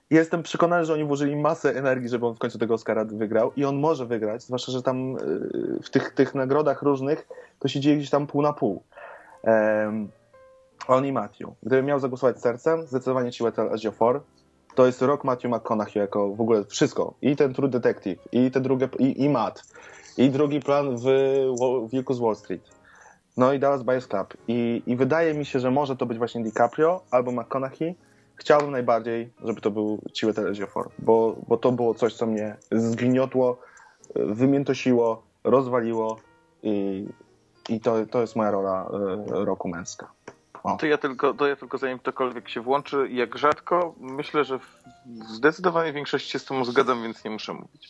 Jestem 0.10 0.43
przekonany, 0.43 0.85
że 0.85 0.93
oni 0.93 1.03
włożyli 1.03 1.35
masę 1.35 1.76
energii, 1.76 2.10
żeby 2.10 2.27
on 2.27 2.35
w 2.35 2.39
końcu 2.39 2.60
tego 2.60 2.73
Oscara 2.73 3.06
wygrał 3.06 3.52
i 3.56 3.65
on 3.65 3.76
może 3.80 4.06
wygrać, 4.06 4.43
zwłaszcza, 4.43 4.72
że 4.72 4.81
tam 4.81 5.11
yy, 5.11 5.80
w 5.84 5.89
tych, 5.89 6.14
tych 6.14 6.35
nagrodach 6.35 6.81
różnych 6.81 7.27
to 7.60 7.68
się 7.68 7.80
dzieje 7.80 7.97
gdzieś 7.97 8.10
tam 8.10 8.27
pół 8.27 8.41
na 8.41 8.53
pół. 8.53 8.84
Um, 9.43 10.10
on 10.88 11.06
i 11.06 11.11
Matthew. 11.11 11.49
Gdybym 11.64 11.85
miał 11.85 11.99
zagłosować 11.99 12.41
sercem, 12.41 12.88
zdecydowanie 12.88 13.31
Chiwetel 13.31 13.73
Ejiofor. 13.73 14.22
To 14.76 14.85
jest 14.85 15.02
rok 15.02 15.23
Matthew 15.23 15.52
McConaughey 15.52 15.99
jako 15.99 16.35
w 16.35 16.41
ogóle 16.41 16.65
wszystko. 16.65 17.14
I 17.22 17.35
ten 17.35 17.53
True 17.53 17.69
Detective, 17.69 18.19
i 18.31 18.52
te 18.52 18.61
drugie, 18.61 18.89
i, 18.99 19.23
i 19.23 19.30
Matt, 19.30 19.64
i 20.17 20.29
drugi 20.29 20.59
plan 20.59 20.97
w 20.97 21.05
Wilku 21.91 22.13
z 22.13 22.19
Wall 22.19 22.35
Street. 22.35 22.69
No 23.37 23.53
i 23.53 23.59
Dallas 23.59 23.83
Buyers 23.83 24.07
Club. 24.07 24.33
I, 24.47 24.83
I 24.87 24.95
wydaje 24.95 25.33
mi 25.33 25.45
się, 25.45 25.59
że 25.59 25.71
może 25.71 25.95
to 25.95 26.05
być 26.05 26.17
właśnie 26.17 26.43
DiCaprio 26.43 27.01
albo 27.11 27.31
McConaughey. 27.31 27.95
Chciałbym 28.35 28.71
najbardziej, 28.71 29.29
żeby 29.43 29.61
to 29.61 29.71
był 29.71 30.01
Chiwetel 30.13 30.47
Ejiofor, 30.47 30.89
bo, 30.99 31.35
bo 31.47 31.57
to 31.57 31.71
było 31.71 31.93
coś, 31.93 32.13
co 32.13 32.25
mnie 32.25 32.55
zgniotło, 32.71 33.57
wymiętosiło, 34.15 35.23
rozwaliło 35.43 36.17
i, 36.63 37.07
i 37.69 37.79
to, 37.79 38.05
to 38.05 38.21
jest 38.21 38.35
moja 38.35 38.51
rola 38.51 38.89
e, 38.93 39.45
roku 39.45 39.69
męska. 39.69 40.11
To 40.79 40.85
ja 40.85 40.97
tylko, 40.97 41.33
to 41.33 41.47
ja 41.47 41.55
tylko 41.55 41.77
zanim 41.77 41.99
ktokolwiek 41.99 42.49
się 42.49 42.61
włączy, 42.61 43.07
jak 43.11 43.37
rzadko, 43.37 43.95
myślę, 43.99 44.43
że 44.43 44.59
w 44.59 44.65
zdecydowanej 45.29 45.93
większości 45.93 46.31
się 46.31 46.39
z 46.39 46.45
tym 46.45 46.65
zgadzam, 46.65 47.03
więc 47.03 47.23
nie 47.23 47.31
muszę 47.31 47.53
mówić. 47.53 47.89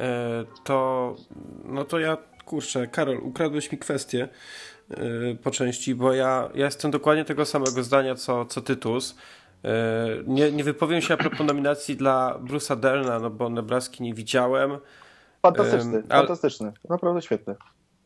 E, 0.00 0.44
to, 0.64 1.16
no 1.64 1.84
to 1.84 1.98
ja, 1.98 2.16
kurczę, 2.44 2.86
Karol, 2.86 3.16
ukradłeś 3.22 3.72
mi 3.72 3.78
kwestię 3.78 4.28
e, 4.90 4.96
po 5.42 5.50
części, 5.50 5.94
bo 5.94 6.12
ja, 6.12 6.48
ja 6.54 6.64
jestem 6.64 6.90
dokładnie 6.90 7.24
tego 7.24 7.44
samego 7.44 7.82
zdania, 7.82 8.14
co, 8.14 8.44
co 8.44 8.60
Tytus. 8.60 9.16
E, 9.64 9.70
Nie, 10.26 10.52
nie 10.52 10.64
wypowiem 10.64 11.00
się 11.00 11.14
a 11.14 11.16
propos 11.16 11.46
nominacji 11.46 11.96
dla 11.96 12.38
Bruce'a 12.44 12.76
Derna, 12.80 13.18
no 13.18 13.30
bo 13.30 13.48
Nebraski 13.50 14.02
nie 14.02 14.14
widziałem, 14.14 14.78
Fantastyczny, 15.42 16.02
ale- 16.08 16.18
fantastyczny. 16.18 16.72
Naprawdę 16.88 17.22
świetny. 17.22 17.54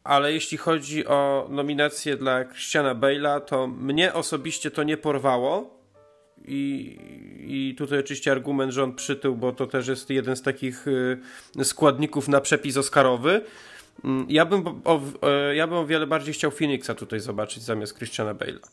ale 0.04 0.32
jeśli 0.32 0.58
chodzi 0.58 1.06
o 1.06 1.46
nominację 1.50 2.16
dla 2.16 2.44
Christiana 2.44 2.94
Bale'a, 2.94 3.40
to 3.40 3.66
mnie 3.66 4.14
osobiście 4.14 4.70
to 4.70 4.82
nie 4.82 4.96
porwało. 4.96 5.83
I, 6.44 6.96
I 7.40 7.74
tutaj 7.78 7.98
oczywiście 7.98 8.32
argument, 8.32 8.72
że 8.72 8.84
on 8.84 8.94
przytył, 8.94 9.36
bo 9.36 9.52
to 9.52 9.66
też 9.66 9.88
jest 9.88 10.10
jeden 10.10 10.36
z 10.36 10.42
takich 10.42 10.88
y, 10.88 11.18
składników 11.64 12.28
na 12.28 12.40
przepis 12.40 12.76
Oscarowy. 12.76 13.40
Mm, 14.04 14.26
Ja 14.28 14.44
bym, 14.46 14.66
o, 14.66 15.00
o, 15.20 15.30
ja 15.30 15.66
bym 15.66 15.76
o 15.76 15.86
wiele 15.86 16.06
bardziej 16.06 16.34
chciał 16.34 16.50
Phoenixa 16.50 16.94
tutaj 16.96 17.20
zobaczyć 17.20 17.62
zamiast 17.62 17.96
Christiana 17.96 18.34
Bale'a. 18.34 18.68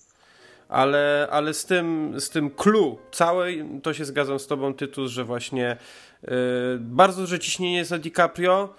Ale, 0.69 1.27
ale 1.31 1.53
z 1.53 1.65
tym, 1.65 2.13
z 2.19 2.29
tym 2.29 2.49
clue 2.49 2.97
całej, 3.11 3.65
to 3.83 3.93
się 3.93 4.05
zgadzam 4.05 4.39
z 4.39 4.47
tobą, 4.47 4.73
Tytus, 4.73 5.11
że 5.11 5.23
właśnie 5.23 5.77
y, 6.23 6.27
bardzo 6.79 7.21
duże 7.21 7.39
ciśnienie 7.39 7.77
jest 7.77 7.91
na 7.91 7.97
DiCaprio, 7.97 8.73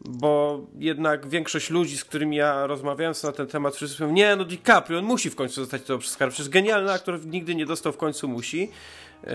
bo 0.00 0.60
jednak 0.78 1.28
większość 1.28 1.70
ludzi, 1.70 1.96
z 1.96 2.04
którymi 2.04 2.36
ja 2.36 2.66
rozmawiałem 2.66 3.14
na 3.24 3.32
ten 3.32 3.46
temat, 3.46 3.76
wszyscy 3.76 4.02
mówią, 4.02 4.14
nie, 4.14 4.36
no 4.36 4.44
DiCaprio, 4.44 4.98
on 4.98 5.04
musi 5.04 5.30
w 5.30 5.34
końcu 5.34 5.60
dostać 5.60 5.82
tego 5.82 5.98
Oscara, 5.98 6.30
przecież 6.30 6.48
genialny 6.48 6.92
aktor 6.92 7.26
nigdy 7.26 7.54
nie 7.54 7.66
dostał, 7.66 7.92
w 7.92 7.96
końcu 7.96 8.28
musi. 8.28 8.70
Yy, 9.24 9.30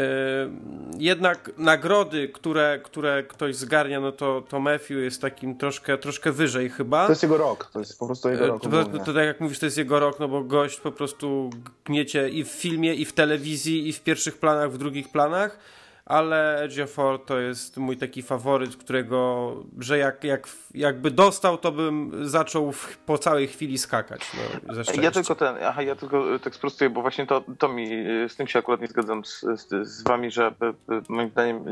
jednak 0.98 1.52
nagrody, 1.57 2.30
które, 2.30 2.80
które 2.84 3.23
ktoś 3.23 3.56
zgarnia, 3.56 3.99
no 3.99 4.11
to, 4.11 4.44
to 4.49 4.60
Matthew 4.60 4.90
jest 4.90 5.22
takim 5.22 5.57
troszkę, 5.57 5.98
troszkę 5.98 6.31
wyżej 6.31 6.69
chyba. 6.69 7.06
To 7.06 7.11
jest 7.11 7.23
jego 7.23 7.38
rok, 7.38 7.69
to 7.73 7.80
jest 7.80 7.99
po 7.99 8.06
prostu 8.06 8.30
jego 8.30 8.44
E, 8.44 8.48
rok. 8.48 8.61
To, 8.61 8.69
to, 8.69 8.99
to 8.99 9.14
tak 9.14 9.26
jak 9.26 9.40
mówisz, 9.40 9.60
to 9.60 9.65
jest 9.65 9.77
jego 9.77 9.99
rok, 9.99 10.19
no 10.19 10.27
bo 10.27 10.44
gość 10.44 10.80
po 10.80 10.91
prostu 10.91 11.49
gniecie 11.85 12.30
i 12.30 12.44
w 12.44 12.48
filmie, 12.48 12.94
i 12.95 13.06
w 13.06 13.14
telewizji, 13.14 13.88
i 13.88 13.94
w 13.94 14.02
pierwszych 14.02 14.38
planach, 14.38 14.72
w 14.72 14.77
drugich 14.77 15.10
planach. 15.11 15.60
Ale 16.05 16.63
Ejiofor 16.63 17.25
to 17.25 17.39
jest 17.39 17.77
mój 17.77 17.97
taki 17.97 18.21
faworyt, 18.21 18.77
którego, 18.77 19.55
że 19.80 19.97
jak, 19.97 20.23
jak, 20.23 20.47
jakby 20.73 21.11
dostał, 21.11 21.57
to 21.57 21.71
bym 21.71 22.11
zaczął 22.30 22.71
w, 22.71 22.97
po 22.97 23.17
całej 23.17 23.47
chwili 23.47 23.77
skakać. 23.77 24.31
No, 24.67 24.73
ze 24.73 25.01
Ja 25.01 25.11
tylko 25.11 25.35
ten, 25.35 25.55
aha, 25.63 25.81
ja 25.81 25.95
tylko 25.95 26.39
tak 26.39 26.55
sprostuję, 26.55 26.89
bo 26.89 27.01
właśnie 27.01 27.27
to, 27.27 27.43
to 27.59 27.69
mi, 27.69 27.89
z 28.27 28.35
tym 28.35 28.47
się 28.47 28.59
akurat 28.59 28.81
nie 28.81 28.88
zgadzam 28.88 29.25
z, 29.25 29.41
z, 29.41 29.88
z 29.88 30.03
wami, 30.03 30.31
że 30.31 30.45
e, 30.45 30.67
e, 30.67 31.01
moim 31.09 31.30
zdaniem 31.30 31.65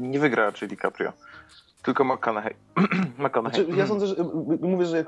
nie 0.00 0.18
wygra 0.18 0.44
raczej 0.44 0.68
DiCaprio. 0.68 1.12
Tylko 1.82 2.04
McConaughey. 2.04 2.54
McConaughey. 3.18 3.64
Znaczy, 3.64 3.78
ja 3.78 3.86
sądzę, 3.86 4.06
że 4.06 4.14
mówię, 4.60 4.86
że, 4.86 4.96
jak, 4.96 5.06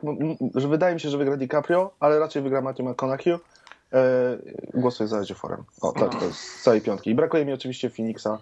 że 0.54 0.68
wydaje 0.68 0.94
mi 0.94 1.00
się, 1.00 1.10
że 1.10 1.18
wygra 1.18 1.36
DiCaprio, 1.36 1.90
ale 2.00 2.18
raczej 2.18 2.42
wygra 2.42 2.60
Matthew 2.60 2.86
McConaughey. 2.86 3.38
E, 3.92 4.38
głosuję 4.74 5.08
za 5.08 5.18
Ejioforem. 5.18 5.64
O, 5.80 5.92
tak, 5.92 6.18
to 6.18 6.24
jest 6.24 6.38
z 6.38 6.62
całej 6.62 6.80
piątki. 6.80 7.10
I 7.10 7.14
brakuje 7.14 7.44
mi 7.44 7.52
oczywiście 7.52 7.90
Phoenixa. 7.90 8.38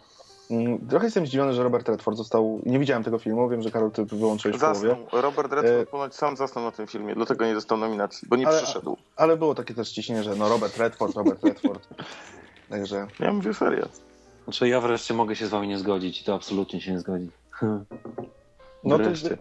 Mm, 0.50 0.88
Trochę 0.88 1.06
jestem 1.06 1.26
zdziwiony, 1.26 1.52
że 1.52 1.62
Robert 1.62 1.88
Redford 1.88 2.16
został. 2.16 2.60
Nie 2.66 2.78
widziałem 2.78 3.04
tego 3.04 3.18
filmu, 3.18 3.48
wiem, 3.48 3.62
że 3.62 3.70
Karol, 3.70 3.90
ty 3.90 4.04
wyłączyłeś 4.04 4.56
w 4.56 4.60
połowie. 4.60 4.78
Zasnął. 4.78 5.22
Robert 5.22 5.52
Redford 5.52 5.82
E, 5.82 5.86
ponoć 5.86 6.14
sam 6.14 6.36
zasnął 6.36 6.64
na 6.64 6.70
tym 6.72 6.86
filmie, 6.86 7.14
dlatego 7.14 7.46
nie 7.46 7.54
dostał 7.54 7.78
nominacji, 7.78 8.28
bo 8.28 8.36
nie 8.36 8.48
Ale- 8.48 8.62
przyszedł. 8.62 8.96
Ale 9.16 9.36
było 9.36 9.54
takie 9.54 9.74
też 9.74 9.90
ciśnienie, 9.90 10.22
że 10.22 10.36
no 10.36 10.48
Robert 10.48 10.76
Redford, 10.76 11.16
Robert 11.16 11.44
Redford. 11.44 11.88
Także 12.70 13.06
Ja 13.20 13.32
mówię 13.32 13.54
serio. 13.54 13.86
Znaczy 14.44 14.68
ja 14.68 14.80
wreszcie 14.80 15.14
mogę 15.14 15.36
się 15.36 15.46
z 15.46 15.50
wami 15.50 15.68
nie 15.68 15.78
zgodzić 15.78 16.20
i 16.20 16.24
to 16.24 16.34
absolutnie 16.34 16.80
się 16.80 16.92
nie 16.92 17.00
zgodzi. 17.00 17.30
no 18.84 18.98
to 18.98 19.04
Wreszcie. 19.04 19.36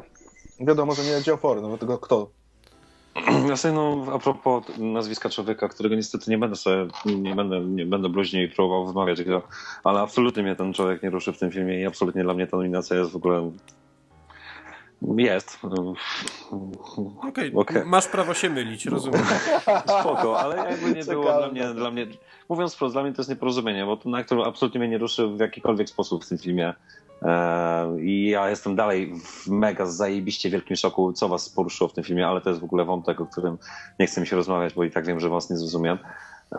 wiadomo, 0.60 0.94
że 0.96 1.04
nie 1.04 1.16
Ejiofor, 1.16 1.62
no 1.62 1.70
bo 1.70 1.78
tylko 1.78 1.98
kto? 1.98 2.30
Ja 3.50 3.58
sobie, 3.58 3.74
no, 3.74 4.06
a 4.14 4.20
propos 4.20 4.64
nazwiska 4.78 5.30
człowieka, 5.30 5.70
którego 5.70 5.96
niestety 5.96 6.32
nie 6.32 6.38
będę 6.38 6.56
sobie, 6.56 6.88
nie 7.06 7.36
będę, 7.36 7.60
nie 7.60 7.86
będę 7.86 8.10
bluźnił 8.10 8.44
i 8.44 8.48
próbował 8.48 8.88
wymawiać 8.88 9.24
go, 9.24 9.42
ale 9.84 10.00
absolutnie 10.00 10.44
mnie 10.44 10.56
ten 10.56 10.74
człowiek 10.74 11.04
nie 11.04 11.10
ruszy 11.10 11.34
w 11.34 11.38
tym 11.38 11.52
filmie 11.52 11.82
i 11.82 11.86
absolutnie 11.86 12.24
dla 12.24 12.34
mnie 12.34 12.48
ta 12.48 12.58
nominacja 12.58 12.98
jest 12.98 13.12
w 13.12 13.16
ogóle... 13.16 13.52
Jest. 15.18 15.60
Okej, 17.28 17.54
Okej. 17.54 17.86
masz 17.86 18.08
prawo 18.08 18.34
się 18.34 18.50
mylić, 18.50 18.86
rozumiem. 18.86 19.22
Spoko, 20.00 20.40
ale 20.40 20.72
jakby 20.72 20.94
nie 20.94 21.04
było 21.04 21.24
dla 21.24 21.48
mnie, 21.48 21.68
dla 21.74 21.92
mnie, 21.92 22.08
mówiąc 22.50 22.76
wprost, 22.76 22.96
dla 22.96 23.04
mnie 23.04 23.14
to 23.14 23.22
jest 23.22 23.30
nieporozumienie, 23.30 23.86
bo 23.86 23.98
ten 23.98 24.16
aktor 24.16 24.48
absolutnie 24.48 24.80
mnie 24.80 24.90
nie 24.90 24.98
ruszy 24.98 25.28
w 25.28 25.40
jakikolwiek 25.40 25.90
sposób 25.90 26.26
w 26.26 26.30
tym 26.30 26.38
filmie. 26.38 26.74
Eee, 27.22 28.00
I 28.02 28.30
ja 28.30 28.50
jestem 28.50 28.76
dalej 28.76 29.14
w 29.24 29.48
mega 29.48 29.86
zajebiście 29.86 30.50
wielkim 30.50 30.76
szoku, 30.76 31.14
co 31.14 31.28
was 31.28 31.50
poruszyło 31.50 31.88
w 31.88 31.94
tym 31.94 32.04
filmie, 32.04 32.28
ale 32.28 32.42
to 32.42 32.50
jest 32.50 32.62
w 32.62 32.64
ogóle 32.66 32.86
wątek, 32.86 33.22
o 33.22 33.26
którym 33.26 33.58
nie 34.00 34.08
chcę 34.08 34.22
mi 34.22 34.28
się 34.28 34.36
rozmawiać, 34.36 34.74
bo 34.74 34.84
i 34.84 34.92
tak 34.92 35.06
wiem, 35.06 35.20
że 35.20 35.30
was 35.30 35.50
nie 35.50 35.58
zrozumiem. 35.58 35.98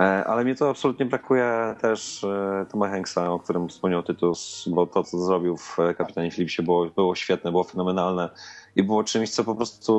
Eee, 0.00 0.24
Ale 0.26 0.44
mnie 0.44 0.54
to 0.54 0.70
absolutnie 0.70 1.06
brakuje 1.06 1.74
też 1.80 2.24
e, 2.24 2.66
Toma 2.72 2.88
Hanksa, 2.88 3.32
o 3.32 3.38
którym 3.38 3.68
wspomniał 3.68 4.02
Tytus, 4.02 4.68
bo 4.72 4.86
to, 4.86 5.04
co 5.04 5.18
zrobił 5.18 5.56
w 5.56 5.78
e, 5.78 5.94
Kapitanie 5.94 6.30
Philipsie 6.30 6.62
było, 6.62 6.86
było 6.86 7.14
świetne, 7.14 7.50
było 7.50 7.64
fenomenalne 7.64 8.28
i 8.76 8.82
było 8.82 9.04
czymś, 9.04 9.30
co 9.30 9.44
po 9.44 9.54
prostu 9.54 9.92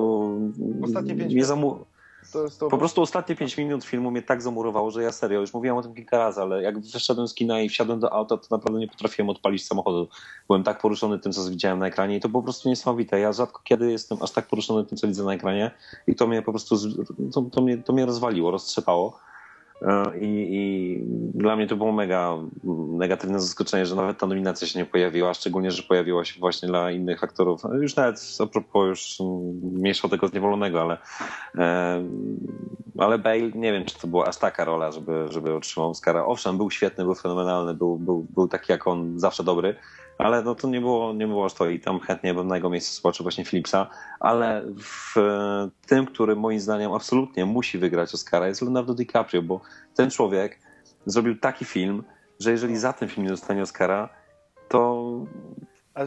Ostatnie 0.84 1.16
pięć 1.16 1.34
nie 1.34 1.42
minut. 1.42 1.88
To 2.34 2.44
jest 2.44 2.60
to... 2.60 2.68
Po 2.68 2.78
prostu 2.78 3.02
ostatnie 3.02 3.36
5 3.36 3.58
minut 3.58 3.84
filmu 3.84 4.12
mnie 4.12 4.22
tak 4.22 4.42
zamurowało, 4.42 4.92
że 4.92 5.04
ja 5.04 5.12
serio, 5.12 5.42
już 5.42 5.54
mówiłem 5.54 5.78
o 5.78 5.82
tym 5.82 5.96
kilka 5.96 6.18
razy, 6.18 6.42
ale 6.42 6.62
jak 6.62 6.80
wyszedłem 6.80 7.28
z 7.28 7.34
kina 7.34 7.62
i 7.62 7.70
wsiadłem 7.70 8.00
do 8.00 8.14
auta, 8.14 8.38
to 8.38 8.48
naprawdę 8.52 8.80
nie 8.80 8.88
potrafiłem 8.88 9.30
odpalić 9.30 9.66
samochodu. 9.66 10.08
Byłem 10.48 10.64
tak 10.64 10.82
poruszony 10.82 11.20
tym, 11.20 11.32
co 11.32 11.50
widziałem 11.50 11.80
na 11.80 11.88
ekranie 11.88 12.18
i 12.18 12.20
to 12.20 12.30
po 12.30 12.44
prostu 12.44 12.70
niesamowite. 12.70 13.20
Ja 13.20 13.34
rzadko 13.34 13.62
kiedy 13.64 13.92
jestem 13.92 14.18
aż 14.22 14.32
tak 14.32 14.48
poruszony 14.48 14.86
tym, 14.86 14.98
co 14.98 15.08
widzę 15.08 15.24
na 15.24 15.34
ekranie 15.34 15.72
i 16.08 16.16
to 16.16 16.28
mnie 16.28 16.42
po 16.42 16.52
prostu, 16.52 16.76
to, 17.34 17.42
to, 17.42 17.62
mnie, 17.62 17.78
to 17.78 17.94
mnie 17.94 18.06
rozwaliło, 18.06 18.52
roztrzepało. 18.52 19.20
E, 19.82 20.18
I, 20.20 20.48
I 20.50 21.00
dla 21.34 21.56
mnie 21.56 21.68
to 21.68 21.76
było 21.76 21.92
mega 21.92 22.34
negatywne 22.88 23.40
zaskoczenie, 23.40 23.86
że 23.86 23.96
nawet 23.96 24.18
ta 24.18 24.28
nominacja 24.28 24.68
się 24.68 24.80
nie 24.80 24.86
pojawiła, 24.86 25.34
szczególnie, 25.34 25.72
że 25.72 25.84
pojawiła 25.84 26.26
się 26.26 26.40
właśnie 26.40 26.68
dla 26.68 26.92
innych 26.92 27.24
aktorów. 27.24 27.62
Już 27.82 27.96
nawet 27.96 28.38
a 28.40 28.46
propos 28.46 28.88
już 28.88 29.18
mniejsza 29.62 30.10
tego 30.10 30.28
zniewolonego, 30.28 30.82
ale 30.82 30.98
e, 31.58 32.04
ale 32.98 33.20
Bale, 33.20 33.52
nie 33.56 33.72
wiem, 33.72 33.86
czy 33.86 34.00
to 34.00 34.08
była 34.08 34.26
aż 34.26 34.38
taka 34.38 34.66
rola, 34.66 34.92
żeby, 34.92 35.26
żeby 35.30 35.56
otrzymał 35.56 35.90
Oscara. 35.90 36.26
Owszem, 36.26 36.58
był 36.58 36.72
świetny, 36.72 37.04
był 37.04 37.16
fenomenalny, 37.16 37.74
był, 37.74 37.98
był, 37.98 38.26
był 38.30 38.48
taki 38.48 38.72
jak 38.72 38.88
on, 38.88 39.20
zawsze 39.20 39.44
dobry, 39.44 39.76
ale 40.18 40.44
no 40.44 40.56
to 40.56 40.68
nie 40.68 40.82
było, 40.82 41.14
nie 41.14 41.28
było 41.28 41.46
aż 41.46 41.54
to 41.54 41.70
i 41.70 41.80
tam 41.80 42.00
chętnie 42.00 42.34
bym 42.34 42.48
na 42.48 42.56
jego 42.56 42.70
miejscu 42.70 43.02
zobaczył 43.02 43.24
właśnie 43.24 43.46
Philipsa, 43.46 43.88
ale 44.20 44.64
w 44.80 45.16
tym, 45.88 46.06
który 46.06 46.36
moim 46.36 46.60
zdaniem 46.60 46.94
absolutnie 46.94 47.46
musi 47.46 47.78
wygrać 47.78 48.14
Oscara 48.14 48.48
jest 48.48 48.62
Leonardo 48.62 48.94
DiCaprio, 48.94 49.42
bo 49.42 49.62
ten 49.96 50.12
człowiek 50.12 50.60
zrobił 51.06 51.38
taki 51.38 51.66
film, 51.66 52.04
że 52.40 52.52
jeżeli 52.52 52.78
za 52.78 52.94
ten 52.94 53.10
film 53.10 53.24
nie 53.24 53.32
dostanie 53.32 53.62
Oscara, 53.62 54.10
to, 54.70 55.06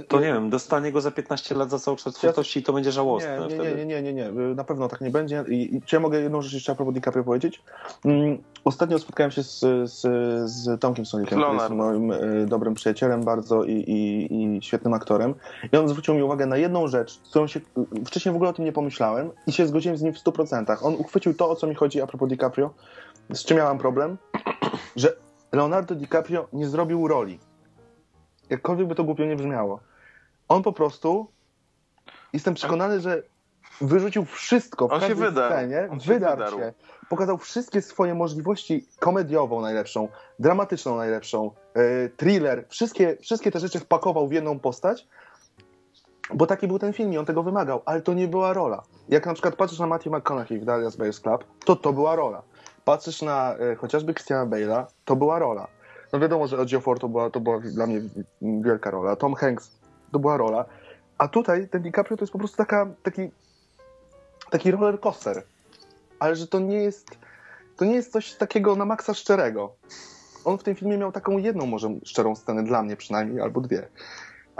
to 0.08 0.20
nie 0.20 0.26
wiem, 0.26 0.50
dostanie 0.50 0.92
go 0.92 1.00
za 1.00 1.10
15 1.10 1.54
lat 1.54 1.70
za 1.70 1.78
całokształt 1.78 2.16
twórczości 2.16 2.60
i 2.60 2.62
to 2.62 2.72
będzie 2.72 2.92
żałosne 2.92 3.38
Nie, 3.40 3.46
nie, 3.46 3.54
wtedy. 3.54 3.76
nie, 3.76 4.02
nie, 4.02 4.02
nie, 4.02 4.12
nie, 4.12 4.32
na 4.32 4.64
pewno 4.64 4.88
tak 4.88 5.00
nie 5.00 5.10
będzie. 5.10 5.44
I, 5.48 5.76
i 5.76 5.82
czy 5.82 5.96
ja 5.96 6.00
mogę 6.00 6.20
jedną 6.20 6.42
rzecz 6.42 6.52
jeszcze 6.52 6.72
a 6.72 6.74
propos 6.74 6.94
DiCaprio 6.94 7.24
powiedzieć? 7.24 7.62
Mm, 8.04 8.38
ostatnio 8.64 8.98
spotkałem 8.98 9.30
się 9.30 9.42
z, 9.42 9.60
z, 9.84 10.00
z 10.50 10.80
Tomkiem 10.80 11.06
Solikiem, 11.06 11.40
który 11.40 11.56
jest 11.56 11.70
moim 11.70 12.12
e, 12.12 12.18
dobrym 12.46 12.74
przyjacielem 12.74 13.24
bardzo 13.24 13.64
i, 13.64 13.72
i, 13.72 14.34
i 14.34 14.62
świetnym 14.62 14.94
aktorem. 14.94 15.34
I 15.72 15.76
on 15.76 15.88
zwrócił 15.88 16.14
mi 16.14 16.22
uwagę 16.22 16.46
na 16.46 16.56
jedną 16.56 16.88
rzecz, 16.88 17.20
którą 17.30 17.46
się 17.46 17.60
wcześniej 18.06 18.32
w 18.32 18.36
ogóle 18.36 18.50
o 18.50 18.52
tym 18.52 18.64
nie 18.64 18.72
pomyślałem 18.72 19.30
i 19.46 19.52
się 19.52 19.66
zgodziłem 19.66 19.98
z 19.98 20.02
nim 20.02 20.14
w 20.14 20.18
100%. 20.18 20.76
On 20.82 20.94
uchwycił 20.94 21.34
to, 21.34 21.50
o 21.50 21.56
co 21.56 21.66
mi 21.66 21.74
chodzi 21.74 22.00
a 22.00 22.06
propos 22.06 22.28
DiCaprio, 22.28 22.70
z 23.30 23.44
czym 23.44 23.56
miałem 23.56 23.78
problem, 23.78 24.18
że 24.96 25.12
Leonardo 25.52 25.94
DiCaprio 25.94 26.48
nie 26.52 26.68
zrobił 26.68 27.08
roli. 27.08 27.38
Jakkolwiek 28.50 28.86
by 28.88 28.94
to 28.94 29.04
głupio 29.04 29.24
nie 29.24 29.36
brzmiało. 29.36 29.80
On 30.48 30.62
po 30.62 30.72
prostu 30.72 31.26
jestem 32.32 32.54
przekonany, 32.54 33.00
że 33.00 33.22
wyrzucił 33.80 34.24
wszystko 34.24 34.88
w 34.88 34.92
On 34.92 35.00
się 35.00 35.08
każdej 35.08 35.28
wydarł. 35.28 35.54
scenie, 35.54 35.88
On 35.90 36.00
się 36.00 36.12
wydarł 36.12 36.58
się, 36.58 36.72
pokazał 37.08 37.38
wszystkie 37.38 37.82
swoje 37.82 38.14
możliwości 38.14 38.86
komediową 38.98 39.60
najlepszą, 39.60 40.08
dramatyczną 40.38 40.96
najlepszą, 40.96 41.50
e, 41.74 42.08
thriller, 42.08 42.64
wszystkie, 42.68 43.16
wszystkie 43.20 43.50
te 43.50 43.60
rzeczy 43.60 43.80
wpakował 43.80 44.28
w 44.28 44.32
jedną 44.32 44.58
postać, 44.58 45.06
bo 46.34 46.46
taki 46.46 46.68
był 46.68 46.78
ten 46.78 46.92
film 46.92 47.12
i 47.12 47.18
on 47.18 47.26
tego 47.26 47.42
wymagał, 47.42 47.82
ale 47.84 48.02
to 48.02 48.14
nie 48.14 48.28
była 48.28 48.52
rola. 48.52 48.82
Jak 49.08 49.26
na 49.26 49.32
przykład 49.32 49.56
patrzysz 49.56 49.78
na 49.78 49.86
Matthew 49.86 50.12
McConaughey 50.12 50.58
w 50.60 50.64
Dallas 50.64 50.96
Buyers 50.96 51.20
Club, 51.20 51.44
to 51.64 51.76
to 51.76 51.92
była 51.92 52.16
rola. 52.16 52.42
Patrzysz 52.84 53.22
na 53.22 53.54
e, 53.54 53.76
chociażby 53.76 54.14
Christiana 54.14 54.46
Bale'a, 54.56 54.84
to 55.04 55.16
była 55.16 55.38
rola. 55.38 55.66
No 56.12 56.20
wiadomo, 56.20 56.46
że 56.46 56.58
Ejiofor 56.58 56.98
to 56.98 57.08
była, 57.08 57.30
to 57.30 57.40
była 57.40 57.60
dla 57.60 57.86
mnie 57.86 58.00
wielka 58.42 58.90
rola. 58.90 59.16
Tom 59.16 59.34
Hanks 59.34 59.70
to 60.12 60.18
była 60.18 60.36
rola. 60.36 60.64
A 61.18 61.28
tutaj 61.28 61.68
ten 61.68 61.82
DiCaprio 61.82 62.16
to 62.16 62.22
jest 62.22 62.32
po 62.32 62.38
prostu 62.38 62.56
taka, 62.56 62.86
taki, 63.02 63.30
taki 64.50 64.70
roller 64.70 65.00
coaster. 65.00 65.42
Ale 66.18 66.36
że 66.36 66.46
to 66.46 66.58
nie 66.58 66.76
jest 66.76 67.06
to 67.80 67.84
nie 67.84 67.94
jest 67.94 68.12
coś 68.12 68.34
takiego 68.34 68.76
na 68.76 68.84
maksa 68.84 69.14
szczerego. 69.14 69.74
On 70.44 70.58
w 70.58 70.62
tym 70.62 70.74
filmie 70.74 70.98
miał 70.98 71.12
taką 71.12 71.38
jedną 71.38 71.66
może 71.66 71.88
szczerą 72.04 72.36
scenę, 72.36 72.64
dla 72.64 72.82
mnie 72.82 72.96
przynajmniej, 72.96 73.40
albo 73.40 73.60
dwie. 73.60 73.88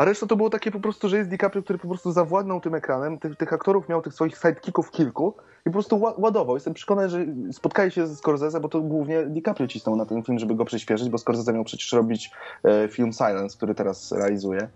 A 0.01 0.05
reszta 0.05 0.27
to 0.27 0.37
było 0.37 0.51
takie 0.51 0.71
po 0.71 0.81
prostu, 0.81 1.09
że 1.09 1.17
jest 1.17 1.31
DiCaprio, 1.31 1.63
który 1.63 1.79
po 1.79 1.89
prostu 1.89 2.13
zawładnął 2.13 2.61
tym 2.61 2.75
ekranem, 2.75 3.19
tych, 3.19 3.37
tych 3.37 3.53
aktorów 3.53 3.89
miał 3.89 4.03
tych 4.03 4.15
swoich 4.15 4.37
sidekicków 4.37 4.91
kilku 4.91 5.35
i 5.61 5.65
po 5.65 5.71
prostu 5.71 5.97
ła- 5.99 6.15
ładował. 6.19 6.57
Jestem 6.57 6.75
przekonany, 6.75 7.09
że 7.09 7.27
spotkali 7.53 7.91
się 7.91 8.07
ze 8.07 8.17
Scorsese, 8.17 8.61
bo 8.61 8.69
to 8.69 8.81
głównie 8.81 9.27
DiCaprio 9.27 9.67
cisnął 9.67 9.97
na 9.97 10.07
ten 10.07 10.23
film, 10.23 10.39
żeby 10.39 10.55
go 10.55 10.65
przyspieszyć, 10.65 11.09
bo 11.09 11.19
Scorsese 11.19 11.53
miał 11.53 11.65
przecież 11.65 11.93
robić 11.93 12.31
e, 12.65 12.89
film 12.89 13.13
Silence, 13.13 13.57
który 13.57 13.75
teraz 13.75 14.13
realizuje. 14.13 14.69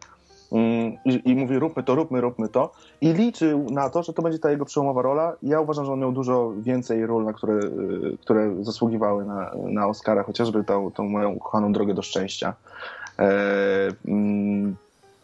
Mm, 0.52 0.92
I, 1.04 1.30
I 1.30 1.36
mówi, 1.36 1.58
róbmy 1.58 1.82
to, 1.82 1.94
róbmy, 1.94 2.20
róbmy 2.20 2.48
to. 2.48 2.72
I 3.00 3.12
liczył 3.12 3.66
na 3.70 3.90
to, 3.90 4.02
że 4.02 4.12
to 4.12 4.22
będzie 4.22 4.38
ta 4.38 4.50
jego 4.50 4.64
przełomowa 4.64 5.02
rola. 5.02 5.36
Ja 5.42 5.60
uważam, 5.60 5.84
że 5.84 5.92
on 5.92 6.00
miał 6.00 6.12
dużo 6.12 6.52
więcej 6.58 7.06
ról, 7.06 7.24
na 7.24 7.32
które, 7.32 7.54
y, 7.54 8.18
które 8.20 8.64
zasługiwały 8.64 9.24
na, 9.24 9.50
na 9.56 9.86
Oscara, 9.86 10.22
chociażby 10.22 10.64
tą, 10.64 10.90
tą 10.90 11.08
moją 11.08 11.30
ukochaną 11.30 11.72
drogę 11.72 11.94
do 11.94 12.02
szczęścia. 12.02 12.54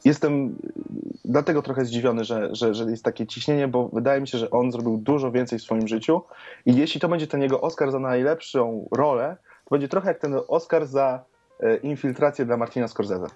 Jestem 0.04 0.56
dlatego 1.24 1.62
trochę 1.62 1.84
zdziwiony, 1.84 2.24
że, 2.24 2.48
że, 2.54 2.74
że 2.74 2.84
jest 2.84 3.04
takie 3.04 3.26
ciśnienie, 3.26 3.68
bo 3.68 3.88
wydaje 3.88 4.20
mi 4.20 4.28
się, 4.28 4.38
że 4.38 4.50
on 4.50 4.72
zrobił 4.72 4.96
dużo 4.98 5.30
więcej 5.30 5.58
w 5.58 5.62
swoim 5.62 5.88
życiu 5.88 6.22
i 6.66 6.76
jeśli 6.76 7.00
to 7.00 7.08
będzie 7.08 7.26
ten 7.26 7.42
jego 7.42 7.60
Oscar 7.60 7.90
za 7.92 7.98
najlepszą 7.98 8.88
rolę, 8.92 9.36
to 9.64 9.70
będzie 9.74 9.88
trochę 9.88 10.08
jak 10.08 10.18
ten 10.18 10.34
Oscar 10.48 10.86
za 10.86 11.24
e, 11.60 11.76
infiltrację 11.76 12.44
dla 12.44 12.56
Martina 12.56 12.88
Scorsese. 12.88 13.26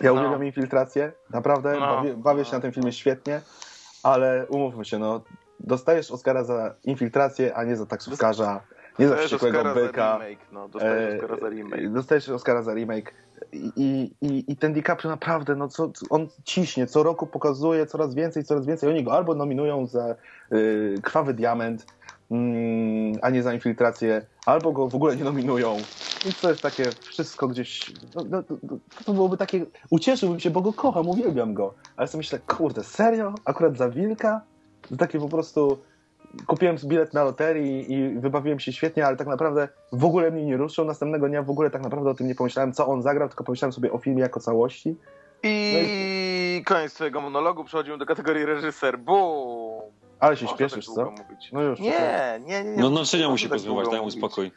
Ja 0.00 0.12
No. 0.12 0.20
uwielbiam 0.20 0.44
infiltrację, 0.44 1.12
naprawdę, 1.30 1.76
No. 1.80 1.96
bawię, 1.96 2.14
bawię 2.14 2.44
się 2.44 2.52
na 2.54 2.60
tym 2.60 2.72
filmie 2.72 2.92
świetnie, 2.92 3.40
ale 4.02 4.46
umówmy 4.48 4.84
się, 4.84 4.98
no, 4.98 5.20
dostajesz 5.60 6.10
Oscara 6.10 6.44
za 6.44 6.74
infiltrację, 6.84 7.54
a 7.54 7.64
nie 7.64 7.76
za 7.76 7.86
taksówkarza, 7.86 8.60
nie 8.98 9.08
za 9.08 9.16
wściekłego 9.16 9.58
Oscara 9.58 9.74
za 9.74 9.86
byka. 9.86 10.18
remake, 10.18 10.52
no, 10.52 10.68
dostajesz 10.68 11.12
E, 11.12 11.16
Oscara 11.24 11.36
za 11.40 11.48
remake. 11.48 11.88
Dostajesz 11.92 12.28
Oscara 12.28 12.62
za 12.62 12.74
remake. 12.74 13.14
I, 13.52 14.10
i, 14.20 14.52
i- 14.52 14.56
ten 14.56 14.72
DiCaprio 14.72 15.10
naprawdę, 15.10 15.56
no 15.56 15.68
co, 15.68 15.92
on 16.10 16.28
ciśnie, 16.44 16.86
co 16.86 17.02
roku 17.02 17.26
pokazuje 17.26 17.86
coraz 17.86 18.14
więcej, 18.14 18.44
coraz 18.44 18.66
więcej. 18.66 18.90
Oni 18.90 19.04
go 19.04 19.12
albo 19.12 19.34
nominują 19.34 19.86
za 19.86 20.14
y, 20.52 20.94
Krwawy 21.02 21.34
Diament, 21.34 21.86
mm, 22.30 23.18
a 23.22 23.30
nie 23.30 23.42
za 23.42 23.54
infiltrację, 23.54 24.26
albo 24.46 24.72
go 24.72 24.88
w 24.88 24.94
ogóle 24.94 25.16
nie 25.16 25.24
nominują. 25.24 25.76
Więc 26.24 26.40
to 26.40 26.48
jest 26.50 26.62
takie 26.62 26.90
wszystko 27.02 27.48
gdzieś. 27.48 27.92
No, 28.14 28.24
no, 28.30 28.42
no, 28.62 28.78
to 29.04 29.12
byłoby 29.12 29.36
takie. 29.36 29.66
Ucieszyłbym 29.90 30.40
się, 30.40 30.50
bo 30.50 30.60
go 30.60 30.72
kocham, 30.72 31.08
uwielbiam 31.08 31.54
go. 31.54 31.74
Ale 31.96 32.08
sobie 32.08 32.18
myślę, 32.18 32.38
kurde, 32.38 32.84
serio? 32.84 33.34
Akurat 33.44 33.76
za 33.76 33.88
wilka? 33.88 34.40
To 34.88 34.96
takie 34.96 35.18
po 35.20 35.28
prostu. 35.28 35.78
Kupiłem 36.46 36.76
bilet 36.84 37.14
na 37.14 37.24
loterii 37.24 37.92
i 37.92 38.18
wybawiłem 38.18 38.60
się 38.60 38.72
świetnie, 38.72 39.06
ale 39.06 39.16
tak 39.16 39.26
naprawdę 39.26 39.68
w 39.92 40.04
ogóle 40.04 40.30
mnie 40.30 40.44
nie 40.44 40.56
ruszył. 40.56 40.84
Następnego 40.84 41.28
dnia 41.28 41.42
w 41.42 41.50
ogóle 41.50 41.70
tak 41.70 41.82
naprawdę 41.82 42.10
o 42.10 42.14
tym 42.14 42.26
nie 42.26 42.34
pomyślałem, 42.34 42.72
co 42.72 42.86
on 42.86 43.02
zagrał, 43.02 43.28
tylko 43.28 43.44
pomyślałem 43.44 43.72
sobie 43.72 43.92
o 43.92 43.98
filmie 43.98 44.20
jako 44.22 44.40
całości. 44.40 44.96
I 45.42 46.62
koniec 46.66 46.94
twojego 46.94 47.20
monologu. 47.20 47.64
Przechodzimy 47.64 47.98
do 47.98 48.06
kategorii 48.06 48.44
reżyser. 48.44 48.98
Boom! 48.98 49.82
Ale 50.20 50.36
się 50.36 50.44
Można 50.44 50.56
śpieszysz, 50.56 50.86
tak 50.86 50.94
co? 50.94 51.10
mówić. 51.10 51.52
No 51.52 51.62
już. 51.62 51.80
Nie, 51.80 52.40
nie, 52.46 52.64
nie. 52.64 52.70
nie. 52.70 52.82
No 52.82 52.90
naczynia 52.90 53.22
Można 53.22 53.28
musi 53.28 53.44
tak 53.44 53.52
pozbywać, 53.52 53.88
daj 53.90 54.00
mu 54.00 54.10
spokój. 54.10 54.52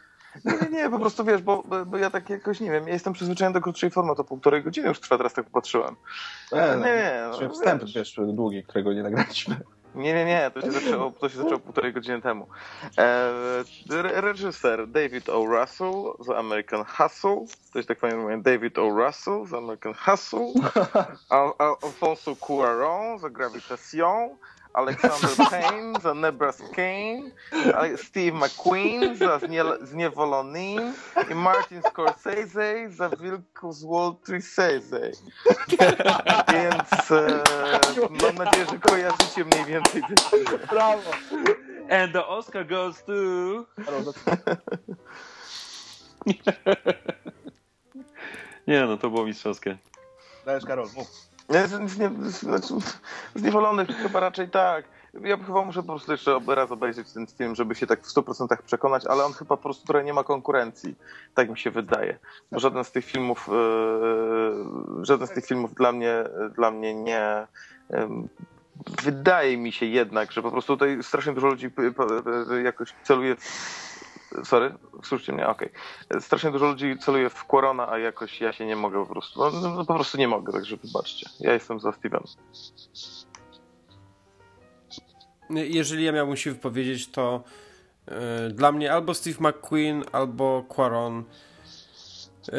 Nie, 0.45 0.53
nie, 0.61 0.69
nie, 0.69 0.89
po 0.89 0.99
prostu 0.99 1.25
wiesz, 1.25 1.41
bo, 1.41 1.63
bo, 1.65 1.85
bo 1.85 1.97
ja 1.97 2.09
tak 2.09 2.29
jakoś 2.29 2.59
nie 2.59 2.71
wiem, 2.71 2.87
ja 2.87 2.93
jestem 2.93 3.13
przyzwyczajony 3.13 3.53
do 3.53 3.61
krótszej 3.61 3.91
formy, 3.91 4.15
to 4.15 4.23
półtorej 4.23 4.63
godziny 4.63 4.87
już 4.87 4.99
trwa, 4.99 5.17
teraz 5.17 5.33
tak 5.33 5.45
popatrzyłem. 5.45 5.95
Nie, 6.51 6.59
nie, 6.59 6.75
nie, 6.75 7.29
no, 7.41 7.49
wstęp, 7.49 7.81
wiesz. 7.81 7.93
wiesz, 7.95 8.19
długi, 8.27 8.63
którego 8.63 8.93
nie 8.93 9.03
nagraliśmy. 9.03 9.55
Nie, 9.95 10.13
nie, 10.13 10.25
nie, 10.25 10.51
to 10.55 10.61
się 10.61 10.71
zaczęło, 10.71 11.11
to 11.11 11.29
się 11.29 11.37
zaczęło 11.37 11.59
półtorej 11.59 11.93
godziny 11.93 12.21
temu. 12.21 12.47
E, 12.99 13.31
re- 13.91 14.21
reżyser 14.21 14.87
David 14.87 15.29
O. 15.29 15.45
Russell 15.45 16.13
z 16.19 16.29
American 16.29 16.85
Hustle, 16.85 17.47
to 17.73 17.79
jest 17.79 17.89
tak 17.89 18.03
mówię, 18.17 18.37
David 18.43 18.79
O. 18.79 18.89
Russell 18.89 19.45
z 19.45 19.53
American 19.53 19.93
Hustle, 19.93 20.53
Al, 21.29 21.53
Al, 21.59 21.75
Alfonso 21.83 22.31
Cuarón 22.35 23.19
za 23.19 23.29
Gravitation, 23.29 24.37
Alexander 24.73 25.49
Payne 25.49 25.99
za 26.01 26.13
Nebraska 26.13 26.67
Kane, 26.75 27.31
Ale- 27.75 27.97
Steve 27.97 28.31
McQueen 28.37 29.15
za 29.17 29.37
Znie- 29.37 29.85
Zniewolonym 29.85 30.93
i 31.31 31.35
Martin 31.35 31.81
Scorsese 31.89 32.89
za 32.89 33.09
Wilku 33.09 33.71
z 33.71 33.83
Wall 33.85 34.15
Trisese. 34.25 35.11
Więc 36.53 37.11
e, 37.11 37.43
mam 38.09 38.35
nadzieję, 38.35 38.65
że 38.71 38.79
kojarzycie 38.79 39.45
mniej 39.45 39.65
więcej 39.65 40.01
te 40.01 40.67
Brawo! 40.67 41.11
And 41.89 42.13
the 42.13 42.25
Oscar 42.27 42.67
goes 42.67 43.03
to... 43.03 43.13
Karol, 43.85 44.03
no 44.05 44.13
Nie, 48.67 48.85
no 48.85 48.97
to 48.97 49.09
było 49.09 49.25
mistrzowskie. 49.25 49.77
Dajesz, 50.45 50.65
Karol, 50.65 50.87
mów. 50.95 51.32
Z, 51.49 52.39
znaczy, 52.39 52.73
chyba 53.93 54.19
raczej 54.19 54.49
tak. 54.49 54.85
Ja 55.21 55.37
chyba 55.37 55.65
muszę 55.65 55.81
po 55.81 55.87
prostu 55.87 56.11
jeszcze 56.11 56.39
raz 56.47 56.71
obejrzeć 56.71 57.11
ten 57.11 57.27
film, 57.27 57.55
żeby 57.55 57.75
się 57.75 57.87
tak 57.87 58.01
w 58.01 58.13
100% 58.13 58.57
przekonać, 58.65 59.05
ale 59.05 59.25
on 59.25 59.33
chyba 59.33 59.57
po 59.57 59.63
prostu 59.63 59.87
trochę 59.87 60.05
nie 60.05 60.13
ma 60.13 60.23
konkurencji. 60.23 60.95
Tak 61.33 61.49
mi 61.49 61.57
się 61.57 61.71
wydaje. 61.71 62.19
Bo 62.51 62.59
żaden 62.59 62.83
z 62.83 62.91
tych 62.91 63.05
filmów, 63.05 63.49
e, 63.49 65.05
żaden 65.05 65.27
z 65.27 65.31
tych 65.31 65.45
filmów 65.45 65.75
dla 65.75 65.91
mnie, 65.91 66.23
dla 66.55 66.71
mnie 66.71 66.93
nie. 66.93 67.47
em, 67.89 68.29
wydaje 69.03 69.57
mi 69.57 69.71
się 69.71 69.85
jednak, 69.85 70.31
że 70.31 70.41
po 70.41 70.51
prostu 70.51 70.73
tutaj 70.73 71.03
strasznie 71.03 71.33
dużo 71.33 71.47
ludzi 71.47 71.69
jakoś 72.63 72.93
celuje. 73.03 73.35
Sorry, 74.43 74.73
słyszcie 75.03 75.33
mnie, 75.33 75.47
okej. 75.47 75.69
Strasznie 76.19 76.51
dużo 76.51 76.65
ludzi 76.65 76.97
celuje 76.97 77.29
w 77.29 77.45
Quarona, 77.45 77.89
a 77.89 77.97
jakoś 77.97 78.41
ja 78.41 78.53
się 78.53 78.65
nie 78.65 78.75
mogę 78.75 79.05
po 79.05 79.13
prostu. 79.13 79.39
No, 79.39 79.69
no, 79.69 79.85
po 79.85 79.93
prostu 79.93 80.17
nie 80.17 80.27
mogę, 80.27 80.53
także 80.53 80.77
wybaczcie. 80.77 81.29
Ja 81.39 81.53
jestem 81.53 81.79
za 81.79 81.91
Stevenem. 81.91 82.27
Jeżeli 85.49 86.03
ja 86.03 86.11
miałbym 86.11 86.37
się 86.37 86.51
wypowiedzieć, 86.51 87.11
to 87.11 87.43
e, 88.05 88.49
dla 88.49 88.71
mnie 88.71 88.93
albo 88.93 89.13
Steve 89.13 89.49
McQueen, 89.49 90.03
albo 90.11 90.63
Quaron. 90.69 91.23
E, 92.49 92.55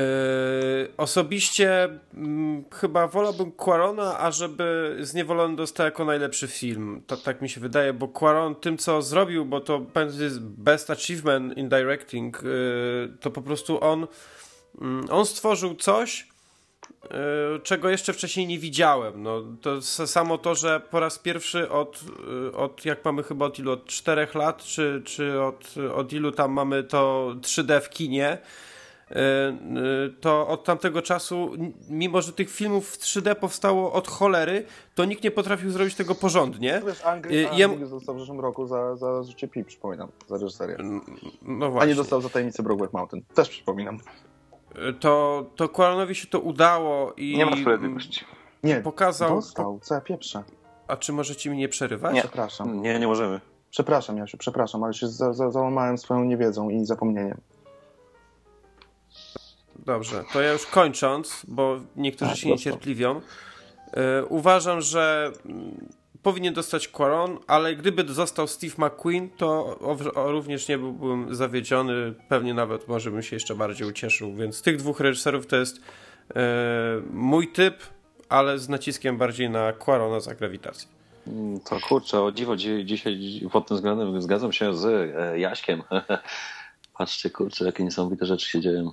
osobiście 0.97 1.89
mm, 2.15 2.65
chyba 2.74 3.09
wolałbym 3.09 3.52
Quarona, 3.52 4.19
ażeby 4.19 4.97
Zniewolony 5.01 5.56
dostał 5.56 5.86
jako 5.86 6.05
najlepszy 6.05 6.48
film. 6.48 7.02
To, 7.06 7.16
tak 7.16 7.43
mi 7.43 7.48
się 7.48 7.61
wydaje, 7.61 7.93
bo 7.93 8.09
Quaron 8.09 8.55
tym, 8.55 8.78
co 8.78 9.02
zrobił, 9.02 9.44
bo 9.44 9.61
to 9.61 9.86
Best 10.40 10.90
Achievement 10.90 11.59
in 11.59 11.69
Directing, 11.69 12.43
e, 12.43 12.48
to 13.20 13.31
po 13.31 13.43
prostu 13.43 13.85
on, 13.85 14.06
mm, 14.81 15.06
on 15.11 15.27
stworzył 15.27 15.74
coś, 15.74 16.28
e, 17.05 17.59
czego 17.62 17.90
jeszcze 17.90 18.12
wcześniej 18.12 18.47
nie 18.47 18.59
widziałem. 18.59 19.23
No, 19.23 19.43
to 19.61 19.82
samo 19.82 20.39
to, 20.39 20.55
że 20.55 20.81
po 20.81 21.01
raz 21.01 21.19
pierwszy 21.19 21.70
od, 21.70 22.01
od 22.55 22.85
jak 22.85 23.05
mamy 23.05 23.23
chyba 23.23 23.47
od 23.47 23.59
ilu, 23.59 23.73
od 23.73 23.86
czterech 23.86 24.35
lat, 24.35 24.62
czy, 24.62 25.02
czy 25.05 25.43
od, 25.43 25.74
od 25.94 26.12
ilu 26.12 26.32
tam 26.32 26.52
mamy 26.52 26.85
to 26.85 27.35
3D 27.40 27.81
w 27.81 27.90
kinie, 27.90 28.39
to 30.20 30.48
od 30.48 30.64
tamtego 30.64 31.02
czasu, 31.02 31.51
mimo 31.90 32.22
że 32.22 32.32
tych 32.32 32.51
filmów 32.51 32.89
w 32.89 32.98
3D 32.98 33.35
powstało 33.35 33.93
od 33.93 34.09
cholery, 34.09 34.64
to 34.94 35.05
nikt 35.05 35.24
nie 35.24 35.31
potrafił 35.31 35.70
zrobić 35.70 35.94
tego 35.94 36.14
porządnie. 36.14 36.82
Wiesz, 36.86 37.05
Angry, 37.05 37.35
Y, 37.35 37.44
Angry 37.51 37.59
jem- 37.59 37.86
został 37.86 38.14
w 38.14 38.20
zeszłym 38.20 38.40
roku 38.40 38.66
za, 38.66 38.97
za 38.97 39.22
życie 39.22 39.48
Pi, 39.48 39.64
przypominam, 39.64 40.09
za 40.28 40.35
reżyserię. 40.39 40.76
No 41.43 41.66
A 41.66 41.70
właśnie. 41.70 41.89
nie 41.89 41.94
dostał 41.94 42.20
za 42.20 42.28
tajemnicę 42.28 42.62
Brokeback 42.62 42.93
Mountain. 42.93 43.24
Też 43.35 43.48
przypominam. 43.48 43.98
To, 45.01 45.44
to 45.56 45.68
Quaronowi 45.68 46.14
się 46.14 46.26
to 46.26 46.40
udało 46.40 47.12
i 47.12 47.36
Nie 47.36 47.47
ma 47.47 47.56
sprawiedliwości. 47.56 48.24
Nie, 48.62 48.76
pokazał... 48.76 49.35
dostał. 49.35 49.78
Co 49.82 49.94
ja 49.94 50.01
pieprzę. 50.01 50.43
A 50.89 50.97
czy 50.97 51.12
możecie 51.12 51.51
mi 51.51 51.56
nie 51.56 51.68
przerywać? 51.68 52.18
Przepraszam. 52.18 52.82
Nie, 52.82 52.98
nie 52.98 53.06
możemy. 53.06 53.40
Przepraszam, 53.70 54.16
Jasiu, 54.16 54.36
przepraszam, 54.39 54.85
ale 54.85 54.94
się 54.94 55.09
za, 55.09 55.32
za, 55.32 55.51
załamałem 55.51 55.98
swoją 55.98 56.24
niewiedzą 56.24 56.68
i 56.68 56.85
zapomnieniem. 56.85 57.40
Dobrze, 59.78 60.24
to 60.32 60.40
ja 60.42 60.52
już 60.52 60.66
kończąc, 60.66 61.42
bo 61.48 61.80
niektórzy 61.96 62.30
Tak, 62.30 62.38
się 62.40 62.48
dostał. 62.48 62.52
niecierpliwią. 62.72 63.20
E, 63.92 64.24
uważam, 64.24 64.80
że 64.80 65.32
mm, 65.46 65.88
powinien 66.22 66.55
dostać 66.55 66.88
Quaron, 66.88 67.38
ale 67.46 67.76
gdyby 67.76 68.14
został 68.14 68.46
Steve 68.46 68.74
McQueen, 68.86 69.30
to 69.36 69.48
o, 69.80 70.14
o, 70.24 70.32
również 70.32 70.68
nie 70.68 70.78
byłbym 70.78 71.34
zawiedziony. 71.34 72.14
Pewnie 72.28 72.55
nawet 72.55 72.88
może 72.88 73.10
bym 73.10 73.22
się 73.22 73.36
jeszcze 73.36 73.55
bardziej 73.55 73.88
ucieszył. 73.88 74.34
Więc 74.34 74.62
tych 74.62 74.76
dwóch 74.76 75.01
reżyserów 75.01 75.46
to 75.46 75.56
jest 75.56 75.76
e, 75.76 75.82
mój 77.10 77.48
typ, 77.52 77.76
ale 78.28 78.59
z 78.59 78.68
naciskiem 78.68 79.18
bardziej 79.18 79.51
na 79.51 79.72
Quarona 79.72 80.20
za 80.20 80.34
grawitację. 80.34 80.88
Mm, 81.26 81.60
To 81.60 81.78
kurczę, 81.88 82.22
o 82.22 82.32
dziwo, 82.32 82.56
dzi- 82.56 82.84
dzisiaj 82.84 83.40
pod 83.52 83.66
tym 83.68 83.76
względem 83.76 84.22
zgadzam 84.22 84.52
się 84.52 84.76
z 84.76 84.84
e, 84.84 85.38
Jaśkiem. 85.38 85.82
Patrzcie, 86.98 87.30
kurczę, 87.30 87.64
jakie 87.64 87.84
niesamowite 87.84 88.26
rzeczy 88.26 88.51
się 88.51 88.60
dzieją. 88.60 88.92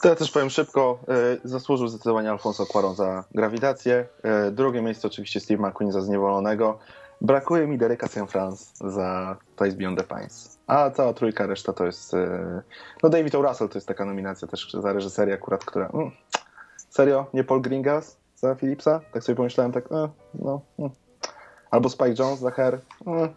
To 0.00 0.08
ja 0.08 0.14
też 0.14 0.30
powiem 0.30 0.50
szybko. 0.50 0.98
y, 1.44 1.48
zasłużył 1.48 1.88
zdecydowanie 1.88 2.30
Alfonso 2.30 2.66
Cuarón 2.66 2.94
za 2.94 3.24
grawitację. 3.34 4.06
Y, 4.48 4.50
drugie 4.50 4.82
miejsce 4.82 5.08
oczywiście 5.08 5.40
Steve 5.40 5.68
McQueen 5.68 5.92
za 5.92 6.00
Zniewolonego. 6.00 6.78
Brakuje 7.20 7.66
mi 7.66 7.78
Dereka 7.78 8.08
Saint-France 8.08 8.64
za 8.90 9.36
Place 9.56 9.72
Beyond 9.72 9.98
the 9.98 10.16
Pines. 10.16 10.58
A 10.66 10.90
cała 10.90 11.12
trójka 11.14 11.46
reszta 11.46 11.72
to 11.72 11.86
jest... 11.86 12.14
y, 12.14 12.62
no 13.02 13.08
David 13.08 13.34
O. 13.34 13.42
Russell 13.42 13.68
to 13.68 13.78
jest 13.78 13.88
taka 13.88 14.04
nominacja 14.04 14.48
też 14.48 14.72
za 14.72 14.92
reżyserię 14.92 15.34
akurat, 15.34 15.64
która... 15.64 15.86
Mm, 15.94 16.10
serio? 16.90 17.26
Nie 17.34 17.44
Paul 17.44 17.60
Greengrass 17.60 18.16
za 18.36 18.54
Philipsa? 18.54 19.00
Tak 19.12 19.24
sobie 19.24 19.36
pomyślałem, 19.36 19.72
tak... 19.72 19.92
E, 19.92 20.08
no, 20.34 20.60
mm. 20.78 20.90
Albo 21.70 21.88
Spike 21.88 22.14
Jones 22.18 22.40
za 22.40 22.50
Her. 22.50 22.78
Mm. 23.06 23.28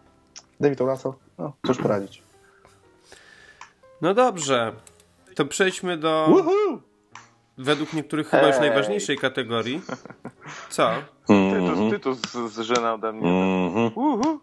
David 0.60 0.80
O. 0.80 0.86
Russell? 0.86 1.12
No, 1.38 1.52
cóż 1.66 1.78
poradzić. 1.78 2.22
No 4.00 4.14
dobrze, 4.14 4.72
to 5.34 5.46
przejdźmy 5.46 5.96
do 5.96 6.26
Woohoo! 6.28 6.80
według 7.58 7.92
niektórych 7.92 8.28
chyba 8.28 8.46
już 8.46 8.58
najważniejszej 8.58 9.18
kategorii. 9.18 9.82
Co? 10.70 10.90
Tytus, 11.26 11.90
tytus 11.90 12.32
z, 12.32 12.52
z 12.52 12.60
żena 12.60 12.94
ode 12.94 13.12
mnie. 13.12 13.30
Mhm. 13.30 13.86
Uhu. 13.94 14.40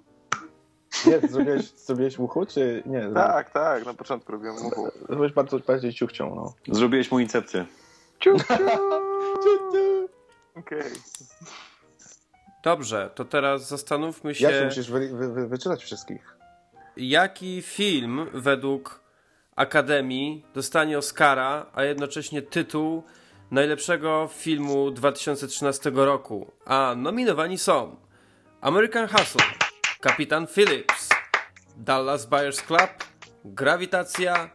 Nie, 1.06 1.30
zrobiłeś, 1.30 1.72
zrobiłeś 1.72 2.20
uchu, 2.20 2.46
czy 2.46 2.84
nie? 2.86 3.10
Tak, 3.14 3.50
tak, 3.50 3.86
na 3.86 3.94
początku 3.94 4.32
robiłem 4.32 4.56
uhu. 4.56 4.88
Byłeś 5.10 5.34
bardzo 5.34 5.60
bardziej 5.60 5.94
ciuchcią, 5.94 6.36
no. 6.36 6.76
Zrobiłeś 6.76 7.12
mu 7.12 7.20
incepcję. 7.20 7.66
Ciu, 8.20 8.38
ciu. 9.44 10.08
Okej. 10.56 10.92
Dobrze, 12.64 13.10
to 13.16 13.26
teraz 13.26 13.68
zastanówmy 13.68 14.36
się. 14.36 14.44
Ja 14.44 14.60
się 14.60 14.66
musisz 14.66 14.92
wy, 14.92 15.10
wy, 15.14 15.34
wy, 15.34 15.48
wyczytać 15.48 15.84
wszystkich. 15.84 16.38
Jaki 16.98 17.62
film 17.62 18.28
według 18.34 19.01
Akademii 19.56 20.46
dostanie 20.54 20.98
Oscara, 20.98 21.66
a 21.74 21.84
jednocześnie 21.84 22.42
tytuł 22.42 23.04
najlepszego 23.52 24.30
filmu 24.34 24.92
2013 24.92 25.92
roku? 25.94 26.52
A 26.66 26.94
nominowani 26.98 27.58
są 27.58 27.96
American 28.62 29.08
Hustle, 29.08 29.46
Kapitan 30.02 30.48
Phillips, 30.48 31.10
Dallas 31.78 32.26
Buyers 32.26 32.62
Club, 32.62 32.90
Grawitacja, 33.46 34.50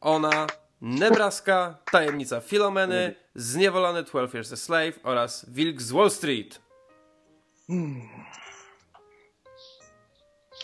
Ona, 0.00 0.46
Nebraska, 0.80 1.78
Tajemnica 1.90 2.40
Filomeny, 2.40 3.14
Zniewolony 3.34 4.02
12 4.02 4.38
Years 4.38 4.52
a 4.52 4.56
Slave 4.56 4.92
oraz 5.02 5.50
Wilk 5.50 5.80
z 5.80 5.92
Wall 5.92 6.10
Street. 6.10 6.60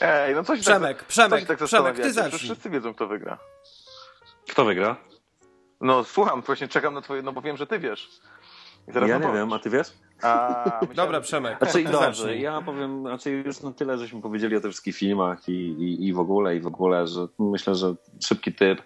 Ej, 0.01 0.35
no 0.35 0.45
coś 0.45 0.61
Przemek, 0.61 0.99
tak, 0.99 1.07
Przemek, 1.07 1.41
coś 1.41 1.49
tak 1.59 1.69
Przemek, 1.69 1.97
ty 1.97 2.13
zacznij. 2.13 2.39
Wszyscy 2.39 2.71
wiedzą, 2.71 2.95
kto 2.95 3.07
wygra. 3.07 3.39
Kto 4.51 4.65
wygra? 4.65 4.97
No 5.81 6.05
słucham, 6.05 6.43
właśnie 6.43 6.69
czekam 6.69 6.95
na 6.95 7.01
twoje, 7.01 7.23
no 7.23 7.33
bo 7.33 7.43
wiem, 7.43 7.57
że 7.57 7.67
ty 7.67 7.79
wiesz. 7.79 8.21
I 8.89 8.93
zaraz 8.93 9.09
Ja 9.09 9.17
nie 9.19 9.23
powiesz. 9.23 9.39
wiem, 9.39 9.53
a 9.53 9.59
ty 9.59 9.71
wiesz? 9.71 9.93
A, 10.23 10.65
myślałem, 10.65 10.97
Dobra, 10.97 11.21
Przemek. 11.21 11.59
Znaczy, 11.59 11.85
dobrze, 11.85 12.37
ja 12.37 12.61
powiem, 12.63 13.01
znaczy 13.01 13.31
już 13.31 13.61
na 13.61 13.73
tyle, 13.73 13.99
żeśmy 13.99 14.23
powiedzieli 14.23 14.57
o 14.57 14.61
tych 14.61 14.71
wszystkich 14.71 14.97
filmach 14.97 15.49
i, 15.49 15.53
i, 15.53 16.07
i 16.07 16.13
w 16.13 16.19
ogóle, 16.19 16.57
i 16.57 16.61
w 16.61 16.67
ogóle, 16.67 17.07
że 17.07 17.27
myślę, 17.39 17.75
że 17.75 17.95
szybki 18.25 18.53
typ, 18.53 18.83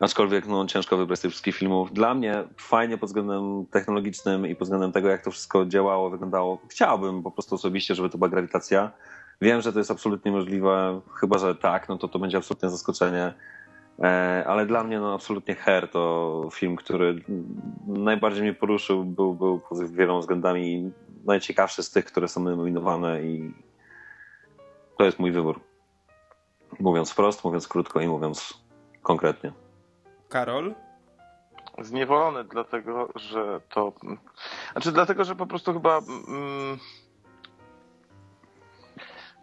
aczkolwiek 0.00 0.46
no, 0.46 0.66
ciężko 0.66 0.96
wybrać 0.96 1.20
tych 1.20 1.30
wszystkich 1.30 1.56
filmów. 1.56 1.92
Dla 1.92 2.14
mnie 2.14 2.44
fajnie 2.56 2.98
pod 2.98 3.08
względem 3.08 3.66
technologicznym 3.66 4.46
i 4.46 4.56
pod 4.56 4.66
względem 4.66 4.92
tego, 4.92 5.08
jak 5.08 5.24
to 5.24 5.30
wszystko 5.30 5.66
działało, 5.66 6.10
wyglądało. 6.10 6.58
Chciałbym 6.70 7.22
po 7.22 7.30
prostu 7.30 7.54
osobiście, 7.54 7.94
żeby 7.94 8.10
to 8.10 8.18
była 8.18 8.28
grawitacja. 8.28 8.90
Wiem, 9.40 9.60
że 9.60 9.72
to 9.72 9.78
jest 9.78 9.90
absolutnie 9.90 10.32
możliwe, 10.32 11.00
chyba, 11.20 11.38
że 11.38 11.54
tak, 11.54 11.88
no 11.88 11.98
to 11.98 12.08
to 12.08 12.18
będzie 12.18 12.36
absolutnie 12.38 12.70
zaskoczenie. 12.70 13.34
E, 14.02 14.44
Ale 14.46 14.66
dla 14.66 14.84
mnie 14.84 15.00
no, 15.00 15.14
absolutnie 15.14 15.54
Her 15.54 15.90
to 15.90 16.48
film, 16.52 16.76
który 16.76 17.22
najbardziej 17.86 18.42
mnie 18.42 18.54
poruszył, 18.54 19.04
był, 19.04 19.34
był 19.34 19.60
pod 19.60 19.90
wieloma 19.90 20.20
względami 20.20 20.92
najciekawszy 21.24 21.82
z 21.82 21.90
tych, 21.90 22.04
które 22.04 22.28
są 22.28 22.40
nominowane 22.44 23.22
i 23.22 23.54
to 24.98 25.04
jest 25.04 25.18
mój 25.18 25.32
wybór. 25.32 25.60
Mówiąc 26.80 27.12
wprost, 27.12 27.44
mówiąc 27.44 27.68
krótko 27.68 28.00
i 28.00 28.08
mówiąc 28.08 28.62
konkretnie. 29.02 29.52
Karol? 30.28 30.74
Zniewolony, 31.78 32.44
dlatego 32.44 33.08
że 33.14 33.60
to. 33.68 33.92
Znaczy, 34.72 34.92
dlatego, 34.92 35.24
że 35.24 35.36
po 35.36 35.46
prostu 35.46 35.72
chyba. 35.72 35.98
Mm, 35.98 36.78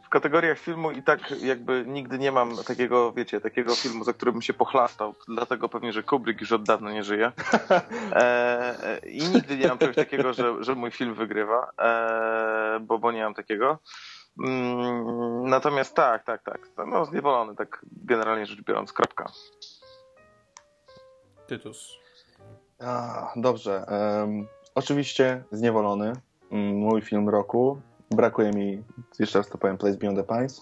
w 0.09 0.11
kategoriach 0.11 0.59
filmu 0.59 0.91
i 0.91 1.03
tak 1.03 1.31
jakby 1.41 1.83
nigdy 1.87 2.19
nie 2.19 2.31
mam 2.31 2.57
takiego, 2.67 3.11
wiecie, 3.13 3.41
takiego 3.41 3.75
filmu, 3.75 4.03
za 4.03 4.13
którym 4.13 4.33
bym 4.33 4.41
się 4.41 4.53
pochlastał. 4.53 5.15
Dlatego 5.27 5.69
pewnie, 5.69 5.93
że 5.93 6.03
Kubrick 6.03 6.41
już 6.41 6.51
od 6.51 6.63
dawna 6.63 6.91
nie 6.91 7.03
żyje. 7.03 7.31
E, 8.15 8.83
e, 8.83 8.99
I 9.09 9.23
nigdy 9.23 9.57
nie 9.57 9.67
mam 9.67 9.77
czegoś 9.77 9.95
takiego, 9.95 10.33
że, 10.33 10.63
że 10.63 10.75
mój 10.75 10.91
film 10.91 11.13
wygrywa, 11.13 11.71
e, 11.81 12.79
bo, 12.81 12.99
bo 12.99 13.11
nie 13.11 13.23
mam 13.23 13.33
takiego. 13.33 13.77
Mm, 14.45 15.49
natomiast 15.49 15.95
tak, 15.95 16.23
tak, 16.23 16.43
tak. 16.43 16.69
No, 16.87 17.05
zniewolony, 17.05 17.55
tak 17.55 17.85
generalnie 17.91 18.45
rzecz 18.45 18.61
biorąc, 18.61 18.93
kropka. 18.93 19.31
Tytus. 21.47 21.97
A, 22.81 23.31
dobrze. 23.35 23.85
em, 23.87 24.47
oczywiście 24.75 25.43
Zniewolony. 25.51 26.13
mm, 26.51 26.75
Mój 26.75 27.01
film 27.01 27.29
roku. 27.29 27.81
Brakuje 28.11 28.51
mi, 28.51 28.83
jeszcze 29.19 29.39
raz 29.39 29.49
to 29.49 29.57
powiem, 29.57 29.77
Place 29.77 29.97
Beyond 29.97 30.17
the 30.17 30.35
Pines. 30.35 30.61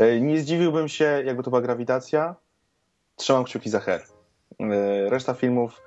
E, 0.00 0.20
Nie 0.20 0.40
zdziwiłbym 0.40 0.88
się, 0.88 1.22
jakby 1.24 1.42
to 1.42 1.50
była 1.50 1.62
grawitacja. 1.62 2.34
Trzymam 3.16 3.44
kciuki 3.44 3.70
za 3.70 3.80
Her. 3.80 4.02
E, 4.60 5.10
Reszta 5.10 5.34
filmów 5.34 5.82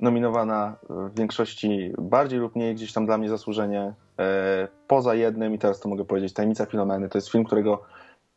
nominowana 0.00 0.76
w 0.88 1.14
większości 1.18 1.92
bardziej 1.98 2.38
lub 2.38 2.56
mniej 2.56 2.74
gdzieś 2.74 2.92
tam 2.92 3.06
dla 3.06 3.18
mnie 3.18 3.28
zasłużenie. 3.28 3.94
E, 4.18 4.68
Poza 4.86 5.14
jednym, 5.14 5.54
i 5.54 5.58
teraz 5.58 5.80
to 5.80 5.88
mogę 5.88 6.04
powiedzieć, 6.04 6.32
Tajemnica 6.32 6.66
Filomeny. 6.66 7.08
To 7.08 7.18
jest 7.18 7.30
film, 7.30 7.44
którego 7.44 7.82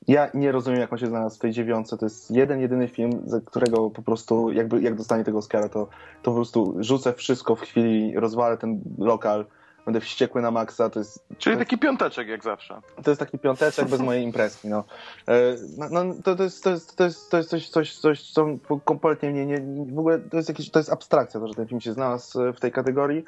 ja 0.08 0.30
nie 0.34 0.52
rozumiem, 0.52 0.80
jak 0.80 0.94
on 0.94 1.00
się 1.00 1.08
znalazł 1.08 1.36
w 1.36 1.40
tej 1.40 1.52
dziewiątce. 1.52 1.98
To 1.98 2.06
jest 2.06 2.32
jeden, 2.32 2.60
jedyny 2.60 2.88
film, 2.88 3.22
za 3.26 3.42
którego 3.42 3.90
po 3.90 4.02
prostu, 4.02 4.52
jakby, 4.52 4.82
jak 4.82 4.96
dostanie 4.96 5.24
tego 5.24 5.38
Oscara, 5.38 5.70
to, 5.70 5.88
to 6.22 6.32
po 6.32 6.36
prostu 6.36 6.76
rzucę 6.80 7.14
wszystko 7.14 7.56
w 7.56 7.62
chwili, 7.62 8.14
rozwalę 8.16 8.58
ten 8.58 8.82
lokal, 8.98 9.46
będę 9.86 10.00
wściekły 10.02 10.42
na 10.42 10.52
maksa. 10.52 10.90
To 10.90 11.00
jest, 11.00 11.26
Czyli 11.38 11.58
taki 11.58 11.78
piąteczek 11.78 12.28
jak 12.28 12.44
zawsze. 12.44 12.82
to 13.04 13.12
jest 13.12 13.20
taki 13.20 13.40
piąteczek 13.40 13.90
bez 13.90 14.00
mojej 14.00 14.24
imprezki. 14.24 14.68
No. 14.68 14.84
E, 15.28 15.56
no, 15.78 16.04
no, 16.04 16.14
to, 16.24 16.36
to, 16.36 16.44
jest, 16.44 16.64
to, 16.64 16.70
jest, 16.70 16.96
to, 16.96 17.04
jest, 17.04 17.32
to 17.32 17.38
jest 17.38 17.50
coś, 17.50 17.70
coś, 17.70 17.98
coś 17.98 18.32
co 18.32 18.46
kompletnie 18.86 19.34
nie, 19.34 19.46
nie, 19.46 19.62
w 19.96 20.00
ogóle 20.00 20.20
to 20.20 20.38
jest, 20.38 20.50
jakieś, 20.50 20.70
to 20.70 20.80
jest 20.80 20.92
abstrakcja, 20.92 21.40
to, 21.40 21.48
że 21.48 21.54
ten 21.54 21.68
film 21.68 21.82
się 21.82 21.94
znalazł 21.94 22.42
e, 22.42 22.54
w 22.54 22.60
tej 22.60 22.72
kategorii. 22.72 23.24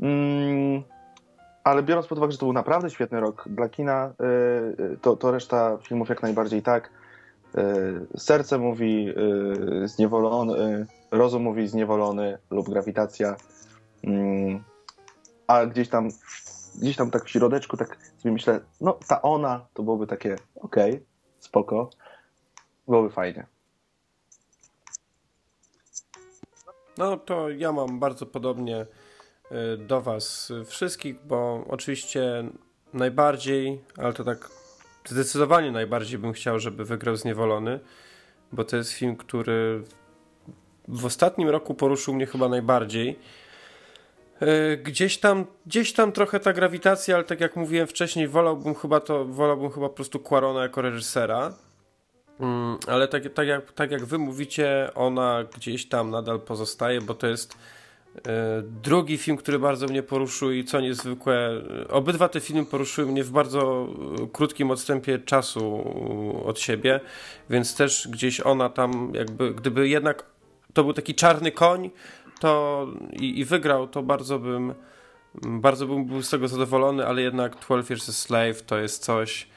Mm, 0.00 0.82
ale 1.64 1.82
biorąc 1.82 2.06
pod 2.06 2.18
uwagę, 2.18 2.32
że 2.32 2.38
to 2.38 2.46
był 2.46 2.52
naprawdę 2.52 2.90
świetny 2.90 3.20
rok 3.20 3.44
dla 3.46 3.68
kina, 3.68 4.04
e, 4.04 4.96
to, 4.96 5.16
to 5.16 5.30
reszta 5.30 5.78
filmów 5.82 6.08
jak 6.08 6.22
najbardziej 6.22 6.62
tak. 6.62 6.90
Serce 8.16 8.58
mówi 8.58 9.14
zniewolony, 9.84 10.86
rozum 11.10 11.42
mówi 11.42 11.68
zniewolony 11.68 12.38
lub 12.50 12.68
grawitacja. 12.68 13.36
Mm, 14.04 14.64
a 15.46 15.66
gdzieś 15.66 15.88
tam 15.88 16.08
gdzieś 16.74 16.96
tam 16.96 17.10
tak 17.10 17.24
w 17.24 17.30
środeczku 17.30 17.76
tak 17.76 17.98
sobie 18.18 18.32
myślę, 18.32 18.60
no 18.80 18.98
ta 19.08 19.22
ona 19.22 19.66
to 19.74 19.82
byłoby 19.82 20.06
takie 20.06 20.36
okej, 20.56 21.06
spoko, 21.38 21.90
byłoby 22.88 23.10
fajnie. 23.10 23.46
No 26.98 27.16
to 27.16 27.50
ja 27.50 27.72
mam 27.72 27.98
bardzo 27.98 28.26
podobnie 28.26 28.86
y, 29.52 29.76
do 29.76 30.00
Was 30.00 30.52
wszystkich, 30.66 31.26
bo 31.26 31.64
oczywiście 31.68 32.44
najbardziej, 32.92 33.80
ale 33.96 34.12
to 34.12 34.24
tak 34.24 34.50
zdecydowanie 35.04 35.72
najbardziej 35.72 36.18
bym 36.18 36.32
chciał, 36.32 36.58
żeby 36.58 36.84
wygrał 36.84 37.16
Zniewolony, 37.16 37.80
bo 38.52 38.64
to 38.64 38.76
jest 38.76 38.92
film, 38.92 39.16
który 39.16 39.84
w 40.88 41.04
ostatnim 41.04 41.48
roku 41.48 41.74
poruszył 41.74 42.14
mnie 42.14 42.26
chyba 42.26 42.48
najbardziej. 42.48 43.18
Y, 44.44 44.76
Gdzieś 44.76 45.18
tam, 45.18 45.46
gdzieś 45.66 45.92
tam 45.92 46.12
trochę 46.12 46.40
ta 46.40 46.52
grawitacja, 46.52 47.14
ale 47.14 47.24
tak 47.24 47.40
jak 47.40 47.56
mówiłem 47.56 47.86
wcześniej, 47.86 48.28
wolałbym 48.28 48.74
chyba 48.74 49.00
to, 49.00 49.24
wolałbym 49.24 49.70
chyba 49.70 49.88
po 49.88 49.94
prostu 49.94 50.20
Quarona 50.20 50.62
jako 50.62 50.82
reżysera. 50.82 51.54
Mm, 52.40 52.78
ale 52.86 53.08
tak, 53.08 53.22
tak, 53.34 53.46
jak, 53.46 53.72
tak 53.72 53.90
jak 53.90 54.04
wy 54.04 54.18
mówicie, 54.18 54.90
ona 54.94 55.44
gdzieś 55.56 55.88
tam 55.88 56.10
nadal 56.10 56.40
pozostaje, 56.40 57.00
bo 57.00 57.14
to 57.14 57.26
jest 57.26 57.54
e, 58.26 58.62
drugi 58.82 59.18
film, 59.18 59.36
który 59.36 59.58
bardzo 59.58 59.86
mnie 59.86 60.02
poruszył 60.02 60.50
i 60.50 60.64
co 60.64 60.80
niezwykłe, 60.80 61.62
e, 61.80 61.88
obydwa 61.88 62.28
te 62.28 62.40
filmy 62.40 62.64
poruszyły 62.66 63.12
mnie 63.12 63.24
w 63.24 63.30
bardzo 63.30 63.88
e, 64.22 64.26
krótkim 64.32 64.70
odstępie 64.70 65.18
czasu 65.18 65.84
e, 66.42 66.44
od 66.44 66.60
siebie, 66.60 67.00
więc 67.50 67.76
też 67.76 68.08
gdzieś 68.08 68.40
ona 68.40 68.68
tam 68.68 69.12
jakby, 69.14 69.54
gdyby 69.54 69.88
jednak 69.88 70.24
to 70.72 70.84
był 70.84 70.92
taki 70.92 71.14
czarny 71.14 71.52
koń, 71.52 71.90
to 72.44 72.86
i, 73.12 73.38
i 73.40 73.44
wygrał, 73.44 73.88
to 73.88 74.02
bardzo 74.02 74.38
bym 74.38 74.74
bardzo 75.44 75.86
bym 75.86 76.04
był 76.04 76.22
z 76.22 76.30
tego 76.30 76.48
zadowolony, 76.48 77.06
ale 77.06 77.22
jednak 77.22 77.56
12 77.56 77.94
Years 77.94 78.08
a 78.08 78.12
Slave 78.12 78.62
to 78.62 78.78
jest 78.78 79.04
coś, 79.04 79.48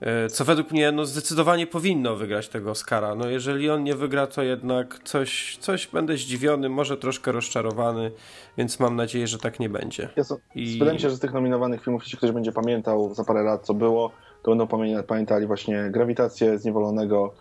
e, 0.00 0.28
co 0.28 0.44
według 0.44 0.70
mnie 0.70 0.92
no, 0.92 1.06
zdecydowanie 1.06 1.66
powinno 1.66 2.16
wygrać 2.16 2.48
tego 2.48 2.70
Oscara. 2.70 3.14
No, 3.14 3.28
jeżeli 3.28 3.70
on 3.70 3.84
nie 3.84 3.94
wygra, 3.94 4.26
to 4.26 4.42
jednak 4.42 4.98
coś, 5.04 5.56
coś 5.60 5.86
będę 5.86 6.16
zdziwiony, 6.16 6.68
może 6.68 6.96
troszkę 6.96 7.32
rozczarowany, 7.32 8.10
więc 8.58 8.80
mam 8.80 8.96
nadzieję, 8.96 9.26
że 9.26 9.38
tak 9.38 9.60
nie 9.60 9.68
będzie. 9.68 10.08
Ja 10.16 10.24
so, 10.24 10.38
I- 10.54 10.78
Wydaje 10.78 10.92
mi 10.94 11.00
się, 11.00 11.10
że 11.10 11.16
z 11.16 11.20
tych 11.20 11.32
nominowanych 11.32 11.84
filmów, 11.84 12.02
jeśli 12.02 12.18
ktoś 12.18 12.30
będzie 12.32 12.52
pamiętał 12.52 13.14
za 13.14 13.24
parę 13.24 13.42
lat, 13.42 13.66
co 13.66 13.74
było, 13.74 14.10
to 14.42 14.50
będą 14.50 14.64
pamię- 14.66 15.02
pamiętali 15.02 15.46
właśnie 15.46 15.88
Grawitację, 15.90 16.58
Zniewolonego 16.58 17.34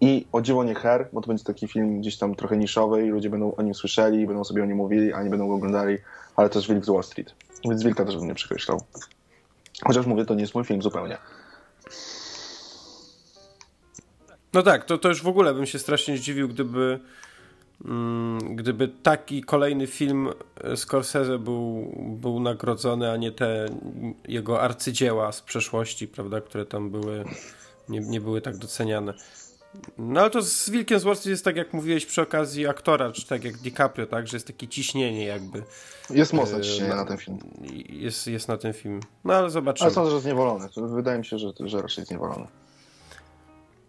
i 0.00 0.26
O 0.32 0.40
dziwo 0.40 0.64
nie 0.64 0.74
Her, 0.74 1.08
bo 1.12 1.20
to 1.20 1.28
będzie 1.28 1.44
taki 1.44 1.68
film 1.68 2.00
gdzieś 2.00 2.18
tam 2.18 2.34
trochę 2.34 2.56
niszowy 2.56 3.06
i 3.06 3.08
ludzie 3.08 3.30
będą 3.30 3.54
o 3.54 3.62
nim 3.62 3.74
słyszeli, 3.74 4.26
będą 4.26 4.44
sobie 4.44 4.62
o 4.62 4.66
nim 4.66 4.76
mówili, 4.76 5.12
a 5.12 5.22
nie 5.22 5.30
będą 5.30 5.48
go 5.48 5.54
oglądali, 5.54 5.98
ale 6.36 6.48
też 6.48 6.68
Wilk 6.68 6.84
z 6.84 6.88
Wall 6.88 7.02
Street. 7.02 7.34
Więc 7.64 7.82
Wilka 7.82 8.04
też 8.04 8.16
bym 8.16 8.26
nie 8.26 8.34
przekreślał. 8.34 8.82
Chociaż 9.84 10.06
mówię, 10.06 10.24
to 10.24 10.34
nie 10.34 10.40
jest 10.40 10.54
mój 10.54 10.64
film 10.64 10.82
zupełnie. 10.82 11.18
No 14.52 14.62
tak, 14.62 14.84
to, 14.84 14.98
to 14.98 15.08
już 15.08 15.22
w 15.22 15.28
ogóle 15.28 15.54
bym 15.54 15.66
się 15.66 15.78
strasznie 15.78 16.16
zdziwił, 16.16 16.48
gdyby 16.48 17.00
mm, 17.84 18.56
gdyby 18.56 18.88
taki 18.88 19.42
kolejny 19.42 19.86
film 19.86 20.28
Scorsese 20.76 21.38
był, 21.38 21.92
był 21.96 22.40
nagrodzony, 22.40 23.10
a 23.10 23.16
nie 23.16 23.32
te 23.32 23.66
jego 24.28 24.60
arcydzieła 24.60 25.32
z 25.32 25.42
przeszłości, 25.42 26.08
prawda, 26.08 26.40
które 26.40 26.66
tam 26.66 26.90
były, 26.90 27.24
nie, 27.90 28.00
nie 28.00 28.20
były 28.20 28.40
tak 28.40 28.56
doceniane. 28.56 29.14
No 29.98 30.20
ale 30.20 30.30
to 30.30 30.42
z 30.42 30.70
Wilkiem 30.70 31.00
z 31.00 31.04
Wall 31.04 31.16
Street 31.16 31.30
jest 31.30 31.44
tak, 31.44 31.56
jak 31.56 31.72
mówiłeś 31.72 32.06
przy 32.06 32.22
okazji 32.22 32.66
aktora, 32.66 33.12
czy 33.12 33.26
tak 33.26 33.44
jak 33.44 33.56
DiCaprio, 33.56 34.06
tak, 34.06 34.28
że 34.28 34.36
jest 34.36 34.46
takie 34.46 34.68
ciśnienie 34.68 35.24
jakby. 35.24 35.62
Jest 36.10 36.32
mocne 36.32 36.58
Yy, 36.58 36.64
ciśnienie 36.64 36.88
na- 36.88 36.96
na 36.96 37.04
ten 37.04 37.16
film. 37.16 37.38
Jest, 37.88 38.26
jest 38.26 38.48
na 38.48 38.56
ten 38.56 38.72
film. 38.72 39.00
No 39.24 39.34
ale 39.34 39.50
zobaczymy. 39.50 39.84
Ale 39.86 39.94
sądzę, 39.94 40.10
że 40.10 40.20
Zniewolony. 40.20 40.68
Wydaje 40.76 41.18
mi 41.18 41.24
się, 41.24 41.38
że, 41.38 41.48
że 41.60 41.82
raczej 41.82 42.04
Zniewolony. 42.04 42.46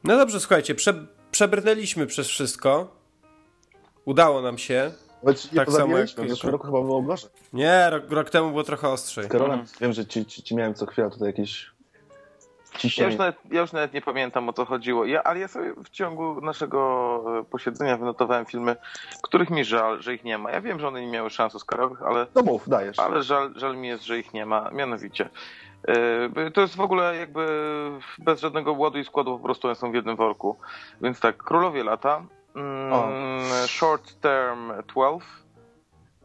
No 0.04 0.18
dobrze, 0.18 0.40
słuchajcie, 0.40 0.76
prze, 0.76 1.06
przebrnęliśmy 1.32 2.08
przez 2.08 2.28
wszystko. 2.28 2.96
Udało 4.06 4.42
nam 4.42 4.58
się. 4.58 4.92
Choć 5.26 5.48
Tak 5.48 5.72
samo 5.72 5.98
jak- 5.98 6.08
w 6.10 6.30
zeszłym 6.30 6.52
roku 6.52 6.66
chyba 6.66 6.82
było 6.82 7.02
gorzej. 7.02 7.30
Nie, 7.54 7.90
rok, 7.90 8.04
rok 8.12 8.30
temu 8.30 8.50
było 8.50 8.64
trochę 8.64 8.90
ostrzej. 8.90 9.26
Z 9.26 9.28
Karolem 9.28 9.66
wiem, 9.82 9.94
że 9.94 10.06
ci, 10.06 10.26
ci, 10.26 10.44
ci 10.44 10.56
miałem 10.56 10.74
co 10.74 10.86
chwila 10.86 11.10
tutaj 11.10 11.28
jakieś 11.28 11.71
Ja 12.74 12.80
ciśnienie. 12.80 13.10
już, 13.12 13.20
nawet, 13.20 13.36
ja 13.52 13.62
już 13.62 13.72
nawet 13.72 13.94
nie 13.94 14.02
pamiętam 14.02 14.50
o 14.50 14.54
co 14.54 14.66
chodziło. 14.66 15.06
Ja, 15.06 15.24
ale 15.24 15.40
ja 15.40 15.48
sobie 15.48 15.74
w 15.84 15.90
ciągu 15.90 16.42
naszego 16.42 17.24
e, 17.40 17.44
posiedzenia 17.44 17.98
wynotowałem 17.98 18.46
filmy, 18.46 18.76
których 19.24 19.50
mi 19.50 19.66
żal, 19.66 20.02
że 20.02 20.14
ich 20.14 20.24
nie 20.24 20.38
ma. 20.38 20.52
Ja 20.52 20.62
wiem, 20.62 20.80
że 20.80 20.88
one 20.88 21.02
nie 21.02 21.08
miały 21.12 21.30
szans 21.30 21.56
Oscarowych, 21.56 22.02
ale, 22.04 22.28
No 22.36 22.42
mów, 22.42 22.70
dajesz. 22.70 23.00
ale 23.00 23.24
żal, 23.24 23.54
żal 23.56 23.78
mi 23.78 23.88
jest, 23.88 24.04
że 24.04 24.20
ich 24.20 24.34
nie 24.34 24.46
ma. 24.46 24.70
Mianowicie. 24.72 25.30
e, 25.88 26.52
To 26.52 26.62
jest 26.62 26.76
w 26.76 26.82
ogóle 26.82 27.16
jakby 27.18 27.48
bez 28.20 28.40
żadnego 28.42 28.74
ładu 28.74 28.98
i 29.00 29.06
składu, 29.06 29.38
po 29.38 29.44
prostu 29.44 29.68
one 29.68 29.76
są 29.76 29.92
w 29.92 29.96
jednym 29.96 30.16
worku. 30.16 30.58
Więc 31.02 31.20
tak, 31.20 31.38
Królowie 31.38 31.84
Lata, 31.84 32.24
mm. 32.56 33.44
Short 33.68 34.20
Term 34.22 34.72
12, 34.88 35.28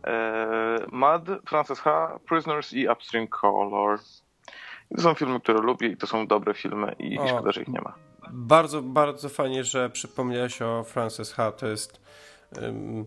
e, 0.06 0.86
Mud, 0.93 1.23
Frances 1.48 1.81
H., 1.81 2.18
Prisoners 2.28 2.73
i 2.73 2.89
Upstream 2.89 3.27
Color. 3.28 3.98
I 4.91 4.95
to 4.97 5.03
są 5.03 5.15
filmy, 5.15 5.41
które 5.41 5.61
lubię 5.61 5.89
i 5.89 5.97
to 5.97 6.07
są 6.07 6.27
dobre 6.27 6.55
filmy 6.55 6.95
i, 6.99 7.19
O. 7.19 7.25
i 7.25 7.29
szkoda, 7.29 7.53
że 7.53 7.63
ich 7.63 7.69
nie 7.69 7.81
ma. 7.81 7.95
Bardzo, 8.33 8.83
bardzo 8.83 9.29
fajnie, 9.29 9.65
że 9.65 9.91
przypomniałeś 9.91 10.63
o 10.63 10.85
Frances 10.85 11.33
H. 11.33 11.53
To 11.53 11.67
jest. 11.67 12.01
ym, 12.63 13.07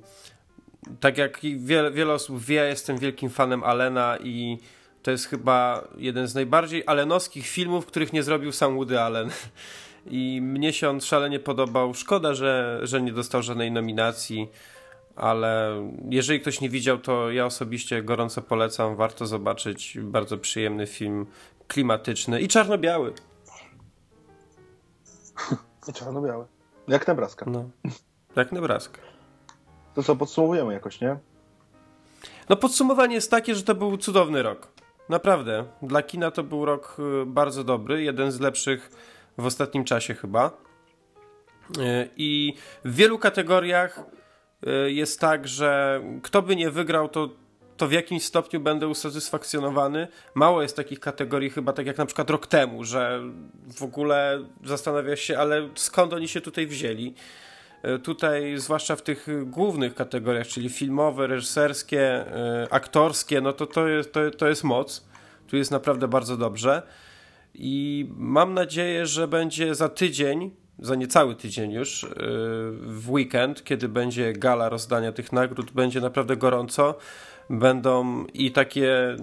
tak 0.99 1.17
jak 1.17 1.39
wiele, 1.57 1.91
wiele 1.91 2.13
osób 2.13 2.39
wie, 2.39 2.55
ja 2.55 2.65
jestem 2.65 2.97
wielkim 2.97 3.29
fanem 3.29 3.63
Allena 3.63 4.17
i 4.23 4.57
to 5.03 5.11
jest 5.11 5.25
chyba 5.25 5.87
jeden 5.97 6.27
z 6.27 6.35
najbardziej 6.35 6.83
alenowskich 6.85 7.47
filmów, 7.47 7.85
których 7.85 8.13
nie 8.13 8.23
zrobił 8.23 8.51
sam 8.51 8.75
Woody 8.75 9.01
Allen. 9.01 9.29
I 10.11 10.39
mnie 10.41 10.73
się 10.73 10.89
on 10.89 11.01
szalenie 11.01 11.39
podobał. 11.39 11.93
Szkoda, 11.93 12.33
że, 12.33 12.79
że 12.83 13.01
nie 13.01 13.13
dostał 13.13 13.43
żadnej 13.43 13.71
nominacji, 13.71 14.47
ale 15.15 15.81
jeżeli 16.09 16.39
ktoś 16.39 16.61
nie 16.61 16.69
widział, 16.69 16.97
to 16.97 17.31
ja 17.31 17.45
osobiście 17.45 18.03
gorąco 18.03 18.41
polecam. 18.41 18.95
Warto 18.95 19.27
zobaczyć. 19.27 19.97
Bardzo 20.01 20.37
przyjemny 20.37 20.87
film, 20.87 21.25
klimatyczny 21.69 22.41
i 22.41 22.47
czarno-biały. 22.47 23.13
I 25.89 25.93
czarno-białe. 25.93 26.45
Jak 26.87 27.07
Nebraska. 27.07 27.45
No, 27.49 27.69
jak 28.35 28.51
Nebraska. 28.51 29.01
To 29.95 30.03
co, 30.03 30.15
podsumowujemy 30.15 30.73
jakoś, 30.73 31.01
nie? 31.01 31.17
No 32.49 32.55
podsumowanie 32.55 33.15
jest 33.15 33.31
takie, 33.31 33.55
że 33.55 33.63
to 33.63 33.75
był 33.75 33.97
cudowny 33.97 34.43
rok. 34.43 34.67
Naprawdę. 35.09 35.65
Dla 35.81 36.03
kina 36.03 36.31
to 36.31 36.43
był 36.43 36.65
rok 36.65 36.97
y, 36.99 37.25
bardzo 37.25 37.63
dobry, 37.63 38.03
jeden 38.03 38.31
z 38.31 38.39
lepszych 38.39 38.91
w 39.37 39.45
ostatnim 39.45 39.83
czasie 39.83 40.13
chyba. 40.13 40.51
Y, 41.77 42.09
I 42.17 42.53
w 42.85 42.95
wielu 42.95 43.19
kategoriach 43.19 43.99
y, 44.67 44.91
jest 44.91 45.19
tak, 45.19 45.47
że 45.47 46.01
kto 46.23 46.41
by 46.41 46.55
nie 46.55 46.71
wygrał, 46.71 47.09
to, 47.09 47.29
to 47.79 47.87
w 47.87 47.91
jakimś 47.91 48.23
stopniu 48.23 48.59
będę 48.59 48.87
usatysfakcjonowany. 48.87 50.07
Mało 50.35 50.61
jest 50.61 50.75
takich 50.75 50.99
kategorii 50.99 51.49
chyba 51.49 51.73
tak 51.73 51.85
jak 51.85 51.97
na 51.97 52.05
przykład 52.05 52.29
rok 52.29 52.47
temu, 52.47 52.83
że 52.83 53.21
w 53.75 53.83
ogóle 53.83 54.43
zastanawiasz 54.65 55.19
się, 55.19 55.37
ale 55.37 55.69
skąd 55.75 56.13
oni 56.13 56.27
się 56.27 56.41
tutaj 56.41 56.67
wzięli. 56.67 57.13
E, 57.83 57.99
Tutaj, 57.99 58.57
zwłaszcza 58.57 58.95
w 58.95 59.01
tych 59.01 59.27
głównych 59.45 59.95
kategoriach, 59.95 60.47
czyli 60.47 60.69
filmowe, 60.69 61.27
reżyserskie, 61.27 62.25
y, 62.63 62.69
aktorskie, 62.69 63.41
no 63.41 63.53
to 63.53 63.65
to 63.67 63.87
jest, 63.87 64.13
to, 64.13 64.31
to 64.31 64.47
jest 64.47 64.63
moc. 64.63 65.05
Tu 65.47 65.57
jest 65.57 65.71
naprawdę 65.71 66.07
bardzo 66.07 66.37
dobrze. 66.37 66.81
I 67.53 68.07
mam 68.17 68.53
nadzieję, 68.53 69.05
że 69.05 69.27
będzie 69.27 69.75
za 69.75 69.89
tydzień, 69.89 70.51
za 70.79 70.95
niecały 70.95 71.35
tydzień 71.35 71.71
już, 71.71 72.03
y, 72.03 72.07
w 72.81 73.05
weekend, 73.09 73.63
kiedy 73.63 73.89
będzie 73.89 74.33
gala 74.33 74.69
rozdania 74.69 75.11
tych 75.11 75.31
nagród, 75.31 75.71
będzie 75.71 76.01
naprawdę 76.01 76.37
gorąco. 76.37 76.95
Będą 77.49 78.25
i 78.25 78.51
takie 78.51 79.17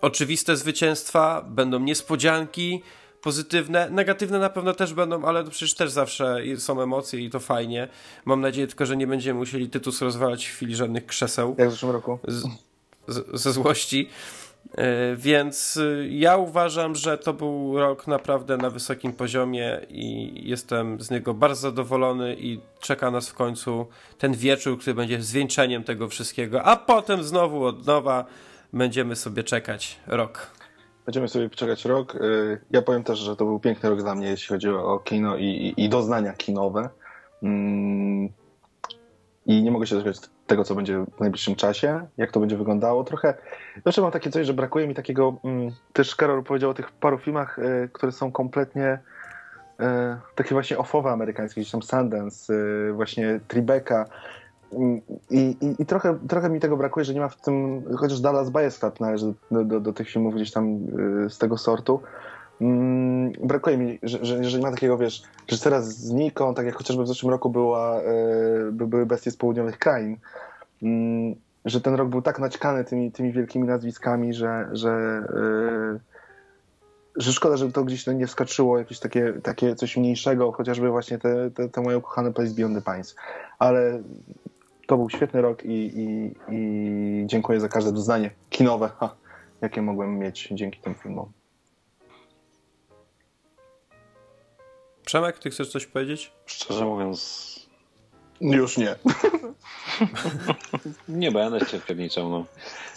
oczywiste 0.00 0.56
zwycięstwa, 0.56 1.44
będą 1.48 1.80
niespodzianki 1.80 2.82
pozytywne, 3.22 3.90
negatywne 3.90 4.38
na 4.38 4.50
pewno 4.50 4.74
też 4.74 4.94
będą, 4.94 5.24
ale 5.24 5.44
to 5.44 5.50
przecież 5.50 5.74
też 5.74 5.90
zawsze 5.90 6.36
są 6.56 6.82
emocje 6.82 7.20
i 7.20 7.30
to 7.30 7.40
fajnie. 7.40 7.88
Mam 8.24 8.40
nadzieję 8.40 8.66
tylko, 8.66 8.86
że 8.86 8.96
nie 8.96 9.06
będziemy 9.06 9.38
musieli 9.38 9.70
Tytus 9.70 10.02
rozwalać 10.02 10.46
w 10.46 10.50
chwili 10.54 10.76
żadnych 10.76 11.06
krzeseł 11.06 11.54
Jak 11.58 11.68
w 11.68 11.72
zeszłym 11.72 11.92
roku. 11.92 12.18
z, 12.28 12.44
z, 13.08 13.40
ze 13.40 13.52
złości. 13.52 14.08
E, 14.78 15.16
Więc 15.16 15.76
y, 15.76 16.08
ja 16.10 16.36
uważam, 16.36 16.94
że 16.94 17.18
to 17.18 17.32
był 17.32 17.78
rok 17.78 18.06
naprawdę 18.06 18.56
na 18.56 18.70
wysokim 18.70 19.12
poziomie 19.12 19.80
i 19.88 20.32
jestem 20.48 21.00
z 21.00 21.10
niego 21.10 21.34
bardzo 21.34 21.60
zadowolony 21.60 22.36
i 22.38 22.60
czeka 22.80 23.10
nas 23.10 23.28
w 23.28 23.34
końcu 23.34 23.86
ten 24.18 24.34
wieczór, 24.34 24.78
który 24.78 24.94
będzie 24.94 25.22
zwieńczeniem 25.22 25.84
tego 25.84 26.08
wszystkiego, 26.08 26.62
a 26.64 26.76
potem 26.76 27.22
znowu 27.22 27.64
od 27.64 27.86
nowa 27.86 28.24
będziemy 28.72 29.16
sobie 29.16 29.44
czekać 29.44 29.98
rok. 30.06 30.50
Będziemy 31.06 31.28
sobie 31.28 31.50
czekać 31.50 31.84
rok. 31.84 32.14
Y, 32.14 32.60
Ja 32.70 32.82
powiem 32.82 33.04
też, 33.04 33.18
że 33.18 33.36
to 33.36 33.44
był 33.44 33.60
piękny 33.60 33.88
rok 33.90 34.02
dla 34.02 34.14
mnie, 34.14 34.26
jeśli 34.28 34.48
chodzi 34.48 34.68
o 34.68 34.98
kino 34.98 35.36
i, 35.36 35.44
i, 35.44 35.84
i 35.84 35.88
doznania 35.88 36.32
kinowe. 36.32 36.88
Mm, 37.42 38.28
I 39.48 39.62
nie 39.62 39.70
mogę 39.70 39.86
się 39.86 39.94
doczekać 39.94 40.20
tego, 40.46 40.64
co 40.64 40.74
będzie 40.74 41.04
w 41.16 41.20
najbliższym 41.20 41.56
czasie, 41.56 42.06
jak 42.16 42.32
to 42.32 42.40
będzie 42.40 42.56
wyglądało. 42.56 43.04
Trochę, 43.04 43.34
zawsze 43.84 44.02
mam 44.02 44.10
takie 44.10 44.30
coś, 44.30 44.46
że 44.46 44.54
brakuje 44.54 44.88
mi 44.88 44.94
takiego, 44.94 45.36
mm, 45.44 45.70
też 45.92 46.16
Karol 46.16 46.44
powiedział 46.44 46.70
o 46.70 46.74
tych 46.74 46.92
paru 46.92 47.18
filmach, 47.18 47.58
y, 47.58 47.88
które 47.92 48.12
są 48.12 48.32
kompletnie 48.32 48.98
y, 49.80 49.84
takie 50.34 50.54
właśnie 50.54 50.78
ofowe 50.78 51.10
amerykańskie, 51.10 51.60
gdzieś 51.60 51.72
tam 51.72 51.82
Sundance, 51.82 52.54
y, 52.54 52.92
właśnie 52.92 53.40
Tribeca. 53.48 54.04
Mm, 54.72 55.00
I, 55.30 55.56
i, 55.60 55.82
I 55.82 55.86
trochę, 55.86 56.18
trochę 56.28 56.50
mi 56.50 56.60
tego 56.60 56.76
brakuje, 56.76 57.04
że 57.04 57.14
nie 57.14 57.20
ma 57.20 57.28
w 57.28 57.40
tym, 57.40 57.84
chociaż 57.96 58.20
Dallas 58.20 58.50
Buyers 58.50 58.78
Club 58.78 59.00
należy 59.00 59.34
do, 59.50 59.64
do, 59.64 59.80
do 59.80 59.92
tych 59.92 60.10
filmów 60.10 60.34
gdzieś 60.34 60.52
tam 60.52 60.78
z 61.28 61.38
tego 61.38 61.58
sortu. 61.58 62.00
Mm, 62.60 63.32
brakuje 63.32 63.78
mi, 63.78 63.98
że, 64.02 64.24
że, 64.24 64.44
że 64.44 64.58
nie 64.58 64.64
ma 64.64 64.70
takiego, 64.70 64.98
wiesz, 64.98 65.22
że 65.48 65.58
teraz 65.58 65.88
zniką, 65.88 66.54
tak 66.54 66.66
jak 66.66 66.74
chociażby 66.74 67.02
w 67.02 67.08
zeszłym 67.08 67.30
roku 67.30 67.50
była, 67.50 68.00
by, 68.72 68.86
były 68.86 69.06
bestie 69.06 69.30
z 69.30 69.36
południowych 69.36 69.78
krain, 69.78 70.16
mm, 70.82 71.34
że 71.64 71.80
ten 71.80 71.94
rok 71.94 72.08
był 72.08 72.22
tak 72.22 72.38
naćkany 72.38 72.84
tymi, 72.84 73.12
tymi 73.12 73.32
wielkimi 73.32 73.68
nazwiskami, 73.68 74.34
że, 74.34 74.68
że, 74.72 75.22
y, 75.96 76.00
że 77.16 77.32
szkoda, 77.32 77.56
że 77.56 77.72
to 77.72 77.84
gdzieś 77.84 78.06
nie 78.06 78.26
wskoczyło 78.26 78.78
jakieś 78.78 78.98
takie, 78.98 79.32
takie 79.42 79.74
coś 79.74 79.96
mniejszego, 79.96 80.52
chociażby 80.52 80.90
właśnie 80.90 81.18
te, 81.18 81.50
te, 81.50 81.68
te 81.68 81.80
moje 81.80 81.98
ukochane 81.98 82.32
Place 82.32 82.54
Beyond 82.54 82.84
the 82.84 82.92
Pines. 82.92 83.16
Ale 83.58 84.02
to 84.86 84.96
był 84.96 85.10
świetny 85.10 85.42
rok 85.42 85.64
i, 85.64 86.00
i, 86.00 86.34
i 86.48 87.26
dziękuję 87.26 87.60
za 87.60 87.68
każde 87.68 87.92
doznanie 87.92 88.30
kinowe, 88.50 88.90
ha, 88.98 89.14
jakie 89.60 89.82
mogłem 89.82 90.18
mieć 90.18 90.48
dzięki 90.52 90.80
tym 90.80 90.94
filmom. 90.94 91.37
Przemek, 95.08 95.38
ty 95.38 95.50
chcesz 95.50 95.68
coś 95.68 95.86
powiedzieć? 95.86 96.32
Szczerze 96.46 96.84
mówiąc, 96.84 97.68
Już 98.40 98.76
nie. 98.76 98.96
nie 101.08 101.32
będę 101.32 101.66
cię 101.66 101.80
pierniczał. 101.80 102.28
No. 102.28 102.44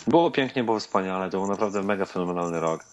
Było 0.07 0.31
pięknie, 0.31 0.63
było 0.63 0.79
wspaniale, 0.79 1.29
to 1.29 1.37
był 1.37 1.47
naprawdę 1.47 1.83
mega 1.83 2.05
fenomenalny 2.05 2.59
rok. 2.59 2.85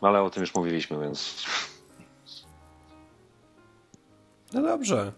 Ale 0.00 0.22
o 0.22 0.30
tym 0.30 0.40
już 0.40 0.54
mówiliśmy, 0.54 1.00
więc 1.00 1.44
No 4.52 4.62
dobrze. 4.62 5.12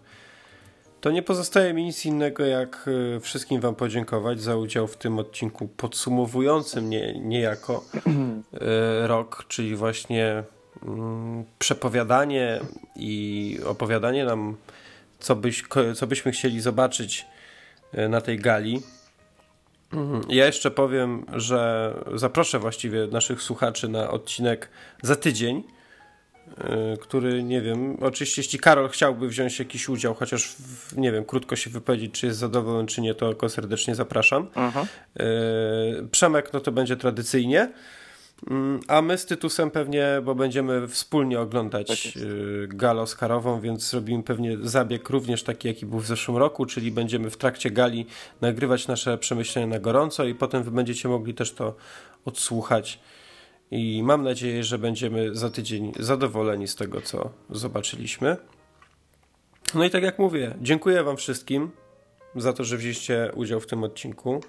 To 1.00 1.10
nie 1.10 1.22
pozostaje 1.22 1.74
mi 1.74 1.84
nic 1.84 2.06
innego, 2.06 2.46
jak 2.46 2.88
y, 3.16 3.20
wszystkim 3.20 3.60
Wam 3.60 3.74
podziękować 3.74 4.40
za 4.40 4.56
udział 4.56 4.86
w 4.86 4.96
tym 4.96 5.18
odcinku 5.18 5.68
podsumowującym 5.68 6.90
nie, 6.90 7.20
niejako 7.20 7.84
y, 9.04 9.06
rok, 9.06 9.44
czyli 9.48 9.76
właśnie 9.76 10.44
przepowiadanie 11.58 12.60
i 12.96 13.58
opowiadanie 13.64 14.24
nam, 14.24 14.56
co, 15.18 15.36
byś, 15.36 15.64
co 15.94 16.06
byśmy 16.06 16.32
chcieli 16.32 16.60
zobaczyć 16.60 17.26
y, 17.94 18.08
na 18.08 18.20
tej 18.20 18.38
gali. 18.38 18.82
Mhm. 19.92 20.22
Ja 20.28 20.46
jeszcze 20.46 20.70
powiem, 20.70 21.26
że 21.32 21.92
zaproszę 22.14 22.58
właściwie 22.58 23.06
naszych 23.06 23.42
słuchaczy 23.42 23.88
na 23.88 24.10
odcinek 24.10 24.68
za 25.02 25.16
tydzień, 25.16 25.62
y, 26.48 26.96
który 27.00 27.42
nie 27.42 27.60
wiem, 27.60 27.96
oczywiście 28.00 28.42
jeśli 28.42 28.58
Karol 28.58 28.88
chciałby 28.88 29.28
wziąć 29.28 29.58
jakiś 29.58 29.88
udział, 29.88 30.14
chociaż 30.14 30.48
w, 30.48 30.96
nie 30.96 31.12
wiem, 31.12 31.24
krótko 31.24 31.56
się 31.56 31.70
wypowiedzieć, 31.70 32.12
czy 32.12 32.26
jest 32.26 32.38
zadowolony, 32.38 32.88
czy 32.88 33.00
nie, 33.00 33.14
to 33.14 33.34
go 33.34 33.48
serdecznie 33.48 33.94
zapraszam. 33.94 34.46
Mhm. 34.54 34.86
Y, 35.20 36.08
Przemek, 36.10 36.52
no 36.52 36.60
to 36.60 36.72
będzie 36.72 36.96
tradycyjnie. 36.96 37.72
Mm, 38.50 38.80
A 38.88 39.02
my 39.02 39.18
z 39.18 39.26
Tytusem 39.26 39.70
pewnie, 39.70 40.06
bo 40.24 40.34
będziemy 40.34 40.88
wspólnie 40.88 41.40
oglądać 41.40 42.12
Tak 42.12 42.22
y, 42.22 42.68
galę 42.68 43.02
Oscarową, 43.02 43.60
więc 43.60 43.90
zrobimy 43.90 44.22
pewnie 44.22 44.56
zabieg 44.62 45.08
również 45.08 45.42
taki, 45.42 45.68
jaki 45.68 45.86
był 45.86 45.98
w 45.98 46.06
zeszłym 46.06 46.36
roku, 46.36 46.66
czyli 46.66 46.90
będziemy 46.90 47.30
w 47.30 47.36
trakcie 47.36 47.70
gali 47.70 48.06
nagrywać 48.40 48.88
nasze 48.88 49.18
przemyślenia 49.18 49.66
na 49.66 49.78
gorąco 49.78 50.24
i 50.24 50.34
potem 50.34 50.62
wy 50.62 50.70
będziecie 50.70 51.08
mogli 51.08 51.34
też 51.34 51.52
to 51.52 51.74
odsłuchać. 52.24 53.00
I 53.70 54.02
mam 54.02 54.22
nadzieję, 54.22 54.64
że 54.64 54.78
będziemy 54.78 55.34
za 55.34 55.50
tydzień 55.50 55.92
zadowoleni 55.98 56.68
z 56.68 56.76
tego, 56.76 57.00
co 57.00 57.30
zobaczyliśmy. 57.50 58.36
No 59.74 59.84
i 59.84 59.90
tak 59.90 60.02
jak 60.02 60.18
mówię, 60.18 60.54
dziękuję 60.60 61.04
Wam 61.04 61.16
wszystkim 61.16 61.70
za 62.36 62.52
to, 62.52 62.64
że 62.64 62.76
wzięliście 62.76 63.30
udział 63.34 63.60
w 63.60 63.66
tym 63.66 63.84
odcinku. 63.84 64.40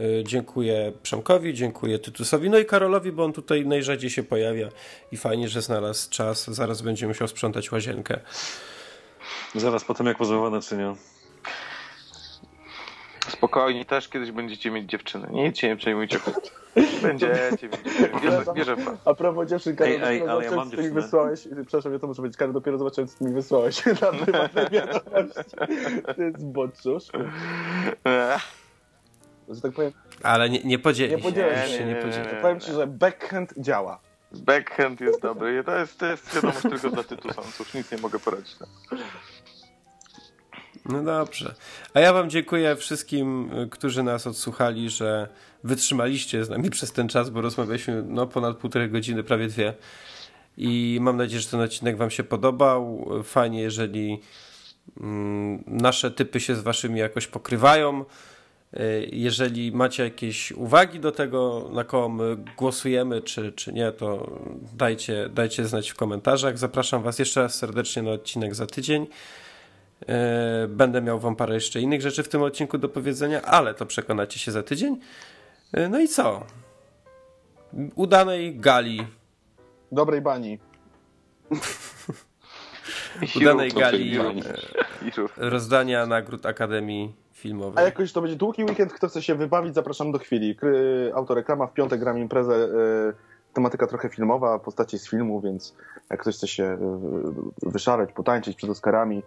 Y, 0.00 0.24
Dziękuję 0.26 0.92
Przemkowi, 1.02 1.54
dziękuję 1.54 1.98
Tytusowi, 1.98 2.50
no 2.50 2.58
i 2.58 2.64
Karolowi, 2.64 3.12
bo 3.12 3.24
on 3.24 3.32
tutaj 3.32 3.66
najrzadziej 3.66 4.10
się 4.10 4.22
pojawia 4.22 4.68
i 5.12 5.16
fajnie, 5.16 5.48
że 5.48 5.62
znalazł 5.62 6.10
czas. 6.10 6.44
Zaraz 6.44 6.82
będzie 6.82 7.06
musiał 7.06 7.28
sprzątać 7.28 7.72
łazienkę. 7.72 8.20
Zaraz 9.54 9.84
po 9.84 9.94
tym, 9.94 10.06
jak 10.06 10.18
pozorowane 10.18 10.56
naczynia. 10.56 10.94
Spokojnie, 13.28 13.84
też 13.84 14.08
kiedyś 14.08 14.30
będziecie 14.32 14.70
mieć 14.70 14.90
dziewczyny. 14.90 15.28
Nic 15.30 15.58
się 15.58 15.68
nie 15.68 15.76
przejmujcie. 15.76 16.18
Będziecie 17.02 17.48
mieć 17.52 17.60
dziewczyny. 17.60 18.20
Wierzę, 18.22 18.44
wierzę 18.54 18.76
w 18.76 18.84
was. 18.84 18.98
A 19.04 19.14
propos 19.14 19.48
dziewczyn, 19.48 19.76
Karol, 19.76 19.92
Ej, 19.92 20.00
ej, 20.02 20.28
ale 20.28 20.44
ja 20.44 20.50
mam 20.50 20.70
ty 20.70 20.76
mi 20.76 20.90
wysłałeś. 20.90 21.48
Przepraszam, 21.66 21.92
ja 21.92 21.98
to 21.98 22.06
muszę 22.06 22.16
powiedzieć, 22.16 22.36
Karol, 22.36 22.54
dopiero 22.54 22.78
zobaczyłem, 22.78 23.08
co 23.08 23.18
ty 23.18 23.24
mi 23.24 23.32
wysłałeś 23.32 23.86
na 24.02 24.12
prywatnej 24.12 24.66
wiadomości. 24.70 25.56
To 26.16 26.22
jest 26.22 26.44
boczusz. 26.44 27.04
Że 29.50 29.60
tak 29.60 29.72
powiem, 29.72 29.92
Ale 30.22 30.50
nie, 30.50 30.62
nie 30.64 30.78
podzieli 30.78 31.16
Nie 31.16 31.22
już 31.22 31.70
się, 31.70 31.84
nie 31.84 31.94
nie, 31.94 32.02
podzieli. 32.02 32.26
nie. 32.26 32.42
powiem 32.42 32.60
ci, 32.60 32.72
że 32.72 32.86
backhand 32.86 33.54
działa. 33.58 34.00
Backhand 34.32 35.00
jest 35.00 35.22
dobry. 35.22 35.64
To 35.64 35.76
jest, 35.76 35.98
to 35.98 36.06
jest 36.06 36.34
wiadomość 36.34 36.62
tylko 36.62 36.90
dla 36.90 37.04
Tytusa. 37.04 37.34
No 37.44 37.52
Cóż, 37.56 37.74
nic 37.74 37.92
nie 37.92 37.98
mogę 37.98 38.18
poradzić. 38.18 38.56
No. 38.60 38.66
No 40.84 41.02
dobrze. 41.02 41.54
A 41.94 42.00
ja 42.00 42.12
Wam 42.12 42.30
dziękuję 42.30 42.76
wszystkim, 42.76 43.50
którzy 43.70 44.02
nas 44.02 44.26
odsłuchali, 44.26 44.90
że 44.90 45.28
wytrzymaliście 45.64 46.44
z 46.44 46.48
nami 46.50 46.70
przez 46.76 46.92
ten 46.92 47.08
czas, 47.08 47.30
bo 47.30 47.40
rozmawialiśmy 47.40 48.02
no, 48.02 48.26
ponad 48.26 48.56
półtorej 48.56 48.90
godziny, 48.90 49.22
prawie 49.22 49.48
dwie. 49.48 49.74
I 50.56 50.98
mam 51.00 51.16
nadzieję, 51.16 51.40
że 51.40 51.48
ten 51.48 51.60
odcinek 51.60 51.96
Wam 51.96 52.10
się 52.10 52.24
podobał. 52.24 53.08
Fajnie, 53.24 53.60
jeżeli 53.60 54.20
mm, 55.00 55.64
nasze 55.66 56.10
typy 56.10 56.40
się 56.40 56.54
z 56.54 56.60
Waszymi 56.60 57.00
jakoś 57.00 57.26
pokrywają. 57.26 58.04
Y, 58.74 59.08
Jeżeli 59.12 59.72
macie 59.72 60.04
jakieś 60.04 60.52
uwagi 60.52 61.00
do 61.00 61.12
tego, 61.12 61.68
na 61.72 61.84
kogo 61.84 62.08
my 62.08 62.36
głosujemy, 62.56 63.22
czy, 63.22 63.52
czy 63.52 63.72
nie, 63.72 63.92
to 63.92 64.40
dajcie, 64.72 65.28
dajcie 65.28 65.66
znać 65.66 65.90
w 65.90 65.94
komentarzach. 65.94 66.58
Zapraszam 66.58 67.02
Was 67.02 67.18
jeszcze 67.18 67.42
raz 67.42 67.54
serdecznie 67.54 68.02
na 68.02 68.10
odcinek 68.10 68.54
za 68.54 68.66
tydzień. 68.66 69.06
E, 70.08 70.68
Będę 70.68 71.02
miał 71.02 71.18
wam 71.20 71.36
parę 71.36 71.54
jeszcze 71.54 71.80
innych 71.80 72.00
rzeczy 72.02 72.22
w 72.22 72.28
tym 72.28 72.42
odcinku 72.42 72.78
do 72.78 72.88
powiedzenia, 72.88 73.42
ale 73.42 73.74
to 73.74 73.86
przekonacie 73.86 74.38
się 74.38 74.52
za 74.52 74.62
tydzień. 74.62 75.00
E, 75.72 75.88
No 75.88 76.00
i 76.00 76.08
co? 76.08 76.46
Udanej 77.94 78.56
gali, 78.56 79.06
Dobrej 79.92 80.20
bani. 80.20 80.58
udanej 83.36 83.70
gali 83.70 84.16
e, 84.18 84.22
rozdania 85.36 86.06
nagród 86.06 86.46
Akademii 86.46 87.12
A 87.76 87.82
jakoś 87.82 88.12
to 88.12 88.20
będzie 88.20 88.36
długi 88.36 88.64
weekend, 88.64 88.92
kto 88.92 89.08
chce 89.08 89.22
się 89.22 89.34
wybawić, 89.34 89.74
zapraszam 89.74 90.12
do 90.12 90.18
chwili. 90.18 90.56
Autoreklama, 91.14 91.66
w 91.66 91.72
piątek 91.72 92.00
gram 92.00 92.18
imprezę, 92.18 92.54
e, 92.54 92.68
tematyka 93.54 93.86
trochę 93.86 94.08
filmowa, 94.08 94.58
postaci 94.58 94.98
z 94.98 95.08
filmu, 95.08 95.40
więc 95.40 95.76
jak 96.10 96.20
ktoś 96.20 96.36
chce 96.36 96.48
się 96.48 96.64
e, 96.64 96.78
wyszaleć, 97.62 98.12
potańczyć 98.12 98.56
przed 98.56 98.70
Oscarami. 98.70 99.22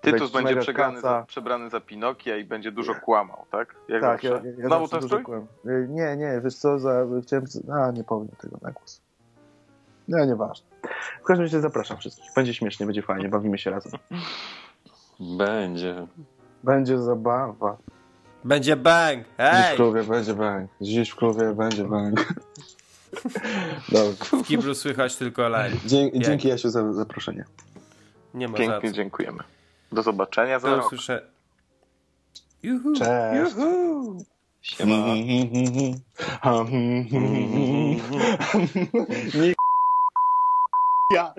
Tytus 0.00 0.32
będzie 0.32 0.56
przegrany 0.56 1.00
za, 1.00 1.24
przebrany 1.28 1.70
za 1.70 1.80
Pinokia 1.80 2.36
i 2.36 2.44
będzie 2.44 2.72
dużo 2.72 2.94
kłamał, 2.94 3.44
tak? 3.50 3.74
Jak 3.88 4.02
Tak, 4.02 4.24
ja, 4.24 4.30
zawsze. 4.30 4.48
ja, 4.48 4.54
ja 4.58 4.66
Znowu 4.66 4.88
ten 4.88 5.00
dużo 5.00 5.08
strój? 5.08 5.24
kłam. 5.24 5.46
Y, 5.66 5.86
Nie, 5.90 6.16
nie, 6.16 6.40
wiesz 6.44 6.54
co, 6.54 6.78
za, 6.78 7.06
chciałem, 7.22 7.44
a 7.72 7.90
nie 7.90 8.04
powiem 8.04 8.28
tego 8.40 8.58
na 8.62 8.70
głos. 8.70 9.00
No, 10.08 10.24
nieważne. 10.24 10.66
W 11.20 11.24
każdym 11.24 11.44
razie 11.44 11.60
zapraszam 11.60 11.96
wszystkich. 11.96 12.30
Będzie 12.36 12.54
śmiesznie, 12.54 12.86
będzie 12.86 13.02
fajnie, 13.02 13.28
bawimy 13.28 13.58
się 13.58 13.70
razem. 13.70 13.92
Będzie. 15.20 16.06
Będzie 16.64 16.98
zabawa. 16.98 17.76
Będzie 18.44 18.76
bang! 18.76 19.18
Dziś 19.24 19.34
w 19.34 19.38
Hej! 19.38 19.76
klubie 19.76 20.02
będzie 20.02 20.34
bang. 20.34 20.70
Dziś 20.80 21.10
w 21.10 21.16
klubie 21.16 21.54
będzie 21.54 21.84
bang. 21.84 22.20
Dobrze. 23.92 24.24
W 24.24 24.46
kiblu 24.46 24.74
słychać 24.74 25.16
tylko 25.16 25.48
laj. 25.48 25.72
Dzięki, 25.86 26.20
dzięki 26.20 26.48
Jasiu 26.48 26.70
za 26.70 26.92
zaproszenie. 26.92 27.44
Nie 28.34 28.48
ma 28.48 28.56
za 28.58 28.64
Pięknie 28.64 28.92
dziękujemy. 28.92 29.38
Do 29.92 30.02
zobaczenia 30.02 30.58
za 30.60 30.76
rok. 30.76 30.86
usłyszę. 30.86 31.22
Juhu. 32.62 32.92
Cześć. 32.94 33.54
Siema. 34.62 34.96
Nie. 39.34 39.54
Ja. 41.14 41.34